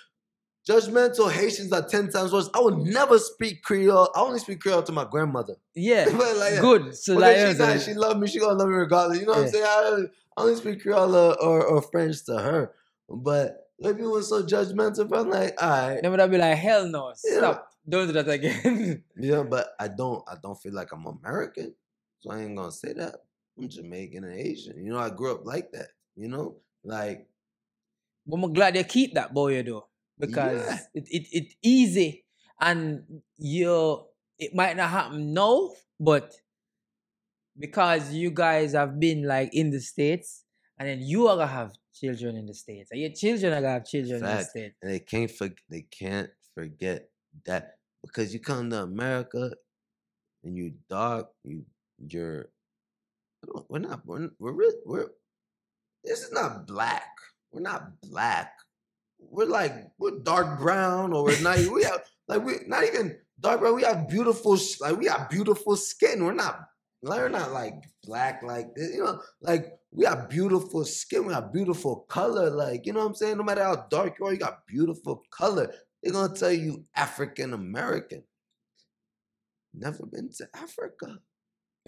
judgmental 0.67 1.31
Haitians 1.31 1.71
are 1.71 1.87
ten 1.87 2.09
times 2.09 2.31
worse, 2.31 2.49
I 2.53 2.59
will 2.59 2.77
never 2.77 3.17
speak 3.19 3.63
Creole. 3.63 4.09
I 4.15 4.21
only 4.21 4.39
speak 4.39 4.59
Creole 4.61 4.83
to 4.83 4.91
my 4.91 5.05
grandmother. 5.09 5.55
yeah, 5.75 6.05
like, 6.37 6.59
good. 6.59 6.95
So 6.95 7.15
like, 7.15 7.35
she, 7.35 7.41
yeah, 7.41 7.53
not, 7.53 7.81
she 7.81 7.93
love 7.93 8.19
me. 8.19 8.27
She 8.27 8.39
gonna 8.39 8.53
love 8.57 8.69
me 8.69 8.75
regardless. 8.75 9.19
You 9.19 9.25
know 9.25 9.33
what 9.33 9.41
I'm 9.41 9.47
saying? 9.47 9.65
I, 9.65 10.01
I 10.37 10.41
only 10.43 10.55
speak 10.55 10.81
Creole 10.81 11.15
or, 11.15 11.41
or, 11.41 11.65
or 11.65 11.81
French 11.81 12.23
to 12.25 12.37
her, 12.39 12.71
but 13.09 13.67
like 13.79 13.97
people 13.97 14.11
were 14.11 14.21
so 14.21 14.43
judgmental. 14.43 15.09
But 15.09 15.19
I'm 15.19 15.29
like, 15.29 15.61
all 15.61 15.69
right, 15.69 15.99
then 16.01 16.11
would 16.11 16.31
be 16.31 16.37
like, 16.37 16.57
hell 16.57 16.87
no, 16.87 17.13
Yeah. 17.25 17.37
stop, 17.37 17.71
don't 17.87 18.07
do 18.07 18.13
that 18.13 18.29
again. 18.29 19.03
yeah. 19.17 19.43
But 19.43 19.73
I 19.79 19.87
don't, 19.87 20.23
I 20.29 20.35
don't 20.41 20.59
feel 20.61 20.73
like 20.73 20.91
I'm 20.93 21.05
American, 21.05 21.73
so 22.19 22.31
I 22.31 22.41
ain't 22.41 22.55
gonna 22.55 22.71
say 22.71 22.93
that. 22.93 23.15
I'm 23.57 23.67
Jamaican 23.67 24.23
and 24.23 24.33
Haitian. 24.39 24.83
You 24.85 24.93
know, 24.93 24.99
I 24.99 25.09
grew 25.09 25.31
up 25.31 25.45
like 25.45 25.71
that. 25.71 25.89
You 26.15 26.27
know, 26.27 26.57
like 26.83 27.27
but 28.25 28.35
I'm 28.37 28.53
glad 28.53 28.75
you 28.75 28.83
keep 28.83 29.13
that 29.15 29.33
boy 29.33 29.61
though, 29.63 29.87
because 30.19 30.61
Yeah. 30.61 30.79
it, 30.93 31.07
it 31.09 31.27
it 31.31 31.53
easy 31.61 32.25
and 32.59 33.21
you 33.37 34.05
it 34.39 34.53
might 34.55 34.75
not 34.77 34.89
happen 34.89 35.33
now, 35.33 35.71
but 35.99 36.33
because 37.57 38.13
you 38.13 38.31
guys 38.31 38.73
have 38.73 38.99
been 38.99 39.23
like 39.27 39.49
in 39.53 39.69
the 39.71 39.79
states, 39.79 40.45
and 40.79 40.87
then 40.87 40.99
you 41.01 41.27
are 41.27 41.35
gonna 41.35 41.47
have 41.47 41.73
children 41.93 42.35
in 42.37 42.45
the 42.45 42.53
states, 42.53 42.89
and 42.91 43.01
your 43.01 43.11
children 43.11 43.53
are 43.53 43.61
gonna 43.61 43.73
have 43.73 43.85
children 43.85 44.17
in 44.17 44.23
the 44.23 44.43
states. 44.43 44.75
and 44.81 44.91
they 44.91 44.99
can't 44.99 45.31
forget, 45.31 45.57
they 45.69 45.81
can't 45.81 46.29
forget 46.55 47.09
that 47.45 47.75
because 48.03 48.33
you 48.33 48.39
come 48.39 48.69
to 48.69 48.81
America 48.81 49.51
and 50.43 50.55
you 50.57 50.73
dark, 50.89 51.27
you 51.43 51.65
you're 51.99 52.49
we're 53.69 53.79
not 53.79 54.05
we're 54.05 54.29
we're, 54.39 54.71
we're 54.85 55.07
this 56.03 56.21
is 56.23 56.31
not 56.31 56.65
black. 56.65 57.09
We're 57.51 57.61
not 57.61 58.01
black. 58.01 58.53
We're 59.19 59.45
like 59.45 59.73
we're 59.99 60.19
dark 60.19 60.59
brown 60.59 61.13
or 61.13 61.23
we're 61.23 61.41
not 61.41 61.57
we 61.57 61.83
have 61.83 62.01
like 62.27 62.43
we 62.43 62.53
not 62.67 62.83
even 62.83 63.17
dark 63.39 63.59
brown. 63.59 63.75
We 63.75 63.83
have 63.83 64.09
beautiful 64.09 64.57
like 64.79 64.97
we 64.97 65.07
have 65.07 65.29
beautiful 65.29 65.75
skin. 65.75 66.25
We're 66.25 66.33
not 66.33 66.59
like 67.03 67.19
we're 67.19 67.29
not 67.29 67.51
like 67.51 67.75
black 68.03 68.41
like 68.43 68.73
this, 68.75 68.93
you 68.93 69.03
know 69.03 69.21
like 69.41 69.73
we 69.91 70.05
have 70.05 70.29
beautiful 70.29 70.85
skin. 70.85 71.25
We 71.25 71.33
have 71.33 71.53
beautiful 71.53 72.05
color. 72.09 72.49
Like 72.49 72.85
you 72.85 72.93
know 72.93 72.99
what 72.99 73.07
I'm 73.07 73.15
saying. 73.15 73.37
No 73.37 73.43
matter 73.43 73.63
how 73.63 73.87
dark 73.89 74.17
you 74.19 74.25
are, 74.25 74.33
you 74.33 74.39
got 74.39 74.65
beautiful 74.67 75.23
color. 75.31 75.71
They're 76.01 76.13
gonna 76.13 76.33
tell 76.33 76.51
you 76.51 76.85
African 76.95 77.53
American. 77.53 78.23
Never 79.73 80.05
been 80.05 80.29
to 80.37 80.47
Africa. 80.53 81.19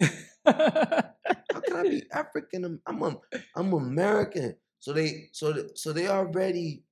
How 0.46 1.60
can 1.60 1.76
I 1.76 1.82
be 1.82 2.02
African? 2.12 2.80
I'm 2.86 3.02
a, 3.02 3.16
I'm 3.56 3.72
American. 3.72 4.56
So 4.84 4.92
they 4.92 5.30
so 5.32 5.68
so 5.74 5.94
they 5.94 6.08
already 6.08 6.82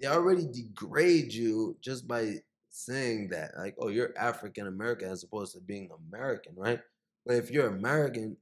they 0.00 0.08
already 0.08 0.44
degrade 0.44 1.32
you 1.32 1.76
just 1.80 2.08
by 2.08 2.42
saying 2.68 3.28
that 3.28 3.52
like 3.56 3.76
oh 3.78 3.86
you're 3.94 4.12
African 4.18 4.66
American 4.66 5.10
as 5.10 5.22
opposed 5.22 5.54
to 5.54 5.60
being 5.60 5.88
American, 6.10 6.54
right? 6.56 6.80
But 7.24 7.36
if 7.36 7.52
you're 7.52 7.68
American, 7.68 8.38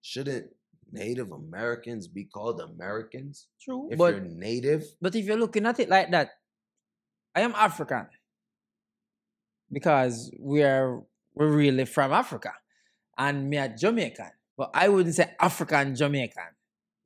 shouldn't 0.00 0.46
Native 0.92 1.32
Americans 1.32 2.06
be 2.06 2.22
called 2.22 2.60
Americans? 2.60 3.48
True, 3.60 3.88
If 3.90 3.98
but 3.98 4.14
you're 4.14 4.22
Native, 4.22 4.84
But 5.02 5.16
if 5.16 5.24
you're 5.24 5.36
looking 5.36 5.66
at 5.66 5.80
it 5.80 5.88
like 5.88 6.12
that, 6.12 6.38
I 7.34 7.40
am 7.40 7.52
African 7.56 8.06
because 9.72 10.30
we 10.38 10.62
are 10.62 11.02
we're 11.34 11.50
really 11.50 11.84
from 11.84 12.12
Africa, 12.12 12.52
and 13.18 13.50
me 13.50 13.56
a 13.56 13.68
Jamaican. 13.68 14.30
But 14.56 14.70
I 14.72 14.88
wouldn't 14.88 15.16
say 15.16 15.34
African 15.40 15.96
Jamaican. 15.96 16.54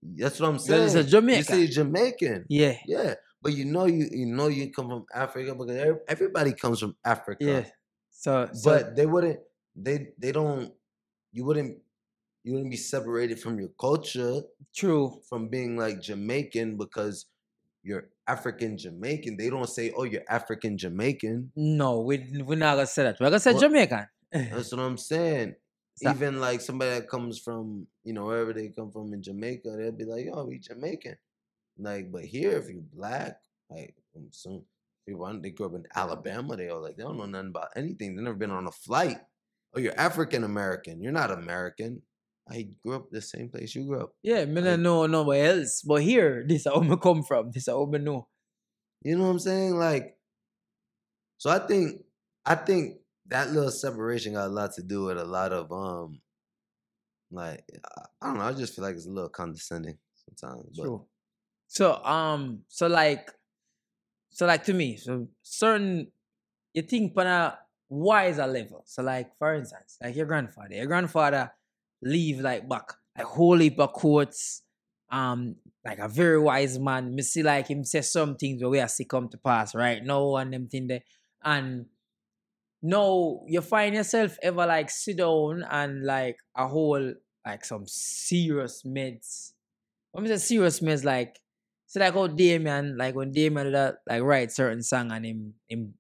That's 0.03 0.41
what 0.41 0.49
I'm 0.51 0.59
saying. 0.59 0.97
a 0.97 1.01
You 1.01 1.05
Jamaican. 1.05 1.45
say 1.45 1.67
Jamaican. 1.67 2.45
Yeah, 2.49 2.77
Yeah, 2.87 3.15
but 3.43 3.53
you 3.53 3.65
know 3.65 3.87
you 3.87 4.09
you 4.11 4.27
know 4.27 4.49
you 4.49 4.71
come 4.73 4.89
from 4.89 5.05
Africa 5.15 5.55
because 5.55 5.99
everybody 6.09 6.53
comes 6.53 6.81
from 6.81 6.97
Africa. 7.05 7.45
yeah. 7.45 7.65
So, 8.11 8.49
so 8.53 8.71
but 8.71 8.97
they 8.97 9.07
wouldn't 9.07 9.39
they 9.77 10.09
they 10.19 10.33
don't 10.33 10.73
you 11.33 11.45
wouldn't 11.45 11.79
you 12.43 12.53
wouldn't 12.55 12.71
be 12.71 12.77
separated 12.77 13.39
from 13.41 13.59
your 13.59 13.69
culture 13.81 14.41
true. 14.75 15.21
from 15.29 15.49
being 15.49 15.77
like 15.77 16.01
Jamaican 16.01 16.77
because 16.77 17.27
you're 17.83 18.09
African 18.27 18.77
Jamaican. 18.77 19.37
They 19.37 19.51
don't 19.51 19.69
say, 19.69 19.93
"Oh, 19.97 20.05
you're 20.05 20.23
African 20.29 20.77
Jamaican." 20.77 21.53
No, 21.57 22.01
we 22.01 22.43
we're 22.45 22.59
not 22.59 22.75
gonna 22.75 22.87
say 22.87 23.05
that. 23.05 23.17
We're 23.21 23.27
gonna 23.31 23.41
say 23.41 23.53
What? 23.53 23.61
Jamaican. 23.63 24.07
That's 24.33 24.73
what 24.73 24.81
I'm 24.81 24.99
saying. 24.99 25.55
So- 25.99 26.11
Even 26.11 26.41
like 26.41 26.61
somebody 26.61 26.93
that 26.93 27.09
comes 27.09 27.39
from 27.39 27.87
you 28.05 28.13
know 28.13 28.25
wherever 28.27 28.53
they 28.53 28.69
come 28.69 28.91
from 28.93 29.13
in 29.13 29.23
Jamaica, 29.23 29.69
they'll 29.77 29.93
be 29.93 30.05
like, 30.05 30.27
"Oh, 30.33 30.45
we 30.47 30.59
Jamaican." 30.59 31.17
Like, 31.77 32.11
but 32.13 32.25
here, 32.25 32.53
if 32.59 32.69
you're 32.69 32.83
black, 32.95 33.41
like 33.71 33.95
um, 34.17 34.23
I'm 34.23 34.29
assuming 34.31 34.65
people 35.07 35.41
they 35.43 35.51
grew 35.51 35.67
up 35.67 35.75
in 35.75 35.85
Alabama, 35.95 36.57
they 36.57 36.69
all 36.69 36.83
like 36.83 36.97
they 36.97 37.03
don't 37.03 37.17
know 37.19 37.27
nothing 37.27 37.49
about 37.51 37.71
anything. 37.77 38.15
They've 38.15 38.25
never 38.25 38.37
been 38.37 38.51
on 38.51 38.67
a 38.67 38.73
flight. 38.73 39.19
Oh, 39.75 39.81
you're 39.81 39.99
African 39.99 40.45
American. 40.45 41.03
You're 41.03 41.13
not 41.13 41.31
American. 41.31 42.03
I 42.49 42.69
grew 42.83 42.95
up 42.97 43.11
the 43.11 43.21
same 43.21 43.49
place 43.51 43.75
you 43.75 43.85
grew 43.85 44.01
up. 44.03 44.15
Yeah, 44.23 44.45
me 44.47 44.61
Like- 44.63 44.81
know 44.81 45.07
nowhere 45.07 45.51
else. 45.53 45.83
But 45.83 46.03
here, 46.03 46.45
this 46.49 46.65
is 46.65 46.73
how 46.73 46.81
me 46.81 46.97
come 46.97 47.23
from. 47.23 47.51
This 47.51 47.65
is 47.67 47.73
how 47.75 47.85
me 47.87 47.99
know. 47.99 48.29
You 49.03 49.17
know 49.17 49.25
what 49.25 49.31
I'm 49.31 49.39
saying? 49.39 49.77
Like, 49.77 50.17
so 51.39 51.51
I 51.51 51.59
think 51.59 52.03
I 52.47 52.55
think 52.55 52.99
that 53.29 53.53
little 53.53 53.71
separation 53.71 54.35
got 54.35 54.47
a 54.47 54.49
lot 54.51 54.73
to 54.75 54.83
do 54.83 55.05
with 55.05 55.19
a 55.19 55.25
lot 55.25 55.53
of 55.53 55.71
um, 55.73 56.21
like 57.31 57.65
I- 58.23 58.27
don't 58.27 58.39
know. 58.39 58.45
I 58.45 58.53
just 58.53 58.75
feel 58.75 58.85
like 58.85 58.95
it's 58.97 59.07
a 59.07 59.11
little 59.11 59.29
condescending 59.29 59.99
sometimes. 60.15 60.69
But 60.77 60.83
True. 60.85 61.07
So 61.69 62.05
um, 62.05 62.65
so 62.69 62.87
like, 62.89 63.31
So 64.31 64.47
like 64.47 64.65
to 64.65 64.75
me, 64.75 64.97
so 64.97 65.29
certain 65.43 66.13
you 66.75 66.83
think 66.83 67.15
on 67.17 67.27
a 67.27 67.59
wiser 67.89 68.47
level. 68.47 68.83
So 68.87 69.03
like 69.03 69.37
for 69.39 69.55
instance, 69.55 69.99
like 70.03 70.17
your 70.17 70.27
grandfather, 70.27 70.75
your 70.75 70.87
grandfather 70.87 71.53
leave 72.03 72.41
like 72.41 72.69
back 72.69 72.93
like 73.17 73.27
whole 73.27 73.59
heap 73.59 73.79
quotes, 73.95 74.63
um, 75.11 75.57
like 75.85 75.99
a 75.99 76.09
very 76.09 76.39
wise 76.41 76.79
man. 76.79 77.15
Me 77.15 77.23
see 77.23 77.43
like 77.43 77.69
him 77.69 77.85
say 77.85 78.03
some 78.03 78.37
things 78.37 78.63
where 78.63 78.71
we 78.71 78.81
are 78.81 78.89
see 78.89 79.05
come 79.05 79.29
to 79.31 79.39
pass 79.39 79.75
right 79.75 80.05
now 80.05 80.37
and 80.37 80.53
them 80.53 80.69
thing 80.69 80.87
there. 80.89 81.03
And 81.43 81.87
no, 82.83 83.45
you 83.47 83.61
find 83.61 83.95
yourself 83.95 84.39
ever 84.43 84.67
like 84.67 84.91
sit 84.91 85.19
down 85.19 85.65
and 85.69 86.05
like 86.05 86.39
a 86.57 86.67
whole 86.69 87.15
like 87.45 87.65
some 87.65 87.85
serious 87.87 88.83
meds. 88.87 89.53
When 90.13 90.25
I 90.25 90.29
say 90.29 90.37
serious 90.37 90.81
meds, 90.81 91.05
like 91.05 91.41
so 91.87 92.01
like 92.01 92.15
how 92.15 92.27
Damian, 92.27 92.97
like 92.97 93.15
when 93.15 93.33
Damian 93.33 93.67
do 93.67 93.73
that 93.73 93.99
like 94.09 94.23
write 94.23 94.53
certain 94.53 94.83
song 94.83 95.11
and 95.11 95.25
him 95.25 95.55
him 95.69 95.95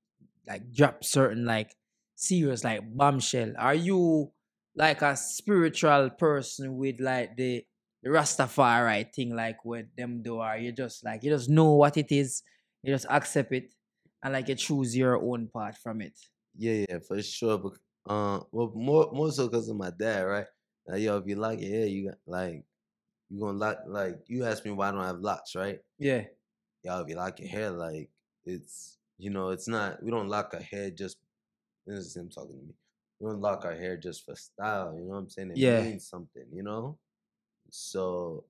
like 0.46 0.72
drop 0.72 1.02
certain 1.04 1.44
like 1.44 1.74
serious 2.14 2.62
like 2.64 2.82
bombshell. 2.96 3.52
Are 3.58 3.74
you 3.74 4.30
like 4.76 5.02
a 5.02 5.16
spiritual 5.16 6.10
person 6.10 6.76
with 6.76 7.00
like 7.00 7.36
the, 7.36 7.64
the 8.02 8.10
Rastafari 8.10 9.12
thing 9.12 9.34
like 9.34 9.64
what 9.64 9.86
them 9.96 10.22
do 10.22 10.36
or 10.36 10.56
you 10.56 10.72
just 10.72 11.04
like 11.04 11.24
you 11.24 11.30
just 11.30 11.48
know 11.48 11.72
what 11.72 11.96
it 11.96 12.12
is, 12.12 12.42
you 12.82 12.92
just 12.94 13.06
accept 13.10 13.52
it 13.52 13.74
and 14.22 14.32
like 14.32 14.48
you 14.48 14.54
choose 14.54 14.96
your 14.96 15.16
own 15.16 15.48
part 15.48 15.76
from 15.76 16.00
it. 16.02 16.16
Yeah, 16.58 16.86
yeah, 16.88 16.98
for 17.00 17.22
sure. 17.22 17.58
But 17.58 17.74
uh, 18.12 18.40
well, 18.52 18.72
more 18.74 19.10
more 19.12 19.30
so 19.32 19.48
because 19.48 19.68
of 19.68 19.76
my 19.76 19.90
dad, 19.98 20.22
right? 20.22 20.46
Like, 20.86 21.02
yo, 21.02 21.18
if 21.18 21.26
you 21.26 21.36
like 21.36 21.60
your 21.60 21.70
hair, 21.70 21.86
you 21.86 22.08
got 22.10 22.18
like 22.26 22.64
you 23.30 23.40
gonna 23.40 23.58
lock 23.58 23.78
like 23.86 24.18
you 24.28 24.44
asked 24.44 24.64
me 24.64 24.72
why 24.72 24.88
I 24.88 24.92
don't 24.92 25.04
have 25.04 25.20
locks, 25.20 25.54
right? 25.54 25.80
Yeah. 25.98 26.24
Y'all, 26.84 27.02
if 27.02 27.08
you 27.08 27.16
like 27.16 27.40
your 27.40 27.48
hair, 27.48 27.70
like 27.70 28.10
it's 28.46 28.98
you 29.18 29.30
know, 29.30 29.50
it's 29.50 29.68
not 29.68 30.02
we 30.02 30.10
don't 30.10 30.28
lock 30.28 30.52
our 30.54 30.60
hair 30.60 30.90
just 30.90 31.16
this 31.86 31.98
is 32.06 32.16
him 32.16 32.30
talking 32.30 32.58
to 32.58 32.62
me. 32.66 32.74
We 33.20 33.30
don't 33.30 33.40
lock 33.40 33.64
our 33.64 33.74
hair 33.74 33.96
just 33.96 34.24
for 34.24 34.36
style, 34.36 34.94
you 34.96 35.02
know 35.04 35.12
what 35.12 35.18
I'm 35.18 35.30
saying? 35.30 35.52
It 35.52 35.58
Yeah. 35.58 35.82
means 35.82 36.08
something, 36.08 36.46
you 36.52 36.62
know? 36.62 36.98
So 37.70 38.44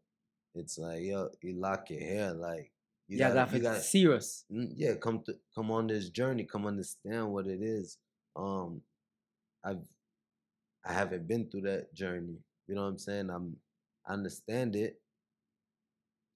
it's 0.55 0.79
like, 0.79 1.03
yo, 1.05 1.31
you 1.43 1.55
lock 1.61 1.91
your 1.91 2.01
hair, 2.01 2.33
like 2.35 2.73
you 3.09 3.19
yeah, 3.19 3.33
gotta, 3.33 3.57
you 3.57 3.63
gotta 3.63 3.81
serious. 3.81 4.45
Mm, 4.53 4.73
yeah 4.77 4.95
come 4.95 5.23
to 5.25 5.35
come 5.55 5.71
on 5.71 5.87
this 5.87 6.11
journey 6.11 6.45
come 6.45 6.67
understand 6.67 7.33
what 7.33 7.47
it 7.47 7.63
is 7.63 7.97
um 8.37 8.83
i've 9.65 9.85
i 10.85 10.93
haven't 10.93 11.27
been 11.27 11.49
through 11.49 11.63
that 11.63 11.93
journey 11.95 12.37
you 12.67 12.75
know 12.75 12.83
what 12.83 12.89
i'm 12.89 12.99
saying 12.99 13.31
i'm 13.31 13.57
i 14.07 14.13
understand 14.13 14.77
it 14.77 15.01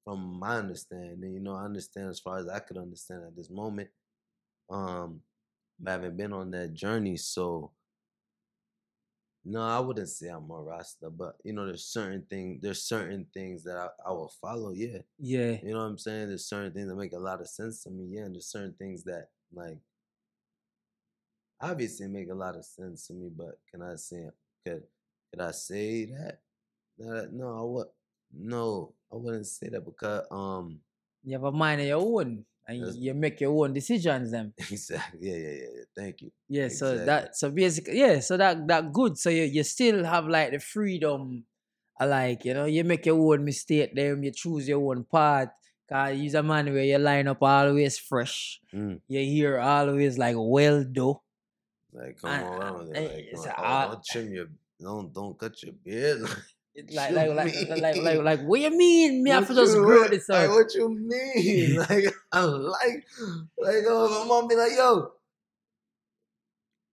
from 0.04 0.38
my 0.40 0.56
understanding 0.56 1.32
you 1.32 1.40
know 1.40 1.54
i 1.54 1.64
understand 1.64 2.08
as 2.08 2.18
far 2.18 2.38
as 2.38 2.48
i 2.48 2.58
could 2.58 2.78
understand 2.78 3.22
at 3.26 3.36
this 3.36 3.50
moment 3.50 3.88
um 4.70 5.20
but 5.78 5.90
i 5.90 5.92
haven't 5.92 6.16
been 6.16 6.32
on 6.32 6.50
that 6.50 6.72
journey 6.72 7.16
so 7.16 7.70
no 9.44 9.60
i 9.62 9.78
wouldn't 9.80 10.08
say 10.08 10.28
i'm 10.28 10.50
a 10.50 10.60
rasta 10.62 11.10
but 11.10 11.36
you 11.44 11.52
know 11.52 11.66
there's 11.66 11.84
certain 11.84 12.22
things 12.30 12.60
there's 12.62 12.82
certain 12.84 13.26
things 13.34 13.64
that 13.64 13.76
I, 13.76 13.88
I 14.08 14.12
will 14.12 14.32
follow 14.40 14.72
yeah 14.72 14.98
Yeah. 15.18 15.56
you 15.62 15.72
know 15.72 15.78
what 15.78 15.84
I'm 15.90 15.98
saying? 15.98 16.28
There's 16.28 16.46
certain 16.46 16.72
things 16.72 16.88
that 16.88 16.96
make 16.96 17.12
a 17.12 17.18
lot 17.18 17.40
of 17.40 17.48
sense 17.48 17.82
to 17.84 17.90
me, 17.90 18.04
yeah, 18.16 18.22
and 18.22 18.34
there's 18.34 18.46
certain 18.46 18.74
things 18.74 19.02
that 19.04 19.28
like 19.52 19.78
obviously 21.60 22.08
make 22.08 22.30
a 22.30 22.34
lot 22.34 22.56
of 22.56 22.64
sense 22.64 23.06
to 23.06 23.14
me, 23.14 23.30
but 23.36 23.58
can 23.70 23.82
I 23.82 23.96
say 23.96 24.28
could 24.64 24.82
could 25.32 25.40
I 25.42 25.50
say 25.52 26.06
that? 26.06 26.40
That 26.98 27.32
no, 27.32 27.58
I 27.58 27.62
would 27.62 27.86
no, 28.34 28.94
I 29.12 29.16
wouldn't 29.16 29.46
say 29.46 29.68
that 29.70 29.84
because 29.84 30.24
um 30.30 30.80
You 31.24 31.32
have 31.34 31.44
a 31.44 31.52
mind 31.52 31.80
of 31.80 31.86
your 31.86 32.00
own 32.00 32.44
and 32.68 32.94
you 32.96 33.14
make 33.14 33.40
your 33.40 33.52
own 33.64 33.72
decisions 33.72 34.30
them. 34.30 34.52
exactly 34.70 35.20
yeah, 35.28 35.36
yeah, 35.36 35.54
yeah. 35.62 35.82
Thank 35.96 36.22
you. 36.22 36.30
Yeah, 36.48 36.68
so 36.68 36.92
Exactly. 36.92 37.06
that 37.06 37.36
so 37.36 37.50
basically 37.50 37.98
yeah, 37.98 38.20
so 38.20 38.36
that 38.36 38.66
that 38.68 38.92
good. 38.92 39.18
So 39.18 39.30
you 39.30 39.44
you 39.44 39.62
still 39.64 40.04
have 40.04 40.26
like 40.28 40.52
the 40.52 40.58
freedom, 40.60 41.44
uh, 42.00 42.06
like 42.06 42.44
you 42.44 42.54
know, 42.54 42.64
you 42.66 42.84
make 42.84 43.04
your 43.06 43.18
own 43.18 43.44
mistake, 43.44 43.92
then 43.94 44.22
you 44.22 44.30
choose 44.32 44.68
your 44.68 44.80
own 44.90 45.04
path. 45.04 45.48
Cause 45.88 46.16
you's 46.16 46.34
a 46.34 46.42
man 46.42 46.72
where 46.72 46.84
you 46.84 46.96
line 46.96 47.28
up 47.28 47.42
always 47.42 47.98
fresh. 47.98 48.60
Mm, 48.72 49.00
You 49.08 49.20
hear 49.20 49.58
always 49.58 50.16
like 50.16 50.36
well 50.38 50.84
do. 50.84 51.20
like 51.92 52.16
come 52.20 52.30
I- 52.30 52.42
on, 52.42 52.52
I- 52.52 52.56
around 52.56 52.80
I- 52.80 52.92
there, 52.92 53.02
like, 53.02 53.24
it's 53.32 53.44
don't, 53.44 53.52
a- 53.52 53.60
oh, 53.60 53.88
don't 53.92 54.04
trim 54.06 54.32
your 54.32 54.46
don't 54.80 55.12
don't 55.12 55.38
cut 55.38 55.62
your 55.62 55.74
beard. 55.84 56.22
Like 56.94 57.12
like 57.12 57.30
like, 57.34 57.54
like 57.68 57.80
like 57.82 57.96
like 58.02 58.18
like 58.22 58.40
what 58.42 58.60
you 58.60 58.70
mean? 58.70 59.22
Me 59.22 59.30
have 59.30 59.46
to 59.48 59.52
What 59.54 59.60
just 59.60 59.76
you- 59.76 59.84
grow 59.84 60.00
what- 60.02 60.28
like, 60.28 60.48
what 60.50 60.74
you 60.74 60.88
mean? 60.88 61.76
like 61.88 62.14
I 62.32 62.40
like 62.44 63.04
like 63.58 63.84
oh 63.86 64.08
my 64.08 64.26
mom 64.28 64.48
be 64.48 64.56
like, 64.56 64.72
yo, 64.72 65.12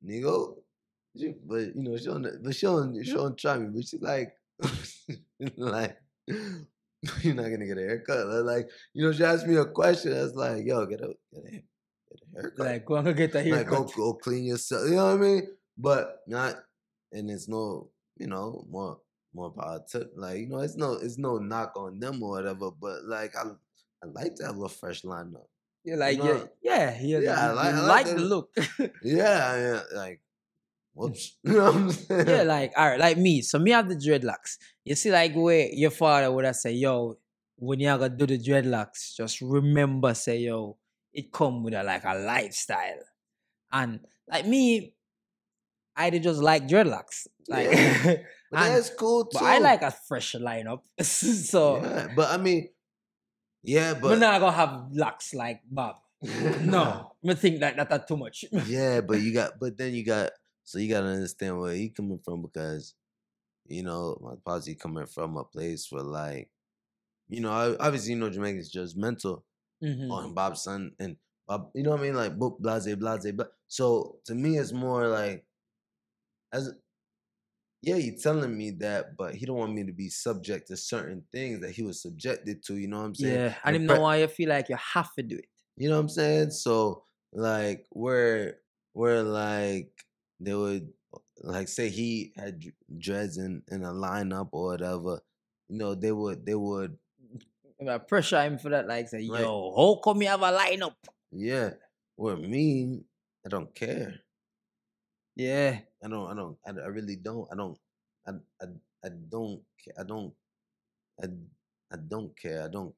nigga. 0.05 0.55
She, 1.17 1.33
but 1.45 1.75
you 1.75 1.83
know, 1.83 1.97
she 1.97 2.05
don't 2.05 2.27
but 2.43 2.55
she 2.55 2.65
don't 2.65 3.03
she 3.03 3.13
don't 3.13 3.37
try 3.37 3.57
me, 3.57 3.69
but 3.73 3.87
she 3.87 3.97
like 3.97 4.31
like 5.57 5.97
you're 6.27 7.33
not 7.35 7.49
gonna 7.49 7.65
get 7.65 7.77
a 7.77 7.81
haircut. 7.81 8.27
Like, 8.45 8.69
you 8.93 9.03
know, 9.05 9.11
she 9.11 9.23
asked 9.23 9.47
me 9.47 9.55
a 9.55 9.65
question 9.65 10.11
that's 10.11 10.35
like, 10.35 10.65
yo, 10.65 10.85
get 10.85 11.01
a 11.01 11.07
get 11.33 11.43
a, 11.45 11.51
get 11.51 11.61
a 12.35 12.41
haircut. 12.41 12.65
Like 12.65 12.85
go 12.85 12.95
and 12.95 13.05
go 13.05 13.13
get 13.13 13.33
a 13.35 13.37
like 13.49 13.67
go 13.67 13.75
haircut. 13.77 13.95
go 13.95 14.13
clean 14.15 14.43
yourself. 14.45 14.87
You 14.89 14.95
know 14.95 15.05
what 15.05 15.13
I 15.15 15.17
mean? 15.17 15.47
But 15.77 16.19
not, 16.27 16.55
and 17.11 17.29
it's 17.31 17.47
no, 17.47 17.89
you 18.17 18.27
know, 18.27 18.65
more 18.69 18.99
more 19.33 19.51
power 19.51 19.75
uh, 19.75 19.79
to 19.91 20.09
like 20.15 20.39
you 20.39 20.47
know, 20.49 20.59
it's 20.59 20.75
no 20.75 20.93
it's 20.93 21.17
no 21.17 21.37
knock 21.37 21.73
on 21.75 21.99
them 21.99 22.21
or 22.23 22.31
whatever. 22.31 22.71
But 22.71 23.05
like 23.05 23.35
I 23.35 23.43
I 24.03 24.07
like 24.07 24.35
to 24.35 24.45
have 24.47 24.59
a 24.59 24.69
fresh 24.69 25.01
lineup. 25.03 25.45
You're 25.83 25.97
like 25.97 26.17
know, 26.17 26.49
yeah, 26.61 26.97
yeah, 26.99 26.99
yeah, 27.01 27.19
yeah, 27.19 27.47
I 27.49 27.51
like- 27.51 27.73
I 27.73 27.81
like, 27.81 28.05
like 28.05 28.15
the 28.15 28.21
look. 28.21 28.49
Yeah, 29.03 29.57
yeah, 29.57 29.81
like 29.95 30.21
whoops. 30.93 31.37
You 31.43 31.53
know 31.53 31.65
what 31.65 31.75
I'm 31.75 31.91
saying? 31.91 32.27
yeah, 32.27 32.43
like 32.43 32.73
all 32.75 32.87
right, 32.89 32.99
like 32.99 33.17
me. 33.17 33.41
So 33.41 33.59
me 33.59 33.71
have 33.71 33.87
the 33.89 33.95
dreadlocks. 33.95 34.57
You 34.83 34.95
see, 34.95 35.11
like 35.11 35.33
where 35.35 35.69
your 35.71 35.91
father 35.91 36.31
would 36.31 36.45
have 36.45 36.55
say, 36.55 36.73
"Yo, 36.73 37.17
when 37.55 37.79
you're 37.79 37.97
gonna 37.97 38.15
do 38.15 38.25
the 38.25 38.37
dreadlocks, 38.39 39.15
just 39.15 39.41
remember, 39.41 40.13
say, 40.13 40.39
yo, 40.39 40.77
it 41.13 41.31
come 41.31 41.63
with 41.63 41.73
a 41.73 41.83
like 41.83 42.03
a 42.03 42.15
lifestyle." 42.15 42.99
And 43.71 44.01
like 44.27 44.45
me, 44.47 44.93
I 45.99 46.09
just 46.19 46.41
like 46.41 46.67
dreadlocks. 46.67 47.27
Like, 47.47 47.67
and- 47.75 48.23
that's 48.51 48.89
cool 48.91 49.25
too. 49.25 49.37
but 49.39 49.43
I 49.43 49.57
like 49.59 49.81
a 49.83 49.91
fresh 49.91 50.33
lineup. 50.35 50.81
so 51.01 51.81
yeah, 51.83 52.07
but 52.15 52.29
I 52.31 52.37
mean, 52.37 52.69
yeah, 53.63 53.93
we're 53.93 54.15
but 54.15 54.19
not 54.19 54.39
gonna 54.39 54.55
have 54.55 54.87
locks 54.91 55.33
like 55.33 55.61
Bob. 55.69 55.97
No, 56.63 57.11
I 57.27 57.33
think 57.33 57.59
that 57.61 57.75
that, 57.77 57.89
that 57.89 58.07
too 58.07 58.17
much. 58.17 58.45
yeah, 58.67 59.01
but 59.01 59.19
you 59.21 59.33
got, 59.33 59.59
but 59.59 59.77
then 59.77 59.93
you 59.93 60.03
got, 60.05 60.31
so 60.63 60.79
you 60.79 60.89
got 60.89 61.01
to 61.01 61.07
understand 61.07 61.59
where 61.59 61.73
he 61.73 61.89
coming 61.89 62.19
from 62.23 62.41
because, 62.41 62.93
you 63.67 63.83
know, 63.83 64.17
my 64.21 64.33
posse 64.45 64.75
coming 64.75 65.05
from 65.05 65.37
a 65.37 65.43
place 65.45 65.87
where 65.91 66.03
like, 66.03 66.49
you 67.29 67.39
know, 67.41 67.51
I- 67.51 67.77
obviously 67.79 68.13
you 68.13 68.19
know 68.19 68.29
Jamaica's 68.29 68.71
judgmental 68.71 69.43
Mhm. 69.83 70.11
on 70.11 70.33
Bob's 70.33 70.63
son 70.63 70.91
and 70.99 71.15
Bob, 71.47 71.71
you 71.73 71.83
know 71.83 71.91
what 71.91 72.01
I 72.01 72.03
mean, 72.03 72.15
like 72.15 72.37
book 72.37 72.59
blase 72.59 72.93
blase. 72.95 73.31
But 73.31 73.51
so 73.67 74.19
to 74.25 74.35
me, 74.35 74.57
it's 74.57 74.73
more 74.73 75.07
like, 75.07 75.45
as 76.51 76.71
yeah, 77.81 77.95
he 77.95 78.11
telling 78.17 78.57
me 78.57 78.71
that, 78.71 79.15
but 79.15 79.35
he 79.35 79.45
don't 79.45 79.57
want 79.57 79.73
me 79.73 79.85
to 79.85 79.93
be 79.93 80.09
subject 80.09 80.67
to 80.67 80.75
certain 80.75 81.23
things 81.31 81.61
that 81.61 81.71
he 81.71 81.81
was 81.83 82.01
subjected 82.01 82.61
to. 82.63 82.75
You 82.75 82.89
know 82.89 82.99
what 82.99 83.05
I'm 83.05 83.15
saying? 83.15 83.35
Yeah, 83.35 83.49
him 83.49 83.75
pre- 83.75 83.77
know 83.85 84.01
why 84.01 84.17
you 84.17 84.27
feel 84.27 84.49
like 84.49 84.67
you 84.67 84.75
have 84.75 85.13
to 85.13 85.23
do 85.23 85.37
it. 85.37 85.45
You 85.77 85.87
know 85.87 85.95
what 85.95 86.01
I'm 86.01 86.09
saying? 86.09 86.51
So 86.51 87.03
like 87.31 87.85
where 87.91 88.59
where 88.93 89.23
like 89.23 89.91
they 90.41 90.53
would 90.53 90.91
like 91.41 91.69
say 91.69 91.87
he 91.89 92.33
had 92.35 92.59
dr- 92.59 92.75
dreads 92.97 93.37
in, 93.37 93.63
in 93.69 93.83
a 93.83 93.93
lineup 93.93 94.49
or 94.51 94.71
whatever, 94.71 95.21
you 95.69 95.77
know, 95.77 95.95
they 95.95 96.11
would 96.11 96.45
they 96.45 96.55
would 96.55 96.97
I'm 97.79 98.01
pressure 98.01 98.41
him 98.41 98.57
for 98.57 98.69
that, 98.69 98.87
like 98.87 99.07
say, 99.07 99.25
Right. 99.25 99.41
yo, 99.41 99.73
how 99.73 100.01
come 100.03 100.21
you 100.21 100.27
have 100.27 100.41
a 100.41 100.51
lineup? 100.51 100.95
yeah. 101.31 101.71
Or 102.17 102.35
me, 102.35 103.05
I 103.45 103.49
don't 103.49 103.73
care. 103.73 104.15
Yeah. 105.37 105.79
I 106.03 106.07
don't 106.07 106.31
I 106.31 106.35
don't 106.35 106.57
I, 106.65 106.69
I 106.71 106.87
really 106.87 107.15
don't. 107.17 107.47
I 107.51 107.55
don't 107.55 107.77
I 108.27 108.31
I, 108.61 108.65
I 109.05 109.09
don't 109.29 109.61
I 109.97 110.03
don't 110.03 110.33
I 111.21 111.27
I 111.91 111.97
don't 111.97 112.37
care. 112.39 112.63
I 112.63 112.67
don't 112.69 112.93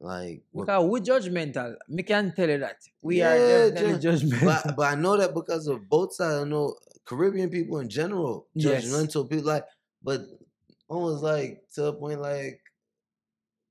like 0.00 0.42
what- 0.52 0.66
Because 0.66 0.84
we 0.88 1.00
judgmental. 1.00 1.76
Me 1.88 2.02
can 2.02 2.32
tell 2.34 2.48
you 2.48 2.58
that. 2.58 2.76
We 3.02 3.18
Yeah, 3.18 3.32
are 3.34 3.70
definitely 3.70 4.00
judgmental. 4.08 4.44
but 4.64 4.76
but 4.76 4.92
I 4.92 4.94
know 4.94 5.16
that 5.16 5.34
because 5.34 5.66
of 5.66 5.88
both 5.88 6.14
sides. 6.14 6.42
I 6.42 6.48
know 6.48 6.76
Caribbean 7.04 7.50
people 7.50 7.78
in 7.80 7.88
general, 7.88 8.48
Yes. 8.54 8.84
judgmental 8.86 9.28
people. 9.28 9.46
Like, 9.46 9.66
but 10.02 10.22
almost 10.88 11.22
like 11.22 11.64
to 11.74 11.86
a 11.86 11.92
point, 11.92 12.20
like, 12.20 12.60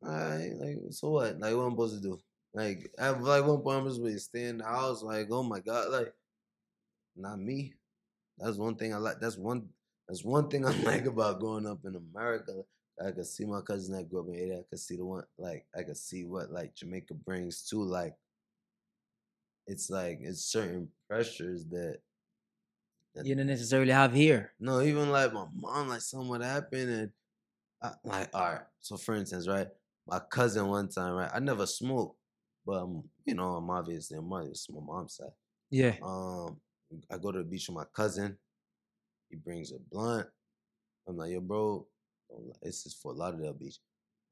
alright, 0.05 0.53
like 0.55 0.77
so 0.91 1.09
what? 1.09 1.39
Like, 1.39 1.55
what 1.55 1.63
I'm 1.63 1.71
supposed 1.71 1.95
to 1.95 2.01
do? 2.01 2.19
Like, 2.53 2.91
at 2.97 3.21
like 3.21 3.45
one 3.45 3.61
point, 3.61 3.77
I'm 3.85 3.91
supposed 3.91 4.13
to 4.13 4.19
stay 4.19 4.45
in 4.45 4.57
the 4.59 4.65
house. 4.65 5.01
Like, 5.01 5.27
oh 5.31 5.43
my 5.43 5.59
god, 5.59 5.89
like, 5.91 6.13
not 7.15 7.39
me. 7.39 7.73
That's 8.39 8.57
one 8.57 8.75
thing 8.75 8.93
I 8.93 8.97
like. 8.97 9.19
That's 9.19 9.37
one. 9.37 9.67
That's 10.07 10.23
one 10.23 10.49
thing 10.49 10.65
I 10.65 10.71
like 10.83 11.05
about 11.05 11.39
growing 11.39 11.67
up 11.67 11.79
in 11.85 11.95
America. 11.95 12.63
I 13.05 13.11
could 13.11 13.25
see 13.27 13.45
my 13.45 13.61
cousin 13.61 13.95
that 13.95 14.09
grew 14.09 14.21
up 14.21 14.27
in 14.27 14.33
Haiti. 14.33 14.53
I 14.53 14.63
could 14.69 14.79
see 14.79 14.97
the 14.97 15.05
one, 15.05 15.23
like, 15.37 15.65
I 15.73 15.83
could 15.83 15.95
see 15.97 16.25
what 16.25 16.51
like 16.51 16.75
Jamaica 16.75 17.13
brings 17.13 17.63
to 17.69 17.81
like 17.81 18.15
it's 19.67 19.89
like 19.89 20.19
it's 20.21 20.41
certain 20.43 20.89
pressures 21.07 21.65
that 21.67 21.99
You 23.23 23.35
don't 23.35 23.47
necessarily 23.47 23.91
have 23.91 24.13
here. 24.13 24.51
no, 24.59 24.81
even 24.81 25.09
like 25.11 25.33
my 25.33 25.45
mom, 25.53 25.89
like 25.89 26.01
something 26.01 26.29
would 26.29 26.41
happen, 26.41 26.89
and 26.89 27.11
I, 27.81 27.91
like, 28.03 28.29
all 28.33 28.41
right. 28.41 28.61
So 28.79 28.97
for 28.97 29.15
instance, 29.15 29.47
right, 29.47 29.67
my 30.07 30.19
cousin 30.19 30.67
one 30.67 30.89
time, 30.89 31.13
right, 31.13 31.31
I 31.33 31.39
never 31.39 31.65
smoked, 31.65 32.17
but 32.65 32.83
um, 32.83 33.03
you 33.25 33.35
know, 33.35 33.55
I'm 33.55 33.69
obviously 33.69 34.17
I'm 34.17 34.31
obviously 34.31 34.75
my 34.75 34.81
mom's 34.85 35.15
side. 35.15 35.31
Yeah. 35.69 35.95
Um, 36.01 36.59
I 37.11 37.17
go 37.17 37.31
to 37.31 37.39
the 37.39 37.43
beach 37.43 37.67
with 37.67 37.75
my 37.77 37.85
cousin. 37.95 38.37
He 39.29 39.35
brings 39.35 39.71
a 39.71 39.77
blunt. 39.91 40.27
I'm 41.07 41.17
like, 41.17 41.31
yo, 41.31 41.39
bro, 41.39 41.85
this 42.61 42.85
is 42.85 42.93
Fort 42.93 43.15
Lauderdale 43.15 43.53
Beach. 43.53 43.77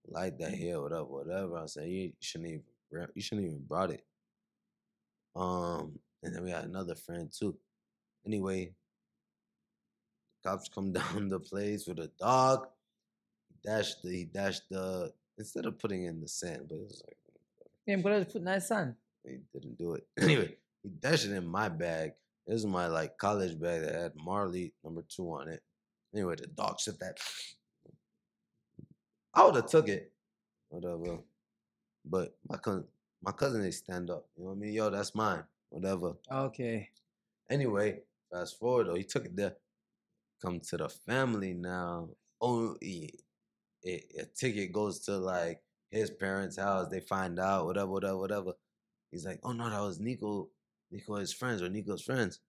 Light 0.08 0.38
that 0.40 0.54
here, 0.54 0.82
whatever, 0.82 1.04
whatever. 1.04 1.58
I 1.58 1.66
said, 1.66 1.90
you 1.90 2.14
shouldn't 2.20 2.50
even, 2.50 3.08
you 3.14 3.22
shouldn't 3.22 3.48
even 3.48 3.64
brought 3.68 3.92
it. 3.92 4.04
Um, 5.36 6.00
and 6.24 6.34
then 6.36 6.44
we 6.44 6.52
had 6.52 6.66
another 6.66 6.96
friend 6.96 7.32
too. 7.32 7.58
Anyway, 8.26 8.74
cops 10.44 10.70
come 10.70 10.92
down 10.94 11.30
the 11.30 11.40
place 11.40 11.86
with 11.88 12.00
a 12.00 12.10
dog. 12.20 12.68
Dash 13.64 13.96
the, 13.96 14.10
he 14.10 14.24
dashed 14.26 14.64
the, 14.70 15.12
instead 15.38 15.66
of 15.66 15.78
putting 15.78 16.06
in 16.06 16.22
the 16.22 16.28
sand, 16.28 16.66
but 16.70 16.76
it 16.76 16.82
was 16.82 17.04
like, 17.06 17.18
Yeah, 17.86 17.98
but 17.98 18.14
I 18.14 18.24
put 18.24 18.42
nice 18.44 18.68
sun. 18.68 18.96
he 19.24 19.38
didn't 19.54 19.78
do 19.78 19.94
it. 19.94 20.08
Anyway, 20.20 20.56
he 20.84 20.90
dashed 20.90 21.26
it 21.26 21.32
in 21.34 21.46
my 21.46 21.68
bag. 21.70 22.12
This 22.48 22.60
is 22.60 22.66
my 22.66 22.88
like 22.88 23.18
college 23.18 23.60
bag 23.60 23.82
that 23.82 23.94
had 23.94 24.12
Marley 24.16 24.74
number 24.84 25.04
two 25.10 25.30
on 25.34 25.50
it. 25.50 25.62
Anyway, 26.16 26.36
the 26.36 26.48
dog 26.48 26.80
shit 26.80 26.98
that. 27.00 27.18
I 29.34 29.44
would 29.44 29.56
have 29.56 29.68
took 29.68 29.90
it, 29.90 30.12
whatever. 30.70 31.20
But 32.06 32.38
my 32.48 32.58
cousin, 32.58 32.86
my 33.22 33.34
cousin, 33.34 33.62
they 33.62 33.72
stand 33.72 34.10
up. 34.10 34.26
You 34.38 34.46
know 34.46 34.50
what 34.52 34.56
I 34.56 34.60
mean? 34.60 34.74
Yo, 34.74 34.90
that's 34.90 35.14
mine. 35.14 35.44
Whatever. 35.70 36.14
Okay. 36.32 36.90
Anyway, 37.50 38.00
fast 38.32 38.58
forward 38.58 38.88
though, 38.88 38.96
he 38.96 39.04
took 39.04 39.26
it 39.26 39.36
there. 39.36 39.56
Come 40.42 40.62
to 40.70 40.78
the 40.78 40.88
family 40.88 41.54
now. 41.54 42.10
Oh, 42.40 42.78
he, 42.80 43.14
a, 43.86 44.04
a 44.20 44.26
ticket 44.26 44.72
goes 44.72 45.00
to 45.02 45.18
like 45.18 45.62
his 45.92 46.12
parents' 46.12 46.58
house. 46.58 46.88
They 46.90 47.02
find 47.02 47.40
out 47.40 47.66
whatever, 47.66 47.92
whatever, 47.92 48.18
whatever. 48.18 48.52
He's 49.12 49.26
like, 49.26 49.40
oh 49.44 49.52
no, 49.52 49.70
that 49.70 49.82
was 49.82 50.00
Nico, 50.00 50.50
Nico 50.92 51.16
his 51.16 51.34
friends 51.34 51.62
or 51.62 51.70
Nico's 51.70 52.02
friends. 52.04 52.40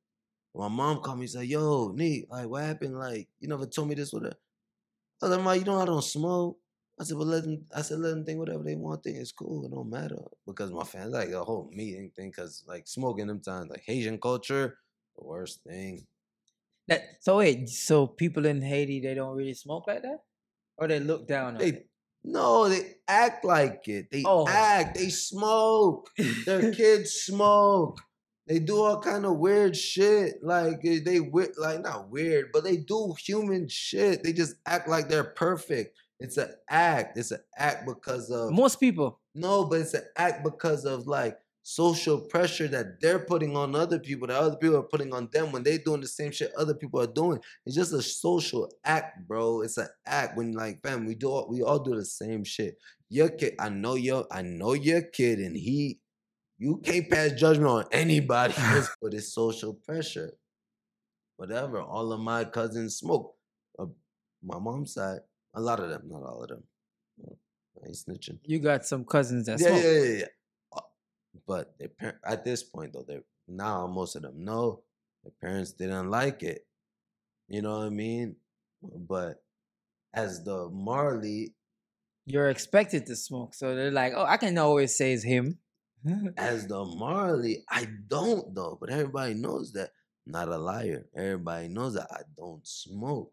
My 0.55 0.69
mom 0.69 1.01
called 1.01 1.19
me. 1.19 1.25
He's 1.25 1.37
like, 1.37 1.49
yo, 1.49 1.93
Nick, 1.95 2.27
like 2.31 2.49
what 2.49 2.65
happened? 2.65 2.99
Like 2.99 3.29
you 3.39 3.49
never 3.49 3.67
told 3.67 3.89
me 3.89 3.95
this. 3.95 4.13
With 4.13 4.25
her. 4.25 4.33
I 5.23 5.29
was 5.29 5.39
like, 5.39 5.61
you 5.61 5.67
know 5.67 5.81
I 5.81 5.85
don't 5.85 6.03
smoke. 6.03 6.59
I 7.01 7.05
said, 7.05 7.17
well, 7.17 7.27
let 7.27 7.45
them. 7.45 7.65
I 7.75 7.83
said, 7.83 8.01
let 8.01 8.11
them 8.11 8.25
think 8.25 8.39
whatever 8.41 8.65
they 8.65 8.75
want. 8.75 9.05
Think 9.05 9.19
it's 9.19 9.31
cool. 9.31 9.65
It 9.65 9.71
don't 9.71 9.91
matter 9.91 10.17
because 10.47 10.71
my 10.73 10.83
fans 10.85 11.13
like 11.13 11.31
the 11.31 11.45
whole 11.45 11.71
meeting 11.73 12.11
thing. 12.15 12.33
Cause 12.33 12.65
like 12.67 12.89
smoking 12.89 13.27
them 13.29 13.41
times, 13.41 13.71
like 13.71 13.83
Haitian 13.87 14.19
culture, 14.19 14.79
the 15.17 15.25
worst 15.25 15.63
thing. 15.63 16.07
That 16.89 17.03
so 17.21 17.37
wait, 17.39 17.69
so 17.69 18.07
people 18.07 18.47
in 18.47 18.63
Haiti 18.63 19.01
they 19.01 19.15
don't 19.15 19.37
really 19.37 19.55
smoke 19.55 19.87
like 19.87 20.03
that, 20.03 20.21
or 20.77 20.89
they 20.89 20.99
look 21.01 21.29
down 21.29 21.55
on 21.55 21.59
They 21.59 21.69
it. 21.69 21.89
no, 22.25 22.69
they 22.69 22.95
act 23.07 23.45
like 23.45 23.87
it. 23.87 24.11
They 24.11 24.25
Oh. 24.27 24.49
act. 24.49 24.97
They 24.97 25.11
smoke. 25.11 26.09
Their 26.47 26.73
kids 26.75 27.13
smoke. 27.13 28.01
They 28.49 28.59
do 28.59 28.81
all 28.83 29.01
kind 29.01 29.27
of 29.27 29.37
weird 29.37 29.77
shit. 29.77 30.43
Like 30.43 30.81
eh, 30.85 31.01
they 31.05 31.21
like 31.59 31.83
not 31.83 32.09
weird, 32.11 32.47
but 32.53 32.65
they 32.65 32.79
do 32.79 33.15
human 33.19 33.69
shit. 33.69 34.23
They 34.25 34.33
just 34.33 34.55
act 34.67 34.89
like 34.89 35.09
they're 35.09 35.25
perfect. 35.25 35.97
It's 36.19 36.37
an 36.39 36.51
act. 36.69 37.17
It's 37.19 37.31
an 37.31 37.41
act 37.57 37.87
because 37.87 38.31
of 38.31 38.51
Most 38.53 38.81
people. 38.81 39.21
no, 39.35 39.65
but 39.65 39.81
it's 39.83 39.95
an 39.95 40.05
act 40.17 40.43
because 40.45 40.85
of 40.85 41.07
like 41.07 41.39
social 41.63 42.19
pressure 42.19 42.67
that 42.69 42.99
they're 43.03 43.19
putting 43.19 43.55
on 43.55 43.77
other 43.77 43.99
people, 43.99 44.27
that 44.27 44.39
other 44.41 44.57
people 44.57 44.79
are 44.79 44.83
putting 44.83 45.13
on 45.13 45.29
them 45.33 45.53
when 45.53 45.63
they're 45.63 45.77
doing 45.79 46.01
the 46.01 46.09
same 46.09 46.33
shit 46.33 46.51
other 46.57 46.75
people 46.75 46.99
are 47.01 47.07
doing. 47.07 47.39
It's 47.67 47.77
just 47.77 47.93
a 47.93 48.01
social 48.03 48.71
act, 48.85 49.29
bro. 49.29 49.61
It's 49.61 49.77
an 49.77 49.89
act 50.07 50.37
when 50.39 50.53
like 50.53 50.83
fam, 50.83 51.05
we 51.05 51.15
do 51.15 51.29
all, 51.29 51.47
we 51.51 51.63
all 51.63 51.79
do 51.79 51.95
the 51.95 52.05
same 52.07 52.43
shit. 52.43 52.79
Your 53.11 53.29
kid, 53.29 53.55
I 53.59 53.69
know 53.69 53.95
your 53.95 54.27
I 54.33 54.43
know 54.43 54.73
your 54.73 55.03
kid, 55.03 55.39
and 55.39 55.55
he 55.57 55.99
you 56.59 56.79
can't 56.85 57.09
pass 57.09 57.33
judgment 57.33 57.69
on 57.71 57.85
anybody, 57.93 58.55
but 59.03 59.15
it's 59.15 59.33
social 59.33 59.75
pressure. 59.75 60.33
Whatever. 61.37 61.81
All 61.81 62.13
of 62.13 62.21
my 62.21 62.45
cousins 62.45 62.97
smoke. 62.97 63.35
Uh, 63.79 63.87
my 64.43 64.59
mom's 64.59 64.95
side, 64.95 65.21
a 65.55 65.61
lot 65.61 65.79
of 65.81 65.89
them, 65.89 66.03
not 66.07 66.23
all 66.25 66.43
of 66.43 66.49
them. 66.49 66.65
I 67.25 67.87
ain't 67.87 67.97
snitching 67.97 68.39
You 68.45 68.59
got 68.59 68.85
some 68.85 69.05
cousins 69.05 69.47
that 69.47 69.61
yeah, 69.61 69.69
smoke. 69.69 69.83
yeah, 69.85 69.91
yeah, 69.93 70.19
yeah. 70.19 70.25
Uh, 70.77 70.81
But 71.47 71.75
par- 71.99 72.21
at 72.25 72.45
this 72.45 72.65
point 72.65 72.93
though, 72.93 73.05
they 73.07 73.21
now 73.47 73.87
most 73.87 74.17
of 74.17 74.23
them 74.23 74.45
know 74.45 74.83
their 75.23 75.33
parents 75.41 75.73
didn't 75.73 76.11
like 76.11 76.43
it. 76.43 76.67
You 77.49 77.63
know 77.63 77.79
what 77.79 77.87
I 77.87 77.91
mean? 77.91 78.37
But 78.83 79.43
as 80.13 80.43
the 80.43 80.69
Marley, 80.71 81.55
You're 82.27 82.51
expected 82.51 83.07
to 83.07 83.17
smoke, 83.17 83.55
so 83.55 83.75
they're 83.75 83.91
like, 83.93 84.13
"Oh, 84.15 84.25
I 84.25 84.37
can 84.39 84.59
always 84.59 84.97
say 84.97 85.13
it's 85.13 85.23
him." 85.25 85.59
As 86.37 86.67
the 86.67 86.85
Marley, 86.85 87.65
I 87.69 87.87
don't 88.09 88.55
though. 88.55 88.79
But 88.81 88.91
everybody 88.91 89.35
knows 89.35 89.73
that. 89.73 89.91
I'm 90.27 90.33
not 90.33 90.49
a 90.49 90.59
liar. 90.59 91.07
Everybody 91.17 91.69
knows 91.69 91.95
that 91.95 92.09
I 92.11 92.21
don't 92.37 92.67
smoke. 92.67 93.33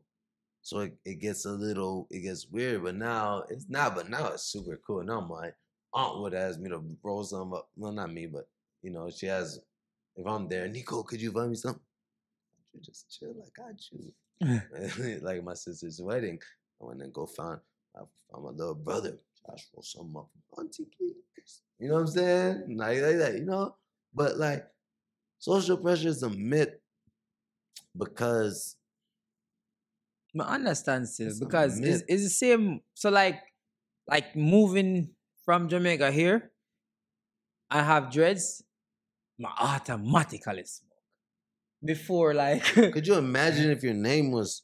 So 0.61 0.79
it, 0.79 0.97
it 1.05 1.15
gets 1.19 1.45
a 1.45 1.51
little, 1.51 2.07
it 2.09 2.21
gets 2.21 2.47
weird. 2.47 2.83
But 2.83 2.95
now 2.95 3.43
it's 3.49 3.69
not. 3.69 3.95
But 3.95 4.09
now 4.09 4.27
it's 4.27 4.43
super 4.43 4.79
cool. 4.85 5.03
Now 5.03 5.21
my 5.21 5.51
aunt 5.93 6.21
would 6.21 6.33
ask 6.33 6.59
me 6.59 6.69
to 6.69 6.83
roll 7.03 7.23
some 7.23 7.53
up. 7.53 7.69
Well, 7.75 7.91
not 7.91 8.13
me, 8.13 8.27
but 8.27 8.47
you 8.81 8.91
know, 8.91 9.09
she 9.09 9.27
has. 9.27 9.59
If 10.17 10.25
I'm 10.25 10.47
there, 10.47 10.67
Nico, 10.69 11.03
could 11.03 11.21
you 11.21 11.33
buy 11.33 11.45
me 11.45 11.55
something? 11.55 11.81
You 12.73 12.79
just 12.81 13.19
chill. 13.19 13.35
Like 13.35 13.51
I 13.59 13.71
got 13.71 13.81
you. 13.91 15.19
like 15.21 15.43
my 15.43 15.53
sister's 15.53 16.01
wedding, 16.01 16.39
I 16.81 16.85
went 16.85 17.01
and 17.01 17.13
go 17.13 17.25
find. 17.25 17.59
I 17.95 17.99
found 18.31 18.45
my 18.45 18.51
little 18.51 18.75
brother. 18.75 19.17
Josh 19.45 19.67
roll 19.73 19.83
something 19.83 20.15
up. 20.17 20.29
Auntie, 20.57 20.85
please. 20.97 21.61
You 21.79 21.89
know 21.89 21.95
what 21.95 22.01
I'm 22.01 22.07
saying? 22.07 22.77
Like, 22.77 23.01
like 23.01 23.17
that, 23.17 23.33
you 23.35 23.45
know? 23.45 23.75
But 24.13 24.37
like 24.37 24.65
social 25.37 25.77
pressure 25.77 26.09
is 26.09 26.23
a 26.23 26.29
myth 26.29 26.75
because 27.97 28.77
I 30.39 30.55
understand 30.55 31.07
It's 31.17 31.39
because 31.39 31.79
it's, 31.79 32.03
it's 32.07 32.23
the 32.23 32.29
same. 32.29 32.81
So 32.93 33.09
like, 33.09 33.41
like 34.07 34.35
moving 34.35 35.11
from 35.45 35.69
Jamaica 35.69 36.11
here, 36.11 36.51
I 37.69 37.83
have 37.83 38.11
dreads. 38.11 38.63
My 39.37 39.51
automatically 39.59 40.63
smoke 40.63 40.91
before 41.83 42.33
like 42.33 42.63
could 42.93 43.05
you 43.05 43.15
imagine 43.15 43.69
if 43.69 43.83
your 43.83 43.93
name 43.93 44.31
was. 44.31 44.63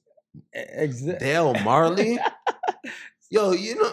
Dale 1.20 1.54
Marley? 1.66 2.18
Yo, 3.30 3.52
you 3.52 3.76
know, 3.76 3.92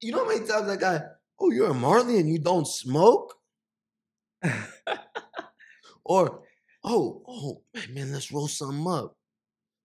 you 0.00 0.12
know 0.12 0.24
how 0.24 0.28
many 0.28 0.46
times 0.46 0.68
I 0.68 0.76
got, 0.76 1.02
oh, 1.38 1.50
you're 1.50 1.70
a 1.70 1.74
Marley 1.74 2.18
and 2.18 2.28
you 2.28 2.38
don't 2.38 2.66
smoke? 2.66 3.34
Or, 6.04 6.42
oh, 6.82 7.22
oh, 7.28 7.62
man, 7.74 7.94
man, 7.94 8.12
let's 8.12 8.32
roll 8.32 8.48
something 8.48 8.86
up. 8.90 9.16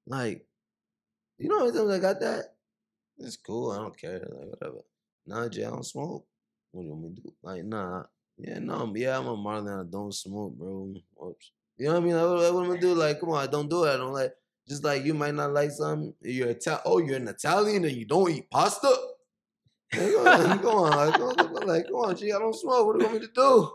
Like, 0.08 0.46
you 1.38 1.50
know 1.50 1.60
how 1.60 1.66
many 1.66 1.78
times 1.78 1.92
I 1.92 2.00
got 2.00 2.20
that? 2.22 2.56
It's 3.20 3.38
cool, 3.38 3.72
I 3.72 3.78
don't 3.78 3.98
care, 3.98 4.20
like 4.20 4.50
whatever. 4.50 4.82
Nah, 5.28 5.48
Jay, 5.50 5.66
I 5.66 5.70
don't 5.70 5.86
smoke. 5.86 6.26
What 6.72 6.82
do 6.82 6.88
you 6.88 6.94
want 6.94 7.04
me 7.04 7.16
to 7.16 7.22
do? 7.22 7.34
Like, 7.44 7.64
nah. 7.64 8.04
Yeah, 8.38 8.60
no, 8.60 8.92
yeah, 8.96 9.18
I'm 9.18 9.28
a 9.28 9.38
Marley 9.38 9.72
and 9.72 9.82
I 9.82 9.84
don't 9.90 10.14
smoke, 10.14 10.58
bro. 10.58 10.94
You 11.78 11.86
know 11.86 11.94
what 11.94 11.96
I 11.96 12.00
mean? 12.00 12.16
Like, 12.16 12.26
what, 12.26 12.54
what 12.54 12.66
am 12.66 12.72
I 12.72 12.76
gonna 12.76 12.82
do? 12.82 12.94
Like, 12.94 13.20
come 13.20 13.30
on, 13.30 13.44
I 13.44 13.48
don't 13.48 13.70
do 13.70 13.84
it. 13.86 13.94
I 13.94 13.98
don't 13.98 14.14
like. 14.14 14.34
Just 14.68 14.84
like 14.84 15.06
you 15.06 15.14
might 15.14 15.36
not 15.36 15.54
like 15.54 15.72
something. 15.72 16.14
You're 16.22 16.50
Ital- 16.50 16.82
Oh, 16.86 16.98
you're 16.98 17.18
an 17.18 17.28
Italian 17.28 17.86
and 17.86 17.96
you 17.96 18.06
don't 18.06 18.32
eat 18.32 18.50
pasta. 18.50 18.94
Like, 19.97 20.61
go 20.61 20.69
on, 20.69 20.95
like, 20.95 21.65
like, 21.65 21.85
come 21.85 21.95
on, 21.95 22.15
G, 22.15 22.31
I 22.31 22.39
don't 22.39 22.55
smoke. 22.55 22.88
What 22.88 22.93
do 22.93 22.99
you 22.99 23.09
want 23.09 23.22
me 23.22 23.27
to 23.27 23.34
do? 23.34 23.72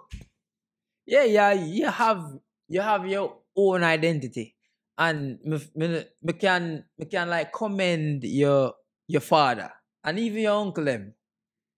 yeah, 1.06 1.24
yeah, 1.24 1.52
you 1.52 1.86
have 1.86 2.38
you 2.68 2.80
have 2.80 3.06
your 3.06 3.36
own 3.56 3.82
identity, 3.82 4.54
and 4.96 5.38
me, 5.44 5.58
me, 5.74 6.04
me 6.22 6.32
can 6.34 6.84
me 6.98 7.06
can 7.06 7.28
like 7.28 7.52
commend 7.52 8.24
your 8.24 8.74
your 9.08 9.20
father 9.20 9.72
and 10.04 10.18
even 10.18 10.42
your 10.42 10.60
uncle 10.60 10.84
them. 10.84 11.14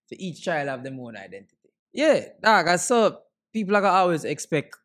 So 0.07 0.17
each 0.19 0.43
child 0.43 0.69
have 0.69 0.85
their 0.85 0.93
own 0.93 1.17
identity. 1.17 1.71
Yeah, 1.93 2.21
dog. 2.43 2.69
I 2.69 2.77
saw 2.77 3.13
people 3.53 3.77
are 3.77 3.81
gonna 3.81 3.99
always 3.99 4.25
expect 4.25 4.77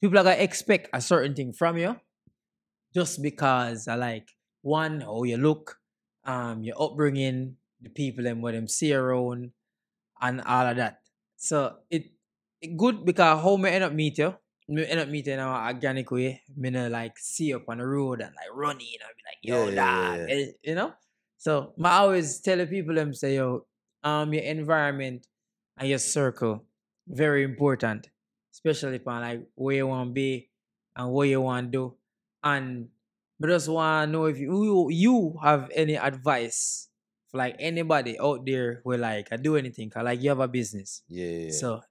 people 0.00 0.18
are 0.18 0.24
gonna 0.24 0.36
expect 0.36 0.88
a 0.92 1.00
certain 1.00 1.34
thing 1.34 1.52
from 1.52 1.78
you, 1.78 1.96
just 2.94 3.22
because 3.22 3.88
I 3.88 3.94
like 3.94 4.28
one 4.62 5.00
how 5.00 5.22
you 5.24 5.36
look, 5.36 5.78
um, 6.24 6.62
your 6.62 6.80
upbringing, 6.80 7.56
the 7.82 7.90
people 7.90 8.24
them 8.24 8.40
what 8.42 8.54
them 8.54 8.68
see 8.68 8.94
around, 8.94 9.52
and 10.20 10.40
all 10.42 10.66
of 10.66 10.76
that. 10.76 11.00
So 11.36 11.78
it 11.90 12.12
it 12.60 12.76
good 12.76 13.04
because 13.04 13.42
how 13.42 13.56
me 13.56 13.70
end 13.70 13.84
up 13.84 13.92
meet 13.92 14.18
you, 14.18 14.34
me 14.68 14.86
end 14.86 15.00
up 15.00 15.08
meeting 15.08 15.34
in 15.34 15.40
an 15.40 15.48
organic 15.48 16.10
way. 16.10 16.42
Me 16.56 16.70
no 16.70 16.88
like 16.88 17.18
see 17.18 17.46
you 17.46 17.56
up 17.56 17.68
on 17.68 17.78
the 17.78 17.86
road 17.86 18.20
and 18.20 18.34
like 18.36 18.52
running 18.54 18.86
and 19.00 19.12
be 19.16 19.22
like, 19.26 19.38
yo, 19.42 19.68
Yeah, 19.68 19.70
yeah, 19.70 20.16
dog, 20.16 20.20
yeah, 20.28 20.28
eh, 20.28 20.46
you 20.62 20.74
know. 20.74 20.94
So 21.38 21.74
I 21.82 21.98
always 21.98 22.40
tell 22.40 22.58
the 22.58 22.66
people 22.66 22.94
them 22.94 23.14
say, 23.14 23.36
yo, 23.36 23.66
um, 24.04 24.32
your 24.32 24.44
environment 24.44 25.26
and 25.76 25.88
your 25.88 25.98
circle 25.98 26.64
very 27.08 27.42
important. 27.42 28.08
especially 28.54 28.98
for 28.98 29.12
like 29.18 29.48
where 29.54 29.76
you 29.76 29.86
want 29.86 30.10
to 30.10 30.12
be 30.12 30.50
and 30.94 31.10
what 31.10 31.28
you 31.28 31.40
want 31.40 31.72
to 31.72 31.78
do. 31.78 31.96
And 32.44 32.90
I 33.42 33.46
just 33.46 33.68
want 33.68 34.08
to 34.08 34.12
know 34.12 34.24
if 34.26 34.38
you 34.38 34.88
you 34.90 35.38
have 35.42 35.70
any 35.74 35.96
advice 35.96 36.88
for 37.32 37.38
like 37.38 37.56
anybody 37.58 38.18
out 38.20 38.46
there 38.46 38.82
who 38.84 38.96
like 38.96 39.28
I 39.32 39.36
do 39.38 39.56
anything, 39.56 39.90
'cause, 39.90 40.04
like 40.04 40.22
you 40.22 40.28
have 40.30 40.40
a 40.40 40.48
business. 40.48 41.02
Yeah, 41.08 41.26
yeah, 41.26 41.38
yeah. 41.46 41.50
So, 41.52 41.82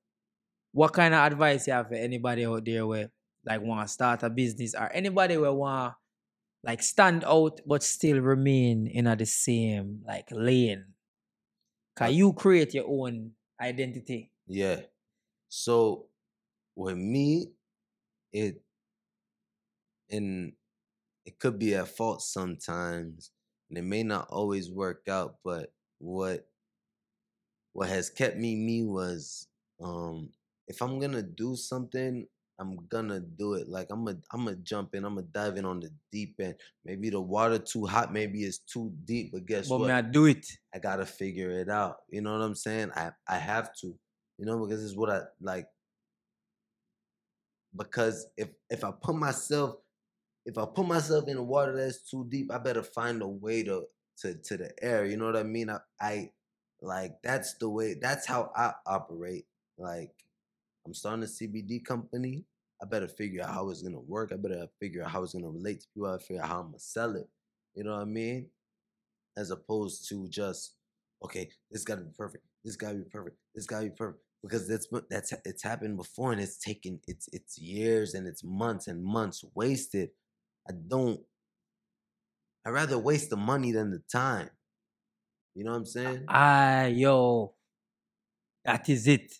what 0.73 0.93
kind 0.93 1.13
of 1.13 1.21
advice 1.31 1.67
you 1.67 1.73
have 1.73 1.89
for 1.89 1.95
anybody 1.95 2.45
out 2.45 2.65
there 2.65 2.87
where 2.87 3.11
like 3.45 3.61
want 3.61 3.87
to 3.87 3.93
start 3.93 4.23
a 4.23 4.29
business 4.29 4.75
or 4.75 4.91
anybody 4.93 5.37
where 5.37 5.53
want 5.53 5.95
like 6.63 6.83
stand 6.83 7.23
out 7.25 7.59
but 7.65 7.83
still 7.83 8.19
remain 8.21 8.87
in 8.87 9.07
a 9.07 9.15
the 9.15 9.25
same 9.25 10.03
like 10.05 10.29
lane? 10.31 10.85
Cause 11.95 12.13
you 12.13 12.33
create 12.33 12.73
your 12.73 12.87
own 12.87 13.33
identity. 13.59 14.31
Yeah. 14.47 14.81
So 15.49 16.07
with 16.75 16.97
me, 16.97 17.51
it 18.31 18.61
and 20.09 20.53
it 21.25 21.39
could 21.39 21.59
be 21.59 21.75
at 21.75 21.87
fault 21.87 22.21
sometimes, 22.21 23.31
and 23.71 23.77
it 23.77 23.83
may 23.83 24.03
not 24.03 24.27
always 24.29 24.69
work 24.69 25.07
out. 25.07 25.35
But 25.45 25.71
what 25.99 26.45
what 27.73 27.87
has 27.87 28.09
kept 28.09 28.37
me 28.37 28.55
me 28.55 28.83
was 28.83 29.47
um 29.81 30.29
if 30.67 30.81
I'm 30.81 30.99
gonna 30.99 31.23
do 31.23 31.55
something, 31.55 32.27
I'm 32.59 32.85
gonna 32.89 33.21
do 33.21 33.53
it. 33.53 33.69
Like 33.69 33.87
I'm 33.89 34.05
a 34.09 34.15
I'm 34.33 34.43
gonna 34.43 34.57
jump 34.57 34.93
in, 34.93 35.05
I'm 35.05 35.15
gonna 35.15 35.27
dive 35.31 35.55
in 35.55 35.65
on 35.65 35.79
the 35.79 35.89
deep 36.11 36.35
end. 36.41 36.55
Maybe 36.83 37.09
the 37.09 37.21
water 37.21 37.57
too 37.57 37.85
hot, 37.85 38.11
maybe 38.11 38.43
it's 38.43 38.59
too 38.59 38.91
deep, 39.05 39.31
but 39.31 39.45
guess 39.45 39.69
what? 39.69 39.77
But 39.77 39.81
what? 39.83 39.87
may 39.87 39.93
I 39.93 40.01
do 40.01 40.25
it? 40.25 40.45
I 40.75 40.79
gotta 40.79 41.05
figure 41.05 41.51
it 41.51 41.69
out. 41.69 41.97
You 42.09 42.21
know 42.21 42.33
what 42.33 42.43
I'm 42.43 42.55
saying? 42.55 42.91
I 42.93 43.11
I 43.27 43.37
have 43.37 43.73
to. 43.81 43.95
You 44.37 44.45
know, 44.45 44.65
because 44.65 44.83
it's 44.83 44.97
what 44.97 45.09
I 45.09 45.21
like. 45.39 45.67
Because 47.73 48.27
if 48.35 48.49
if 48.69 48.83
I 48.83 48.91
put 48.91 49.15
myself, 49.15 49.75
if 50.45 50.57
I 50.57 50.65
put 50.65 50.87
myself 50.87 51.27
in 51.27 51.35
the 51.37 51.43
water 51.43 51.75
that's 51.75 52.09
too 52.09 52.25
deep, 52.29 52.51
I 52.51 52.57
better 52.57 52.83
find 52.83 53.21
a 53.21 53.27
way 53.27 53.63
to 53.63 53.85
to 54.19 54.35
to 54.35 54.57
the 54.57 54.71
air. 54.83 55.05
You 55.05 55.17
know 55.17 55.25
what 55.25 55.37
I 55.37 55.43
mean? 55.43 55.69
I, 55.69 55.79
I 55.99 56.31
like 56.81 57.13
that's 57.23 57.55
the 57.55 57.69
way. 57.69 57.95
That's 57.95 58.27
how 58.27 58.51
I 58.55 58.73
operate. 58.85 59.45
Like 59.77 60.11
I'm 60.85 60.93
starting 60.93 61.23
a 61.23 61.27
CBD 61.27 61.83
company. 61.83 62.45
I 62.81 62.87
better 62.87 63.07
figure 63.07 63.43
out 63.43 63.53
how 63.53 63.69
it's 63.69 63.81
gonna 63.83 63.99
work. 63.99 64.31
I 64.33 64.37
better 64.37 64.67
figure 64.79 65.03
out 65.03 65.11
how 65.11 65.23
it's 65.23 65.33
gonna 65.33 65.49
relate 65.49 65.81
to 65.81 65.87
people. 65.93 66.09
I 66.11 66.17
figure 66.19 66.43
out 66.43 66.49
how 66.49 66.59
I'm 66.61 66.67
gonna 66.67 66.79
sell 66.79 67.15
it. 67.15 67.29
You 67.75 67.83
know 67.83 67.93
what 67.93 68.01
I 68.01 68.05
mean? 68.05 68.47
as 69.37 69.51
opposed 69.51 70.07
to 70.09 70.27
just 70.29 70.75
okay, 71.23 71.49
this 71.69 71.83
got 71.83 71.95
to 71.95 72.01
be 72.01 72.11
perfect. 72.17 72.43
This 72.63 72.75
got 72.75 72.89
to 72.91 72.97
be 72.97 73.09
perfect. 73.09 73.37
This 73.55 73.65
got 73.65 73.79
to 73.79 73.85
be 73.85 73.95
perfect 73.95 74.23
because 74.43 74.67
that's 74.67 74.87
that's 75.09 75.33
it's 75.45 75.63
happened 75.63 75.97
before 75.97 76.31
and 76.31 76.41
it's 76.41 76.57
taken 76.57 76.99
it's 77.07 77.29
it's 77.31 77.57
years 77.59 78.13
and 78.13 78.27
it's 78.27 78.43
months 78.43 78.87
and 78.87 79.03
months 79.03 79.43
wasted. 79.55 80.09
I 80.67 80.73
don't. 80.73 81.25
I'd 82.65 82.71
rather 82.71 82.97
waste 82.97 83.29
the 83.29 83.37
money 83.37 83.71
than 83.71 83.91
the 83.91 83.99
time. 83.99 84.49
You 85.55 85.63
know 85.63 85.71
what 85.71 85.77
I'm 85.77 85.85
saying? 85.85 86.27
Ah, 86.27 86.85
yo, 86.87 87.55
that 88.63 88.89
is 88.89 89.07
it. 89.07 89.33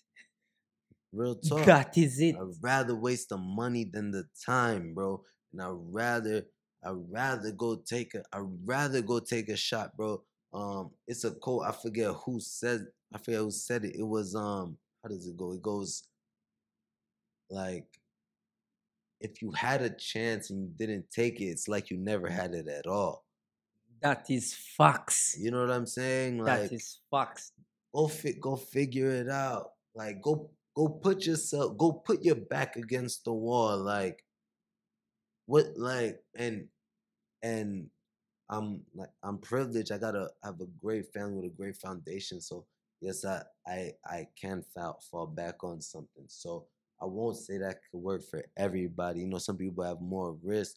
Real 1.12 1.36
talk. 1.40 1.66
That 1.66 1.96
is 1.98 2.20
it. 2.20 2.36
I'd 2.40 2.62
rather 2.62 2.94
waste 2.96 3.28
the 3.30 3.38
money 3.38 3.84
than 3.84 4.10
the 4.10 4.28
time, 4.44 4.94
bro. 4.94 5.24
And 5.52 5.62
I'd 5.62 5.68
rather 5.94 6.46
I'd 6.84 7.12
rather 7.12 7.52
go 7.52 7.76
take 7.76 8.14
a 8.14 8.24
I'd 8.32 8.66
rather 8.66 9.02
go 9.02 9.20
take 9.20 9.48
a 9.48 9.56
shot, 9.56 9.96
bro. 9.96 10.24
Um, 10.52 10.92
it's 11.06 11.24
a 11.24 11.34
quote, 11.34 11.64
I 11.66 11.72
forget 11.72 12.14
who 12.24 12.40
said 12.40 12.86
I 13.14 13.18
forget 13.18 13.40
who 13.40 13.50
said 13.50 13.84
it. 13.84 13.96
It 13.96 14.04
was 14.04 14.34
um 14.34 14.78
how 15.02 15.10
does 15.10 15.26
it 15.26 15.36
go? 15.36 15.52
It 15.52 15.62
goes 15.62 16.08
like 17.50 18.01
if 19.22 19.40
you 19.40 19.52
had 19.52 19.82
a 19.82 19.90
chance 19.90 20.50
and 20.50 20.62
you 20.62 20.70
didn't 20.76 21.10
take 21.10 21.40
it, 21.40 21.46
it's 21.46 21.68
like 21.68 21.90
you 21.90 21.96
never 21.96 22.28
mm. 22.28 22.32
had 22.32 22.54
it 22.54 22.68
at 22.68 22.86
all. 22.86 23.24
That 24.02 24.28
is 24.28 24.54
facts. 24.54 25.36
You 25.38 25.52
know 25.52 25.60
what 25.60 25.70
I'm 25.70 25.86
saying? 25.86 26.38
Like 26.38 26.70
That 26.70 26.72
is 26.72 26.98
facts. 27.10 27.52
go 27.94 28.08
fit 28.08 28.40
go 28.40 28.56
figure 28.56 29.10
it 29.10 29.28
out 29.28 29.72
like 29.94 30.20
go 30.22 30.50
go 30.74 30.88
put 30.88 31.26
yourself 31.26 31.76
go 31.76 31.92
put 31.92 32.24
your 32.24 32.34
back 32.34 32.76
against 32.76 33.24
the 33.24 33.32
wall 33.32 33.76
like 33.78 34.24
what 35.46 35.66
like 35.76 36.22
and 36.36 36.66
and 37.42 37.86
i'm 38.48 38.80
like 38.94 39.10
i'm 39.22 39.38
privileged 39.38 39.92
i 39.92 39.98
gotta 39.98 40.28
have 40.42 40.60
a 40.60 40.66
great 40.80 41.06
family 41.12 41.36
with 41.36 41.52
a 41.52 41.56
great 41.56 41.76
foundation 41.76 42.40
so 42.40 42.64
yes 43.00 43.24
i 43.24 43.42
i 43.66 43.92
i 44.06 44.26
can 44.40 44.64
fall, 44.74 44.98
fall 45.10 45.26
back 45.26 45.62
on 45.62 45.80
something 45.80 46.24
so 46.26 46.66
i 47.02 47.04
won't 47.04 47.36
say 47.36 47.58
that 47.58 47.78
could 47.90 47.98
work 47.98 48.22
for 48.30 48.44
everybody 48.56 49.20
you 49.20 49.26
know 49.26 49.38
some 49.38 49.56
people 49.56 49.82
have 49.84 50.00
more 50.00 50.36
risk 50.42 50.76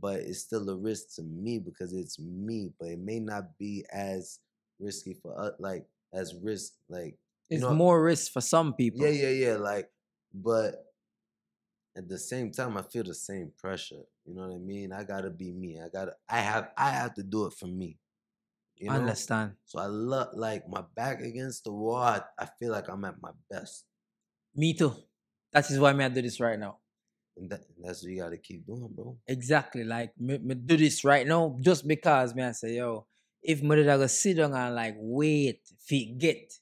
but 0.00 0.16
it's 0.20 0.40
still 0.40 0.68
a 0.70 0.76
risk 0.76 1.14
to 1.16 1.22
me 1.22 1.58
because 1.58 1.92
it's 1.92 2.18
me 2.18 2.70
but 2.78 2.88
it 2.88 2.98
may 2.98 3.18
not 3.18 3.44
be 3.58 3.84
as 3.92 4.38
risky 4.78 5.14
for 5.14 5.38
us 5.38 5.52
like 5.58 5.84
as 6.12 6.34
risk 6.42 6.74
like 6.88 7.16
you 7.50 7.56
It's 7.56 7.62
know- 7.62 7.74
more 7.74 8.02
risk 8.02 8.32
for 8.32 8.40
some 8.40 8.74
people. 8.74 9.00
yeah 9.04 9.10
yeah 9.22 9.30
yeah 9.46 9.56
like 9.56 9.88
but 10.32 10.84
at 11.96 12.08
the 12.08 12.18
same 12.18 12.50
time 12.52 12.76
i 12.76 12.82
feel 12.82 13.02
the 13.02 13.14
same 13.14 13.50
pressure 13.58 14.04
you 14.24 14.34
know 14.34 14.42
what 14.46 14.54
i 14.54 14.58
mean 14.58 14.92
i 14.92 15.02
gotta 15.02 15.30
be 15.30 15.50
me 15.52 15.80
i 15.80 15.88
gotta 15.88 16.14
i 16.28 16.38
have 16.40 16.70
i 16.76 16.90
have 16.90 17.14
to 17.14 17.22
do 17.22 17.46
it 17.46 17.52
for 17.54 17.66
me 17.66 17.98
you 18.76 18.88
know 18.88 18.94
Understand? 18.94 19.52
so 19.64 19.78
i 19.80 19.86
love 19.86 20.28
like 20.34 20.68
my 20.68 20.84
back 20.94 21.20
against 21.20 21.64
the 21.64 21.72
wall 21.72 21.96
I, 22.04 22.20
I 22.38 22.46
feel 22.58 22.70
like 22.72 22.88
i'm 22.88 23.04
at 23.04 23.20
my 23.20 23.32
best 23.50 23.84
Me 24.54 24.74
too. 24.74 24.92
That 25.52 25.70
is 25.70 25.78
why 25.80 25.92
me 25.92 26.04
I 26.04 26.08
do 26.08 26.22
this 26.22 26.40
right 26.40 26.58
now. 26.58 26.78
and, 27.36 27.50
that, 27.50 27.60
that's 27.82 28.02
what 28.02 28.10
you 28.12 28.20
gotta 28.22 28.36
keep 28.38 28.66
doing 28.66 28.88
bro 28.92 29.16
Exactly. 29.26 29.84
Like 29.84 30.12
me, 30.18 30.38
me 30.38 30.54
do 30.54 30.76
this 30.76 31.04
right 31.04 31.26
now 31.26 31.56
just 31.60 31.86
because 31.86 32.34
me 32.34 32.42
I 32.42 32.52
say, 32.52 32.76
yo, 32.76 33.06
if 33.42 33.62
me 33.62 33.76
did 33.76 33.88
I 33.88 33.96
go 33.96 34.06
sit 34.06 34.36
down 34.36 34.54
and 34.54 34.74
like 34.74 34.96
wait 34.98 35.60
forget 35.86 36.52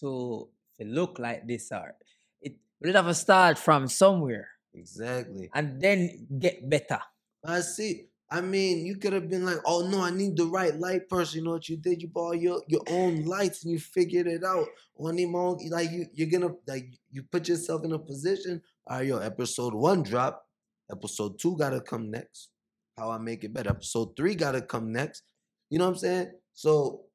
to 0.00 0.48
to 0.78 0.84
look 0.84 1.18
like 1.18 1.46
this 1.46 1.70
or 1.72 1.94
it 2.40 2.56
we 2.80 2.92
have 2.92 3.06
to 3.06 3.14
start 3.14 3.58
from 3.58 3.88
somewhere 3.88 4.48
exactly 4.74 5.50
and 5.54 5.80
then 5.80 6.26
get 6.38 6.68
better. 6.68 7.00
I 7.44 7.60
see. 7.60 8.09
I 8.32 8.40
mean, 8.40 8.86
you 8.86 8.96
could 8.96 9.12
have 9.12 9.28
been 9.28 9.44
like, 9.44 9.58
"Oh 9.66 9.88
no, 9.88 10.00
I 10.02 10.10
need 10.10 10.36
the 10.36 10.46
right 10.46 10.74
light 10.78 11.08
person." 11.08 11.38
You 11.38 11.44
know 11.44 11.52
what 11.52 11.68
you 11.68 11.76
did? 11.76 12.00
You 12.00 12.08
bought 12.08 12.40
your 12.40 12.62
your 12.68 12.82
own 12.88 13.24
lights 13.24 13.64
and 13.64 13.72
you 13.72 13.80
figured 13.80 14.28
it 14.28 14.44
out. 14.44 14.68
On 14.98 15.16
the 15.16 15.26
mo- 15.26 15.58
like 15.68 15.90
you 15.90 16.06
you're 16.14 16.30
gonna 16.30 16.54
like 16.66 16.86
you 17.10 17.24
put 17.24 17.48
yourself 17.48 17.84
in 17.84 17.92
a 17.92 17.98
position. 17.98 18.62
All 18.86 18.98
right, 18.98 19.06
yo, 19.06 19.18
episode 19.18 19.74
one 19.74 20.02
drop. 20.02 20.46
Episode 20.90 21.38
two 21.40 21.56
gotta 21.56 21.80
come 21.80 22.10
next. 22.10 22.50
How 22.96 23.10
I 23.10 23.18
make 23.18 23.42
it 23.42 23.52
better. 23.52 23.70
Episode 23.70 24.16
three 24.16 24.34
gotta 24.36 24.60
come 24.60 24.92
next. 24.92 25.24
You 25.68 25.78
know 25.78 25.86
what 25.86 25.92
I'm 25.92 25.98
saying? 25.98 26.32
So 26.54 27.06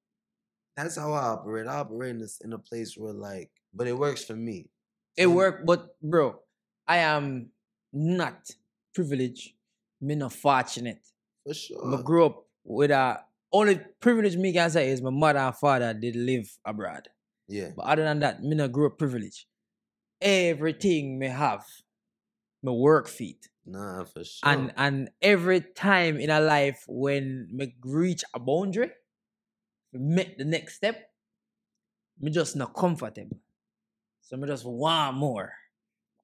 that's 0.75 0.97
how 0.97 1.13
I 1.13 1.23
operate. 1.27 1.67
I 1.67 1.77
operate 1.77 2.11
in 2.11 2.19
this 2.19 2.39
in 2.43 2.51
a 2.51 2.59
place 2.59 2.95
where 2.97 3.13
like, 3.13 3.51
but 3.73 3.87
it 3.87 3.97
works 3.97 4.23
for 4.25 4.35
me. 4.35 4.67
It 5.15 5.27
worked, 5.27 5.65
but 5.65 5.95
bro, 6.01 6.39
I 6.87 6.97
am 6.97 7.51
not 7.93 8.49
privileged. 8.93 9.54
Me 10.05 10.13
not 10.13 10.33
fortunate. 10.33 11.01
For 11.45 11.53
sure. 11.55 11.97
I 11.97 12.01
grew 12.03 12.25
up 12.27 12.45
with 12.63 12.91
a 12.91 13.21
only 13.51 13.79
privilege 13.99 14.35
me 14.35 14.53
can 14.53 14.69
say 14.69 14.89
is 14.89 15.01
my 15.01 15.09
mother 15.09 15.39
and 15.39 15.55
father 15.55 15.93
did 15.93 16.15
live 16.15 16.47
abroad. 16.63 17.07
Yeah. 17.47 17.71
But 17.75 17.85
other 17.85 18.03
than 18.03 18.19
that, 18.19 18.43
me 18.43 18.55
not 18.55 18.71
grew 18.71 18.87
up 18.87 18.99
privileged. 18.99 19.45
Everything 20.21 21.17
me 21.17 21.27
have, 21.27 21.65
me 22.61 22.71
work 22.71 23.07
feet. 23.07 23.49
Nah, 23.65 24.03
for 24.03 24.23
sure. 24.23 24.47
And 24.47 24.73
and 24.77 25.09
every 25.21 25.61
time 25.61 26.19
in 26.19 26.29
a 26.29 26.39
life 26.39 26.83
when 26.87 27.47
me 27.51 27.73
reach 27.83 28.23
a 28.33 28.39
boundary, 28.39 28.91
make 29.91 30.37
the 30.37 30.45
next 30.45 30.75
step, 30.75 30.97
me 32.19 32.29
just 32.29 32.55
not 32.55 32.75
comfortable. 32.75 33.39
So 34.21 34.37
me 34.37 34.47
just 34.47 34.65
want 34.65 35.17
more. 35.17 35.51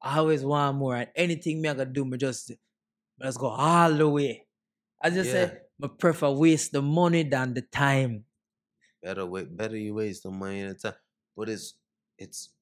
I 0.01 0.19
always 0.19 0.43
want 0.43 0.77
more. 0.77 0.97
And 0.97 1.09
anything 1.15 1.61
me 1.61 1.69
I 1.69 1.73
gotta 1.73 1.89
do, 1.89 2.05
me 2.05 2.17
just 2.17 2.51
just 3.21 3.39
go 3.39 3.47
all 3.47 3.93
the 3.93 4.07
way. 4.09 4.47
I 5.01 5.09
just 5.09 5.31
Yeah. 5.31 5.33
say 5.33 5.59
me 5.79 5.89
prefer 5.99 6.31
waste 6.31 6.71
the 6.73 6.81
money 6.81 7.23
than 7.23 7.53
the 7.53 7.61
time. 7.63 8.25
better 9.01 9.25
way 9.25 9.45
better 9.45 9.77
you 9.77 9.93
waste 9.95 10.23
the 10.23 10.31
money 10.31 10.61
and 10.61 10.75
the 10.75 10.79
time 10.91 10.99
but 11.35 11.49
it's 11.49 11.75
it's 12.17 12.53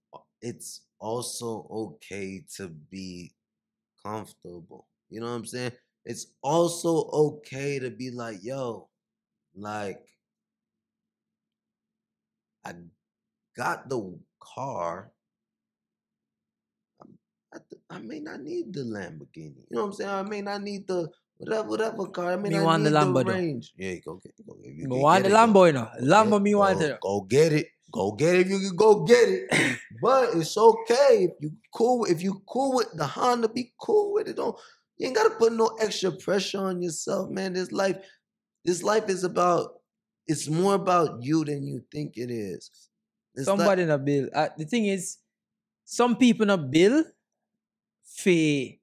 it's 0.41 0.81
also 0.99 1.68
okay 1.69 2.44
to 2.56 2.69
be 2.69 3.36
comfortable 4.03 4.88
you 5.10 5.19
know 5.19 5.27
what 5.27 5.34
i'm 5.38 5.45
saying 5.45 5.73
it's 6.06 6.27
also 6.44 7.10
okay 7.10 7.80
to 7.80 7.91
be 7.91 8.11
like 8.11 8.40
yo 8.44 8.90
like 9.56 10.07
i 12.64 12.73
got 13.56 13.90
the 13.90 14.19
car 14.40 15.14
I, 17.53 17.57
th- 17.57 17.81
I 17.89 17.99
may 17.99 18.19
not 18.19 18.41
need 18.41 18.73
the 18.73 18.81
lamborghini 18.81 19.55
you 19.69 19.71
know 19.71 19.81
what 19.81 19.88
i'm 19.88 19.93
saying 19.93 20.09
i 20.09 20.21
may 20.23 20.41
not 20.41 20.61
need 20.61 20.88
the 20.88 21.09
whatever 21.38 21.67
whatever 21.69 22.05
car 22.07 22.34
i 22.34 22.35
may 22.35 22.49
Me 22.49 22.55
not 22.57 22.65
want 22.65 22.84
the 22.84 22.89
need 22.91 22.95
Lambo 22.97 23.26
the 23.26 23.31
though. 23.31 23.61
yeah 23.84 23.95
go 24.05 24.15
get, 24.23 24.34
go 24.47 24.53
get, 24.61 24.73
you 24.73 24.88
Me 24.88 24.99
want 24.99 25.23
the 25.23 25.30
it, 25.30 25.34
Lambo, 25.34 25.67
you 25.67 25.73
know. 25.73 25.89
Lambo 26.01 26.41
me 26.41 26.53
want 26.55 26.80
go- 26.80 26.85
it. 26.85 26.99
go 27.01 27.21
get 27.21 27.53
it 27.53 27.67
go 27.91 28.11
get 28.11 28.35
it 28.35 28.41
if 28.41 28.49
you 28.49 28.59
can 28.59 28.76
go 28.76 29.03
get 29.03 29.27
it. 29.30 29.80
but 30.01 30.30
it's 30.35 30.55
okay 30.55 31.23
if 31.26 31.31
you 31.41 31.51
cool. 31.73 32.05
If 32.05 32.21
you 32.21 32.39
cool 32.47 32.76
with 32.76 32.91
the 32.93 33.07
Honda, 33.07 33.49
be 33.49 33.73
cool 33.81 34.13
with 34.13 34.27
it. 34.27 34.35
Don't 34.35 34.55
you 34.97 35.07
ain't 35.07 35.15
gotta 35.15 35.31
put 35.31 35.53
no 35.53 35.76
extra 35.81 36.11
pressure 36.11 36.59
on 36.59 36.84
yourself, 36.84 37.31
man. 37.31 37.53
This 37.53 37.71
life, 37.71 37.97
this 38.63 38.84
life 38.84 39.09
is 39.09 39.23
about. 39.23 39.71
It's 40.27 40.47
more 40.47 40.76
about 40.76 41.23
you 41.23 41.43
than 41.45 41.65
you 41.65 41.81
think 41.91 42.15
it 42.17 42.30
is. 42.30 42.69
It's 43.34 43.47
like- 43.47 43.57
Somebody 43.57 43.81
in 43.81 43.89
a 43.89 43.97
bill. 43.97 44.30
Uh, 44.35 44.49
the 44.55 44.65
thing 44.65 44.85
is, 44.85 45.17
some 45.84 46.15
people 46.15 46.43
in 46.43 46.51
a 46.51 46.57
bill 46.59 47.03
for 48.22 48.76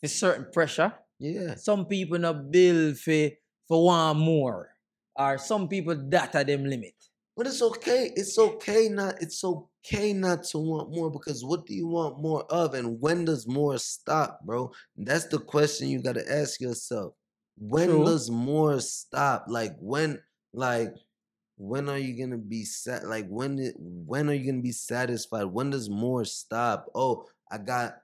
for 0.00 0.08
certain 0.08 0.50
pressure. 0.52 0.92
yeah, 1.18 1.54
Some 1.54 1.86
people 1.86 2.18
not 2.18 2.50
build 2.50 2.94
bill 2.94 2.94
for 2.94 3.30
for 3.68 3.84
one 3.86 4.18
more, 4.18 4.70
or 5.16 5.38
some 5.38 5.68
people 5.68 5.94
that 6.10 6.34
are 6.34 6.44
them 6.44 6.64
limit. 6.64 6.94
but 7.36 7.46
it's 7.46 7.62
okay. 7.62 8.10
It's 8.16 8.38
okay 8.38 8.88
not. 8.88 9.20
It's 9.22 9.42
okay 9.44 10.12
not 10.12 10.44
to 10.44 10.58
want 10.58 10.90
more 10.90 11.10
because 11.10 11.44
what 11.44 11.66
do 11.66 11.74
you 11.74 11.86
want 11.86 12.20
more 12.20 12.44
of, 12.52 12.74
and 12.74 13.00
when 13.00 13.24
does 13.24 13.46
more 13.46 13.78
stop, 13.78 14.40
bro? 14.44 14.72
That's 14.96 15.26
the 15.26 15.38
question 15.38 15.88
you 15.88 16.02
got 16.02 16.14
to 16.14 16.30
ask 16.32 16.60
yourself. 16.60 17.14
When 17.56 17.88
True. 17.88 18.04
does 18.04 18.30
more 18.30 18.80
stop? 18.80 19.46
Like 19.48 19.76
when, 19.80 20.22
like 20.52 20.94
when 21.56 21.88
are 21.88 21.98
you 21.98 22.18
gonna 22.18 22.38
be 22.38 22.64
sat? 22.64 23.06
Like 23.06 23.28
when? 23.28 23.58
It, 23.58 23.74
when 23.78 24.28
are 24.30 24.34
you 24.34 24.50
gonna 24.50 24.62
be 24.62 24.72
satisfied? 24.72 25.44
When 25.44 25.70
does 25.70 25.88
more 25.90 26.24
stop? 26.24 26.86
Oh, 26.94 27.28
I 27.50 27.58
got, 27.58 28.02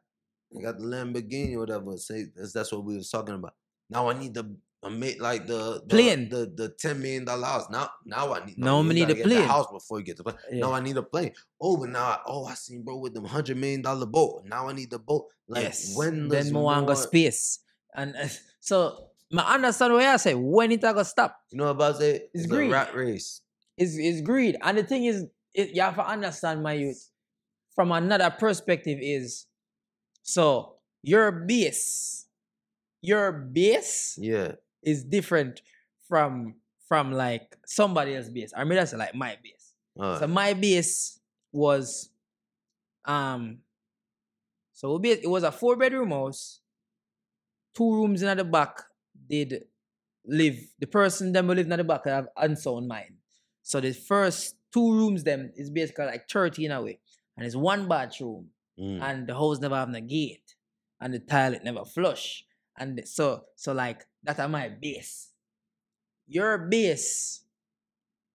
I 0.56 0.62
got 0.62 0.78
the 0.78 0.84
Lamborghini 0.84 1.54
or 1.54 1.60
whatever. 1.60 1.96
Say 1.96 2.26
that's, 2.34 2.52
that's 2.52 2.72
what 2.72 2.84
we 2.84 2.96
was 2.96 3.10
talking 3.10 3.34
about. 3.34 3.54
Now 3.90 4.08
I 4.08 4.18
need 4.18 4.34
the. 4.34 4.56
I 4.84 4.88
made 4.90 5.18
like 5.18 5.46
the, 5.46 5.80
the 5.80 5.86
Plane. 5.88 6.28
the 6.28 6.52
the 6.54 6.68
ten 6.68 7.00
million 7.00 7.24
dollar 7.24 7.46
house. 7.46 7.70
Now 7.70 7.90
now 8.04 8.34
I 8.34 8.44
need 8.44 8.58
Now 8.58 8.78
I 8.78 8.82
need 8.82 9.08
get 9.08 9.24
plane. 9.24 9.40
The 9.40 9.46
house 9.46 9.66
before 9.72 9.98
you 9.98 10.04
get 10.04 10.18
the 10.18 10.22
plane. 10.22 10.36
Now 10.52 10.70
Yeah. 10.70 10.76
I 10.76 10.80
need 10.80 10.96
a 10.96 11.02
plane. 11.02 11.32
Oh, 11.60 11.76
but 11.76 11.88
now 11.88 12.04
I, 12.04 12.18
oh 12.26 12.44
I 12.44 12.54
seen 12.54 12.84
bro 12.84 12.98
with 12.98 13.14
them 13.14 13.24
hundred 13.24 13.56
million 13.56 13.82
dollar 13.82 14.06
boat. 14.06 14.42
Now 14.44 14.68
I 14.68 14.72
need 14.74 14.90
the 14.90 14.98
boat. 15.00 15.26
Like 15.48 15.64
yes. 15.64 15.96
when 15.96 16.28
then 16.28 16.52
more 16.52 16.94
space, 16.94 17.60
and 17.94 18.14
uh, 18.16 18.28
so 18.60 19.08
I 19.36 19.54
understand 19.54 19.92
what 19.92 20.04
I 20.04 20.16
say. 20.18 20.34
When 20.34 20.70
it 20.72 20.84
a 20.84 20.92
go 20.94 21.02
stop? 21.02 21.36
You 21.50 21.58
know 21.58 21.68
about 21.68 21.98
that? 21.98 22.14
It's 22.32 22.44
It's, 22.44 22.46
greed. 22.46 22.70
rat 22.70 22.94
race. 22.94 23.40
is 23.76 23.98
is 23.98 24.20
greed. 24.20 24.56
And 24.62 24.78
the 24.78 24.84
thing 24.84 25.04
is, 25.04 25.26
it, 25.54 25.70
you 25.74 25.82
have 25.82 25.96
to 25.96 26.06
understand, 26.06 26.62
my 26.62 26.74
youth, 26.74 27.10
from 27.74 27.92
another 27.92 28.30
perspective 28.30 28.98
is 29.00 29.46
so 30.26 30.74
your 31.02 31.30
base, 31.30 32.26
your 33.00 33.30
base 33.30 34.18
Yeah. 34.20 34.52
is 34.82 35.04
different 35.04 35.62
from 36.08 36.56
from 36.88 37.12
like 37.12 37.56
somebody 37.66 38.14
else's 38.14 38.30
base. 38.30 38.52
I 38.56 38.64
mean 38.64 38.74
that's 38.76 38.92
like 38.92 39.14
my 39.14 39.36
base. 39.42 39.72
Uh, 39.98 40.18
So 40.18 40.26
my 40.26 40.52
base 40.54 41.20
was 41.52 42.10
um 43.04 43.58
so 44.72 45.00
it 45.02 45.26
was 45.30 45.42
a 45.44 45.52
four 45.52 45.76
bedroom 45.76 46.10
house, 46.10 46.60
two 47.74 47.94
rooms 47.94 48.22
in 48.22 48.36
the 48.36 48.44
back 48.44 48.82
did 49.30 49.64
live 50.26 50.58
the 50.80 50.86
person 50.86 51.32
them 51.32 51.46
who 51.46 51.54
live 51.54 51.70
in 51.70 51.78
the 51.78 51.84
back 51.84 52.04
have 52.06 52.28
unsound 52.36 52.88
mind. 52.88 53.14
So 53.62 53.80
the 53.80 53.92
first 53.92 54.56
two 54.74 54.92
rooms 54.92 55.22
them 55.24 55.52
is 55.56 55.70
basically 55.70 56.06
like 56.06 56.28
30 56.28 56.66
in 56.66 56.72
a 56.72 56.82
way. 56.82 56.98
And 57.36 57.46
it's 57.46 57.56
one 57.56 57.88
bathroom 57.88 58.50
mm, 58.78 59.00
and 59.00 59.26
the 59.26 59.34
hose 59.34 59.60
never 59.60 59.76
have 59.76 59.88
no 59.88 60.00
gate 60.00 60.56
and 61.00 61.14
the 61.14 61.18
toilet 61.20 61.64
never 61.64 61.84
flush 61.84 62.44
and 62.78 63.00
so 63.06 63.44
so 63.56 63.72
like 63.72 64.06
that 64.22 64.40
are 64.40 64.48
my 64.48 64.68
base. 64.68 65.30
Your 66.26 66.58
base 66.58 67.44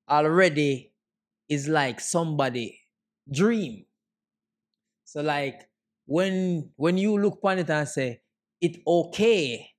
already 0.10 0.94
is 1.50 1.68
like 1.68 2.00
somebody 2.00 2.80
dream. 3.32 3.86
So 5.04 5.22
like 5.22 5.70
when 6.06 6.72
when 6.76 6.98
you 6.98 7.18
look 7.18 7.36
upon 7.36 7.60
it 7.60 7.70
and 7.70 7.88
say 7.88 8.22
it 8.62 8.82
okay 8.88 9.72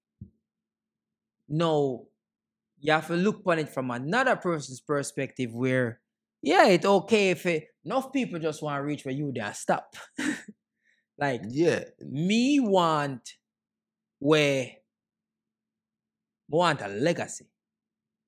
no 1.49 2.09
you 2.81 2.93
have 2.93 3.09
to 3.09 3.17
look 3.17 3.41
upon 3.41 3.61
it 3.61 3.71
from 3.71 3.91
another 3.93 4.37
person's 4.37 4.81
perspective 4.83 5.55
where 5.55 6.02
yeah 6.43 6.67
it's 6.67 6.87
okay 6.87 7.31
if 7.31 7.47
it, 7.47 7.69
enough 7.85 8.13
people 8.13 8.39
just 8.39 8.63
want 8.63 8.79
to 8.79 8.83
reach 8.83 9.05
where 9.05 9.15
you 9.15 9.33
there 9.35 9.53
stop 9.55 9.97
like 11.19 11.43
yeah. 11.49 11.85
me 12.01 12.61
want 12.61 13.35
where 14.19 14.71
want 16.49 16.81
a 16.83 16.89
legacy. 16.89 17.47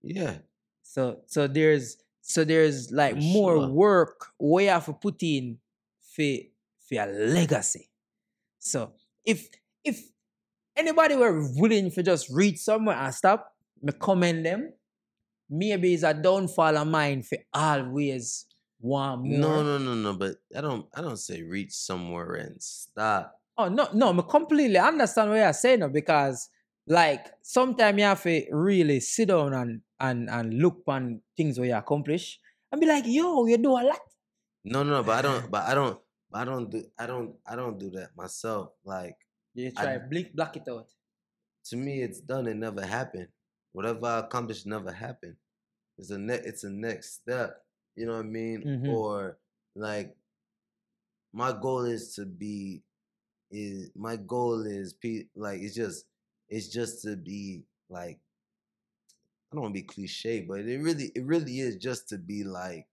Yeah. 0.03 0.39
So 0.83 1.21
so 1.27 1.47
there's 1.47 1.97
so 2.21 2.45
there's 2.45 2.91
like 2.91 3.15
For 3.15 3.21
more 3.21 3.57
sure. 3.57 3.69
work 3.69 4.27
where 4.39 4.73
have 4.73 4.87
to 4.87 4.93
put 4.95 5.23
in 5.23 5.59
for 6.15 6.35
for 6.89 7.03
a 7.03 7.07
legacy. 7.07 7.91
So 8.59 8.93
if 9.25 9.49
if 9.85 10.01
anybody 10.77 11.17
were 11.17 11.47
willing 11.57 11.91
to 11.93 12.03
just 12.03 12.29
reach 12.31 12.59
somewhere 12.59 12.97
and 12.97 13.15
stop, 13.15 13.53
me 13.83 13.93
commend 13.93 14.47
them. 14.47 14.73
Maybe 15.55 15.95
it's 15.95 16.03
a 16.03 16.13
downfall 16.15 16.77
of 16.77 16.87
mine 16.89 17.23
for 17.23 17.39
always 17.53 18.47
want 18.81 19.23
more. 19.23 19.39
No, 19.39 19.63
no, 19.63 19.79
no, 19.79 19.95
no. 19.95 20.13
But 20.15 20.37
I 20.57 20.61
don't. 20.61 20.87
I 20.97 21.01
don't 21.01 21.17
say 21.19 21.43
reach 21.43 21.73
somewhere 21.73 22.35
and 22.35 22.61
stop. 22.63 23.39
Oh 23.57 23.69
no, 23.69 23.89
no, 23.95 24.07
I 24.19 24.23
completely 24.23 24.79
understand 24.79 25.31
what 25.31 25.37
you're 25.37 25.53
saying 25.53 25.93
because 25.93 26.49
like 26.89 27.25
sometimes 27.43 27.99
you 27.99 28.05
have 28.05 28.23
to 28.25 28.45
really 28.51 28.99
sit 29.01 29.29
down 29.29 29.55
and 29.55 29.81
and 30.01 30.29
and 30.29 30.55
look 30.55 30.83
on 30.89 31.21
things 31.37 31.59
where 31.59 31.69
you 31.69 31.77
accomplish 31.77 32.41
and 32.73 32.81
be 32.81 32.87
like, 32.87 33.05
yo, 33.07 33.47
you 33.47 33.57
do 33.59 33.71
a 33.71 33.85
lot. 33.91 34.01
No, 34.65 34.83
no. 34.83 35.03
But 35.05 35.19
I 35.19 35.23
don't. 35.23 35.51
But 35.55 35.65
I 35.71 35.75
don't. 35.75 35.99
But 36.31 36.39
I 36.41 36.45
don't 36.45 36.71
do. 36.71 36.83
I 36.99 37.07
don't. 37.07 37.35
I 37.47 37.55
don't 37.55 37.79
do 37.79 37.91
that 37.91 38.09
myself. 38.17 38.71
Like 38.85 39.17
You 39.55 39.71
I- 39.77 39.83
try 39.83 39.99
blink 39.99 40.35
block 40.35 40.57
it 40.57 40.67
out. 40.69 40.89
to 41.71 41.77
me, 41.77 42.03
it's 42.03 42.21
done. 42.21 42.49
It 42.49 42.57
never 42.57 42.85
happened. 42.85 43.29
Whatever 43.73 44.07
I 44.07 44.19
accomplished 44.19 44.67
never 44.67 44.91
happened. 44.93 45.37
It's 45.99 46.11
a 46.11 46.19
ne- 46.19 46.35
It's 46.45 46.65
a 46.65 46.71
next 46.71 47.13
step. 47.15 47.65
You 47.97 48.07
know 48.07 48.15
what 48.15 48.27
I 48.27 48.29
mean? 48.29 48.63
Mhm. 48.65 48.89
Or 48.89 49.39
like, 49.75 50.17
my 51.33 51.53
goal 51.53 51.85
is 51.85 52.15
to 52.17 52.25
be. 52.27 52.83
Is 53.51 53.91
my 53.97 54.17
goal 54.17 54.67
is 54.67 54.95
pe- 54.95 55.29
like 55.37 55.61
it's 55.63 55.75
just 55.77 56.07
it's 56.49 56.69
just 56.69 57.03
to 57.03 57.17
be 57.17 57.65
like 57.89 58.21
I 59.51 59.57
don't 59.57 59.63
want 59.63 59.75
to 59.75 59.81
be 59.81 59.87
cliche, 59.87 60.41
but 60.41 60.61
it 60.61 60.79
really 60.79 61.13
it 61.15 61.25
really 61.25 61.61
is 61.61 61.77
just 61.77 62.09
to 62.11 62.19
be 62.19 62.45
like 62.45 62.89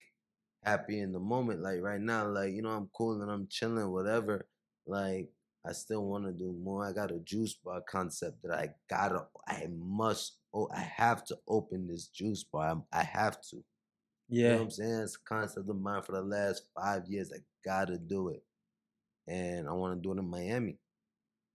happy 0.63 0.99
in 0.99 1.11
the 1.13 1.19
moment. 1.19 1.61
Like 1.61 1.81
right 1.81 2.01
now, 2.01 2.29
like 2.29 2.53
you 2.53 2.61
know, 2.61 2.71
I'm 2.71 2.89
cool 2.89 3.21
and 3.21 3.31
I'm 3.31 3.47
chilling, 3.47 3.91
whatever. 3.91 4.47
Like 4.85 5.31
I 5.65 5.73
still 5.73 6.05
want 6.05 6.25
to 6.25 6.31
do 6.31 6.51
more. 6.53 6.85
I 6.87 6.91
got 6.91 7.11
a 7.11 7.19
juice 7.19 7.53
bar 7.53 7.81
concept 7.81 8.41
that 8.43 8.51
I 8.51 8.73
gotta, 8.89 9.27
I 9.47 9.67
must, 9.71 10.37
oh, 10.53 10.67
I 10.73 10.79
have 10.81 11.23
to 11.25 11.37
open 11.47 11.87
this 11.87 12.07
juice 12.07 12.43
bar. 12.43 12.67
I'm- 12.67 12.85
I 12.91 13.03
have 13.03 13.41
to. 13.49 13.57
You 14.27 14.43
know 14.43 14.49
Yeah. 14.49 14.55
what 14.55 14.61
I'm 14.63 14.71
saying? 14.71 15.01
It's 15.01 15.15
a 15.17 15.19
concept 15.19 15.69
of 15.69 15.75
mine 15.79 16.01
for 16.03 16.13
the 16.13 16.21
last 16.23 16.63
five 16.73 17.07
years. 17.07 17.31
I 17.31 17.43
gotta 17.63 17.97
do 17.99 18.29
it. 18.29 18.43
And 19.27 19.67
I 19.69 19.73
wanna 19.73 20.01
do 20.01 20.13
it 20.13 20.17
in 20.17 20.25
Miami. 20.29 20.79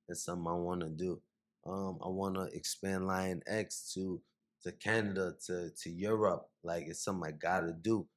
That's 0.06 0.22
something 0.22 0.46
I 0.46 0.54
wanna 0.54 0.88
do. 0.90 1.20
Um, 1.64 1.98
I 2.00 2.08
wanna 2.08 2.44
expand 2.52 3.06
Lion 3.06 3.42
X 3.46 3.92
to 3.94 4.22
to 4.62 4.72
Canada, 4.72 5.36
to 5.46 5.70
to 5.70 5.90
Europe. 5.90 6.50
Like 6.62 6.86
it's 6.86 7.00
something 7.02 7.26
I 7.32 7.36
gotta 7.36 7.72
do. 7.72 8.08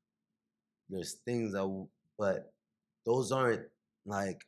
There's 0.88 1.16
things 1.22 1.56
I 1.56 1.64
but 2.18 2.54
those 3.06 3.32
aren't 3.32 3.72
like 4.06 4.44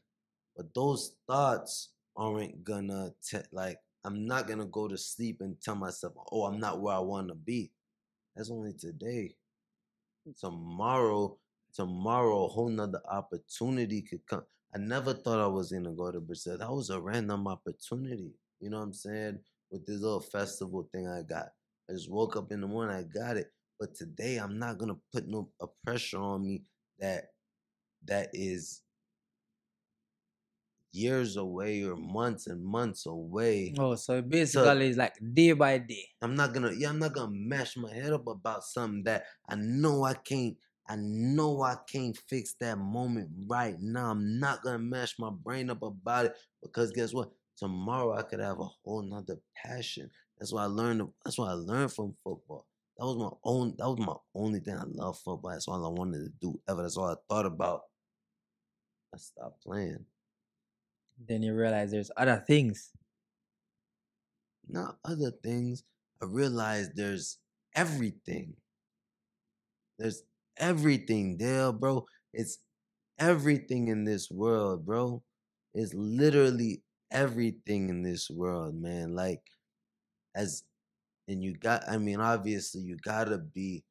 but 0.55 0.73
those 0.73 1.15
thoughts 1.27 1.89
aren't 2.15 2.63
gonna 2.63 3.13
te- 3.23 3.39
like 3.51 3.79
I'm 4.03 4.25
not 4.25 4.47
gonna 4.47 4.65
go 4.65 4.87
to 4.87 4.97
sleep 4.97 5.41
and 5.41 5.59
tell 5.61 5.75
myself, 5.75 6.13
oh, 6.31 6.45
I'm 6.45 6.59
not 6.59 6.81
where 6.81 6.95
I 6.95 6.99
wanna 6.99 7.35
be. 7.35 7.71
That's 8.35 8.49
only 8.51 8.73
today 8.73 9.35
tomorrow, 10.39 11.37
tomorrow, 11.73 12.45
a 12.45 12.47
whole 12.47 12.69
nother 12.69 13.01
opportunity 13.09 14.01
could 14.01 14.25
come. 14.27 14.43
I 14.73 14.77
never 14.77 15.13
thought 15.13 15.39
I 15.39 15.47
was 15.47 15.71
gonna 15.71 15.91
go 15.91 16.11
to 16.11 16.19
Brazil. 16.19 16.57
That 16.57 16.71
was 16.71 16.89
a 16.89 16.99
random 16.99 17.47
opportunity. 17.47 18.31
You 18.59 18.69
know 18.69 18.77
what 18.77 18.85
I'm 18.85 18.93
saying? 18.93 19.39
With 19.69 19.85
this 19.85 20.01
little 20.01 20.21
festival 20.21 20.87
thing 20.91 21.07
I 21.07 21.23
got. 21.23 21.49
I 21.89 21.93
just 21.93 22.09
woke 22.11 22.35
up 22.35 22.51
in 22.51 22.61
the 22.61 22.67
morning, 22.67 22.95
I 22.95 23.03
got 23.03 23.37
it. 23.37 23.51
But 23.79 23.95
today 23.95 24.37
I'm 24.37 24.59
not 24.59 24.77
gonna 24.77 24.97
put 25.11 25.27
no 25.27 25.49
a 25.59 25.67
pressure 25.85 26.19
on 26.19 26.45
me 26.45 26.63
that 26.99 27.29
that 28.05 28.29
is 28.33 28.81
years 30.91 31.37
away 31.37 31.83
or 31.83 31.95
months 31.95 32.47
and 32.47 32.63
months 32.63 33.05
away. 33.05 33.73
Oh, 33.77 33.95
so 33.95 34.21
basically 34.21 34.87
it's 34.87 34.97
like 34.97 35.15
day 35.33 35.53
by 35.53 35.77
day. 35.77 36.09
I'm 36.21 36.35
not 36.35 36.53
gonna 36.53 36.71
yeah, 36.77 36.89
I'm 36.89 36.99
not 36.99 37.13
gonna 37.13 37.31
mash 37.31 37.77
my 37.77 37.93
head 37.93 38.13
up 38.13 38.27
about 38.27 38.63
something 38.63 39.03
that 39.03 39.25
I 39.47 39.55
know 39.55 40.03
I 40.03 40.13
can't 40.13 40.57
I 40.87 40.95
know 40.97 41.61
I 41.61 41.77
can't 41.89 42.17
fix 42.27 42.55
that 42.59 42.77
moment 42.77 43.29
right 43.47 43.77
now. 43.79 44.11
I'm 44.11 44.39
not 44.39 44.63
gonna 44.63 44.79
mash 44.79 45.17
my 45.19 45.29
brain 45.29 45.69
up 45.69 45.83
about 45.83 46.25
it 46.25 46.37
because 46.61 46.91
guess 46.91 47.13
what? 47.13 47.31
Tomorrow 47.57 48.17
I 48.17 48.23
could 48.23 48.39
have 48.39 48.59
a 48.59 48.67
whole 48.83 49.01
nother 49.01 49.37
passion. 49.55 50.09
That's 50.39 50.51
what 50.51 50.63
I 50.63 50.65
learned 50.65 51.07
that's 51.23 51.37
what 51.37 51.49
I 51.49 51.53
learned 51.53 51.93
from 51.93 52.15
football. 52.23 52.65
that 52.97 53.05
was 53.05 53.17
my 53.17 53.29
own 53.43 53.75
that 53.77 53.87
was 53.87 53.99
my 53.99 54.15
only 54.35 54.59
thing 54.59 54.75
I 54.75 54.83
love 54.85 55.17
football. 55.19 55.51
That's 55.51 55.67
all 55.67 55.85
I 55.85 55.89
wanted 55.89 56.19
to 56.25 56.31
do 56.41 56.59
ever. 56.67 56.81
That's 56.81 56.97
all 56.97 57.09
I 57.09 57.15
thought 57.29 57.45
about. 57.45 57.81
I 59.13 59.17
stopped 59.17 59.63
playing. 59.63 60.05
Then 61.27 61.43
you 61.43 61.53
realize 61.55 61.91
there's 61.91 62.11
other 62.17 62.43
things. 62.45 62.91
Not 64.67 64.97
other 65.05 65.31
things. 65.31 65.83
I 66.21 66.25
realized 66.25 66.95
there's 66.95 67.37
everything. 67.75 68.55
There's 69.97 70.23
everything 70.57 71.37
there, 71.37 71.71
bro. 71.71 72.05
It's 72.33 72.59
everything 73.19 73.87
in 73.87 74.05
this 74.05 74.31
world, 74.31 74.85
bro. 74.85 75.23
It's 75.73 75.93
literally 75.93 76.83
everything 77.11 77.89
in 77.89 78.03
this 78.03 78.29
world, 78.29 78.75
man. 78.75 79.15
Like, 79.15 79.43
as, 80.35 80.63
and 81.27 81.43
you 81.43 81.55
got, 81.55 81.83
I 81.89 81.97
mean, 81.97 82.19
obviously, 82.19 82.81
you 82.81 82.97
gotta 82.97 83.37
be, 83.37 83.83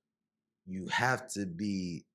you 0.66 0.88
have 0.88 1.28
to 1.32 1.46
be 1.46 2.06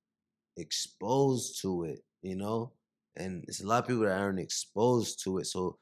exposed 0.56 1.62
to 1.62 1.84
it, 1.84 2.04
you 2.22 2.36
know? 2.36 2.75
And 3.16 3.44
it's 3.48 3.62
a 3.62 3.66
lot 3.66 3.82
of 3.82 3.88
people 3.88 4.02
that 4.04 4.18
aren't 4.18 4.40
exposed 4.40 5.22
to 5.24 5.38
it. 5.38 5.46
So, 5.46 5.78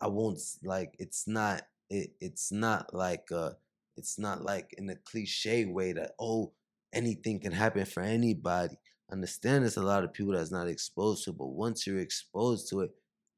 I 0.00 0.08
won't, 0.08 0.40
like, 0.62 0.94
it's 0.98 1.26
not, 1.26 1.62
it, 1.90 2.10
it's 2.20 2.52
not 2.52 2.92
like, 2.94 3.30
uh, 3.32 3.52
it's 3.96 4.18
not 4.18 4.42
like 4.42 4.74
in 4.76 4.90
a 4.90 4.96
cliche 4.96 5.64
way 5.66 5.92
that, 5.92 6.12
oh, 6.18 6.52
anything 6.92 7.40
can 7.40 7.52
happen 7.52 7.84
for 7.84 8.02
anybody. 8.02 8.76
Understand 9.10 9.62
there's 9.62 9.76
a 9.76 9.82
lot 9.82 10.04
of 10.04 10.12
people 10.12 10.32
that's 10.32 10.50
not 10.50 10.68
exposed 10.68 11.24
to, 11.24 11.30
it, 11.30 11.38
but 11.38 11.46
once 11.48 11.86
you're 11.86 12.00
exposed 12.00 12.68
to 12.70 12.80
it, 12.80 12.90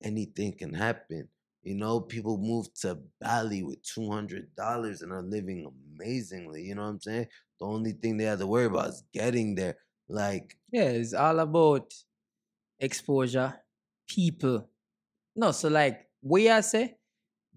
anything 0.03 0.53
can 0.57 0.73
happen. 0.73 1.29
You 1.63 1.75
know, 1.75 2.01
people 2.01 2.39
move 2.39 2.73
to 2.83 2.99
Bali 3.21 3.63
with 3.63 3.83
two 3.83 4.09
hundred 4.11 4.55
dollars 4.55 5.03
and 5.03 5.13
are 5.13 5.23
living 5.23 5.71
amazingly. 5.99 6.63
You 6.63 6.77
know 6.77 6.83
what 6.83 6.89
I'm 6.89 7.01
saying? 7.01 7.27
The 7.59 7.67
only 7.67 7.93
thing 7.93 8.17
they 8.17 8.25
have 8.25 8.39
to 8.39 8.47
worry 8.47 8.67
about 8.67 8.91
is 8.91 9.03
getting 9.13 9.57
there. 9.57 9.77
Like, 10.09 10.57
Yeah, 10.71 10.85
it's 10.91 11.13
all 11.13 11.41
about 11.41 11.93
exposure, 12.79 13.55
people. 14.09 14.69
No, 15.37 15.53
so 15.53 15.69
like 15.69 16.09
what 16.21 16.43
I 16.43 16.61
say, 16.61 16.99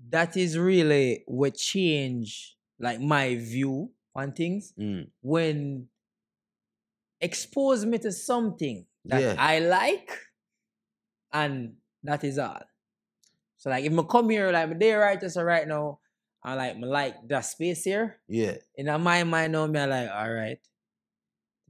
that 0.09 0.37
is 0.37 0.57
really 0.57 1.23
what 1.27 1.55
change 1.55 2.57
like 2.79 3.01
my 3.01 3.35
view 3.35 3.91
on 4.15 4.33
things 4.33 4.73
mm, 4.79 5.09
when 5.21 5.89
expose 7.21 7.85
me 7.85 7.97
to 7.99 8.11
something 8.11 8.85
that 9.05 9.21
Yeah. 9.21 9.35
I 9.37 9.59
like, 9.59 10.11
and 11.31 11.75
that 12.03 12.23
is 12.23 12.37
all. 12.39 12.61
So 13.57 13.69
like 13.69 13.85
if 13.85 13.97
I 13.97 14.03
come 14.03 14.29
here 14.29 14.51
like 14.51 14.69
my 14.69 14.75
day 14.75 14.93
right 14.93 15.19
just 15.19 15.37
right 15.37 15.67
now, 15.67 15.99
I 16.43 16.55
like 16.55 16.77
me 16.77 16.87
like 16.87 17.27
that 17.27 17.41
space 17.41 17.83
here. 17.83 18.21
yeah, 18.27 18.57
In 18.75 18.87
my 19.01 19.23
mind 19.23 19.53
now, 19.53 19.67
me 19.67 19.79
I 19.79 19.85
like, 19.85 20.09
all 20.09 20.31
right. 20.33 20.59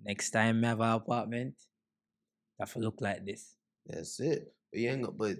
Next 0.03 0.31
time 0.31 0.63
I 0.63 0.69
have 0.69 0.79
an 0.79 0.91
apartment, 0.91 1.55
that 2.59 2.75
will 2.75 2.83
look 2.83 3.01
like 3.01 3.25
this. 3.25 3.55
that's 3.85 4.19
it. 4.19 4.53
But 4.71 4.79
you 4.79 4.89
ain't 4.89 5.01
gonna, 5.01 5.13
but 5.17 5.37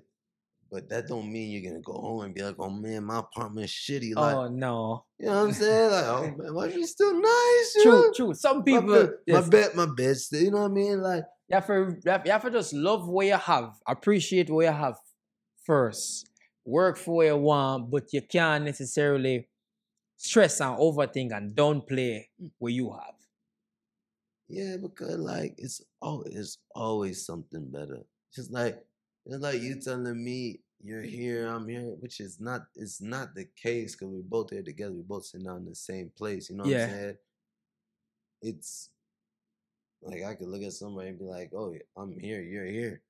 but 0.72 0.88
that 0.90 1.08
don't 1.08 1.32
mean 1.32 1.50
you're 1.50 1.70
gonna 1.70 1.82
go 1.82 1.94
home 1.94 2.22
and 2.22 2.34
be 2.34 2.42
like, 2.42 2.56
oh 2.60 2.70
man, 2.70 3.04
my 3.04 3.20
apartment's 3.20 3.74
shitty. 3.74 4.16
Like, 4.16 4.36
oh 4.36 4.48
no. 4.48 5.06
you 5.20 5.26
know 5.26 5.34
what 5.34 5.48
I'm 5.48 5.54
saying? 5.54 5.92
Like, 5.92 6.06
oh 6.06 6.22
man, 6.38 6.54
why 6.54 6.72
she 6.72 6.84
still 6.86 7.14
nice? 7.14 7.74
True, 7.84 7.92
know? 7.92 8.14
true. 8.16 8.34
Some 8.34 8.60
My 8.60 8.64
people 8.64 8.82
my 8.90 9.10
yes, 9.26 9.50
bed, 9.50 9.76
my 9.76 9.88
bed. 9.88 10.18
Still, 10.18 10.42
you 10.42 10.52
know 10.52 10.62
what 10.62 10.72
I 10.72 10.74
mean? 10.74 11.02
Like, 11.02 11.24
you 11.50 11.56
have, 11.56 11.68
to, 11.68 11.96
you, 12.06 12.32
have, 12.32 12.44
to 12.44 12.52
just 12.52 12.74
love 12.74 13.08
what 13.08 13.26
you 13.26 13.34
have, 13.34 13.74
appreciate 13.88 14.52
what 14.52 14.66
you 14.66 14.72
have 14.72 14.98
first, 15.64 16.30
work 16.64 16.98
for 16.98 17.16
what 17.16 17.26
you 17.26 17.38
want, 17.38 17.90
but 17.90 18.14
you 18.14 18.22
can't 18.22 18.66
necessarily 18.66 19.48
stress 20.16 20.60
and 20.60 20.78
overthink 20.78 21.36
and 21.36 21.56
downplay 21.56 22.26
mm. 22.42 22.52
what 22.60 22.74
you 22.74 22.92
have. 22.92 23.19
Yeah, 24.50 24.78
because 24.82 25.18
like 25.20 25.56
it's 25.58 25.82
oh, 26.02 26.24
it's 26.26 26.58
always 26.74 27.24
something 27.26 27.70
better. 27.70 28.00
Just 28.34 28.52
like 28.52 28.84
it's 29.26 29.42
like 29.44 29.62
you 29.62 29.80
telling 29.80 30.24
me 30.24 30.62
you're 30.84 31.04
here, 31.04 31.48
I'm 31.48 31.68
here, 31.68 31.94
which 32.00 32.20
is 32.20 32.40
not 32.40 32.62
it's 32.76 33.00
not 33.02 33.36
the 33.36 33.46
case 33.56 33.96
because 33.96 34.08
we're 34.10 34.22
both 34.24 34.50
here 34.50 34.64
together. 34.64 34.94
We're 34.94 35.04
both 35.04 35.26
sitting 35.26 35.46
down 35.46 35.58
in 35.58 35.66
the 35.66 35.76
same 35.76 36.12
place. 36.18 36.50
You 36.50 36.56
know 36.58 36.64
what 36.64 36.72
Yeah. 36.72 36.86
I'm 36.86 36.90
saying? 36.90 37.18
It's 38.42 38.90
like 40.02 40.24
I 40.24 40.34
could 40.34 40.48
look 40.48 40.64
at 40.64 40.74
somebody 40.74 41.10
and 41.10 41.20
be 41.20 41.26
like, 41.26 41.52
"Oh, 41.54 41.76
I'm 41.98 42.18
here, 42.18 42.42
you're 42.42 42.66
here." 42.66 43.02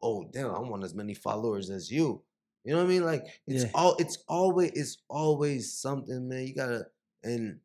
Oh, 0.00 0.24
damn, 0.32 0.54
I 0.54 0.60
want 0.60 0.84
as 0.84 0.94
many 0.94 1.12
followers 1.14 1.68
as 1.70 1.90
you. 1.90 2.22
You 2.64 2.72
know 2.72 2.78
what 2.78 2.86
I 2.86 2.88
mean? 2.88 3.04
Like 3.04 3.26
it's 3.46 3.64
Yeah. 3.64 3.70
all 3.74 3.96
it's 3.98 4.18
always 4.28 4.70
it's 4.74 4.98
always 5.08 5.72
something, 5.72 6.28
man. 6.28 6.46
You 6.46 6.54
gotta 6.54 6.86
and 7.24 7.58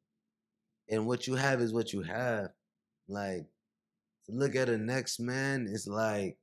and 0.90 1.06
what 1.08 1.28
you 1.28 1.36
have 1.36 1.62
is 1.62 1.72
what 1.74 1.94
you 1.94 2.02
have. 2.02 2.50
Like 3.08 3.46
to 4.26 4.32
look 4.32 4.56
at 4.56 4.70
a 4.70 4.78
next 4.78 5.20
man 5.20 5.68
is 5.70 5.88
like 5.88 6.38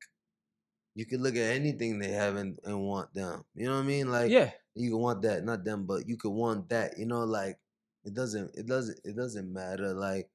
you 0.95 1.07
could 1.07 1.21
look 1.21 1.37
at 1.37 1.55
anything 1.55 1.99
they 1.99 2.11
have 2.11 2.37
and, 2.37 2.59
and 2.65 2.81
want 2.81 3.13
them. 3.15 3.45
You 3.55 3.67
know 3.67 3.75
what 3.75 3.85
I 3.85 3.87
mean? 3.87 4.11
Like 4.11 4.31
yeah. 4.31 4.51
you 4.75 4.91
can 4.91 4.99
want 4.99 5.23
that, 5.23 5.45
not 5.45 5.65
them, 5.65 5.87
but 5.87 6.09
you 6.09 6.17
could 6.17 6.33
want 6.33 6.69
that. 6.69 6.99
You 6.99 7.07
know, 7.07 7.25
like 7.25 7.59
it 8.05 8.15
doesn't 8.15 8.51
it 8.55 8.67
doesn't 8.67 8.99
it 9.05 9.17
doesn't 9.17 9.53
matter 9.53 9.95
like 9.95 10.29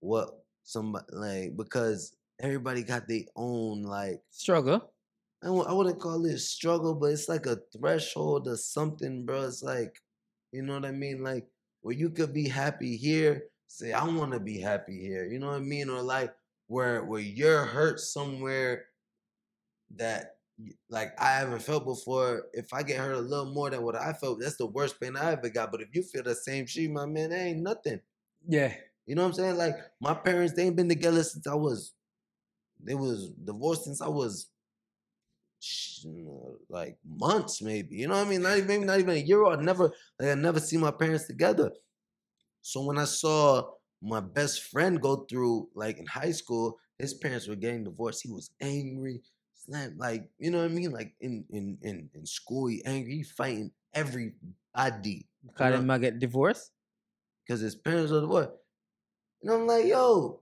what 0.00 0.30
somebody 0.62 1.06
like 1.12 1.56
because 1.56 2.14
everybody 2.40 2.82
got 2.82 3.08
their 3.08 3.22
own 3.36 3.82
like 3.82 4.22
Struggle. 4.30 4.90
I 5.42 5.46
w- 5.46 5.66
I 5.66 5.72
wouldn't 5.72 6.00
call 6.00 6.24
it 6.24 6.38
struggle, 6.38 6.94
but 6.94 7.12
it's 7.12 7.28
like 7.28 7.46
a 7.46 7.58
threshold 7.76 8.48
or 8.48 8.56
something, 8.56 9.26
bro. 9.26 9.42
It's 9.42 9.62
like, 9.62 10.00
you 10.52 10.62
know 10.62 10.74
what 10.74 10.86
I 10.86 10.90
mean? 10.90 11.22
Like 11.22 11.46
where 11.82 11.94
you 11.94 12.08
could 12.08 12.32
be 12.32 12.48
happy 12.48 12.96
here, 12.96 13.44
say 13.66 13.92
I 13.92 14.04
want 14.04 14.32
to 14.32 14.40
be 14.40 14.58
happy 14.58 15.00
here. 15.00 15.26
You 15.26 15.38
know 15.38 15.48
what 15.48 15.56
I 15.56 15.60
mean? 15.60 15.88
Or 15.88 16.02
like 16.02 16.32
where 16.66 17.04
where 17.04 17.20
you're 17.20 17.64
hurt 17.64 18.00
somewhere 18.00 18.86
that 19.96 20.36
like 20.88 21.12
I 21.20 21.32
haven't 21.32 21.62
felt 21.62 21.84
before. 21.84 22.46
If 22.52 22.72
I 22.72 22.82
get 22.82 22.98
hurt 22.98 23.14
a 23.14 23.20
little 23.20 23.52
more 23.52 23.70
than 23.70 23.82
what 23.82 23.96
I 23.96 24.12
felt, 24.12 24.40
that's 24.40 24.56
the 24.56 24.66
worst 24.66 25.00
pain 25.00 25.16
I 25.16 25.32
ever 25.32 25.48
got. 25.48 25.72
But 25.72 25.82
if 25.82 25.88
you 25.92 26.02
feel 26.02 26.22
the 26.22 26.34
same 26.34 26.66
shit, 26.66 26.90
my 26.90 27.06
man, 27.06 27.30
that 27.30 27.40
ain't 27.40 27.60
nothing. 27.60 28.00
Yeah. 28.46 28.72
You 29.06 29.14
know 29.14 29.22
what 29.22 29.28
I'm 29.28 29.34
saying? 29.34 29.56
Like 29.56 29.76
my 30.00 30.14
parents, 30.14 30.54
they 30.54 30.64
ain't 30.64 30.76
been 30.76 30.88
together 30.88 31.22
since 31.22 31.46
I 31.46 31.54
was, 31.54 31.92
they 32.82 32.94
was 32.94 33.30
divorced 33.30 33.84
since 33.84 34.00
I 34.00 34.08
was, 34.08 34.46
like 36.68 36.98
months 37.06 37.62
maybe. 37.62 37.96
You 37.96 38.08
know 38.08 38.16
what 38.16 38.26
I 38.26 38.30
mean? 38.30 38.42
Not 38.42 38.58
even 38.58 38.68
maybe 38.68 38.84
not 38.84 38.98
even 38.98 39.14
a 39.14 39.18
year 39.18 39.42
old. 39.42 39.58
I 39.58 39.62
never, 39.62 39.92
like, 40.18 40.30
I 40.30 40.34
never 40.34 40.60
seen 40.60 40.80
my 40.80 40.90
parents 40.90 41.26
together. 41.26 41.72
So 42.64 42.80
when 42.82 42.96
I 42.96 43.04
saw 43.04 43.72
my 44.00 44.20
best 44.20 44.64
friend 44.72 44.96
go 45.00 45.26
through, 45.28 45.68
like 45.74 45.98
in 45.98 46.06
high 46.06 46.32
school, 46.32 46.78
his 46.98 47.12
parents 47.12 47.46
were 47.46 47.56
getting 47.60 47.84
divorced. 47.84 48.22
He 48.24 48.30
was 48.32 48.50
angry, 48.60 49.20
slam, 49.52 49.96
like 49.98 50.30
you 50.38 50.50
know 50.50 50.58
what 50.64 50.70
I 50.70 50.74
mean? 50.74 50.90
Like 50.90 51.12
in 51.20 51.44
in 51.50 51.76
in 51.82 52.08
in 52.14 52.24
school, 52.24 52.68
he 52.68 52.80
angry, 52.86 53.16
he 53.16 53.22
fighting 53.22 53.70
everybody 53.92 55.28
Because 55.44 55.70
know- 55.70 55.76
them 55.76 55.86
might 55.86 55.96
uh, 55.96 55.98
get 56.08 56.18
divorced. 56.18 56.72
because 57.44 57.60
his 57.60 57.76
parents 57.76 58.12
are 58.12 58.22
divorced. 58.22 58.56
And 59.42 59.52
I'm 59.52 59.66
like, 59.66 59.84
yo, 59.84 60.40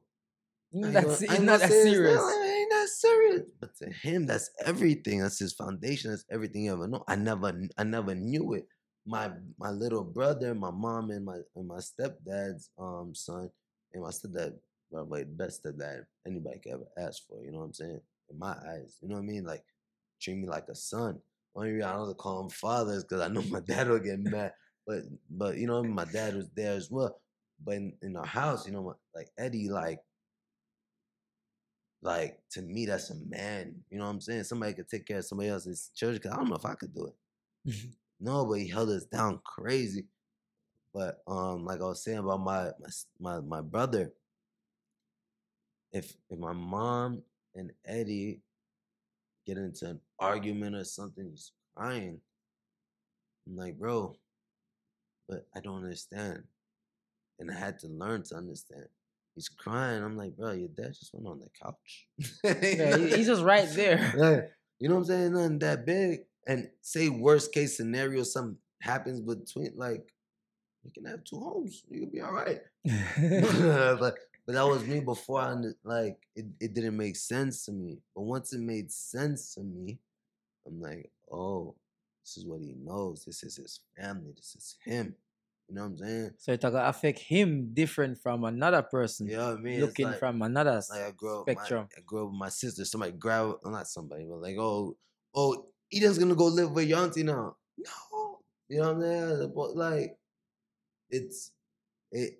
I 0.78 0.90
That's 0.94 1.28
I 1.28 1.34
ain't 1.34 1.44
not 1.44 1.58
that 1.60 1.70
serious. 1.70 2.14
not- 2.22 2.30
it 2.38 2.50
ain't 2.54 2.70
that 2.70 2.88
serious. 2.88 3.42
But 3.60 3.74
to 3.82 3.90
him, 3.90 4.26
that's 4.26 4.48
everything. 4.64 5.20
That's 5.20 5.40
his 5.40 5.52
foundation. 5.52 6.10
That's 6.12 6.24
everything 6.30 6.64
you 6.66 6.72
ever 6.72 6.86
know. 6.86 7.02
I 7.08 7.16
never, 7.16 7.50
I 7.76 7.82
never 7.82 8.14
knew 8.14 8.54
it. 8.54 8.68
My 9.06 9.30
my 9.58 9.70
little 9.70 10.04
brother, 10.04 10.54
my 10.54 10.70
mom, 10.70 11.10
and 11.10 11.24
my 11.24 11.38
and 11.56 11.66
my 11.66 11.78
stepdad's 11.78 12.70
um 12.78 13.14
son, 13.14 13.50
and 13.92 14.02
my 14.02 14.10
stepdad, 14.10 14.54
probably 14.92 15.24
the 15.24 15.30
best 15.30 15.64
stepdad 15.64 16.04
anybody 16.26 16.60
could 16.60 16.74
ever 16.74 16.86
ask 16.98 17.26
for. 17.26 17.44
You 17.44 17.52
know 17.52 17.58
what 17.58 17.64
I'm 17.64 17.72
saying? 17.74 18.00
In 18.30 18.38
my 18.38 18.52
eyes, 18.52 18.98
you 19.02 19.08
know 19.08 19.16
what 19.16 19.22
I 19.22 19.26
mean? 19.26 19.44
Like 19.44 19.64
treat 20.20 20.36
me 20.36 20.46
like 20.48 20.68
a 20.68 20.74
son. 20.74 21.18
Only 21.54 21.72
reason 21.72 21.88
I 21.88 21.94
don't 21.94 22.16
call 22.16 22.40
him 22.42 22.50
father 22.50 22.92
is 22.92 23.04
because 23.04 23.20
I 23.20 23.28
know 23.28 23.42
my 23.50 23.60
dad 23.60 23.88
will 23.88 23.98
get 23.98 24.20
mad. 24.20 24.52
But 24.86 25.02
but 25.30 25.56
you 25.56 25.66
know, 25.66 25.78
I 25.78 25.82
mean? 25.82 25.94
my 25.94 26.04
dad 26.04 26.36
was 26.36 26.48
there 26.54 26.72
as 26.74 26.90
well. 26.90 27.20
But 27.64 27.74
in, 27.74 27.92
in 28.02 28.16
our 28.16 28.26
house, 28.26 28.66
you 28.66 28.72
know, 28.72 28.96
like 29.14 29.28
Eddie, 29.38 29.68
like 29.68 30.00
like 32.02 32.38
to 32.52 32.62
me, 32.62 32.86
that's 32.86 33.10
a 33.10 33.14
man. 33.28 33.76
You 33.90 33.98
know 33.98 34.04
what 34.04 34.10
I'm 34.10 34.20
saying? 34.20 34.44
Somebody 34.44 34.74
could 34.74 34.88
take 34.88 35.06
care 35.06 35.18
of 35.18 35.24
somebody 35.24 35.50
else's 35.50 35.90
children. 35.94 36.20
Cause 36.20 36.32
I 36.32 36.36
don't 36.36 36.48
know 36.48 36.56
if 36.56 36.66
I 36.66 36.74
could 36.74 36.94
do 36.94 37.12
it. 37.66 37.74
no, 38.22 38.46
but 38.46 38.60
he 38.60 38.68
held 38.68 38.88
us 38.90 39.04
down 39.04 39.40
crazy. 39.44 40.06
But 40.94 41.22
um, 41.26 41.64
like 41.64 41.80
I 41.80 41.84
was 41.84 42.04
saying 42.04 42.18
about 42.18 42.40
my 42.40 42.70
my 42.80 42.88
my, 43.20 43.40
my 43.40 43.60
brother, 43.60 44.12
if 45.92 46.14
if 46.30 46.38
my 46.38 46.52
mom 46.52 47.22
and 47.54 47.72
Eddie 47.84 48.40
get 49.46 49.58
into 49.58 49.86
an 49.90 50.00
argument 50.18 50.76
or 50.76 50.84
something, 50.84 51.28
he's 51.28 51.52
crying. 51.76 52.20
I'm 53.46 53.56
like, 53.56 53.78
bro, 53.78 54.16
but 55.28 55.46
I 55.56 55.60
don't 55.60 55.82
understand. 55.82 56.44
And 57.40 57.50
I 57.50 57.54
had 57.54 57.78
to 57.80 57.88
learn 57.88 58.22
to 58.24 58.36
understand. 58.36 58.86
He's 59.34 59.48
crying. 59.48 60.04
I'm 60.04 60.16
like, 60.16 60.36
bro, 60.36 60.52
your 60.52 60.68
dad 60.68 60.94
just 60.94 61.12
went 61.12 61.26
on 61.26 61.40
the 61.40 61.48
couch. 61.60 62.06
Yeah, 62.44 62.96
he's 62.98 63.26
just 63.26 63.42
right 63.52 63.68
there. 63.70 64.12
Yeah, 64.16 64.40
you 64.78 64.88
know 64.88 64.96
what 64.96 65.00
I'm 65.00 65.06
saying? 65.06 65.32
Nothing 65.32 65.58
that 65.60 65.86
big. 65.86 66.20
And 66.46 66.68
say 66.80 67.08
worst 67.08 67.52
case 67.52 67.76
scenario, 67.76 68.22
something 68.24 68.58
happens 68.80 69.20
between 69.20 69.72
like 69.76 70.12
you 70.84 70.90
can 70.92 71.04
have 71.04 71.24
two 71.24 71.38
homes. 71.38 71.84
You'll 71.88 72.10
be 72.10 72.20
all 72.20 72.32
right. 72.32 72.60
but 72.84 74.14
but 74.46 74.54
that 74.54 74.66
was 74.66 74.84
me 74.86 75.00
before 75.00 75.40
I 75.40 75.54
like 75.84 76.18
it, 76.34 76.46
it 76.60 76.74
didn't 76.74 76.96
make 76.96 77.16
sense 77.16 77.64
to 77.66 77.72
me. 77.72 77.98
But 78.14 78.22
once 78.22 78.52
it 78.52 78.60
made 78.60 78.90
sense 78.90 79.54
to 79.54 79.60
me, 79.62 80.00
I'm 80.66 80.80
like, 80.80 81.10
oh, 81.30 81.76
this 82.24 82.36
is 82.36 82.46
what 82.46 82.60
he 82.60 82.74
knows. 82.82 83.24
This 83.24 83.42
is 83.44 83.56
his 83.56 83.80
family. 83.96 84.32
This 84.36 84.56
is 84.56 84.76
him. 84.84 85.14
You 85.68 85.76
know 85.76 85.82
what 85.82 85.90
I'm 85.90 85.98
saying? 85.98 86.30
so 86.38 86.52
it's 86.52 86.62
gonna 86.62 86.80
affect 86.80 87.18
him 87.20 87.70
different 87.72 88.18
from 88.18 88.44
another 88.44 88.82
person 88.82 89.26
You 89.26 89.36
know 89.36 89.50
what 89.50 89.58
I 89.58 89.60
mean? 89.60 89.80
Looking 89.80 90.06
like- 90.06 90.18
from 90.18 90.42
another 90.42 90.82
like 90.90 91.02
I 91.02 91.10
grew 91.12 91.40
up, 91.40 91.46
my, 91.46 91.52
spectrum. 91.54 91.88
I 91.96 92.00
grew 92.04 92.24
up 92.24 92.30
with 92.30 92.38
my 92.38 92.48
sister. 92.48 92.84
Somebody 92.84 93.12
grab, 93.12 93.56
not 93.64 93.86
somebody, 93.86 94.26
but 94.28 94.42
like, 94.42 94.56
oh, 94.58 94.96
oh, 95.34 95.66
Eden's 95.92 96.18
gonna 96.18 96.34
go 96.34 96.46
live 96.46 96.70
with 96.72 96.88
your 96.88 96.98
auntie 97.00 97.22
now. 97.22 97.56
No, 97.78 98.38
you 98.68 98.80
know 98.80 98.92
what 98.94 98.96
I'm 98.96 99.02
saying? 99.38 99.52
But 99.54 99.76
like, 99.76 100.16
it's 101.10 101.50
it, 102.10 102.38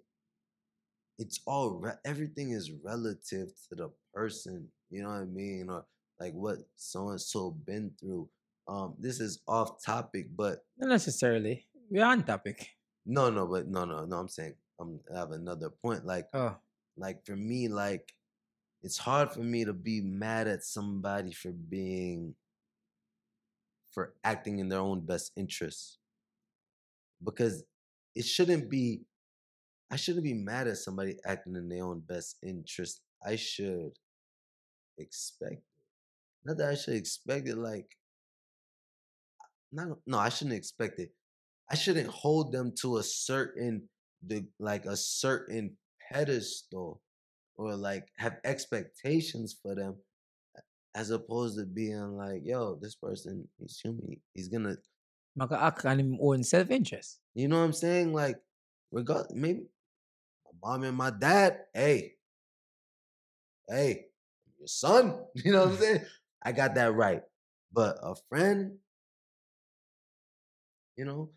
it's 1.19 1.41
all 1.47 1.71
re- 1.73 1.93
everything 2.05 2.51
is 2.51 2.71
relative 2.83 3.49
to 3.69 3.75
the 3.75 3.91
person. 4.15 4.69
You 4.91 5.03
know 5.03 5.11
what 5.11 5.23
I 5.23 5.25
mean? 5.25 5.69
Or 5.71 5.85
like 6.21 6.33
what 6.35 6.59
so 6.77 7.09
and 7.11 7.21
so 7.21 7.51
been 7.51 7.91
through. 7.99 8.29
Um, 8.69 8.95
this 8.99 9.21
is 9.21 9.41
off 9.49 9.83
topic, 9.85 10.29
but 10.37 10.65
Not 10.79 10.89
necessarily. 10.91 11.67
We're 11.91 12.05
on 12.05 12.23
topic. 12.23 12.69
no, 13.05 13.29
no, 13.31 13.47
but 13.47 13.67
no, 13.69 13.85
no, 13.85 14.05
no. 14.05 14.17
I'm 14.17 14.29
saying 14.29 14.55
I'm, 14.81 15.01
I 15.15 15.19
have 15.19 15.33
another 15.33 15.69
point. 15.71 16.07
Like, 16.07 16.29
Oh, 16.33 16.57
like 16.97 17.25
for 17.27 17.37
me 17.37 17.69
like 17.69 18.15
it's 18.83 18.99
hard 18.99 19.31
for 19.33 19.41
me 19.41 19.65
to 19.65 19.73
be 19.73 20.01
mad 20.01 20.47
at 20.49 20.63
somebody 20.65 21.33
for 21.33 21.51
being 21.53 22.35
for 23.93 24.15
acting 24.25 24.59
in 24.59 24.69
their 24.69 24.81
own 24.81 25.01
best 25.01 25.33
interests 25.37 25.99
because 27.23 27.63
it 28.15 28.25
shouldn't 28.25 28.69
be 28.69 29.03
i 29.91 29.97
shouldn't 29.97 30.25
be 30.25 30.35
mad 30.35 30.67
at 30.67 30.79
somebody 30.79 31.17
acting 31.25 31.55
in 31.55 31.69
their 31.69 31.85
own 31.85 32.01
best 32.01 32.37
interest. 32.43 33.03
I 33.25 33.37
should 33.37 33.93
expect 34.99 35.53
it. 35.53 35.63
Not 36.45 36.57
that 36.59 36.71
i 36.71 36.75
should 36.75 36.95
expect 36.95 37.49
it 37.49 37.57
like 37.57 37.97
not 39.71 39.99
no 40.07 40.19
i 40.19 40.29
shouldn't 40.29 40.57
expect 40.57 40.99
it. 40.99 41.13
I 41.71 41.75
shouldn't 41.75 42.09
hold 42.09 42.53
them 42.53 42.73
to 42.83 42.99
a 42.99 43.03
certain 43.03 43.89
the 44.27 44.47
like 44.59 44.85
a 44.87 44.97
certain 44.97 45.77
pedestal 46.11 47.01
or 47.57 47.75
like 47.77 48.09
have 48.19 48.37
expectations 48.45 49.57
for 49.63 49.75
them 49.75 49.97
as 50.95 51.11
opposed 51.11 51.59
to 51.59 51.65
being 51.65 52.17
like 52.17 52.43
yo 52.45 52.77
this 52.81 52.95
person 52.95 53.49
he's 53.59 53.81
human 53.83 54.17
he's 54.35 54.49
gonna 54.49 54.77
maka 55.37 55.61
act 55.61 55.85
on 55.87 55.99
him 55.99 56.19
own 56.21 56.43
self-interest. 56.45 57.21
you 57.35 57.49
know 57.49 57.59
what 57.59 57.65
i'm 57.65 57.73
saying 57.73 58.13
like 58.13 58.37
regard 58.91 59.27
maybe 59.33 59.65
my 60.45 60.71
mom 60.71 60.83
and 60.85 60.97
my 60.97 61.11
dad 61.11 61.59
hey 61.75 62.13
hey 63.69 64.07
your 64.59 64.69
son 64.69 65.19
you 65.35 65.53
know 65.53 65.65
what 65.65 65.71
i'm 65.71 65.77
saying 65.77 66.01
i 66.43 66.53
got 66.53 66.75
that 66.75 66.93
right 66.95 67.23
but 67.73 67.97
a 68.03 68.15
friend 68.29 68.73
you 70.97 71.05
know 71.05 71.31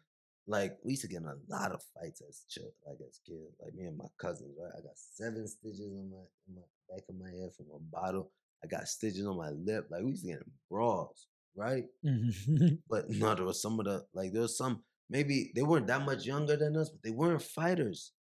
like 0.48 0.78
we 0.84 0.92
used 0.92 1.02
to 1.02 1.08
get 1.08 1.22
in 1.22 1.28
a 1.28 1.36
lot 1.50 1.72
of 1.72 1.82
fights 1.94 2.22
as 2.28 2.44
children, 2.50 2.74
like 2.86 2.98
as 3.08 3.20
kids, 3.26 3.56
like 3.64 3.74
me 3.74 3.86
and 3.86 3.98
my 3.98 4.06
cousins, 4.20 4.56
right? 4.62 4.72
I 4.78 4.82
got 4.82 4.94
seven 4.96 5.48
stitches 5.48 5.82
on 5.82 6.12
my, 6.12 6.18
on 6.18 6.56
my 6.56 6.62
back 6.90 7.04
of 7.10 7.16
my 7.18 7.30
head 7.30 7.50
from 7.58 7.66
a 7.74 7.80
bottle. 7.80 8.32
I 8.66 8.78
got 8.78 8.88
stitches 8.88 9.26
on 9.26 9.38
my 9.38 9.50
lip. 9.50 9.88
Like 9.90 10.04
we 10.04 10.12
used 10.12 10.24
to 10.24 10.32
get 10.32 10.42
in 10.42 10.52
brawls, 10.70 11.28
right? 11.56 11.86
Mm-hmm. 12.06 12.76
But 12.90 13.10
no, 13.10 13.36
there 13.36 13.46
was 13.46 13.62
some 13.62 13.80
of 13.80 13.86
the 13.86 14.06
like 14.14 14.34
there 14.34 14.42
was 14.42 14.58
some 14.58 14.84
maybe 15.10 15.52
they 15.56 15.64
weren't 15.64 15.88
that 15.88 16.06
much 16.06 16.26
younger 16.26 16.58
than 16.58 16.76
us, 16.76 16.90
but 16.90 17.04
they 17.04 17.12
weren't 17.12 17.42
fighters. 17.42 18.12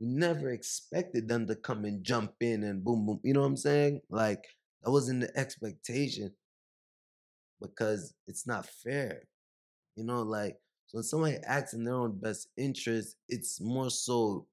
We 0.00 0.06
never 0.06 0.50
expected 0.50 1.28
them 1.28 1.46
to 1.46 1.56
come 1.56 1.84
and 1.84 2.02
jump 2.02 2.32
in 2.40 2.64
and 2.64 2.82
boom 2.82 3.06
boom. 3.06 3.20
You 3.22 3.34
know 3.34 3.40
what 3.40 3.46
I'm 3.46 3.56
saying? 3.56 4.00
Like 4.08 4.44
that 4.82 4.90
wasn't 4.90 5.20
the 5.20 5.38
expectation 5.38 6.32
because 7.60 8.14
it's 8.26 8.46
not 8.46 8.66
fair. 8.66 9.22
You 9.96 10.04
know, 10.04 10.22
like 10.22 10.56
so 10.86 10.98
when 10.98 11.04
somebody 11.04 11.36
acts 11.44 11.74
in 11.74 11.84
their 11.84 11.94
own 11.94 12.18
best 12.18 12.48
interest, 12.56 13.16
it's 13.28 13.60
more 13.60 13.90
so 13.90 14.46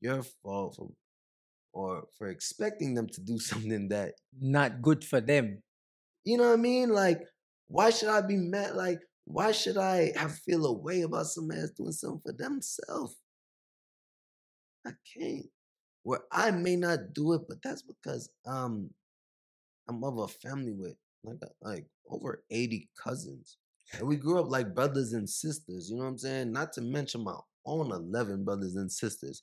your 0.00 0.22
fault 0.22 0.76
for 0.76 0.90
or 1.72 2.04
for 2.18 2.28
expecting 2.28 2.94
them 2.94 3.08
to 3.08 3.20
do 3.20 3.38
something 3.50 3.88
that 3.88 4.14
Not 4.40 4.82
good 4.82 5.04
for 5.04 5.20
them. 5.20 5.62
you 6.24 6.36
know 6.36 6.48
what 6.48 6.58
I 6.58 6.62
mean? 6.62 6.90
Like, 6.90 7.20
why 7.68 7.90
should 7.90 8.08
I 8.08 8.20
be 8.20 8.36
mad? 8.36 8.74
Like, 8.74 9.00
why 9.24 9.52
should 9.52 9.76
I 9.76 10.12
have 10.16 10.34
feel 10.38 10.66
a 10.66 10.72
way 10.72 11.02
about 11.02 11.26
somebody 11.26 11.60
that's 11.60 11.72
doing 11.72 11.92
something 11.92 12.20
for 12.20 12.32
themselves? 12.32 13.16
I 14.86 14.90
can't. 15.16 15.46
Where 16.02 16.20
I 16.32 16.50
may 16.50 16.76
not 16.76 17.14
do 17.14 17.32
it, 17.34 17.42
but 17.48 17.58
that's 17.62 17.82
because 17.82 18.28
um 18.46 18.90
I'm 19.88 20.02
of 20.02 20.18
a 20.18 20.28
family 20.28 20.72
with 20.72 20.96
like 21.24 21.38
like 21.60 21.86
over 22.08 22.42
80 22.50 22.88
cousins. 23.02 23.58
And 23.98 24.08
we 24.08 24.16
grew 24.16 24.40
up 24.40 24.50
like 24.50 24.74
brothers 24.74 25.12
and 25.12 25.28
sisters, 25.28 25.90
you 25.90 25.96
know 25.96 26.04
what 26.04 26.10
I'm 26.10 26.18
saying? 26.18 26.52
Not 26.52 26.72
to 26.74 26.80
mention 26.80 27.22
my 27.22 27.36
own 27.66 27.92
11 27.92 28.44
brothers 28.44 28.74
and 28.74 28.90
sisters. 28.90 29.42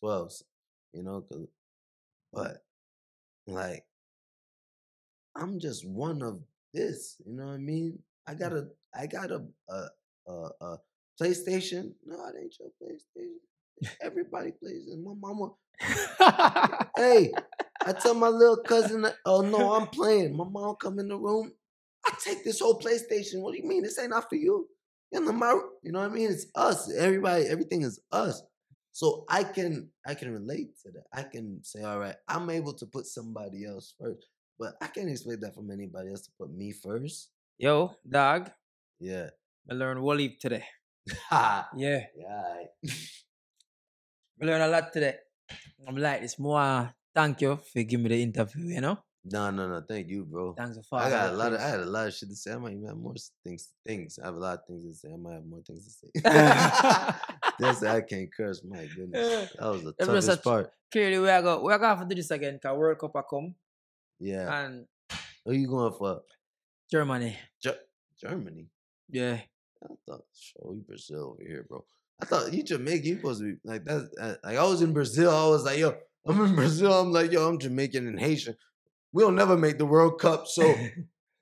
12, 0.00 0.32
you 0.92 1.02
know, 1.02 1.22
'cause- 1.22 1.48
but 2.32 2.64
like 3.46 3.86
I'm 5.36 5.58
just 5.60 5.86
one 5.86 6.22
of 6.22 6.40
this. 6.74 7.16
You 7.24 7.34
know 7.34 7.46
what 7.46 7.54
I 7.54 7.58
mean? 7.58 7.98
I 8.26 8.34
got 8.34 8.52
mm. 8.52 8.68
a 8.94 8.98
I 8.98 9.06
got 9.06 9.30
a 9.30 9.44
a 9.68 9.86
a, 10.26 10.50
a 10.60 10.78
PlayStation. 11.20 11.92
No, 12.04 12.16
it 12.28 12.34
ain't 12.40 12.56
your 12.58 12.70
PlayStation. 12.82 13.88
Everybody 14.02 14.52
plays 14.52 14.88
it. 14.88 14.98
My 14.98 15.14
mama. 15.14 15.52
Hey, 16.96 17.32
I 17.86 17.92
tell 17.92 18.14
my 18.14 18.28
little 18.28 18.56
cousin, 18.58 19.06
oh 19.24 19.40
no, 19.42 19.72
I'm 19.74 19.86
playing. 19.86 20.36
My 20.36 20.44
mom 20.44 20.74
come 20.76 20.98
in 20.98 21.08
the 21.08 21.16
room. 21.16 21.52
I 22.06 22.12
take 22.24 22.44
this 22.44 22.60
whole 22.60 22.78
PlayStation. 22.80 23.40
What 23.40 23.52
do 23.54 23.58
you 23.58 23.68
mean? 23.68 23.82
This 23.84 23.98
ain't 23.98 24.10
not 24.10 24.28
for 24.28 24.34
you. 24.36 24.68
You 25.12 25.20
know, 25.20 25.32
my, 25.32 25.52
you 25.82 25.92
know 25.92 26.00
what 26.00 26.10
I 26.10 26.14
mean? 26.14 26.30
It's 26.30 26.46
us. 26.54 26.92
Everybody, 26.92 27.44
everything 27.46 27.82
is 27.82 28.00
us. 28.12 28.42
So 28.98 29.22
I 29.30 29.44
can 29.46 29.94
I 30.02 30.18
can 30.18 30.34
relate 30.34 30.74
to 30.82 30.90
that. 30.90 31.06
I 31.14 31.22
can 31.22 31.62
say, 31.62 31.86
all 31.86 32.02
right, 32.02 32.16
I'm 32.26 32.50
able 32.50 32.74
to 32.74 32.84
put 32.84 33.06
somebody 33.06 33.62
else 33.64 33.94
first. 33.94 34.26
But 34.58 34.74
I 34.82 34.88
can't 34.90 35.06
expect 35.06 35.38
that 35.42 35.54
from 35.54 35.70
anybody 35.70 36.10
else 36.10 36.26
to 36.26 36.32
put 36.34 36.50
me 36.50 36.74
first. 36.74 37.30
Yo, 37.62 37.94
dog, 38.02 38.50
Yeah. 38.98 39.30
I 39.70 39.74
learned 39.78 40.02
Waleed 40.02 40.42
today. 40.42 40.66
Yeah, 41.30 42.10
Yeah. 42.18 42.66
I 44.34 44.42
learned 44.42 44.66
a 44.66 44.68
lot 44.74 44.92
today. 44.92 45.14
I'm 45.86 45.94
like 45.94 46.22
it's 46.26 46.34
more. 46.36 46.90
Thank 47.14 47.40
you 47.42 47.54
for 47.54 47.82
giving 47.86 48.02
me 48.02 48.08
the 48.10 48.20
interview, 48.20 48.74
you 48.74 48.80
know? 48.80 48.98
No, 49.22 49.50
no, 49.54 49.68
no. 49.68 49.78
Thank 49.86 50.08
you, 50.08 50.24
bro. 50.26 50.54
Thanks 50.58 50.76
for 50.90 50.98
I 50.98 51.08
got 51.08 51.30
a 51.30 51.36
lot 51.38 51.54
of 51.54 51.60
I 51.60 51.68
had 51.70 51.86
a 51.86 51.86
lot 51.86 52.08
of 52.08 52.14
shit 52.14 52.30
to 52.30 52.34
say. 52.34 52.50
I 52.50 52.58
might 52.58 52.74
even 52.74 52.90
have 52.90 52.98
more 52.98 53.14
things 53.46 53.70
things. 53.86 54.18
I 54.18 54.26
have 54.26 54.34
a 54.34 54.42
lot 54.42 54.58
of 54.58 54.66
things 54.66 54.82
to 54.90 54.92
say. 54.98 55.14
I 55.14 55.16
might 55.16 55.38
have 55.38 55.46
more 55.46 55.62
things 55.62 55.86
to 55.86 55.92
say. 55.94 56.10
That's 57.58 57.82
I 57.82 58.00
can't 58.02 58.28
curse. 58.34 58.62
My 58.64 58.86
goodness. 58.94 59.52
That 59.58 59.68
was 59.68 59.82
the 59.84 59.92
toughest 59.92 60.26
such- 60.28 60.42
part. 60.44 60.72
Clearly, 60.90 61.18
we 61.18 61.28
are 61.28 61.42
going 61.42 61.62
we 61.64 61.72
are 61.72 61.78
to 61.78 61.86
have 61.86 62.00
to 62.00 62.06
do 62.06 62.14
this 62.14 62.30
again 62.30 62.54
because 62.54 62.76
World 62.78 62.98
Cup 62.98 63.14
are 63.14 63.22
come 63.28 63.54
Yeah. 64.18 64.64
and 64.64 64.86
Who 65.44 65.52
you 65.52 65.68
going 65.68 65.92
for? 65.92 66.22
Germany. 66.90 67.36
Ge- 67.62 67.84
Germany. 68.20 68.66
Yeah. 69.10 69.40
I 69.84 69.86
thought 70.06 70.22
show 70.34 70.72
you 70.72 70.82
Brazil 70.86 71.34
over 71.36 71.42
here, 71.46 71.66
bro. 71.68 71.84
I 72.20 72.24
thought 72.26 72.52
you 72.52 72.62
Jamaican. 72.62 73.06
You 73.06 73.16
supposed 73.16 73.40
to 73.40 73.52
be 73.52 73.58
like 73.64 73.84
that. 73.84 74.08
uh, 74.20 74.34
Like 74.42 74.56
I 74.56 74.64
was 74.64 74.80
in 74.82 74.92
Brazil. 74.92 75.30
I 75.30 75.46
was 75.48 75.64
like, 75.64 75.78
yo, 75.78 75.94
I'm 76.26 76.40
in 76.40 76.54
Brazil. 76.54 76.92
I'm 76.92 77.12
like, 77.12 77.30
yo, 77.32 77.46
I'm 77.48 77.58
Jamaican 77.58 78.06
and 78.08 78.18
Haitian. 78.18 78.56
We'll 79.12 79.30
never 79.30 79.56
make 79.56 79.78
the 79.78 79.86
World 79.86 80.18
Cup, 80.20 80.46
so 80.48 80.62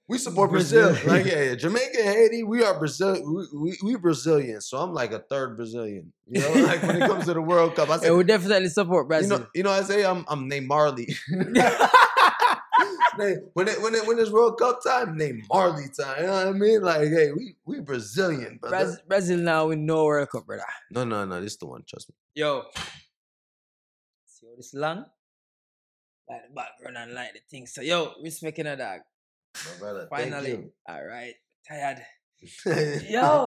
we 0.09 0.19
support 0.19 0.51
Brazil. 0.51 0.91
Brazil. 0.91 1.11
Like, 1.13 1.27
yeah, 1.33 1.43
yeah, 1.43 1.55
Jamaica 1.57 1.99
and 1.99 2.09
Haiti, 2.09 2.43
we 2.45 2.63
are 2.65 2.79
Brazil. 2.79 3.15
We, 3.25 3.47
we, 3.61 3.79
we 3.83 3.97
Brazilian. 3.97 4.61
So 4.61 4.79
I'm 4.79 4.93
like 4.93 5.13
a 5.13 5.19
third 5.19 5.57
Brazilian. 5.57 6.13
You 6.27 6.41
know, 6.41 6.53
like 6.65 6.83
when 6.83 7.03
it 7.03 7.07
comes 7.09 7.25
to 7.27 7.35
the 7.35 7.43
World 7.51 7.75
Cup, 7.75 7.89
I 7.91 7.95
Yeah, 7.95 7.99
say, 8.01 8.11
we 8.13 8.25
definitely 8.25 8.69
support 8.69 9.05
you 9.05 9.09
Brazil. 9.09 9.39
know, 9.41 9.47
you 9.55 9.63
know, 9.65 9.71
I 9.71 9.83
say 9.83 10.05
I'm 10.05 10.25
I'm 10.29 10.49
named 10.49 10.67
Marley. 10.69 11.09
When 13.55 13.67
it 13.67 13.81
when 13.81 13.95
it 13.95 14.07
when 14.07 14.19
it's 14.19 14.31
World 14.31 14.59
Cup 14.59 14.81
time, 14.85 15.17
name 15.17 15.43
Marley 15.51 15.87
time. 15.99 16.21
You 16.21 16.27
know 16.27 16.33
what 16.35 16.47
I 16.49 16.53
mean? 16.53 16.83
Like, 16.83 17.01
hey, 17.09 17.33
we 17.33 17.57
we 17.65 17.81
Brazilian, 17.81 18.59
brother. 18.61 18.77
Brazil, 18.77 18.99
Brazil 19.09 19.39
now 19.39 19.69
with 19.69 19.79
no 19.79 20.05
World 20.05 20.29
Cup, 20.29 20.45
brother. 20.45 20.63
No, 20.91 21.05
no, 21.05 21.25
no. 21.25 21.41
This 21.41 21.57
the 21.57 21.65
one. 21.67 21.83
Trust 21.89 22.11
me. 22.11 22.15
Yo. 22.35 22.65
See 24.27 24.47
how 24.47 24.57
this 24.59 24.75
long? 24.75 25.07
Like 26.29 26.43
the 26.49 26.55
background 26.55 26.99
and 26.99 27.15
like 27.15 27.33
the 27.33 27.41
thing. 27.51 27.67
So, 27.67 27.81
yo, 27.81 28.13
respecting 28.23 28.67
a 28.67 28.77
dog. 28.77 29.01
My 29.65 29.79
brother. 29.79 30.09
Thank 30.13 30.33
Finally. 30.33 30.51
you. 30.51 30.73
All 30.89 31.05
right. 31.05 31.35
Tired. 31.69 32.03
Yo. 32.67 32.73
Yo, 33.11 33.45